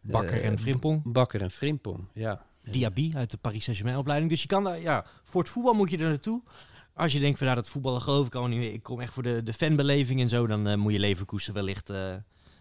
Bakker 0.00 0.40
eh, 0.40 0.46
en 0.46 0.58
Frimpong. 0.58 1.02
Bakker 1.04 1.42
en 1.42 1.50
Frimpong, 1.50 2.04
ja. 2.14 2.46
Diaby 2.72 3.12
uit 3.14 3.30
de 3.30 3.36
Paris 3.36 3.62
Saint-Germain 3.64 3.98
opleiding. 3.98 4.30
Dus 4.30 4.42
je 4.42 4.48
kan 4.48 4.64
daar, 4.64 4.80
ja, 4.80 5.04
voor 5.24 5.40
het 5.42 5.50
voetbal 5.50 5.74
moet 5.74 5.90
je 5.90 5.96
er 5.98 6.08
naartoe. 6.08 6.42
Als 6.94 7.12
je 7.12 7.20
denkt 7.20 7.38
van, 7.38 7.46
nou, 7.46 7.58
dat 7.58 7.68
voetballen 7.68 8.00
geloof 8.00 8.26
ik 8.26 8.34
al 8.34 8.46
niet 8.46 8.58
meer. 8.58 8.72
Ik 8.72 8.82
kom 8.82 9.00
echt 9.00 9.12
voor 9.12 9.22
de, 9.22 9.42
de 9.42 9.52
fanbeleving 9.52 10.20
en 10.20 10.28
zo. 10.28 10.46
Dan 10.46 10.66
eh, 10.66 10.76
moet 10.76 10.92
je 10.92 10.98
Leverkusen 10.98 11.54
wellicht, 11.54 11.90
eh, 11.90 12.14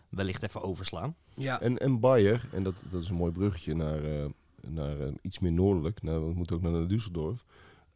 wellicht 0.10 0.43
even 0.43 0.62
overslaan. 0.62 1.16
Ja, 1.36 1.62
En, 1.62 1.78
en 1.78 1.99
Bayer, 1.99 2.45
en 2.51 2.64
dat, 2.64 2.74
dat 2.89 3.01
is 3.01 3.10
een 3.10 3.16
mooi 3.16 3.32
bruggetje 3.32 3.76
naar, 3.76 4.03
eh, 4.03 4.26
naar 4.68 4.95
iets 5.22 5.39
meer 5.39 5.51
noordelijk, 5.51 6.01
nou, 6.03 6.24
we 6.28 6.34
moeten 6.34 6.55
ook 6.55 6.62
naar 6.62 6.88
Düsseldorf. 6.88 7.45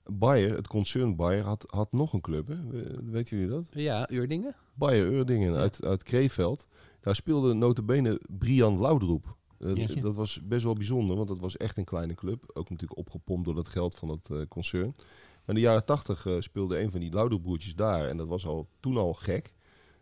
Bayer, 0.06 0.56
het 0.56 0.68
concern 0.68 1.16
Bayer, 1.16 1.44
had, 1.44 1.64
had 1.70 1.92
nog 1.92 2.14
een 2.14 2.22
club, 2.22 2.48
hè? 2.48 2.56
We- 2.68 3.00
Weten 3.04 3.38
jullie 3.38 3.54
dat? 3.54 3.66
ja 3.74 4.10
Uurdingen. 4.12 4.56
Bayer 4.74 5.06
Urdingen 5.12 5.56
uit, 5.56 5.84
uit 5.86 6.04
Kreeveld. 6.04 6.68
Daar 7.02 7.16
speelde 7.16 7.54
notabene 7.54 8.22
Brian 8.30 8.80
Laudroep. 8.80 9.36
Eh, 9.62 10.02
dat 10.02 10.16
was 10.16 10.40
best 10.44 10.64
wel 10.64 10.74
bijzonder, 10.74 11.16
want 11.16 11.28
dat 11.28 11.40
was 11.40 11.58
echt 11.58 11.78
een 11.78 11.84
kleine 11.84 12.14
club. 12.14 12.44
Ook 12.54 12.70
natuurlijk 12.70 13.00
opgepompt 13.00 13.46
door 13.46 13.56
dat 13.56 13.68
geld 13.68 13.96
van 13.96 14.10
het 14.10 14.30
eh, 14.30 14.42
concern. 14.50 14.94
Maar 14.96 15.56
in 15.56 15.56
de 15.56 15.62
jaren 15.62 15.86
tachtig 15.86 16.26
eh, 16.26 16.36
speelde 16.40 16.80
een 16.80 16.92
van 16.92 17.00
die 17.00 17.14
Laudroep-broertjes 17.14 17.76
daar. 17.76 18.08
En 18.10 18.18
dat 18.18 18.28
was 18.28 18.46
al, 18.46 18.68
toen 18.80 18.98
al 18.98 19.14
gek. 19.14 19.54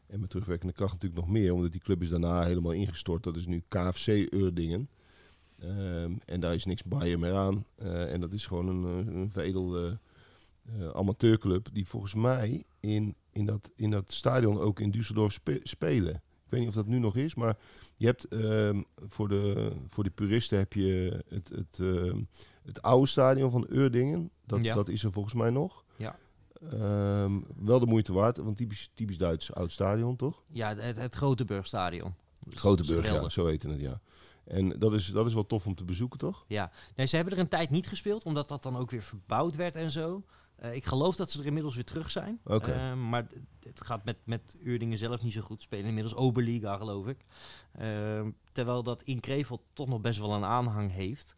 En 0.07 0.19
met 0.19 0.29
terugwerkende 0.29 0.73
kracht 0.73 0.93
natuurlijk 0.93 1.21
nog 1.21 1.29
meer, 1.29 1.53
omdat 1.53 1.71
die 1.71 1.81
club 1.81 2.01
is 2.01 2.09
daarna 2.09 2.43
helemaal 2.43 2.71
ingestort. 2.71 3.23
Dat 3.23 3.35
is 3.35 3.45
nu 3.45 3.63
KFC 3.67 4.07
Urdingen. 4.07 4.89
Ehm, 5.59 6.13
en 6.25 6.39
daar 6.39 6.53
is 6.53 6.65
niks 6.65 6.83
Bayer 6.83 7.19
meer 7.19 7.33
aan. 7.33 7.65
En 7.77 8.21
dat 8.21 8.33
is 8.33 8.45
gewoon 8.45 8.67
een, 8.67 9.07
een 9.15 9.31
veredelde 9.31 9.99
amateurclub 10.93 11.67
die 11.73 11.87
volgens 11.87 12.13
mij 12.13 12.63
in, 12.79 13.15
in, 13.31 13.45
dat, 13.45 13.71
in 13.75 13.91
dat 13.91 14.11
stadion 14.11 14.59
ook 14.59 14.79
in 14.79 14.95
Düsseldorf 14.95 15.33
spe- 15.33 15.59
spelen. 15.63 16.21
Ik 16.49 16.55
weet 16.55 16.59
niet 16.67 16.75
of 16.77 16.83
dat 16.83 16.93
nu 16.93 16.99
nog 16.99 17.15
is, 17.15 17.35
maar 17.35 17.57
je 17.97 18.05
hebt 18.05 18.27
ehm, 18.27 18.81
voor, 19.07 19.27
de, 19.27 19.71
voor 19.89 20.03
de 20.03 20.09
puristen 20.09 20.57
heb 20.57 20.73
je 20.73 21.23
het, 21.27 21.49
het, 21.49 21.77
ehm, 21.81 22.21
het 22.63 22.81
oude 22.81 23.07
stadion 23.07 23.51
van 23.51 23.65
Urdingen. 23.69 24.29
Dat, 24.45 24.63
Ja. 24.63 24.73
dat 24.75 24.89
is 24.89 25.03
er 25.03 25.11
volgens 25.11 25.33
mij 25.33 25.49
nog. 25.49 25.83
Ja. 25.95 26.15
Ehm, 26.71 27.39
wel 27.55 27.79
de 27.79 27.85
moeite 27.85 28.13
waard, 28.13 28.37
want 28.37 28.57
typisch, 28.57 28.91
typisch 28.93 29.17
Duits 29.17 29.53
oud 29.53 29.71
stadion, 29.71 30.15
toch? 30.15 30.43
Ja, 30.51 30.75
het, 30.75 30.97
het 30.97 31.15
Groteburgstadion. 31.15 32.13
Dat 32.39 32.53
is- 32.53 32.59
Grote 32.59 32.75
dat 32.83 32.95
is 32.95 33.01
Burg, 33.09 33.21
ja, 33.21 33.29
zo 33.29 33.45
heette 33.45 33.69
het, 33.69 33.79
ja. 33.79 33.99
En 34.43 34.79
dat 34.79 34.93
is, 34.93 35.07
dat 35.07 35.25
is 35.25 35.33
wel 35.33 35.45
tof 35.47 35.65
om 35.65 35.75
te 35.75 35.83
bezoeken, 35.83 36.19
toch? 36.19 36.45
Ja, 36.47 36.71
nee, 36.95 37.05
ze 37.05 37.15
hebben 37.15 37.33
er 37.33 37.39
een 37.39 37.47
tijd 37.47 37.69
niet 37.69 37.87
gespeeld, 37.87 38.23
omdat 38.23 38.47
dat 38.47 38.63
dan 38.63 38.77
ook 38.77 38.91
weer 38.91 39.03
verbouwd 39.03 39.55
werd 39.55 39.75
en 39.75 39.91
zo. 39.91 40.23
Eh, 40.59 40.73
ik 40.73 40.85
geloof 40.85 41.15
dat 41.15 41.31
ze 41.31 41.39
er 41.39 41.45
inmiddels 41.45 41.75
weer 41.75 41.85
terug 41.85 42.09
zijn. 42.09 42.39
Eh, 42.45 42.93
maar 42.93 43.27
het 43.69 43.83
gaat 43.83 44.05
met, 44.05 44.17
met 44.23 44.55
Uurdingen 44.59 44.97
zelf 44.97 45.21
niet 45.21 45.33
zo 45.33 45.41
goed. 45.41 45.61
Spelen 45.61 45.85
inmiddels 45.85 46.15
Oberliga, 46.15 46.77
geloof 46.77 47.07
ik. 47.07 47.25
Eh, 47.71 48.27
terwijl 48.51 48.83
dat 48.83 49.03
in 49.03 49.19
Krefeld 49.19 49.61
toch 49.73 49.87
nog 49.87 50.01
best 50.01 50.19
wel 50.19 50.33
een 50.33 50.43
aanhang 50.43 50.91
heeft. 50.91 51.35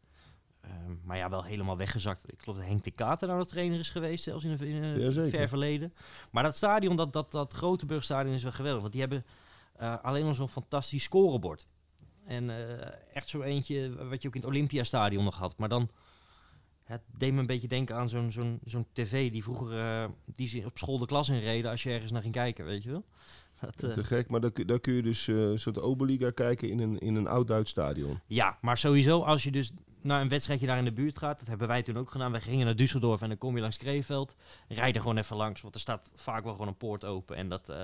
Eh, 0.61 0.71
maar 1.03 1.17
ja, 1.17 1.29
wel 1.29 1.43
helemaal 1.43 1.77
weggezakt. 1.77 2.31
Ik 2.33 2.39
geloof 2.39 2.57
dat 2.57 2.65
Henk 2.65 2.83
de 2.83 2.91
Kater 2.91 3.27
nou 3.27 3.39
de 3.39 3.47
trainer 3.47 3.79
is 3.79 3.89
geweest, 3.89 4.23
zelfs 4.23 4.43
in 4.43 4.51
een, 4.51 5.29
ver 5.29 5.49
verleden. 5.49 5.93
Maar 6.31 6.43
dat 6.43 6.55
stadion, 6.55 6.95
dat, 6.95 7.13
dat, 7.13 7.31
dat 7.31 7.53
Groteburgstadion 7.53 8.33
is 8.33 8.43
wel 8.43 8.51
geweldig. 8.51 8.81
Want 8.81 8.93
die 8.93 9.01
hebben 9.01 9.25
eh, 9.75 9.95
alleen 10.01 10.25
nog 10.25 10.35
zo'n 10.35 10.49
fantastisch 10.49 11.03
scorebord. 11.03 11.67
En 12.25 12.49
echt 13.13 13.29
zo 13.29 13.41
eentje 13.41 14.07
wat 14.07 14.21
je 14.21 14.27
ook 14.27 14.35
in 14.35 14.41
het 14.41 14.49
Olympiastadion 14.49 15.23
nog 15.23 15.37
had. 15.37 15.57
Maar 15.57 15.69
dan 15.69 15.89
het 16.91 17.01
deed 17.17 17.33
me 17.33 17.39
een 17.39 17.45
beetje 17.45 17.67
denken 17.67 17.95
aan 17.95 18.09
zo'n 18.09 18.31
zo'n 18.31 18.59
zo'n 18.65 18.85
tv 18.93 19.31
die 19.31 19.43
vroeger 19.43 19.79
eh, 19.79 20.05
die 20.25 20.47
ze 20.47 20.63
op 20.65 20.77
school 20.77 20.97
de 20.97 21.05
klas 21.05 21.29
inreden 21.29 21.71
als 21.71 21.83
je 21.83 21.89
ergens 21.91 22.11
naar 22.11 22.21
ging 22.21 22.33
kijken, 22.33 22.65
weet 22.65 22.83
je 22.83 22.89
wel. 22.91 23.03
Dat, 23.61 23.83
eh, 23.83 23.89
Te 23.91 24.03
gek, 24.03 24.29
maar 24.29 24.41
daar, 24.41 24.51
kun- 24.51 24.67
daar 24.67 24.79
kun 24.79 24.93
je 24.93 25.01
dus 25.01 25.27
eh, 25.27 25.35
een 25.35 25.59
soort 25.59 25.79
Oberliga 25.79 26.31
kijken 26.31 26.69
in 26.69 26.79
een, 26.79 26.99
in 26.99 27.15
een 27.15 27.27
oud 27.27 27.47
Duits 27.47 27.69
stadion. 27.71 28.19
ja, 28.27 28.57
maar 28.61 28.77
sowieso 28.77 29.21
als 29.21 29.43
je 29.43 29.51
dus 29.51 29.71
naar 30.01 30.21
een 30.21 30.29
wedstrijdje 30.29 30.65
daar 30.67 30.77
in 30.77 30.83
de 30.85 30.91
buurt 30.91 31.17
gaat, 31.17 31.39
dat 31.39 31.47
hebben 31.47 31.67
wij 31.67 31.83
toen 31.83 31.97
ook 31.97 32.11
gedaan. 32.11 32.31
Wij 32.31 32.41
gingen 32.41 32.65
naar 32.65 32.75
Düsseldorf 32.75 33.21
en 33.21 33.27
dan 33.29 33.37
kom 33.37 33.55
je 33.55 33.61
langs 33.61 33.77
Kreeveld, 33.77 34.35
rijd 34.67 34.95
er 34.95 35.01
gewoon 35.01 35.17
even 35.17 35.35
langs, 35.35 35.61
want 35.61 35.75
er 35.75 35.81
staat 35.81 36.09
vaak 36.15 36.43
wel 36.43 36.51
gewoon 36.53 36.67
een 36.67 36.77
poort 36.77 37.05
open. 37.05 37.35
En 37.35 37.49
dat 37.49 37.69
eh, 37.69 37.83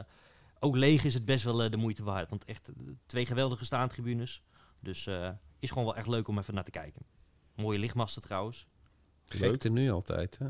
ook 0.60 0.76
leeg 0.76 1.03
is 1.03 1.14
het 1.14 1.26
best 1.26 1.43
wel 1.43 1.64
eh, 1.64 1.72
de 1.72 1.78
moeite 1.78 2.03
waard, 2.03 2.30
want 2.30 2.45
echt 2.45 2.70
eh, 2.70 2.76
twee 3.05 3.26
geweldige 3.26 3.66
staantribunes. 3.66 4.41
Dus 4.80 5.08
eh, 5.08 5.30
is 5.60 5.70
gewoon 5.70 5.86
wel 5.86 5.95
echt 5.95 6.08
leuk 6.08 6.28
om 6.28 6.38
even 6.38 6.53
naar 6.53 6.64
te 6.64 6.72
kijken. 6.72 7.01
Mooie 7.55 7.80
lichtmasten 7.80 8.22
trouwens. 8.22 8.66
Gekte 9.28 9.70
nu 9.70 9.92
altijd, 9.92 10.38
hè? 10.38 10.48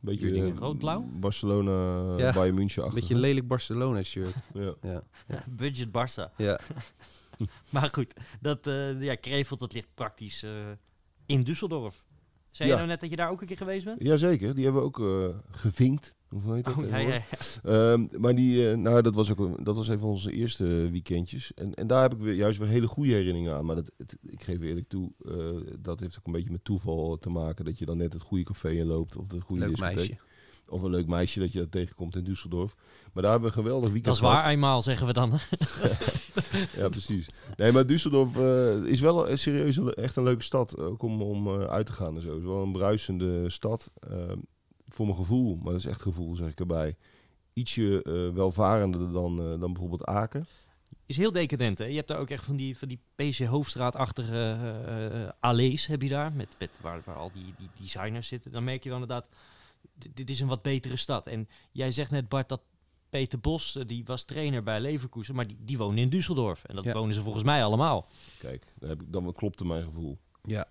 Beetje 0.00 0.52
rood-blauw? 0.54 1.00
Barcelona, 1.12 2.16
Ja, 2.18 2.32
Bayern 2.32 2.54
München 2.54 2.82
Een 2.82 2.88
achter. 2.88 3.00
beetje 3.00 3.16
lelijk 3.20 3.46
Barcelona-shirt. 3.48 4.34
Ja. 4.54 4.74
Ja. 4.82 5.02
Budget 5.56 5.88
Barça. 5.88 6.34
ja. 6.36 6.60
Maar 7.70 7.88
goed, 7.92 8.12
dat, 8.40 8.66
eh 8.66 9.02
ja, 9.02 9.14
Krefeld 9.14 9.60
dat 9.60 9.72
ligt 9.72 9.88
praktisch 9.94 10.42
eh, 10.42 10.50
in 11.26 11.42
Düsseldorf. 11.46 12.04
Zei 12.50 12.68
Ja. 12.68 12.74
je 12.74 12.74
nou 12.74 12.86
net 12.86 13.00
dat 13.00 13.10
je 13.10 13.16
daar 13.16 13.30
ook 13.30 13.40
een 13.40 13.46
keer 13.46 13.56
geweest 13.56 13.84
bent? 13.84 14.02
Jazeker, 14.02 14.54
die 14.54 14.64
hebben 14.64 14.82
we 14.82 14.88
ook 14.88 15.00
eh, 15.00 15.38
Hoe 16.28 16.54
heet 16.54 16.64
dat? 16.64 16.74
Oh, 16.76 16.88
ja, 16.88 16.96
ja, 16.96 17.04
tegenwoordig? 17.20 17.60
ja. 17.62 17.92
Ehm, 17.92 18.20
maar 18.20 18.34
die, 18.34 18.70
eh, 18.70 18.76
nou, 18.76 19.02
dat 19.02 19.14
was 19.14 19.30
ook 19.30 19.38
een, 19.38 19.56
dat 19.64 19.76
was 19.76 19.88
een 19.88 19.98
van 19.98 20.08
onze 20.08 20.32
eerste 20.32 20.64
weekendjes. 20.90 21.54
En, 21.54 21.74
en 21.74 21.86
daar 21.86 22.02
heb 22.02 22.12
ik 22.14 22.18
weer, 22.18 22.34
juist 22.34 22.58
weer 22.58 22.68
hele 22.68 22.86
goede 22.86 23.10
herinneringen 23.12 23.54
aan. 23.54 23.64
Maar 23.64 23.76
dat, 23.76 23.90
het- 23.98 24.16
ik 24.26 24.42
geef 24.42 24.60
eerlijk 24.60 24.88
toe, 24.88 25.10
eh, 25.24 25.34
dat 25.80 26.00
heeft 26.00 26.18
ook 26.18 26.26
een 26.26 26.32
beetje 26.32 26.50
met 26.50 26.64
toeval 26.64 27.18
te 27.18 27.30
maken. 27.30 27.64
Dat 27.64 27.78
je 27.78 27.84
dan 27.86 27.96
net 27.96 28.12
het 28.12 28.22
goede 28.22 28.44
café 28.44 28.70
in 28.70 28.86
loopt 28.86 29.16
of 29.16 29.26
de 29.26 29.40
goede 29.40 29.60
Leuk 29.62 29.70
discotheek. 29.70 29.96
meisje. 29.96 30.18
Of 30.68 30.82
een 30.82 30.90
leuk 30.90 31.06
meisje 31.06 31.38
dat 31.40 31.52
je 31.52 31.58
dat 31.58 31.70
tegenkomt 31.70 32.16
in 32.16 32.24
Düsseldorf. 32.24 32.74
Maar 33.12 33.22
daar 33.22 33.30
hebben 33.32 33.40
we 33.50 33.56
een 33.56 33.62
geweldig 33.62 33.90
weekend 33.90 34.04
Dat 34.04 34.14
is 34.14 34.20
gehad. 34.20 34.34
waar 34.36 34.50
eenmaal, 34.52 34.82
zeggen 34.82 35.06
we 35.06 35.12
dan. 35.12 35.32
Ja, 36.76 36.88
precies. 36.88 37.28
Nee, 37.56 37.72
maar 37.72 37.84
Düsseldorf 37.84 38.36
eh, 38.36 38.84
is 38.90 39.00
wel 39.00 39.30
een- 39.30 39.38
serieus 39.38 39.78
echt 39.94 40.16
een 40.16 40.22
leuke 40.24 40.42
stad. 40.42 40.78
Ook 40.78 41.02
om, 41.02 41.22
om 41.22 41.48
uit 41.48 41.86
te 41.86 41.92
gaan 41.92 42.16
en 42.16 42.22
zo. 42.22 42.28
Het 42.28 42.38
is 42.38 42.44
wel 42.44 42.62
een 42.62 42.72
bruisende 42.72 43.50
stad. 43.50 43.90
Voor 44.96 45.06
mijn 45.06 45.18
gevoel, 45.18 45.56
maar 45.56 45.72
dat 45.72 45.80
is 45.80 45.86
echt 45.86 46.02
gevoel, 46.02 46.34
zeg 46.36 46.50
ik 46.50 46.60
erbij. 46.60 46.96
Ietsje 47.52 48.02
eh, 48.02 48.34
welvarender 48.34 49.12
dan, 49.12 49.38
eh, 49.40 49.60
dan 49.60 49.72
bijvoorbeeld 49.72 50.04
Aken. 50.04 50.46
is 51.06 51.16
heel 51.16 51.32
decadent, 51.32 51.78
hè? 51.78 51.84
Je 51.84 51.94
hebt 51.96 52.08
daar 52.08 52.18
ook 52.18 52.30
echt 52.30 52.44
van 52.44 52.56
die, 52.56 52.78
van 52.78 52.88
die 52.88 53.00
PC 53.14 53.38
Hoofdstraat-achtige 53.38 54.34
eh, 54.34 55.22
eh, 55.24 55.30
allees 55.40 55.86
heb 55.86 56.02
je 56.02 56.08
daar. 56.08 56.32
Met, 56.32 56.54
met 56.58 56.70
waar, 56.80 57.02
waar 57.04 57.16
al 57.16 57.30
die, 57.32 57.54
die 57.58 57.68
designers 57.80 58.28
zitten. 58.28 58.52
Dan 58.52 58.64
merk 58.64 58.82
je 58.82 58.88
wel 58.90 58.98
inderdaad, 59.00 59.28
dit, 60.14 60.30
is 60.30 60.40
een 60.40 60.48
wat 60.48 60.62
betere 60.62 60.96
stad. 60.96 61.26
En 61.26 61.48
jij 61.72 61.92
zegt 61.92 62.10
net, 62.10 62.28
Bart, 62.28 62.48
dat 62.48 62.60
Peter 63.10 63.40
Bos, 63.40 63.78
die 63.86 64.04
was 64.04 64.24
trainer 64.24 64.62
bij 64.62 64.80
Leverkusen. 64.80 65.34
Maar 65.34 65.46
die, 65.46 65.56
die 65.60 65.78
woonde 65.78 66.00
in 66.00 66.10
Düsseldorf. 66.10 66.62
En 66.66 66.74
dat 66.74 66.84
Ja. 66.84 66.92
wonen 66.92 67.14
ze 67.14 67.22
volgens 67.22 67.44
mij 67.44 67.64
allemaal. 67.64 68.06
Kijk, 68.38 68.72
dan, 68.78 68.88
heb 68.88 69.00
ik, 69.02 69.12
dan 69.12 69.32
klopte 69.32 69.64
mijn 69.66 69.84
gevoel. 69.84 70.18
Ja. 70.44 70.66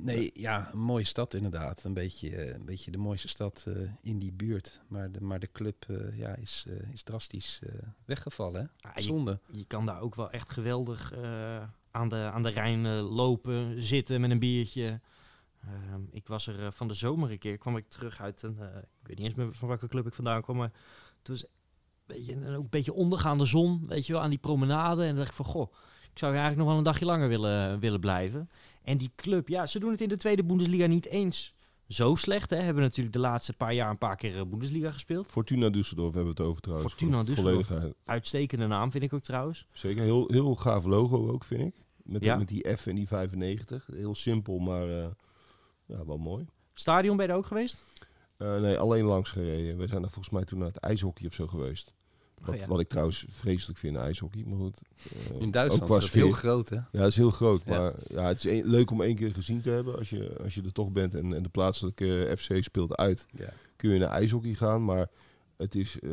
Nee, 0.00 0.30
ja, 0.34 0.70
een 0.72 0.78
mooie 0.78 1.04
stad 1.04 1.34
inderdaad. 1.34 1.84
Een 1.84 1.94
beetje, 1.94 2.36
eh, 2.36 2.54
een 2.54 2.64
beetje 2.64 2.90
de 2.90 2.98
mooiste 2.98 3.28
stad 3.28 3.64
eh, 3.68 3.74
in 4.02 4.18
die 4.18 4.32
buurt. 4.32 4.80
Maar 4.88 5.12
de, 5.12 5.20
maar 5.20 5.40
de 5.40 5.52
club 5.52 5.84
eh, 5.88 6.18
ja, 6.18 6.34
is, 6.34 6.66
is 6.92 7.02
drastisch 7.02 7.60
weggevallen. 8.04 8.60
Hè? 8.60 8.88
Ah, 8.88 8.96
je, 8.96 9.02
Zonde. 9.02 9.40
je 9.52 9.64
kan 9.64 9.86
daar 9.86 10.00
ook 10.00 10.14
wel 10.14 10.30
echt 10.30 10.50
geweldig 10.50 11.12
aan, 11.90 12.08
de, 12.08 12.30
aan 12.32 12.42
de 12.42 12.50
Rijn 12.50 12.86
lopen, 12.96 13.82
zitten 13.82 14.20
met 14.20 14.30
een 14.30 14.38
biertje. 14.38 15.00
Ehm, 15.60 16.00
ik 16.10 16.26
was 16.26 16.46
er 16.46 16.72
van 16.72 16.88
de 16.88 16.94
zomer 16.94 17.30
een 17.30 17.38
keer, 17.38 17.58
kwam 17.58 17.76
ik 17.76 17.88
terug 17.88 18.20
uit 18.20 18.42
een, 18.42 18.58
ik 19.00 19.06
weet 19.06 19.18
niet 19.18 19.26
eens 19.26 19.34
meer 19.34 19.54
van 19.54 19.68
welke 19.68 19.88
club 19.88 20.06
ik 20.06 20.14
vandaan 20.14 20.42
kwam, 20.42 20.56
maar 20.56 20.72
het 21.18 21.28
was 21.28 21.44
een 21.44 21.50
beetje, 22.06 22.34
een, 22.34 22.54
ook 22.54 22.62
een 22.62 22.70
beetje 22.70 22.92
ondergaande 22.92 23.46
zon, 23.46 23.86
weet 23.86 24.06
je 24.06 24.12
wel, 24.12 24.22
aan 24.22 24.30
die 24.30 24.38
promenade. 24.38 25.02
En 25.02 25.08
dan 25.08 25.16
dacht 25.16 25.28
ik 25.28 25.34
van, 25.34 25.44
goh, 25.44 25.72
ik 26.16 26.22
zou 26.22 26.34
eigenlijk 26.34 26.62
nog 26.62 26.68
wel 26.68 26.78
een 26.78 26.90
dagje 26.92 27.04
langer 27.04 27.28
willen, 27.28 27.78
willen 27.80 28.00
blijven. 28.00 28.50
En 28.82 28.98
die 28.98 29.10
club, 29.16 29.48
ja, 29.48 29.66
ze 29.66 29.78
doen 29.78 29.90
het 29.90 30.00
in 30.00 30.08
de 30.08 30.16
tweede 30.16 30.44
Bundesliga 30.44 30.86
niet 30.86 31.06
eens 31.06 31.54
zo 31.88 32.14
slecht. 32.14 32.50
Hè. 32.50 32.56
Hebben 32.56 32.82
natuurlijk 32.82 33.14
de 33.14 33.20
laatste 33.20 33.52
paar 33.52 33.74
jaar 33.74 33.90
een 33.90 33.98
paar 33.98 34.16
keer 34.16 34.36
eh, 34.38 34.44
Bundesliga 34.46 34.90
gespeeld. 34.90 35.26
Fortuna 35.26 35.68
Düsseldorf 35.70 36.14
hebben 36.14 36.22
we 36.22 36.28
het 36.28 36.40
over 36.40 36.62
trouwens. 36.62 36.92
Fortuna 36.92 37.24
Düsseldorf. 37.24 37.92
Uitstekende 38.04 38.66
naam 38.66 38.90
vind 38.90 39.04
ik 39.04 39.12
ook 39.12 39.22
trouwens. 39.22 39.66
Zeker, 39.72 40.02
heel, 40.02 40.28
heel 40.30 40.54
gaaf 40.54 40.84
logo 40.84 41.30
ook, 41.30 41.44
vind 41.44 41.60
ik. 41.60 41.74
Met, 42.02 42.24
Ja. 42.24 42.36
met 42.36 42.48
die 42.48 42.76
F 42.76 42.86
en 42.86 42.94
die 42.94 43.06
95. 43.06 43.86
Heel 43.92 44.14
simpel, 44.14 44.58
maar 44.58 44.88
eh, 44.88 45.08
ja, 45.86 46.04
wel 46.06 46.18
mooi. 46.18 46.46
Stadion 46.74 47.16
ben 47.16 47.26
je 47.26 47.32
er 47.32 47.38
ook 47.38 47.46
geweest? 47.46 47.82
Eh, 48.36 48.60
nee, 48.60 48.78
alleen 48.78 49.04
langs 49.04 49.30
gereden. 49.30 49.76
We 49.76 49.86
zijn 49.86 50.02
er 50.02 50.10
volgens 50.10 50.34
mij 50.34 50.44
toen 50.44 50.58
naar 50.58 50.68
het 50.68 50.76
ijshockey 50.76 51.26
of 51.26 51.34
zo 51.34 51.46
geweest. 51.46 51.94
Wat, 52.40 52.54
Oh 52.54 52.60
ja. 52.60 52.66
wat 52.66 52.80
ik 52.80 52.88
trouwens 52.88 53.26
vreselijk 53.30 53.78
vind, 53.78 53.96
ijshockey. 53.96 54.44
Maar 54.46 54.58
goed. 54.58 54.80
eh, 55.30 55.40
In 55.40 55.50
Duitsland 55.50 55.90
ook 55.90 55.96
is 55.98 56.04
dat 56.04 56.12
heel 56.12 56.26
sfeer. 56.32 56.38
groot, 56.38 56.68
hè? 56.68 56.76
Ja, 56.76 56.84
het 56.92 57.06
is 57.06 57.16
heel 57.16 57.30
groot. 57.30 57.62
Ja. 57.66 57.78
Maar 57.80 57.94
ja, 58.08 58.22
het 58.28 58.44
is 58.44 58.44
een- 58.60 58.66
leuk 58.66 58.90
om 58.90 59.02
één 59.02 59.16
keer 59.16 59.32
gezien 59.32 59.60
te 59.60 59.70
hebben. 59.70 59.96
Als 59.98 60.10
je, 60.10 60.36
als 60.42 60.54
je 60.54 60.62
er 60.62 60.72
toch 60.72 60.90
bent 60.90 61.14
en, 61.14 61.34
en 61.34 61.42
de 61.42 61.48
plaatselijke 61.48 62.34
FC 62.38 62.62
speelt 62.64 62.96
uit, 62.96 63.26
Ja. 63.30 63.48
kun 63.76 63.90
je 63.90 63.98
naar 63.98 64.08
ijshockey 64.10 64.54
gaan. 64.54 64.84
Maar 64.84 65.08
het 65.56 65.74
is, 65.74 65.98
eh, 66.00 66.10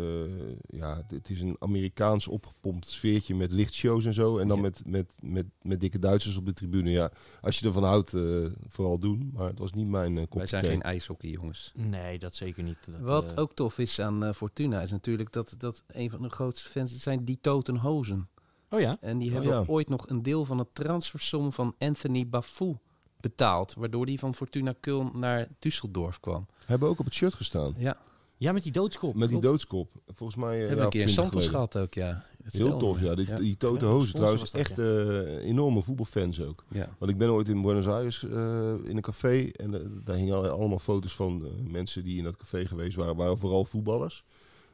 ja, 0.67 1.03
het 1.07 1.29
is 1.29 1.41
een 1.41 1.55
Amerikaans 1.59 2.27
opgepompt 2.27 2.87
sfeertje 2.87 3.35
met 3.35 3.51
lichtshows 3.51 4.05
en 4.05 4.13
zo. 4.13 4.37
En 4.37 4.47
dan 4.47 4.57
Ja. 4.57 4.63
met, 4.63 4.81
met, 4.85 5.13
met, 5.21 5.45
met 5.61 5.79
dikke 5.79 5.99
Duitsers 5.99 6.35
op 6.35 6.45
de 6.45 6.53
tribune. 6.53 6.89
Ja, 6.89 7.11
als 7.41 7.59
je 7.59 7.65
ervan 7.65 7.83
houdt, 7.83 8.13
eh, 8.13 8.45
vooral 8.67 8.99
doen. 8.99 9.29
Maar 9.33 9.47
het 9.47 9.59
was 9.59 9.71
niet 9.73 9.87
mijn 9.87 10.15
uh, 10.15 10.23
Wij 10.29 10.45
zijn 10.45 10.63
geen 10.65 10.81
ijshockey, 10.81 11.29
jongens. 11.29 11.71
Nee, 11.75 12.19
dat 12.19 12.35
zeker 12.35 12.63
niet. 12.63 12.77
Dat, 12.85 12.99
Wat 13.01 13.37
ook 13.37 13.53
tof 13.53 13.77
is 13.79 13.99
aan 13.99 14.33
Fortuna 14.35 14.81
is 14.81 14.91
natuurlijk 14.91 15.31
dat, 15.31 15.55
dat 15.57 15.83
een 15.87 16.09
van 16.09 16.21
de 16.21 16.29
grootste 16.29 16.69
fans 16.69 16.91
het 16.91 17.01
zijn 17.01 17.25
die 17.25 17.37
Totenhozen. 17.41 18.27
Oh 18.69 18.79
ja? 18.79 18.97
En 19.01 19.17
die 19.17 19.27
Oh, 19.27 19.33
hebben 19.33 19.53
ja. 19.53 19.63
ooit 19.67 19.89
nog 19.89 20.09
een 20.09 20.23
deel 20.23 20.45
van 20.45 20.57
de 20.57 20.67
transfersom 20.73 21.51
van 21.51 21.75
Anthony 21.79 22.27
Bafou 22.29 22.77
betaald. 23.19 23.73
Waardoor 23.73 24.05
die 24.05 24.19
van 24.19 24.35
Fortuna 24.35 24.73
Köln 24.75 25.11
naar 25.13 25.47
Düsseldorf 25.47 26.19
kwam. 26.19 26.45
Hebben 26.65 26.89
ook 26.89 26.99
op 26.99 27.05
het 27.05 27.13
shirt 27.13 27.33
gestaan. 27.33 27.73
Ja, 27.77 27.97
Ja, 28.37 28.51
met 28.51 28.63
die 28.63 28.71
doodskop. 28.71 29.13
Met 29.15 29.29
die 29.29 29.39
klopt. 29.39 29.43
doodskop. 29.45 29.89
Volgens 30.07 30.37
mij. 30.39 30.53
eh, 30.61 30.67
hebben 30.67 30.75
we 30.75 30.79
ja, 30.79 30.83
een 30.83 30.89
keer 30.89 31.01
in 31.01 31.07
20 31.07 31.23
Santos 31.33 31.47
gehad 31.51 31.77
ook, 31.77 31.93
ja. 31.93 32.25
Heel 32.43 32.77
tof, 32.77 33.01
ja. 33.01 33.15
Die, 33.15 33.33
die 33.33 33.57
Tote 33.57 33.85
Ja, 33.85 33.91
Hozen 33.91 34.13
trouwens 34.15 34.53
echt 34.53 34.79
eh, 34.79 35.45
enorme 35.45 35.81
voetbalfans 35.81 36.41
ook. 36.41 36.63
Ja. 36.67 36.89
Want 36.99 37.11
ik 37.11 37.17
ben 37.17 37.29
ooit 37.29 37.49
in 37.49 37.61
Buenos 37.61 37.87
Aires 37.87 38.23
eh, 38.23 38.73
in 38.83 38.95
een 38.95 39.01
café 39.01 39.49
en 39.51 39.73
eh, 39.73 39.79
daar 40.03 40.15
hingen 40.15 40.35
al- 40.35 40.47
allemaal 40.47 40.79
foto's 40.79 41.15
van 41.15 41.45
eh, 41.45 41.51
mensen 41.71 42.03
die 42.03 42.17
in 42.17 42.23
dat 42.23 42.37
café 42.37 42.65
geweest 42.65 42.95
waren. 42.97 43.15
waren 43.15 43.37
vooral 43.37 43.65
voetballers. 43.65 44.23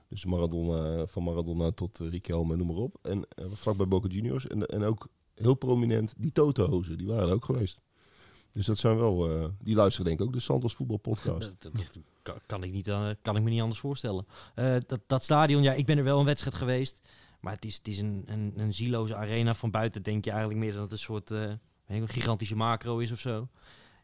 Dus 0.07 0.26
Maradona, 0.26 1.07
van 1.07 1.24
Maradona 1.24 1.72
tot 1.72 1.99
uh, 1.99 2.10
Riquelme, 2.10 2.55
noem 2.55 2.68
maar 2.68 2.76
op. 2.76 2.95
En 3.01 3.18
uh, 3.18 3.45
vlakbij 3.53 3.88
Boca 3.88 4.07
Juniors. 4.07 4.47
En, 4.47 4.66
en 4.66 4.84
ook 4.84 5.07
heel 5.36 5.53
prominent 5.55 6.14
die 6.18 6.32
Totenhozen, 6.32 6.97
die 6.97 7.07
waren 7.07 7.28
er 7.28 7.34
ook 7.34 7.45
geweest. 7.45 7.80
Dus 8.52 8.66
dat 8.66 8.78
zijn 8.78 8.97
wel, 8.97 9.32
uh, 9.32 9.45
die 9.60 9.76
luisteren 9.76 10.08
denk 10.08 10.20
ik 10.20 10.26
ook 10.26 10.34
de 10.34 10.39
Santos 10.39 10.74
voetbalpodcast. 10.74 11.56
Dat, 11.60 11.74
dat, 11.74 12.00
dat 12.24 12.41
kan, 12.45 12.64
ik 12.64 12.72
niet, 12.72 12.88
uh, 12.88 13.10
kan 13.22 13.36
ik 13.36 13.43
me 13.43 13.50
niet 13.50 13.62
anders 13.62 13.80
voorstellen. 13.80 14.26
Uh, 14.56 14.76
dat, 14.88 15.00
dat 15.08 15.24
stadion, 15.24 15.64
ja, 15.64 15.74
ik 15.74 15.86
ben 15.86 15.97
er 15.97 16.04
wel 16.04 16.20
een 16.20 16.26
wedstrijd 16.26 16.56
geweest. 16.56 17.00
Maar 17.39 17.54
het 17.54 17.66
is, 17.66 17.76
het 17.76 17.88
is 17.88 18.00
een, 18.00 18.24
een, 18.26 18.54
een 18.56 18.74
zieloze 18.74 19.16
arena. 19.16 19.54
Van 19.54 19.72
buiten 19.72 20.04
denk 20.04 20.26
je 20.26 20.32
eigenlijk 20.32 20.60
meer 20.60 20.74
dat 20.74 20.82
het 20.82 20.91
een 20.91 20.97
soort 20.97 21.30
een 21.30 22.10
gigantische 22.10 22.56
macro 22.56 22.97
is 22.97 23.12
of 23.12 23.20
zo. 23.20 23.47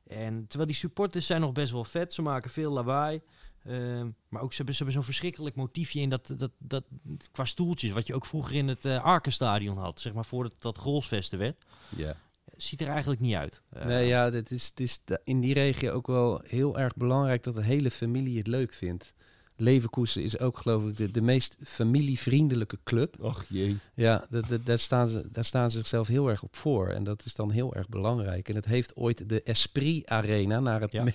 En 0.08 0.48
terwijl 0.48 0.70
die 0.70 0.80
supporters 0.80 1.26
zijn 1.26 1.41
nog 1.41 1.52
best 1.52 1.72
wel 1.72 1.84
vet. 1.84 2.14
Ze 2.14 2.22
maken 2.22 2.52
veel 2.52 2.72
lawaai. 2.72 3.22
Uh, 3.68 4.04
maar 4.30 4.41
ook 4.41 4.52
ze 4.52 4.58
hebben, 4.58 4.76
ze 4.76 4.84
hebben 4.84 4.91
zo'n 4.91 5.14
verschrikkelijk 5.14 5.56
motiefje 5.56 6.00
in 6.00 6.10
dat, 6.10 6.34
dat, 6.38 6.52
dat, 6.58 6.84
qua 7.32 7.46
stoeltjes. 7.46 7.91
Wat 7.91 8.08
je 8.08 8.16
ook 8.16 8.26
vroeger 8.26 8.56
in 8.56 8.68
het 8.68 8.86
uh, 8.86 9.04
Arkenstadion 9.04 9.78
had. 9.78 10.00
Zeg 10.00 10.14
maar 10.14 10.26
voordat 10.26 10.56
dat 10.60 10.78
Grolsvesten 10.78 11.39
werd. 11.39 11.66
Ja. 11.96 12.16
Ziet 12.58 12.82
er 12.82 12.88
eigenlijk 12.88 13.22
niet 13.22 13.36
uit. 13.36 13.62
Uh, 13.78 13.86
nee, 13.86 14.08
ja, 14.08 14.32
het 14.32 14.51
is, 14.51 14.66
het 14.66 14.80
is 14.80 14.99
in 15.24 15.39
die 15.41 15.53
regio 15.53 15.91
ook 15.91 16.08
wel 16.08 16.41
heel 16.47 16.80
erg 16.80 16.95
belangrijk 16.95 17.43
dat 17.43 17.56
de 17.56 17.64
hele 17.64 17.91
familie 17.91 18.38
het 18.38 18.47
leuk 18.47 18.74
vindt. 18.74 19.14
Leverkusen 19.58 20.24
is 20.24 20.39
ook 20.39 20.58
geloof 20.58 20.84
ik 20.88 20.97
de, 20.97 21.12
de 21.12 21.22
meest 21.22 21.58
familievriendelijke 21.64 22.78
club. 22.84 23.16
Ach 23.22 23.45
jee. 23.49 23.78
Ja, 23.93 24.26
de, 24.30 24.41
de, 24.47 24.64
daar, 24.64 24.80
staan 24.80 25.08
ze, 25.08 25.28
daar 25.32 25.45
staan 25.45 25.72
ze 25.72 25.78
zichzelf 25.78 26.08
heel 26.08 26.28
erg 26.30 26.43
op 26.43 26.56
voor. 26.56 26.88
En 26.89 27.03
dat 27.03 27.26
is 27.26 27.36
dan 27.36 27.51
heel 27.51 27.76
erg 27.76 27.89
belangrijk. 27.89 28.49
En 28.49 28.56
het 28.56 28.66
heeft 28.66 28.95
ooit 28.95 29.30
de 29.30 29.43
Esprit 29.43 30.08
Arena 30.08 30.60
naar 30.60 30.82
het, 30.82 30.91
Ja. 30.91 31.06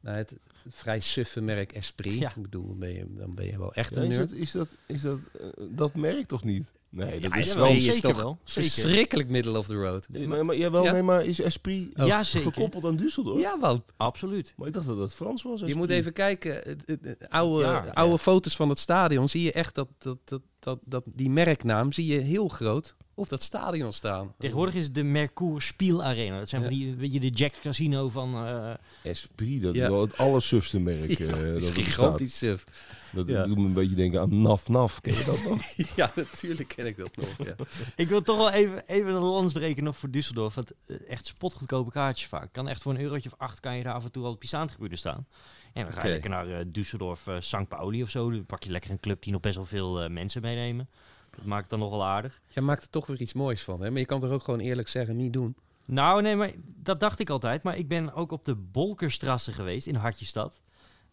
naar 0.00 0.16
het 0.16 0.34
vrij 0.68 1.00
suffe 1.00 1.40
merk 1.40 1.72
Esprit. 1.72 2.18
Ja. 2.18 2.28
Ik 2.36 2.42
bedoel, 2.42 2.66
dan 2.66 2.78
ben 2.78 2.92
je, 2.92 3.06
dan 3.08 3.34
ben 3.34 3.46
je 3.46 3.58
wel 3.58 3.74
echt 3.74 3.94
Ja, 3.94 4.00
een 4.02 4.10
is, 4.10 4.16
nerd. 4.16 4.28
dat, 4.28 4.38
is, 4.38 4.50
dat, 4.50 4.68
is 4.86 5.00
dat, 5.00 5.18
uh, 5.40 5.46
dat 5.70 5.94
merkt 5.94 6.28
toch 6.28 6.44
niet? 6.44 6.72
Nee, 6.94 7.20
dat 7.20 7.30
Ja, 7.30 7.36
is 7.36 7.54
wel... 7.54 7.64
Nee, 7.64 7.76
is 7.76 7.84
zeker 7.84 8.00
toch 8.00 8.22
wel, 8.22 8.38
verschrikkelijk 8.44 9.28
middle 9.28 9.58
of 9.58 9.66
the 9.66 9.74
road. 9.74 10.06
Nee, 10.08 10.26
maar, 10.26 10.44
maar, 10.44 10.56
jawel, 10.56 10.84
Ja? 10.84 10.92
nee, 10.92 11.02
maar 11.02 11.24
is 11.24 11.40
Esprit 11.40 11.98
Oh. 11.98 12.06
Ja, 12.06 12.22
zeker. 12.24 12.52
gekoppeld 12.52 12.84
aan 12.84 12.98
Düsseldorf? 12.98 13.38
Ja, 13.40 13.56
man. 13.56 13.84
Absoluut. 13.96 14.52
Maar 14.56 14.66
ik 14.66 14.72
dacht 14.72 14.86
dat 14.86 14.98
dat 14.98 15.14
Frans 15.14 15.42
was. 15.42 15.60
Je 15.60 15.74
moet 15.74 15.90
even 15.90 16.12
kijken, 16.12 16.78
oude, 17.28 17.62
Ja, 17.64 17.78
oude 17.92 18.12
ja. 18.12 18.18
foto's 18.18 18.56
van 18.56 18.68
het 18.68 18.78
stadion, 18.78 19.28
zie 19.28 19.42
je 19.42 19.52
echt 19.52 19.74
dat, 19.74 19.88
dat, 19.98 20.18
dat, 20.24 20.42
dat, 20.58 20.78
dat 20.84 21.04
die 21.06 21.30
merknaam 21.30 21.92
zie 21.92 22.06
je 22.06 22.18
heel 22.18 22.48
groot 22.48 22.96
op 23.14 23.28
dat 23.28 23.42
stadion 23.42 23.92
staan. 23.92 24.34
Tegenwoordig 24.38 24.74
is 24.74 24.84
het 24.84 24.94
de 24.94 25.02
Mercure 25.02 25.60
Spiel 25.60 26.02
Arena. 26.04 26.38
Dat 26.38 26.48
zijn 26.48 26.62
Ja. 26.62 26.68
van 26.68 26.76
die, 26.76 26.94
weet 26.94 27.12
je, 27.12 27.20
de 27.20 27.28
Jack 27.30 27.52
Casino 27.62 28.08
van... 28.08 28.34
eh, 28.46 28.72
Esprit, 29.02 29.62
dat 29.62 29.74
Ja. 29.74 29.82
is 29.82 29.88
wel 29.88 30.00
het 30.00 30.16
allersufste 30.16 30.80
merk. 30.80 31.18
Ja, 31.18 31.26
eh, 31.26 31.42
dat 31.52 31.60
is 31.60 31.70
gigantisch 31.70 32.38
suf. 32.38 32.64
Dat 33.12 33.28
Ja. 33.28 33.44
doet 33.46 33.58
me 33.58 33.64
een 33.64 33.72
beetje 33.72 33.94
denken 33.94 34.20
aan 34.20 34.42
Naf 34.42 34.68
Naf. 34.68 35.00
Ken 35.00 35.14
je 35.14 35.24
dat 35.24 35.44
nog? 35.44 35.62
ja, 35.96 36.12
natuurlijk 36.14 36.68
ken 36.68 36.86
ik 36.86 36.96
dat 36.96 37.16
nog. 37.16 37.46
Ja. 37.46 37.54
Ik 37.96 38.08
wil 38.08 38.22
toch 38.22 38.36
wel 38.36 38.50
even, 38.50 38.82
even 38.86 39.14
een 39.14 39.22
lans 39.22 39.52
breken 39.52 39.84
nog 39.84 39.96
voor 39.96 40.08
Düsseldorf. 40.08 40.54
Want 40.54 40.70
eh, 40.86 40.96
echt 41.08 41.26
spotgoedkope 41.26 41.90
kaartjes 41.90 42.28
vaak. 42.28 42.52
Kan 42.52 42.68
echt 42.68 42.82
voor 42.82 42.94
een 42.94 43.00
eurotje 43.00 43.30
of 43.32 43.38
acht 43.38 43.60
kan 43.60 43.76
je 43.76 43.82
daar 43.82 43.94
af 43.94 44.04
en 44.04 44.10
toe 44.12 44.24
al 44.24 44.30
op 44.32 44.40
die 44.40 44.48
staantribune 44.48 44.96
staan. 44.96 45.26
En 45.72 45.82
dan 45.84 45.92
ga 45.92 46.02
je 46.06 46.12
lekker 46.12 46.30
naar 46.30 46.48
eh, 46.48 46.64
Düsseldorf, 46.66 47.24
eh 47.26 47.36
St. 47.40 47.68
Pauli 47.68 48.02
of 48.02 48.10
zo. 48.10 48.30
Dan 48.30 48.46
pak 48.46 48.62
je 48.64 48.70
lekker 48.70 48.90
een 48.90 49.00
club 49.00 49.22
die 49.22 49.32
nog 49.32 49.40
best 49.40 49.56
wel 49.56 49.64
veel 49.64 50.08
mensen 50.10 50.42
meenemen. 50.42 50.88
Dat 51.36 51.44
maakt 51.44 51.60
het 51.60 51.70
dan 51.70 51.78
nog 51.78 51.90
wel 51.90 52.04
aardig. 52.04 52.40
Jij 52.48 52.62
maakt 52.62 52.82
er 52.82 52.90
toch 52.90 53.06
weer 53.06 53.20
iets 53.20 53.32
moois 53.32 53.62
van, 53.62 53.80
hè? 53.82 53.90
Maar 53.90 54.00
je 54.00 54.06
kan 54.06 54.20
toch 54.20 54.30
ook 54.30 54.42
gewoon 54.42 54.60
eerlijk 54.60 54.88
zeggen, 54.88 55.16
niet 55.16 55.32
doen. 55.32 55.56
Nou, 55.84 56.22
nee, 56.22 56.36
maar 56.36 56.50
dat 56.64 57.00
dacht 57.00 57.18
ik 57.18 57.30
altijd. 57.30 57.62
Maar 57.62 57.76
ik 57.76 57.88
ben 57.88 58.14
ook 58.14 58.32
op 58.32 58.44
de 58.44 58.54
Bolkerstrasse 58.54 59.52
geweest 59.52 59.86
in 59.86 59.94
Hartjestad. 59.94 60.60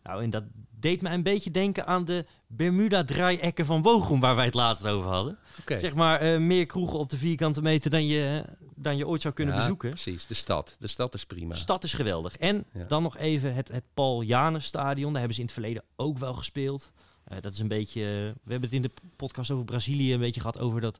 Nou, 0.03 0.23
en 0.23 0.29
dat 0.29 0.43
deed 0.79 1.01
me 1.01 1.09
een 1.09 1.23
beetje 1.23 1.51
denken 1.51 1.85
aan 1.87 2.05
de 2.05 2.25
Bermuda-draaiekken 2.47 3.65
van 3.65 3.81
Wogum, 3.81 4.19
waar 4.19 4.35
wij 4.35 4.45
het 4.45 4.53
laatst 4.53 4.87
over 4.87 5.09
hadden. 5.11 5.37
Oké. 5.59 5.77
Zeg 5.77 5.93
maar 5.95 6.19
eh, 6.19 6.39
meer 6.39 6.65
kroegen 6.65 6.99
op 6.99 7.09
de 7.09 7.17
vierkante 7.17 7.61
meter 7.61 7.89
dan 7.91 8.05
je, 8.05 8.43
dan 8.75 8.97
je 8.97 9.07
ooit 9.07 9.21
zou 9.21 9.33
kunnen 9.33 9.55
Ja, 9.55 9.61
bezoeken. 9.61 9.89
Precies, 9.89 10.25
de 10.25 10.33
stad. 10.33 10.75
De 10.79 10.87
stad 10.87 11.13
is 11.13 11.25
prima. 11.25 11.53
De 11.53 11.59
stad 11.59 11.83
is 11.83 11.93
geweldig. 11.93 12.37
En 12.37 12.65
Ja. 12.73 12.83
dan 12.85 13.03
nog 13.03 13.17
even 13.17 13.53
het, 13.53 13.67
het 13.67 13.83
Paul 13.93 14.23
Janus 14.23 14.65
Stadion. 14.65 15.09
Daar 15.09 15.17
hebben 15.17 15.33
ze 15.35 15.39
in 15.41 15.45
het 15.47 15.55
verleden 15.55 15.83
ook 15.95 16.17
wel 16.17 16.33
gespeeld. 16.33 16.91
Eh, 17.29 17.41
dat 17.41 17.53
is 17.53 17.59
een 17.59 17.67
beetje... 17.67 18.01
we 18.43 18.51
hebben 18.51 18.69
het 18.69 18.77
in 18.77 18.81
de 18.81 18.91
podcast 19.15 19.51
over 19.51 19.65
Brazilië 19.65 20.13
een 20.13 20.19
beetje 20.19 20.41
gehad 20.41 20.59
over 20.59 20.81
dat... 20.81 20.99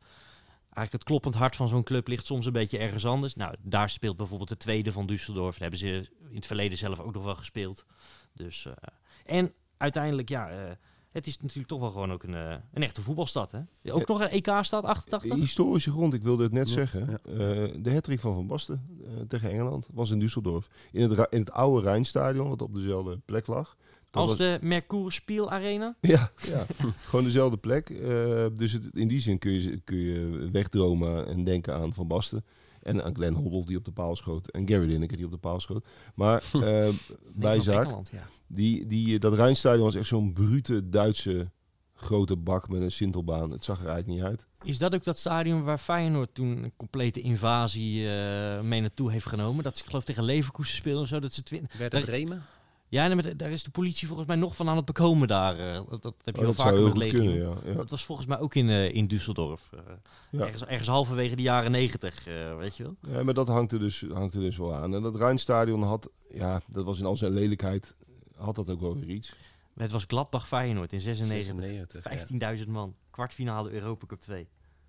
Eigenlijk 0.63 0.91
het 0.91 1.03
kloppend 1.03 1.35
hart 1.35 1.55
van 1.55 1.67
zo'n 1.67 1.83
club 1.83 2.07
ligt 2.07 2.25
soms 2.25 2.45
een 2.45 2.51
beetje 2.51 2.77
ergens 2.77 3.05
anders. 3.05 3.35
Nou, 3.35 3.55
daar 3.61 3.89
speelt 3.89 4.17
bijvoorbeeld 4.17 4.49
de 4.49 4.57
tweede 4.57 4.91
van 4.91 5.09
Düsseldorf. 5.11 5.33
Daar 5.33 5.59
hebben 5.59 5.79
ze 5.79 5.87
in 6.29 6.35
het 6.35 6.45
verleden 6.45 6.77
zelf 6.77 6.99
ook 6.99 7.13
nog 7.13 7.23
wel 7.23 7.35
gespeeld. 7.35 7.85
Dus, 8.33 8.65
eh, 8.65 8.73
en 9.25 9.53
uiteindelijk, 9.77 10.29
ja... 10.29 10.49
eh, 10.49 10.71
het 11.11 11.27
is 11.27 11.37
natuurlijk 11.37 11.67
toch 11.67 11.79
wel 11.79 11.91
gewoon 11.91 12.11
ook 12.11 12.23
een, 12.23 12.35
eh, 12.35 12.55
een 12.73 12.83
echte 12.83 13.01
voetbalstad, 13.01 13.51
hè? 13.51 13.59
Ook 13.59 13.65
Ja. 13.81 14.03
nog 14.05 14.19
een 14.21 14.29
EK-stad, 14.29 14.83
88? 14.83 15.39
Historische 15.39 15.91
grond, 15.91 16.13
ik 16.13 16.23
wilde 16.23 16.43
het 16.43 16.51
net 16.51 16.67
Ja, 16.67 16.73
zeggen. 16.73 17.07
ja. 17.09 17.19
Eh, 17.31 17.73
de 17.83 17.91
hattrick 17.93 18.19
van 18.19 18.33
Van 18.33 18.47
Basten 18.47 18.87
eh, 19.03 19.21
tegen 19.27 19.49
Engeland 19.49 19.87
was 19.91 20.09
in 20.09 20.21
Düsseldorf. 20.21 20.67
In 20.91 21.09
het, 21.09 21.27
in 21.31 21.39
het 21.39 21.51
oude 21.51 21.81
Rijnstadion, 21.81 22.49
wat 22.49 22.61
op 22.61 22.73
dezelfde 22.73 23.17
plek 23.25 23.47
lag. 23.47 23.77
Dat 24.11 24.21
Als 24.21 24.29
was- 24.29 24.37
de 24.37 24.57
Mercure 24.61 25.11
Spiel 25.11 25.51
Arena? 25.51 25.95
Ja, 26.01 26.31
ja. 26.47 26.65
gewoon 27.07 27.25
dezelfde 27.25 27.57
plek. 27.57 27.89
Eh, 27.89 28.45
dus 28.55 28.71
het- 28.73 28.89
in 28.95 29.07
die 29.07 29.19
zin 29.19 29.37
kun 29.39 29.51
je, 29.61 29.77
kun 29.83 29.97
je 29.97 30.49
wegdromen 30.51 31.27
en 31.27 31.43
denken 31.43 31.75
aan 31.75 31.93
Van 31.93 32.07
Basten. 32.07 32.45
En 32.83 33.03
aan 33.03 33.15
Glenn 33.15 33.35
Hoddle 33.35 33.65
die 33.65 33.77
op 33.77 33.85
de 33.85 33.91
paal 33.91 34.15
schoot. 34.15 34.47
En 34.47 34.67
Gary 34.67 34.85
Lineker 34.87 35.17
die 35.17 35.25
op 35.25 35.31
de 35.31 35.37
paal 35.37 35.59
schoot. 35.59 35.85
Maar 36.15 36.43
eh 36.63 36.89
bijzaak, 37.33 37.83
Engeland, 37.83 38.09
ja. 38.13 38.25
die, 38.47 38.87
die, 38.87 39.19
dat 39.19 39.33
Rijnstadion 39.33 39.83
was 39.83 39.95
echt 39.95 40.07
zo'n 40.07 40.33
brute 40.33 40.89
Duitse 40.89 41.51
grote 41.95 42.35
bak 42.35 42.69
met 42.69 42.81
een 42.81 42.91
sintelbaan. 42.91 43.51
Het 43.51 43.63
zag 43.63 43.79
er 43.81 43.87
eigenlijk 43.87 44.17
niet 44.19 44.27
uit. 44.27 44.47
Is 44.63 44.77
dat 44.77 44.95
ook 44.95 45.03
dat 45.03 45.17
stadion 45.17 45.63
waar 45.63 45.77
Feyenoord 45.77 46.33
toen 46.33 46.63
een 46.63 46.73
complete 46.77 47.21
invasie 47.21 48.09
eh, 48.09 48.61
mee 48.61 48.81
naartoe 48.81 49.11
heeft 49.11 49.25
genomen? 49.25 49.63
Dat 49.63 49.77
ze, 49.77 49.83
ik 49.83 49.89
geloof, 49.89 50.03
tegen 50.03 50.23
Leverkusen 50.23 50.75
speelden 50.75 51.01
of 51.01 51.07
zo. 51.07 51.19
Dat 51.19 51.33
ze 51.33 51.43
Werd 51.77 51.93
het 51.93 52.05
Bremen? 52.05 52.43
Ja, 52.89 53.05
nee, 53.05 53.15
maar 53.15 53.23
da- 53.23 53.33
daar 53.33 53.51
is 53.51 53.63
de 53.63 53.69
politie 53.71 54.07
volgens 54.07 54.27
mij 54.27 54.35
nog 54.37 54.55
van 54.55 54.69
aan 54.69 54.75
het 54.75 54.85
bekomen 54.85 55.27
daar. 55.27 55.57
eh, 55.57 55.81
dat, 55.89 56.01
dat 56.01 56.15
heb 56.23 56.35
je 56.35 56.39
Oh, 56.41 56.45
wel 56.47 56.53
vaker 56.65 56.83
met 56.83 56.97
legio. 56.97 57.19
kunnen, 57.19 57.35
ja. 57.39 57.53
ja. 57.65 57.73
Dat 57.73 57.89
was 57.89 58.05
volgens 58.05 58.27
mij 58.27 58.39
ook 58.39 58.55
in, 58.55 58.69
eh, 58.69 58.93
in 58.93 59.07
Düsseldorf. 59.13 59.73
eh, 59.73 59.79
Ja. 60.31 60.39
ergens, 60.45 60.65
ergens 60.65 60.87
halverwege 60.89 61.35
de 61.35 61.41
jaren 61.41 61.71
negentig, 61.71 62.27
eh, 62.27 62.57
weet 62.57 62.77
je 62.77 62.83
wel. 62.83 62.95
Ja, 63.13 63.23
maar 63.23 63.33
dat 63.33 63.47
hangt 63.47 63.71
er, 63.71 63.79
dus, 63.79 64.05
hangt 64.13 64.33
er 64.33 64.41
dus 64.41 64.57
wel 64.57 64.75
aan. 64.75 64.95
En 64.95 65.01
dat 65.01 65.15
Rijnstadion 65.15 65.83
had, 65.83 66.09
ja, 66.29 66.61
dat 66.67 66.85
was 66.85 66.99
in 66.99 67.05
al 67.05 67.15
zijn 67.17 67.31
lelijkheid, 67.33 67.95
had 68.35 68.55
dat 68.55 68.69
ook 68.69 68.79
wel 68.81 68.95
weer 68.99 69.09
iets. 69.09 69.33
Het 69.75 69.91
was 69.91 70.03
Gladbach 70.07 70.47
Feyenoord 70.47 70.93
in 70.93 71.01
96. 71.01 71.63
96, 71.63 72.03
ja. 72.03 72.57
15.000 72.57 72.67
man. 72.69 72.95
Kwartfinale 73.09 73.71
Europa 73.71 74.05
Cup 74.05 74.19
2. 74.19 74.47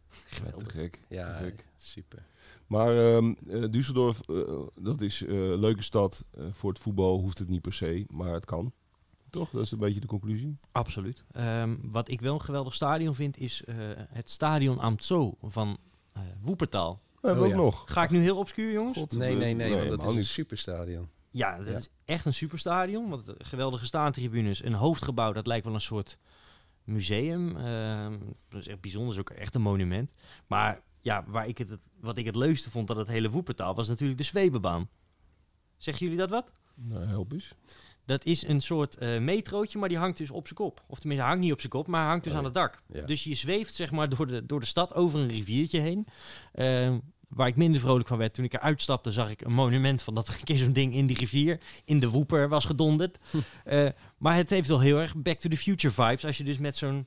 Ja, 0.08 0.16
Geweldig. 0.28 0.62
te 0.66 0.68
gek. 0.78 0.92
te 1.08 1.14
Ja, 1.14 1.32
gek. 1.32 1.64
super. 1.76 2.22
Maar 2.70 2.96
ehm 2.96 3.32
eh, 3.48 3.62
Düsseldorf, 3.70 4.20
eh, 4.28 4.60
dat 4.80 5.00
is 5.00 5.22
eh, 5.24 5.34
een 5.34 5.58
leuke 5.60 5.82
stad. 5.82 6.24
Eh, 6.30 6.44
voor 6.52 6.70
het 6.70 6.78
voetbal 6.78 7.18
hoeft 7.20 7.38
het 7.38 7.48
niet 7.48 7.60
per 7.62 7.72
se, 7.72 8.04
maar 8.08 8.32
het 8.32 8.44
kan. 8.44 8.72
Toch? 9.30 9.50
Dat 9.50 9.62
is 9.62 9.70
een 9.70 9.78
beetje 9.78 10.00
de 10.00 10.06
conclusie. 10.06 10.56
Absoluut. 10.72 11.24
Ehm, 11.32 11.76
wat 11.82 12.08
ik 12.08 12.20
wel 12.20 12.34
een 12.34 12.40
geweldig 12.40 12.74
stadion 12.74 13.14
vind, 13.14 13.38
is 13.38 13.64
eh, 13.64 13.74
het 14.08 14.30
stadion 14.30 14.78
Am 14.78 15.00
Zoo 15.00 15.36
van 15.42 15.78
eh 16.12 16.22
Woepertaal. 16.40 17.00
We 17.20 17.26
hebben 17.28 17.44
Oh, 17.46 17.50
ook 17.52 17.56
ja. 17.58 17.62
nog. 17.64 17.82
Ga 17.86 18.02
ik 18.02 18.10
nu 18.10 18.18
heel 18.20 18.38
obscuur, 18.38 18.72
jongens? 18.72 18.98
God, 18.98 19.16
Nee, 19.16 19.36
nee, 19.36 19.54
nee, 19.54 19.76
want 19.76 19.88
dat 19.88 20.02
is 20.02 20.08
een 20.10 20.16
niet. 20.16 20.24
superstadion. 20.26 21.08
Ja, 21.30 21.56
dat 21.58 21.66
Ja. 21.66 21.72
is 21.76 21.88
echt 22.04 22.24
een 22.24 22.34
superstadion. 22.34 23.08
Want 23.08 23.32
geweldige 23.38 23.84
staantribunes, 23.86 24.64
een 24.64 24.72
hoofdgebouw, 24.74 25.32
dat 25.32 25.46
lijkt 25.46 25.64
wel 25.64 25.74
een 25.74 25.80
soort 25.80 26.18
museum. 26.84 27.56
Ehm, 27.56 28.18
dat 28.48 28.60
is 28.60 28.66
echt 28.68 28.80
bijzonder, 28.80 29.14
dat 29.16 29.24
is 29.24 29.30
ook 29.32 29.38
echt 29.38 29.54
een 29.54 29.62
monument. 29.62 30.12
Maar 30.46 30.80
ja, 31.00 31.24
waar 31.26 31.48
ik 31.48 31.58
het, 31.58 31.88
wat 32.00 32.18
ik 32.18 32.26
het 32.26 32.36
leukste 32.36 32.70
vond 32.70 32.90
aan 32.90 32.98
het 32.98 33.08
hele 33.08 33.30
Woepertaal, 33.30 33.74
was 33.74 33.88
natuurlijk 33.88 34.18
de 34.18 34.24
Zwebebaan. 34.24 34.88
Zeggen 35.76 36.04
jullie 36.04 36.20
dat 36.20 36.30
wat? 36.30 36.52
Nou, 36.74 37.06
help 37.06 37.32
eens. 37.32 37.52
Dat 38.04 38.24
is 38.24 38.46
een 38.46 38.60
soort 38.60 38.96
eh, 38.96 39.18
metrootje, 39.18 39.78
maar 39.78 39.88
die 39.88 39.98
hangt 39.98 40.18
dus 40.18 40.30
op 40.30 40.44
zijn 40.46 40.58
kop. 40.58 40.84
Of 40.86 40.98
tenminste, 40.98 41.26
hangt 41.26 41.42
niet 41.42 41.52
op 41.52 41.58
zijn 41.60 41.72
kop, 41.72 41.86
maar 41.86 42.06
hangt 42.06 42.24
dus 42.24 42.32
Oh, 42.32 42.38
aan 42.38 42.44
het 42.44 42.54
dak. 42.54 42.82
ja. 42.92 43.02
Dus 43.06 43.24
je 43.24 43.34
zweeft 43.34 43.74
zeg 43.74 43.90
maar 43.90 44.08
door 44.08 44.26
de, 44.26 44.46
door 44.46 44.60
de 44.60 44.66
stad 44.66 44.94
over 44.94 45.18
een 45.20 45.28
riviertje 45.28 45.80
heen. 45.80 46.06
Ehm, 46.52 46.98
waar 47.28 47.46
ik 47.48 47.56
minder 47.56 47.80
vrolijk 47.80 48.08
van 48.08 48.18
werd 48.18 48.34
toen 48.34 48.44
ik 48.44 48.54
eruit 48.54 48.82
stapte, 48.82 49.12
zag 49.12 49.30
ik 49.30 49.40
een 49.40 49.52
monument 49.52 50.02
van 50.02 50.14
dat 50.14 50.28
een 50.28 50.44
keer 50.44 50.58
zo'n 50.58 50.72
ding 50.72 50.94
in 50.94 51.06
die 51.06 51.16
rivier, 51.18 51.60
in 51.84 52.00
de 52.00 52.08
woeper 52.08 52.48
was 52.48 52.64
gedonderd. 52.64 53.18
Eh, 53.64 53.88
maar 54.18 54.36
het 54.36 54.50
heeft 54.50 54.68
wel 54.68 54.80
heel 54.80 54.98
erg 55.00 55.16
Back 55.16 55.38
to 55.38 55.48
the 55.48 55.56
Future 55.56 55.94
vibes. 55.94 56.24
Als 56.24 56.36
je 56.36 56.44
dus 56.44 56.58
met 56.58 56.76
zo'n 56.76 57.06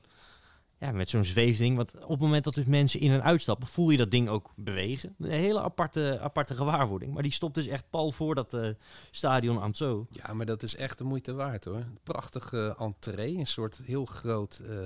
ja, 0.84 0.92
met 0.92 1.08
zo'n 1.08 1.24
zweefding, 1.24 1.76
want 1.76 1.94
op 1.94 2.08
het 2.10 2.20
moment 2.20 2.44
dat 2.44 2.54
dus 2.54 2.64
mensen 2.64 3.00
in 3.00 3.12
en 3.12 3.22
uitstappen, 3.22 3.68
voel 3.68 3.90
je 3.90 3.96
dat 3.96 4.10
ding 4.10 4.28
ook 4.28 4.52
bewegen. 4.56 5.14
Een 5.18 5.30
hele 5.30 5.62
aparte, 5.62 6.18
aparte 6.20 6.54
gewaarwording. 6.54 7.12
Maar 7.14 7.22
die 7.22 7.32
stopt 7.32 7.54
dus 7.54 7.66
echt 7.66 7.84
pal 7.90 8.12
voor 8.12 8.34
dat 8.34 8.54
eh, 8.54 8.68
stadion 9.10 9.60
aan 9.60 9.68
het 9.68 9.76
zo. 9.76 10.06
Ja, 10.10 10.32
maar 10.32 10.46
dat 10.46 10.62
is 10.62 10.76
echt 10.76 10.98
de 10.98 11.04
moeite 11.04 11.32
waard 11.32 11.64
hoor. 11.64 11.84
Prachtige 12.02 12.74
entree, 12.78 13.36
een 13.38 13.46
soort 13.46 13.80
heel 13.84 14.04
groot 14.04 14.62
eh, 14.68 14.76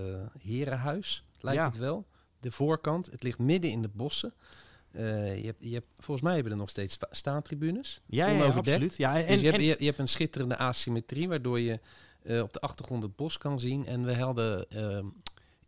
herenhuis, 0.43 1.25
lijkt 1.41 1.59
Ja. 1.61 1.67
het 1.67 1.77
wel. 1.77 2.07
De 2.41 2.51
voorkant, 2.51 3.07
het 3.11 3.23
ligt 3.23 3.39
midden 3.39 3.71
in 3.71 3.83
de 3.83 3.91
bossen. 3.93 4.33
Eh, 4.91 5.39
je 5.41 5.47
hebt, 5.47 5.59
je 5.61 5.73
hebt, 5.75 5.93
volgens 5.97 6.21
mij 6.27 6.35
hebben 6.35 6.53
er 6.53 6.59
nog 6.59 6.71
steeds 6.71 6.95
sta- 6.95 7.09
staantribunes. 7.11 8.01
Ja, 8.07 8.27
ja, 8.27 8.45
absoluut. 8.45 8.97
Ja, 8.97 9.21
en, 9.21 9.27
dus 9.27 9.41
je, 9.41 9.51
hebt, 9.51 9.63
je, 9.63 9.77
je 9.79 9.85
hebt 9.85 9.99
een 9.99 10.09
schitterende 10.09 10.57
asymmetrie, 10.59 11.29
waardoor 11.29 11.61
je 11.61 11.81
op 12.43 12.53
de 12.53 12.61
achtergrond 12.61 13.03
het 13.03 13.17
bos 13.17 13.39
kan 13.39 13.61
zien. 13.61 13.87
En 13.87 14.05
we 14.05 14.15
hadden 14.17 14.71
eh, 14.71 14.99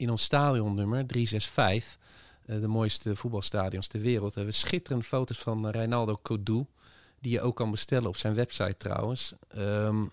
in 0.00 0.10
ons 0.10 0.22
stadionnummer 0.22 1.06
365, 1.06 1.98
eh, 2.46 2.60
de 2.60 2.68
mooiste 2.68 3.16
voetbalstadions 3.16 3.86
ter 3.86 4.00
wereld, 4.00 4.34
hebben 4.34 4.52
we 4.52 4.58
schitterende 4.58 5.04
foto's 5.04 5.38
van 5.38 5.66
eh, 5.66 5.72
Reinaldo 5.72 6.18
Codou, 6.22 6.66
die 7.18 7.32
je 7.32 7.40
ook 7.40 7.56
kan 7.56 7.70
bestellen 7.70 8.08
op 8.08 8.16
zijn 8.16 8.34
website 8.34 8.76
trouwens, 8.76 9.32
ehm, 9.48 10.06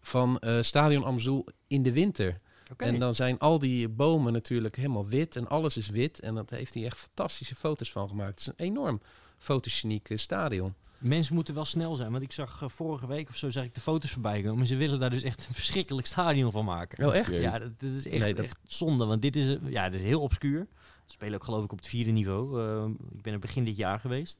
van 0.00 0.38
eh, 0.38 0.62
Stadion 0.62 1.04
Amzoel 1.04 1.46
in 1.66 1.82
de 1.82 1.92
winter. 1.92 2.40
En 2.76 2.98
dan 2.98 3.14
zijn 3.14 3.38
al 3.38 3.58
die 3.58 3.88
bomen 3.88 4.32
natuurlijk 4.32 4.76
helemaal 4.76 5.06
wit 5.06 5.36
en 5.36 5.48
alles 5.48 5.76
is 5.76 5.88
wit. 5.88 6.20
En 6.20 6.34
dat 6.34 6.50
heeft 6.50 6.74
hij 6.74 6.84
echt 6.84 6.98
fantastische 6.98 7.54
foto's 7.54 7.92
van 7.92 8.08
gemaakt. 8.08 8.30
Het 8.30 8.40
is 8.40 8.46
een 8.46 8.66
enorm 8.66 9.00
fotogeniek 9.38 10.08
stadion. 10.14 10.74
Mensen 11.00 11.34
moeten 11.34 11.54
wel 11.54 11.64
snel 11.64 11.96
zijn, 11.96 12.10
want 12.10 12.22
ik 12.22 12.32
zag 12.32 12.62
eh, 12.62 12.68
vorige 12.68 13.06
week 13.06 13.28
of 13.28 13.36
zo 13.36 13.50
zag 13.50 13.64
ik 13.64 13.74
de 13.74 13.80
foto's 13.80 14.10
voorbij 14.10 14.42
komen. 14.42 14.66
Ze 14.66 14.76
willen 14.76 15.00
daar 15.00 15.10
dus 15.10 15.22
echt 15.22 15.46
een 15.48 15.54
verschrikkelijk 15.62 16.06
stadion 16.06 16.52
van 16.52 16.64
maken. 16.64 17.06
Oh, 17.06 17.14
echt? 17.14 17.40
Ja, 17.40 17.58
dat, 17.58 17.80
dat 17.80 17.90
is 17.90 18.06
echt, 18.08 18.24
Nee, 18.24 18.34
dat- 18.34 18.44
echt 18.44 18.58
zonde, 18.64 19.04
want 19.06 19.22
dit 19.22 19.36
is, 19.36 19.56
ja, 19.62 19.88
dit 19.88 20.00
is 20.00 20.06
heel 20.06 20.20
obscuur. 20.20 20.66
Ze 21.04 21.12
spelen 21.12 21.34
ook 21.34 21.44
geloof 21.44 21.64
ik 21.64 21.72
op 21.72 21.78
het 21.78 21.86
vierde 21.88 22.10
niveau. 22.10 22.60
Eh, 22.62 22.84
ik 23.16 23.22
ben 23.22 23.32
er 23.32 23.38
begin 23.38 23.64
dit 23.64 23.76
jaar 23.76 24.00
geweest. 24.00 24.38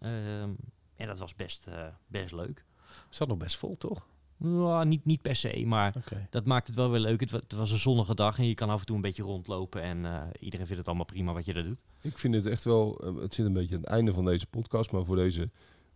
Ehm, 0.00 0.50
en 0.96 1.06
dat 1.06 1.18
was 1.18 1.34
best, 1.34 1.66
eh, 1.66 1.84
best 2.06 2.32
leuk. 2.32 2.64
Zat 3.08 3.28
nog 3.28 3.36
best 3.38 3.56
vol, 3.56 3.76
toch? 3.76 4.06
Ja, 4.42 4.84
niet, 4.84 5.04
niet 5.04 5.22
per 5.22 5.36
se, 5.36 5.62
maar 5.66 5.94
dat 6.30 6.44
maakt 6.44 6.66
het 6.66 6.76
wel 6.76 6.90
weer 6.90 7.00
leuk. 7.00 7.20
Het, 7.20 7.30
wa- 7.30 7.38
het 7.38 7.52
was 7.52 7.70
een 7.70 7.78
zonnige 7.78 8.14
dag 8.14 8.38
en 8.38 8.46
je 8.46 8.54
kan 8.54 8.70
af 8.70 8.80
en 8.80 8.86
toe 8.86 8.96
een 8.96 9.02
beetje 9.02 9.22
rondlopen. 9.22 9.82
En 9.82 10.04
eh, 10.04 10.22
iedereen 10.40 10.64
vindt 10.66 10.78
het 10.78 10.86
allemaal 10.88 11.04
prima 11.06 11.32
wat 11.32 11.44
je 11.44 11.52
daar 11.54 11.64
doet. 11.64 11.82
Ik 12.00 12.18
vind 12.18 12.34
het 12.34 12.46
echt 12.46 12.64
wel, 12.64 13.14
het 13.20 13.34
zit 13.34 13.46
een 13.46 13.52
beetje 13.52 13.74
aan 13.74 13.80
het 13.80 13.90
einde 13.90 14.12
van 14.12 14.24
deze 14.24 14.46
podcast, 14.46 14.90
maar 14.92 15.04
voor 15.04 15.16
deze 15.16 15.50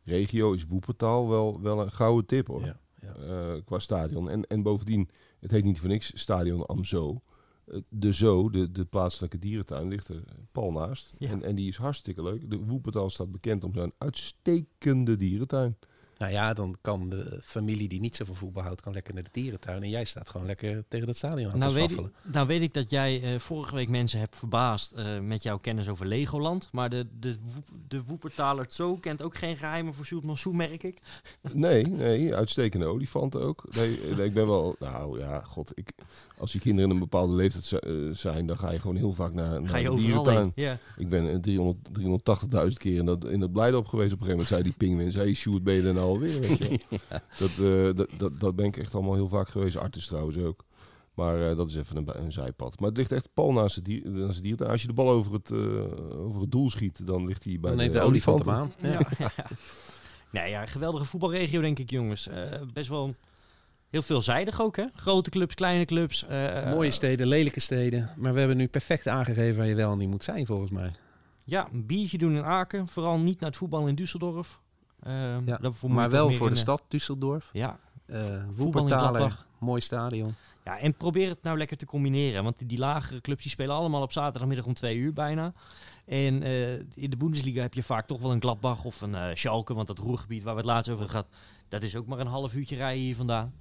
regio 0.05 0.53
is 0.53 0.67
Woepertaal 0.67 1.29
wel, 1.29 1.61
wel 1.61 1.81
een 1.81 1.93
gouden 1.93 2.27
tip 2.27 2.47
hoor. 2.47 2.65
Ja, 2.65 2.81
ja. 3.01 3.15
eh, 3.15 3.61
qua 3.65 3.79
stadion. 3.79 4.31
En, 4.31 4.45
en 4.45 4.63
bovendien, 4.63 5.09
het 5.41 5.51
heet 5.51 5.65
niet 5.65 5.81
voor 5.81 5.89
niks 5.89 6.11
Stadion 6.15 6.67
Amzo. 6.67 7.23
Eh, 7.65 7.79
De 7.89 8.13
Zoo, 8.13 8.51
de, 8.51 8.71
de 8.71 8.85
plaatselijke 8.85 9.39
dierentuin, 9.39 9.89
ligt 9.89 10.09
er 10.09 10.23
pal 10.53 10.73
naast. 10.73 11.13
Ja. 11.19 11.29
En, 11.29 11.43
en 11.43 11.55
die 11.55 11.69
is 11.69 11.77
hartstikke 11.77 12.23
leuk. 12.23 12.51
De 12.51 12.59
Woepertaal 12.59 13.11
staat 13.11 13.33
bekend 13.33 13.65
om 13.65 13.75
zijn 13.75 13.93
uitstekende 13.99 15.17
dierentuin. 15.17 15.77
Nou 16.25 16.37
ja, 16.37 16.53
dan 16.55 16.77
kan 16.81 17.09
de 17.09 17.39
familie 17.43 17.89
die 17.89 18.01
niet 18.01 18.17
zo 18.17 18.25
van 18.25 18.35
voetbal 18.35 18.63
houdt, 18.63 18.81
kan 18.81 18.93
lekker 18.93 19.15
naar 19.15 19.23
de 19.23 19.29
dierentuin. 19.33 19.83
En 19.83 19.89
jij 19.89 20.05
staat 20.05 20.29
gewoon 20.29 20.47
lekker 20.47 20.85
tegen 20.89 21.09
het 21.09 21.17
stadion 21.17 21.53
aan 21.53 21.59
Nou 21.59 21.73
te 21.73 21.79
weet, 21.79 21.91
ik, 21.91 22.07
nou 22.23 22.47
weet 22.47 22.63
ik 22.63 22.75
dat 22.75 22.91
jij 22.91 23.23
eh, 23.23 23.39
vorige 23.39 23.75
week 23.75 23.89
mensen 23.89 24.19
hebt 24.19 24.37
verbaasd 24.37 24.93
eh, 24.93 25.19
met 25.21 25.43
jouw 25.43 25.59
kennis 25.59 25.89
over 25.89 26.07
Legoland. 26.07 26.69
Maar 26.73 26.91
de, 26.91 27.07
de, 27.21 27.37
de 27.89 28.03
Woepertaler 28.03 28.67
Zoo 28.69 28.97
kent 28.97 29.23
ook 29.23 29.35
geen 29.35 29.57
geheimen 29.57 29.95
voor 29.95 30.05
Sjoerd 30.05 30.25
Mansou, 30.25 30.55
merk 30.55 30.83
ik. 30.83 30.99
Nee, 31.53 31.87
nee, 31.87 32.35
uitstekende 32.35 32.87
olifanten 32.87 33.41
ook. 33.41 33.65
Nee, 33.71 33.99
nee, 34.17 34.27
ik 34.27 34.35
ben 34.35 34.47
wel, 34.47 34.77
nou 34.79 35.19
ja, 35.19 35.41
god, 35.41 35.73
ik, 35.75 35.93
als 36.39 36.53
die 36.53 36.61
kinderen 36.61 36.89
in 36.91 36.95
een 36.97 37.03
bepaalde 37.03 37.35
leeftijd 37.35 37.83
eh, 37.83 37.93
zijn, 38.13 38.47
dan 38.47 38.59
ga 38.59 38.71
je 38.71 38.79
gewoon 38.79 38.97
heel 38.97 39.15
vaak 39.15 39.33
naar, 39.33 39.61
naar 39.61 39.69
Ga 39.71 39.77
je 39.77 39.85
de 39.85 39.91
overal 39.91 40.07
dierentuin. 40.25 40.53
heen. 40.55 40.65
Ja. 40.65 40.79
Ik 40.97 41.09
ben 41.09 41.31
eh, 41.31 41.37
300 41.37 41.89
380.000 42.69 42.73
keer 42.73 42.99
in 42.99 43.07
dat, 43.07 43.25
in 43.25 43.41
dat 43.41 43.53
Blijdorp 43.53 43.87
geweest. 43.87 44.13
Op 44.13 44.21
een 44.21 44.27
gegeven 44.27 44.47
moment 44.47 44.49
zei 44.49 44.63
die 44.63 44.73
pingwin, 44.89 45.13
zei 45.13 45.35
Sjoerd, 45.35 45.63
ben 45.63 45.75
je 45.75 45.83
er 45.83 45.95
nou 45.95 46.14
alweer? 46.15 46.41
Weet 46.41 46.59
je 46.59 46.69
wel. 46.99 46.99
dat, 47.39 47.51
eh, 47.51 47.97
dat, 47.97 48.09
dat, 48.19 48.41
dat 48.41 48.57
ben 48.57 48.65
ik 48.65 48.77
echt 48.77 48.95
allemaal 48.95 49.15
heel 49.15 49.29
vaak 49.29 49.49
geweest. 49.49 49.77
Artis 49.77 50.07
trouwens 50.07 50.37
ook. 50.39 50.65
Maar 51.15 51.51
eh, 51.51 51.57
dat 51.57 51.69
is 51.71 51.77
even 51.77 51.97
een, 51.97 52.23
een 52.25 52.33
zijpad. 52.33 52.81
Maar 52.81 52.89
het 52.89 52.99
ligt 52.99 53.13
echt 53.13 53.29
pal 53.35 53.53
naast 53.53 53.77
het, 53.77 53.85
dier, 53.85 54.11
naast 54.11 54.35
het 54.35 54.43
diertuin. 54.45 54.71
Als 54.71 54.81
je 54.81 54.87
de 54.87 54.93
bal 54.93 55.11
over 55.11 55.33
het, 55.33 55.51
eh, 55.51 56.19
over 56.27 56.41
het 56.41 56.51
doel 56.51 56.71
schiet, 56.71 57.07
dan 57.07 57.27
ligt 57.27 57.45
hij 57.45 57.53
bij 57.61 57.71
Dan 57.71 57.79
de, 57.79 57.85
neemt 57.85 57.95
de 57.95 58.01
olifant 58.01 58.45
hem 58.45 58.55
aan. 58.55 58.73
Ja. 58.83 59.01
ja. 59.19 59.33
Nee, 60.31 60.51
ja, 60.51 60.67
geweldige 60.67 61.05
voetbalregio 61.05 61.61
denk 61.61 61.79
ik, 61.79 61.91
jongens. 61.91 62.29
Eh, 62.29 62.45
best 62.73 62.89
wel 62.89 63.15
Heel 63.91 64.03
veelzijdig 64.03 64.61
ook, 64.61 64.77
hè? 64.77 64.85
Grote 64.95 65.31
clubs, 65.31 65.55
kleine 65.55 65.85
clubs. 65.85 66.27
eh, 66.27 66.71
Mooie 66.71 66.91
steden, 66.91 67.27
lelijke 67.27 67.61
steden. 67.61 68.11
Maar 68.17 68.33
we 68.33 68.39
hebben 68.39 68.57
nu 68.57 68.69
perfect 68.69 69.09
aangegeven 69.09 69.57
waar 69.57 69.67
je 69.67 69.75
wel 69.75 69.93
en 69.93 69.99
niet 69.99 70.09
moet 70.09 70.25
zijn, 70.25 70.47
volgens 70.47 70.71
mij. 70.71 70.93
Ja, 71.45 71.69
een 71.73 71.87
biertje 71.87 72.19
doen 72.19 72.37
in 72.37 72.45
Aken. 72.45 72.89
Vooral 72.89 73.19
niet 73.19 73.41
naar 73.41 73.49
het 73.49 73.59
voetbal 73.59 73.87
in 73.87 73.99
Düsseldorf. 74.01 74.64
Ehm, 75.05 75.43
Ja, 75.47 75.59
maar 75.89 76.11
wel 76.11 76.33
voor 76.33 76.51
de 76.51 76.57
stad 76.57 76.83
Düsseldorf. 76.83 77.51
Ja, 77.53 77.79
Uh, 78.07 78.19
Gladbach. 78.87 79.47
mooi 79.59 79.81
stadion. 79.81 80.35
Ja, 80.65 80.79
en 80.79 80.95
probeer 80.95 81.29
het 81.29 81.43
nou 81.43 81.59
lekker 81.59 81.77
te 81.77 81.87
combineren. 81.87 82.43
Want 82.45 82.59
die, 82.59 82.67
die 82.67 82.79
lagere 82.79 83.21
clubs 83.21 83.43
die 83.43 83.51
spelen 83.51 83.75
allemaal 83.75 84.03
op 84.03 84.13
zaterdagmiddag 84.13 84.67
om 84.67 84.75
twee 84.75 84.97
uur 84.97 85.13
bijna. 85.13 85.53
En 86.07 86.43
eh, 86.43 86.73
in 86.79 87.11
de 87.11 87.17
Bundesliga 87.17 87.61
heb 87.63 87.75
je 87.75 87.83
vaak 87.83 88.07
toch 88.07 88.21
wel 88.21 88.33
een 88.33 88.41
Gladbach 88.41 88.85
of 88.85 89.01
een 89.01 89.15
eh 89.15 89.35
Schalke. 89.35 89.75
Want 89.75 89.87
dat 89.87 89.99
roergebied 89.99 90.43
waar 90.43 90.55
we 90.55 90.61
het 90.61 90.69
laatst 90.71 90.91
over 90.91 91.07
gehad, 91.09 91.27
dat 91.69 91.83
is 91.83 91.97
ook 91.97 92.07
maar 92.07 92.19
een 92.19 92.27
half 92.27 92.55
uurtje 92.55 92.77
rijden 92.77 93.03
hier 93.03 93.17
vandaan. 93.17 93.55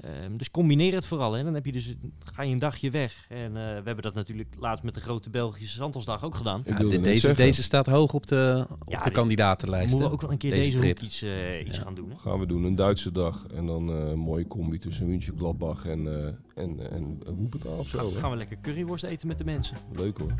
Ehm, 0.00 0.36
dus 0.36 0.50
combineer 0.50 0.94
het 0.94 1.06
vooral. 1.06 1.32
Hè. 1.32 1.44
Dan 1.44 1.54
heb 1.54 1.66
je 1.66 1.72
dus, 1.72 1.94
ga 2.18 2.42
je 2.42 2.52
een 2.52 2.58
dagje 2.58 2.90
weg. 2.90 3.24
En 3.28 3.46
eh, 3.46 3.52
we 3.52 3.60
hebben 3.84 4.02
dat 4.02 4.14
natuurlijk 4.14 4.54
laatst 4.58 4.84
met 4.84 4.94
de 4.94 5.00
grote 5.00 5.30
Belgische 5.30 5.76
Santosdag 5.76 6.24
ook 6.24 6.34
gedaan. 6.34 6.62
Ja, 6.66 6.78
de- 6.78 7.00
deze, 7.00 7.34
deze 7.34 7.62
staat 7.62 7.86
hoog 7.86 8.12
op 8.12 8.26
de, 8.26 8.66
op 8.84 8.92
Ja, 8.92 9.02
de 9.02 9.10
kandidatenlijst. 9.10 9.90
Moeten 9.90 10.08
we 10.08 10.14
ook 10.14 10.20
wel 10.20 10.30
een 10.30 10.38
keer 10.38 10.50
Deze 10.50 10.64
deze, 10.64 10.78
trip. 10.78 11.00
iets, 11.00 11.22
eh, 11.22 11.66
iets 11.66 11.76
Ja. 11.76 11.82
gaan 11.82 11.94
doen. 11.94 12.10
Hè? 12.10 12.16
Gaan 12.16 12.38
we 12.38 12.46
doen, 12.46 12.64
een 12.64 12.74
Duitse 12.74 13.12
dag. 13.12 13.46
En 13.54 13.66
dan 13.66 13.88
eh, 13.90 14.08
een 14.08 14.18
mooie 14.18 14.46
combi 14.46 14.78
tussen 14.78 15.06
München, 15.06 15.34
Gladbach 15.38 15.86
en, 15.86 16.24
eh 16.24 16.32
en, 16.56 16.90
en 16.90 17.18
Woepetaal 17.36 17.78
of 17.78 17.88
zo. 17.88 17.98
Gaan, 18.10 18.20
gaan 18.20 18.30
we 18.30 18.36
lekker 18.36 18.60
curryworst 18.60 19.04
eten 19.04 19.28
met 19.28 19.38
de 19.38 19.44
mensen. 19.44 19.76
Leuk 19.92 20.18
hoor. 20.18 20.32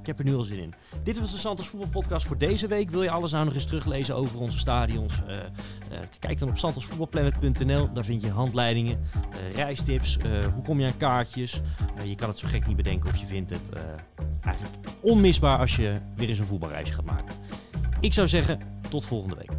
Ik 0.00 0.06
heb 0.06 0.18
er 0.18 0.24
nu 0.24 0.34
al 0.34 0.42
zin 0.42 0.58
in. 0.58 0.74
Dit 1.02 1.20
was 1.20 1.32
de 1.32 1.38
Santos 1.38 1.68
Voetbalpodcast 1.68 2.26
voor 2.26 2.38
deze 2.38 2.66
week. 2.66 2.90
Wil 2.90 3.02
je 3.02 3.10
alles 3.10 3.30
nou 3.32 3.44
nog 3.44 3.54
eens 3.54 3.64
teruglezen 3.64 4.16
over 4.16 4.40
onze 4.40 4.58
stadions? 4.58 5.24
Eh, 5.26 5.38
eh, 5.44 5.48
kijk 6.18 6.38
dan 6.38 6.48
op 6.48 6.58
santosvoetbalplanet.nl. 6.58 7.92
Daar 7.92 8.04
vind 8.04 8.22
je 8.22 8.30
handleidingen, 8.30 9.00
eh, 9.32 9.54
reistips. 9.54 10.16
eh, 10.16 10.44
hoe 10.54 10.62
kom 10.62 10.80
je 10.80 10.86
aan 10.86 10.96
kaartjes? 10.96 11.60
Je 12.04 12.14
kan 12.14 12.28
het 12.28 12.38
zo 12.38 12.48
gek 12.48 12.66
niet 12.66 12.76
bedenken 12.76 13.10
of 13.10 13.16
je 13.16 13.26
vindt 13.26 13.50
het 13.50 13.68
eh, 13.70 13.82
eigenlijk 14.40 14.76
onmisbaar 15.00 15.58
als 15.58 15.76
je 15.76 16.00
weer 16.16 16.28
eens 16.28 16.38
een 16.38 16.46
voetbalreisje 16.46 16.92
gaat 16.94 17.04
maken. 17.04 17.34
Ik 18.00 18.12
zou 18.12 18.28
zeggen, 18.28 18.60
tot 18.88 19.04
volgende 19.04 19.36
week. 19.36 19.50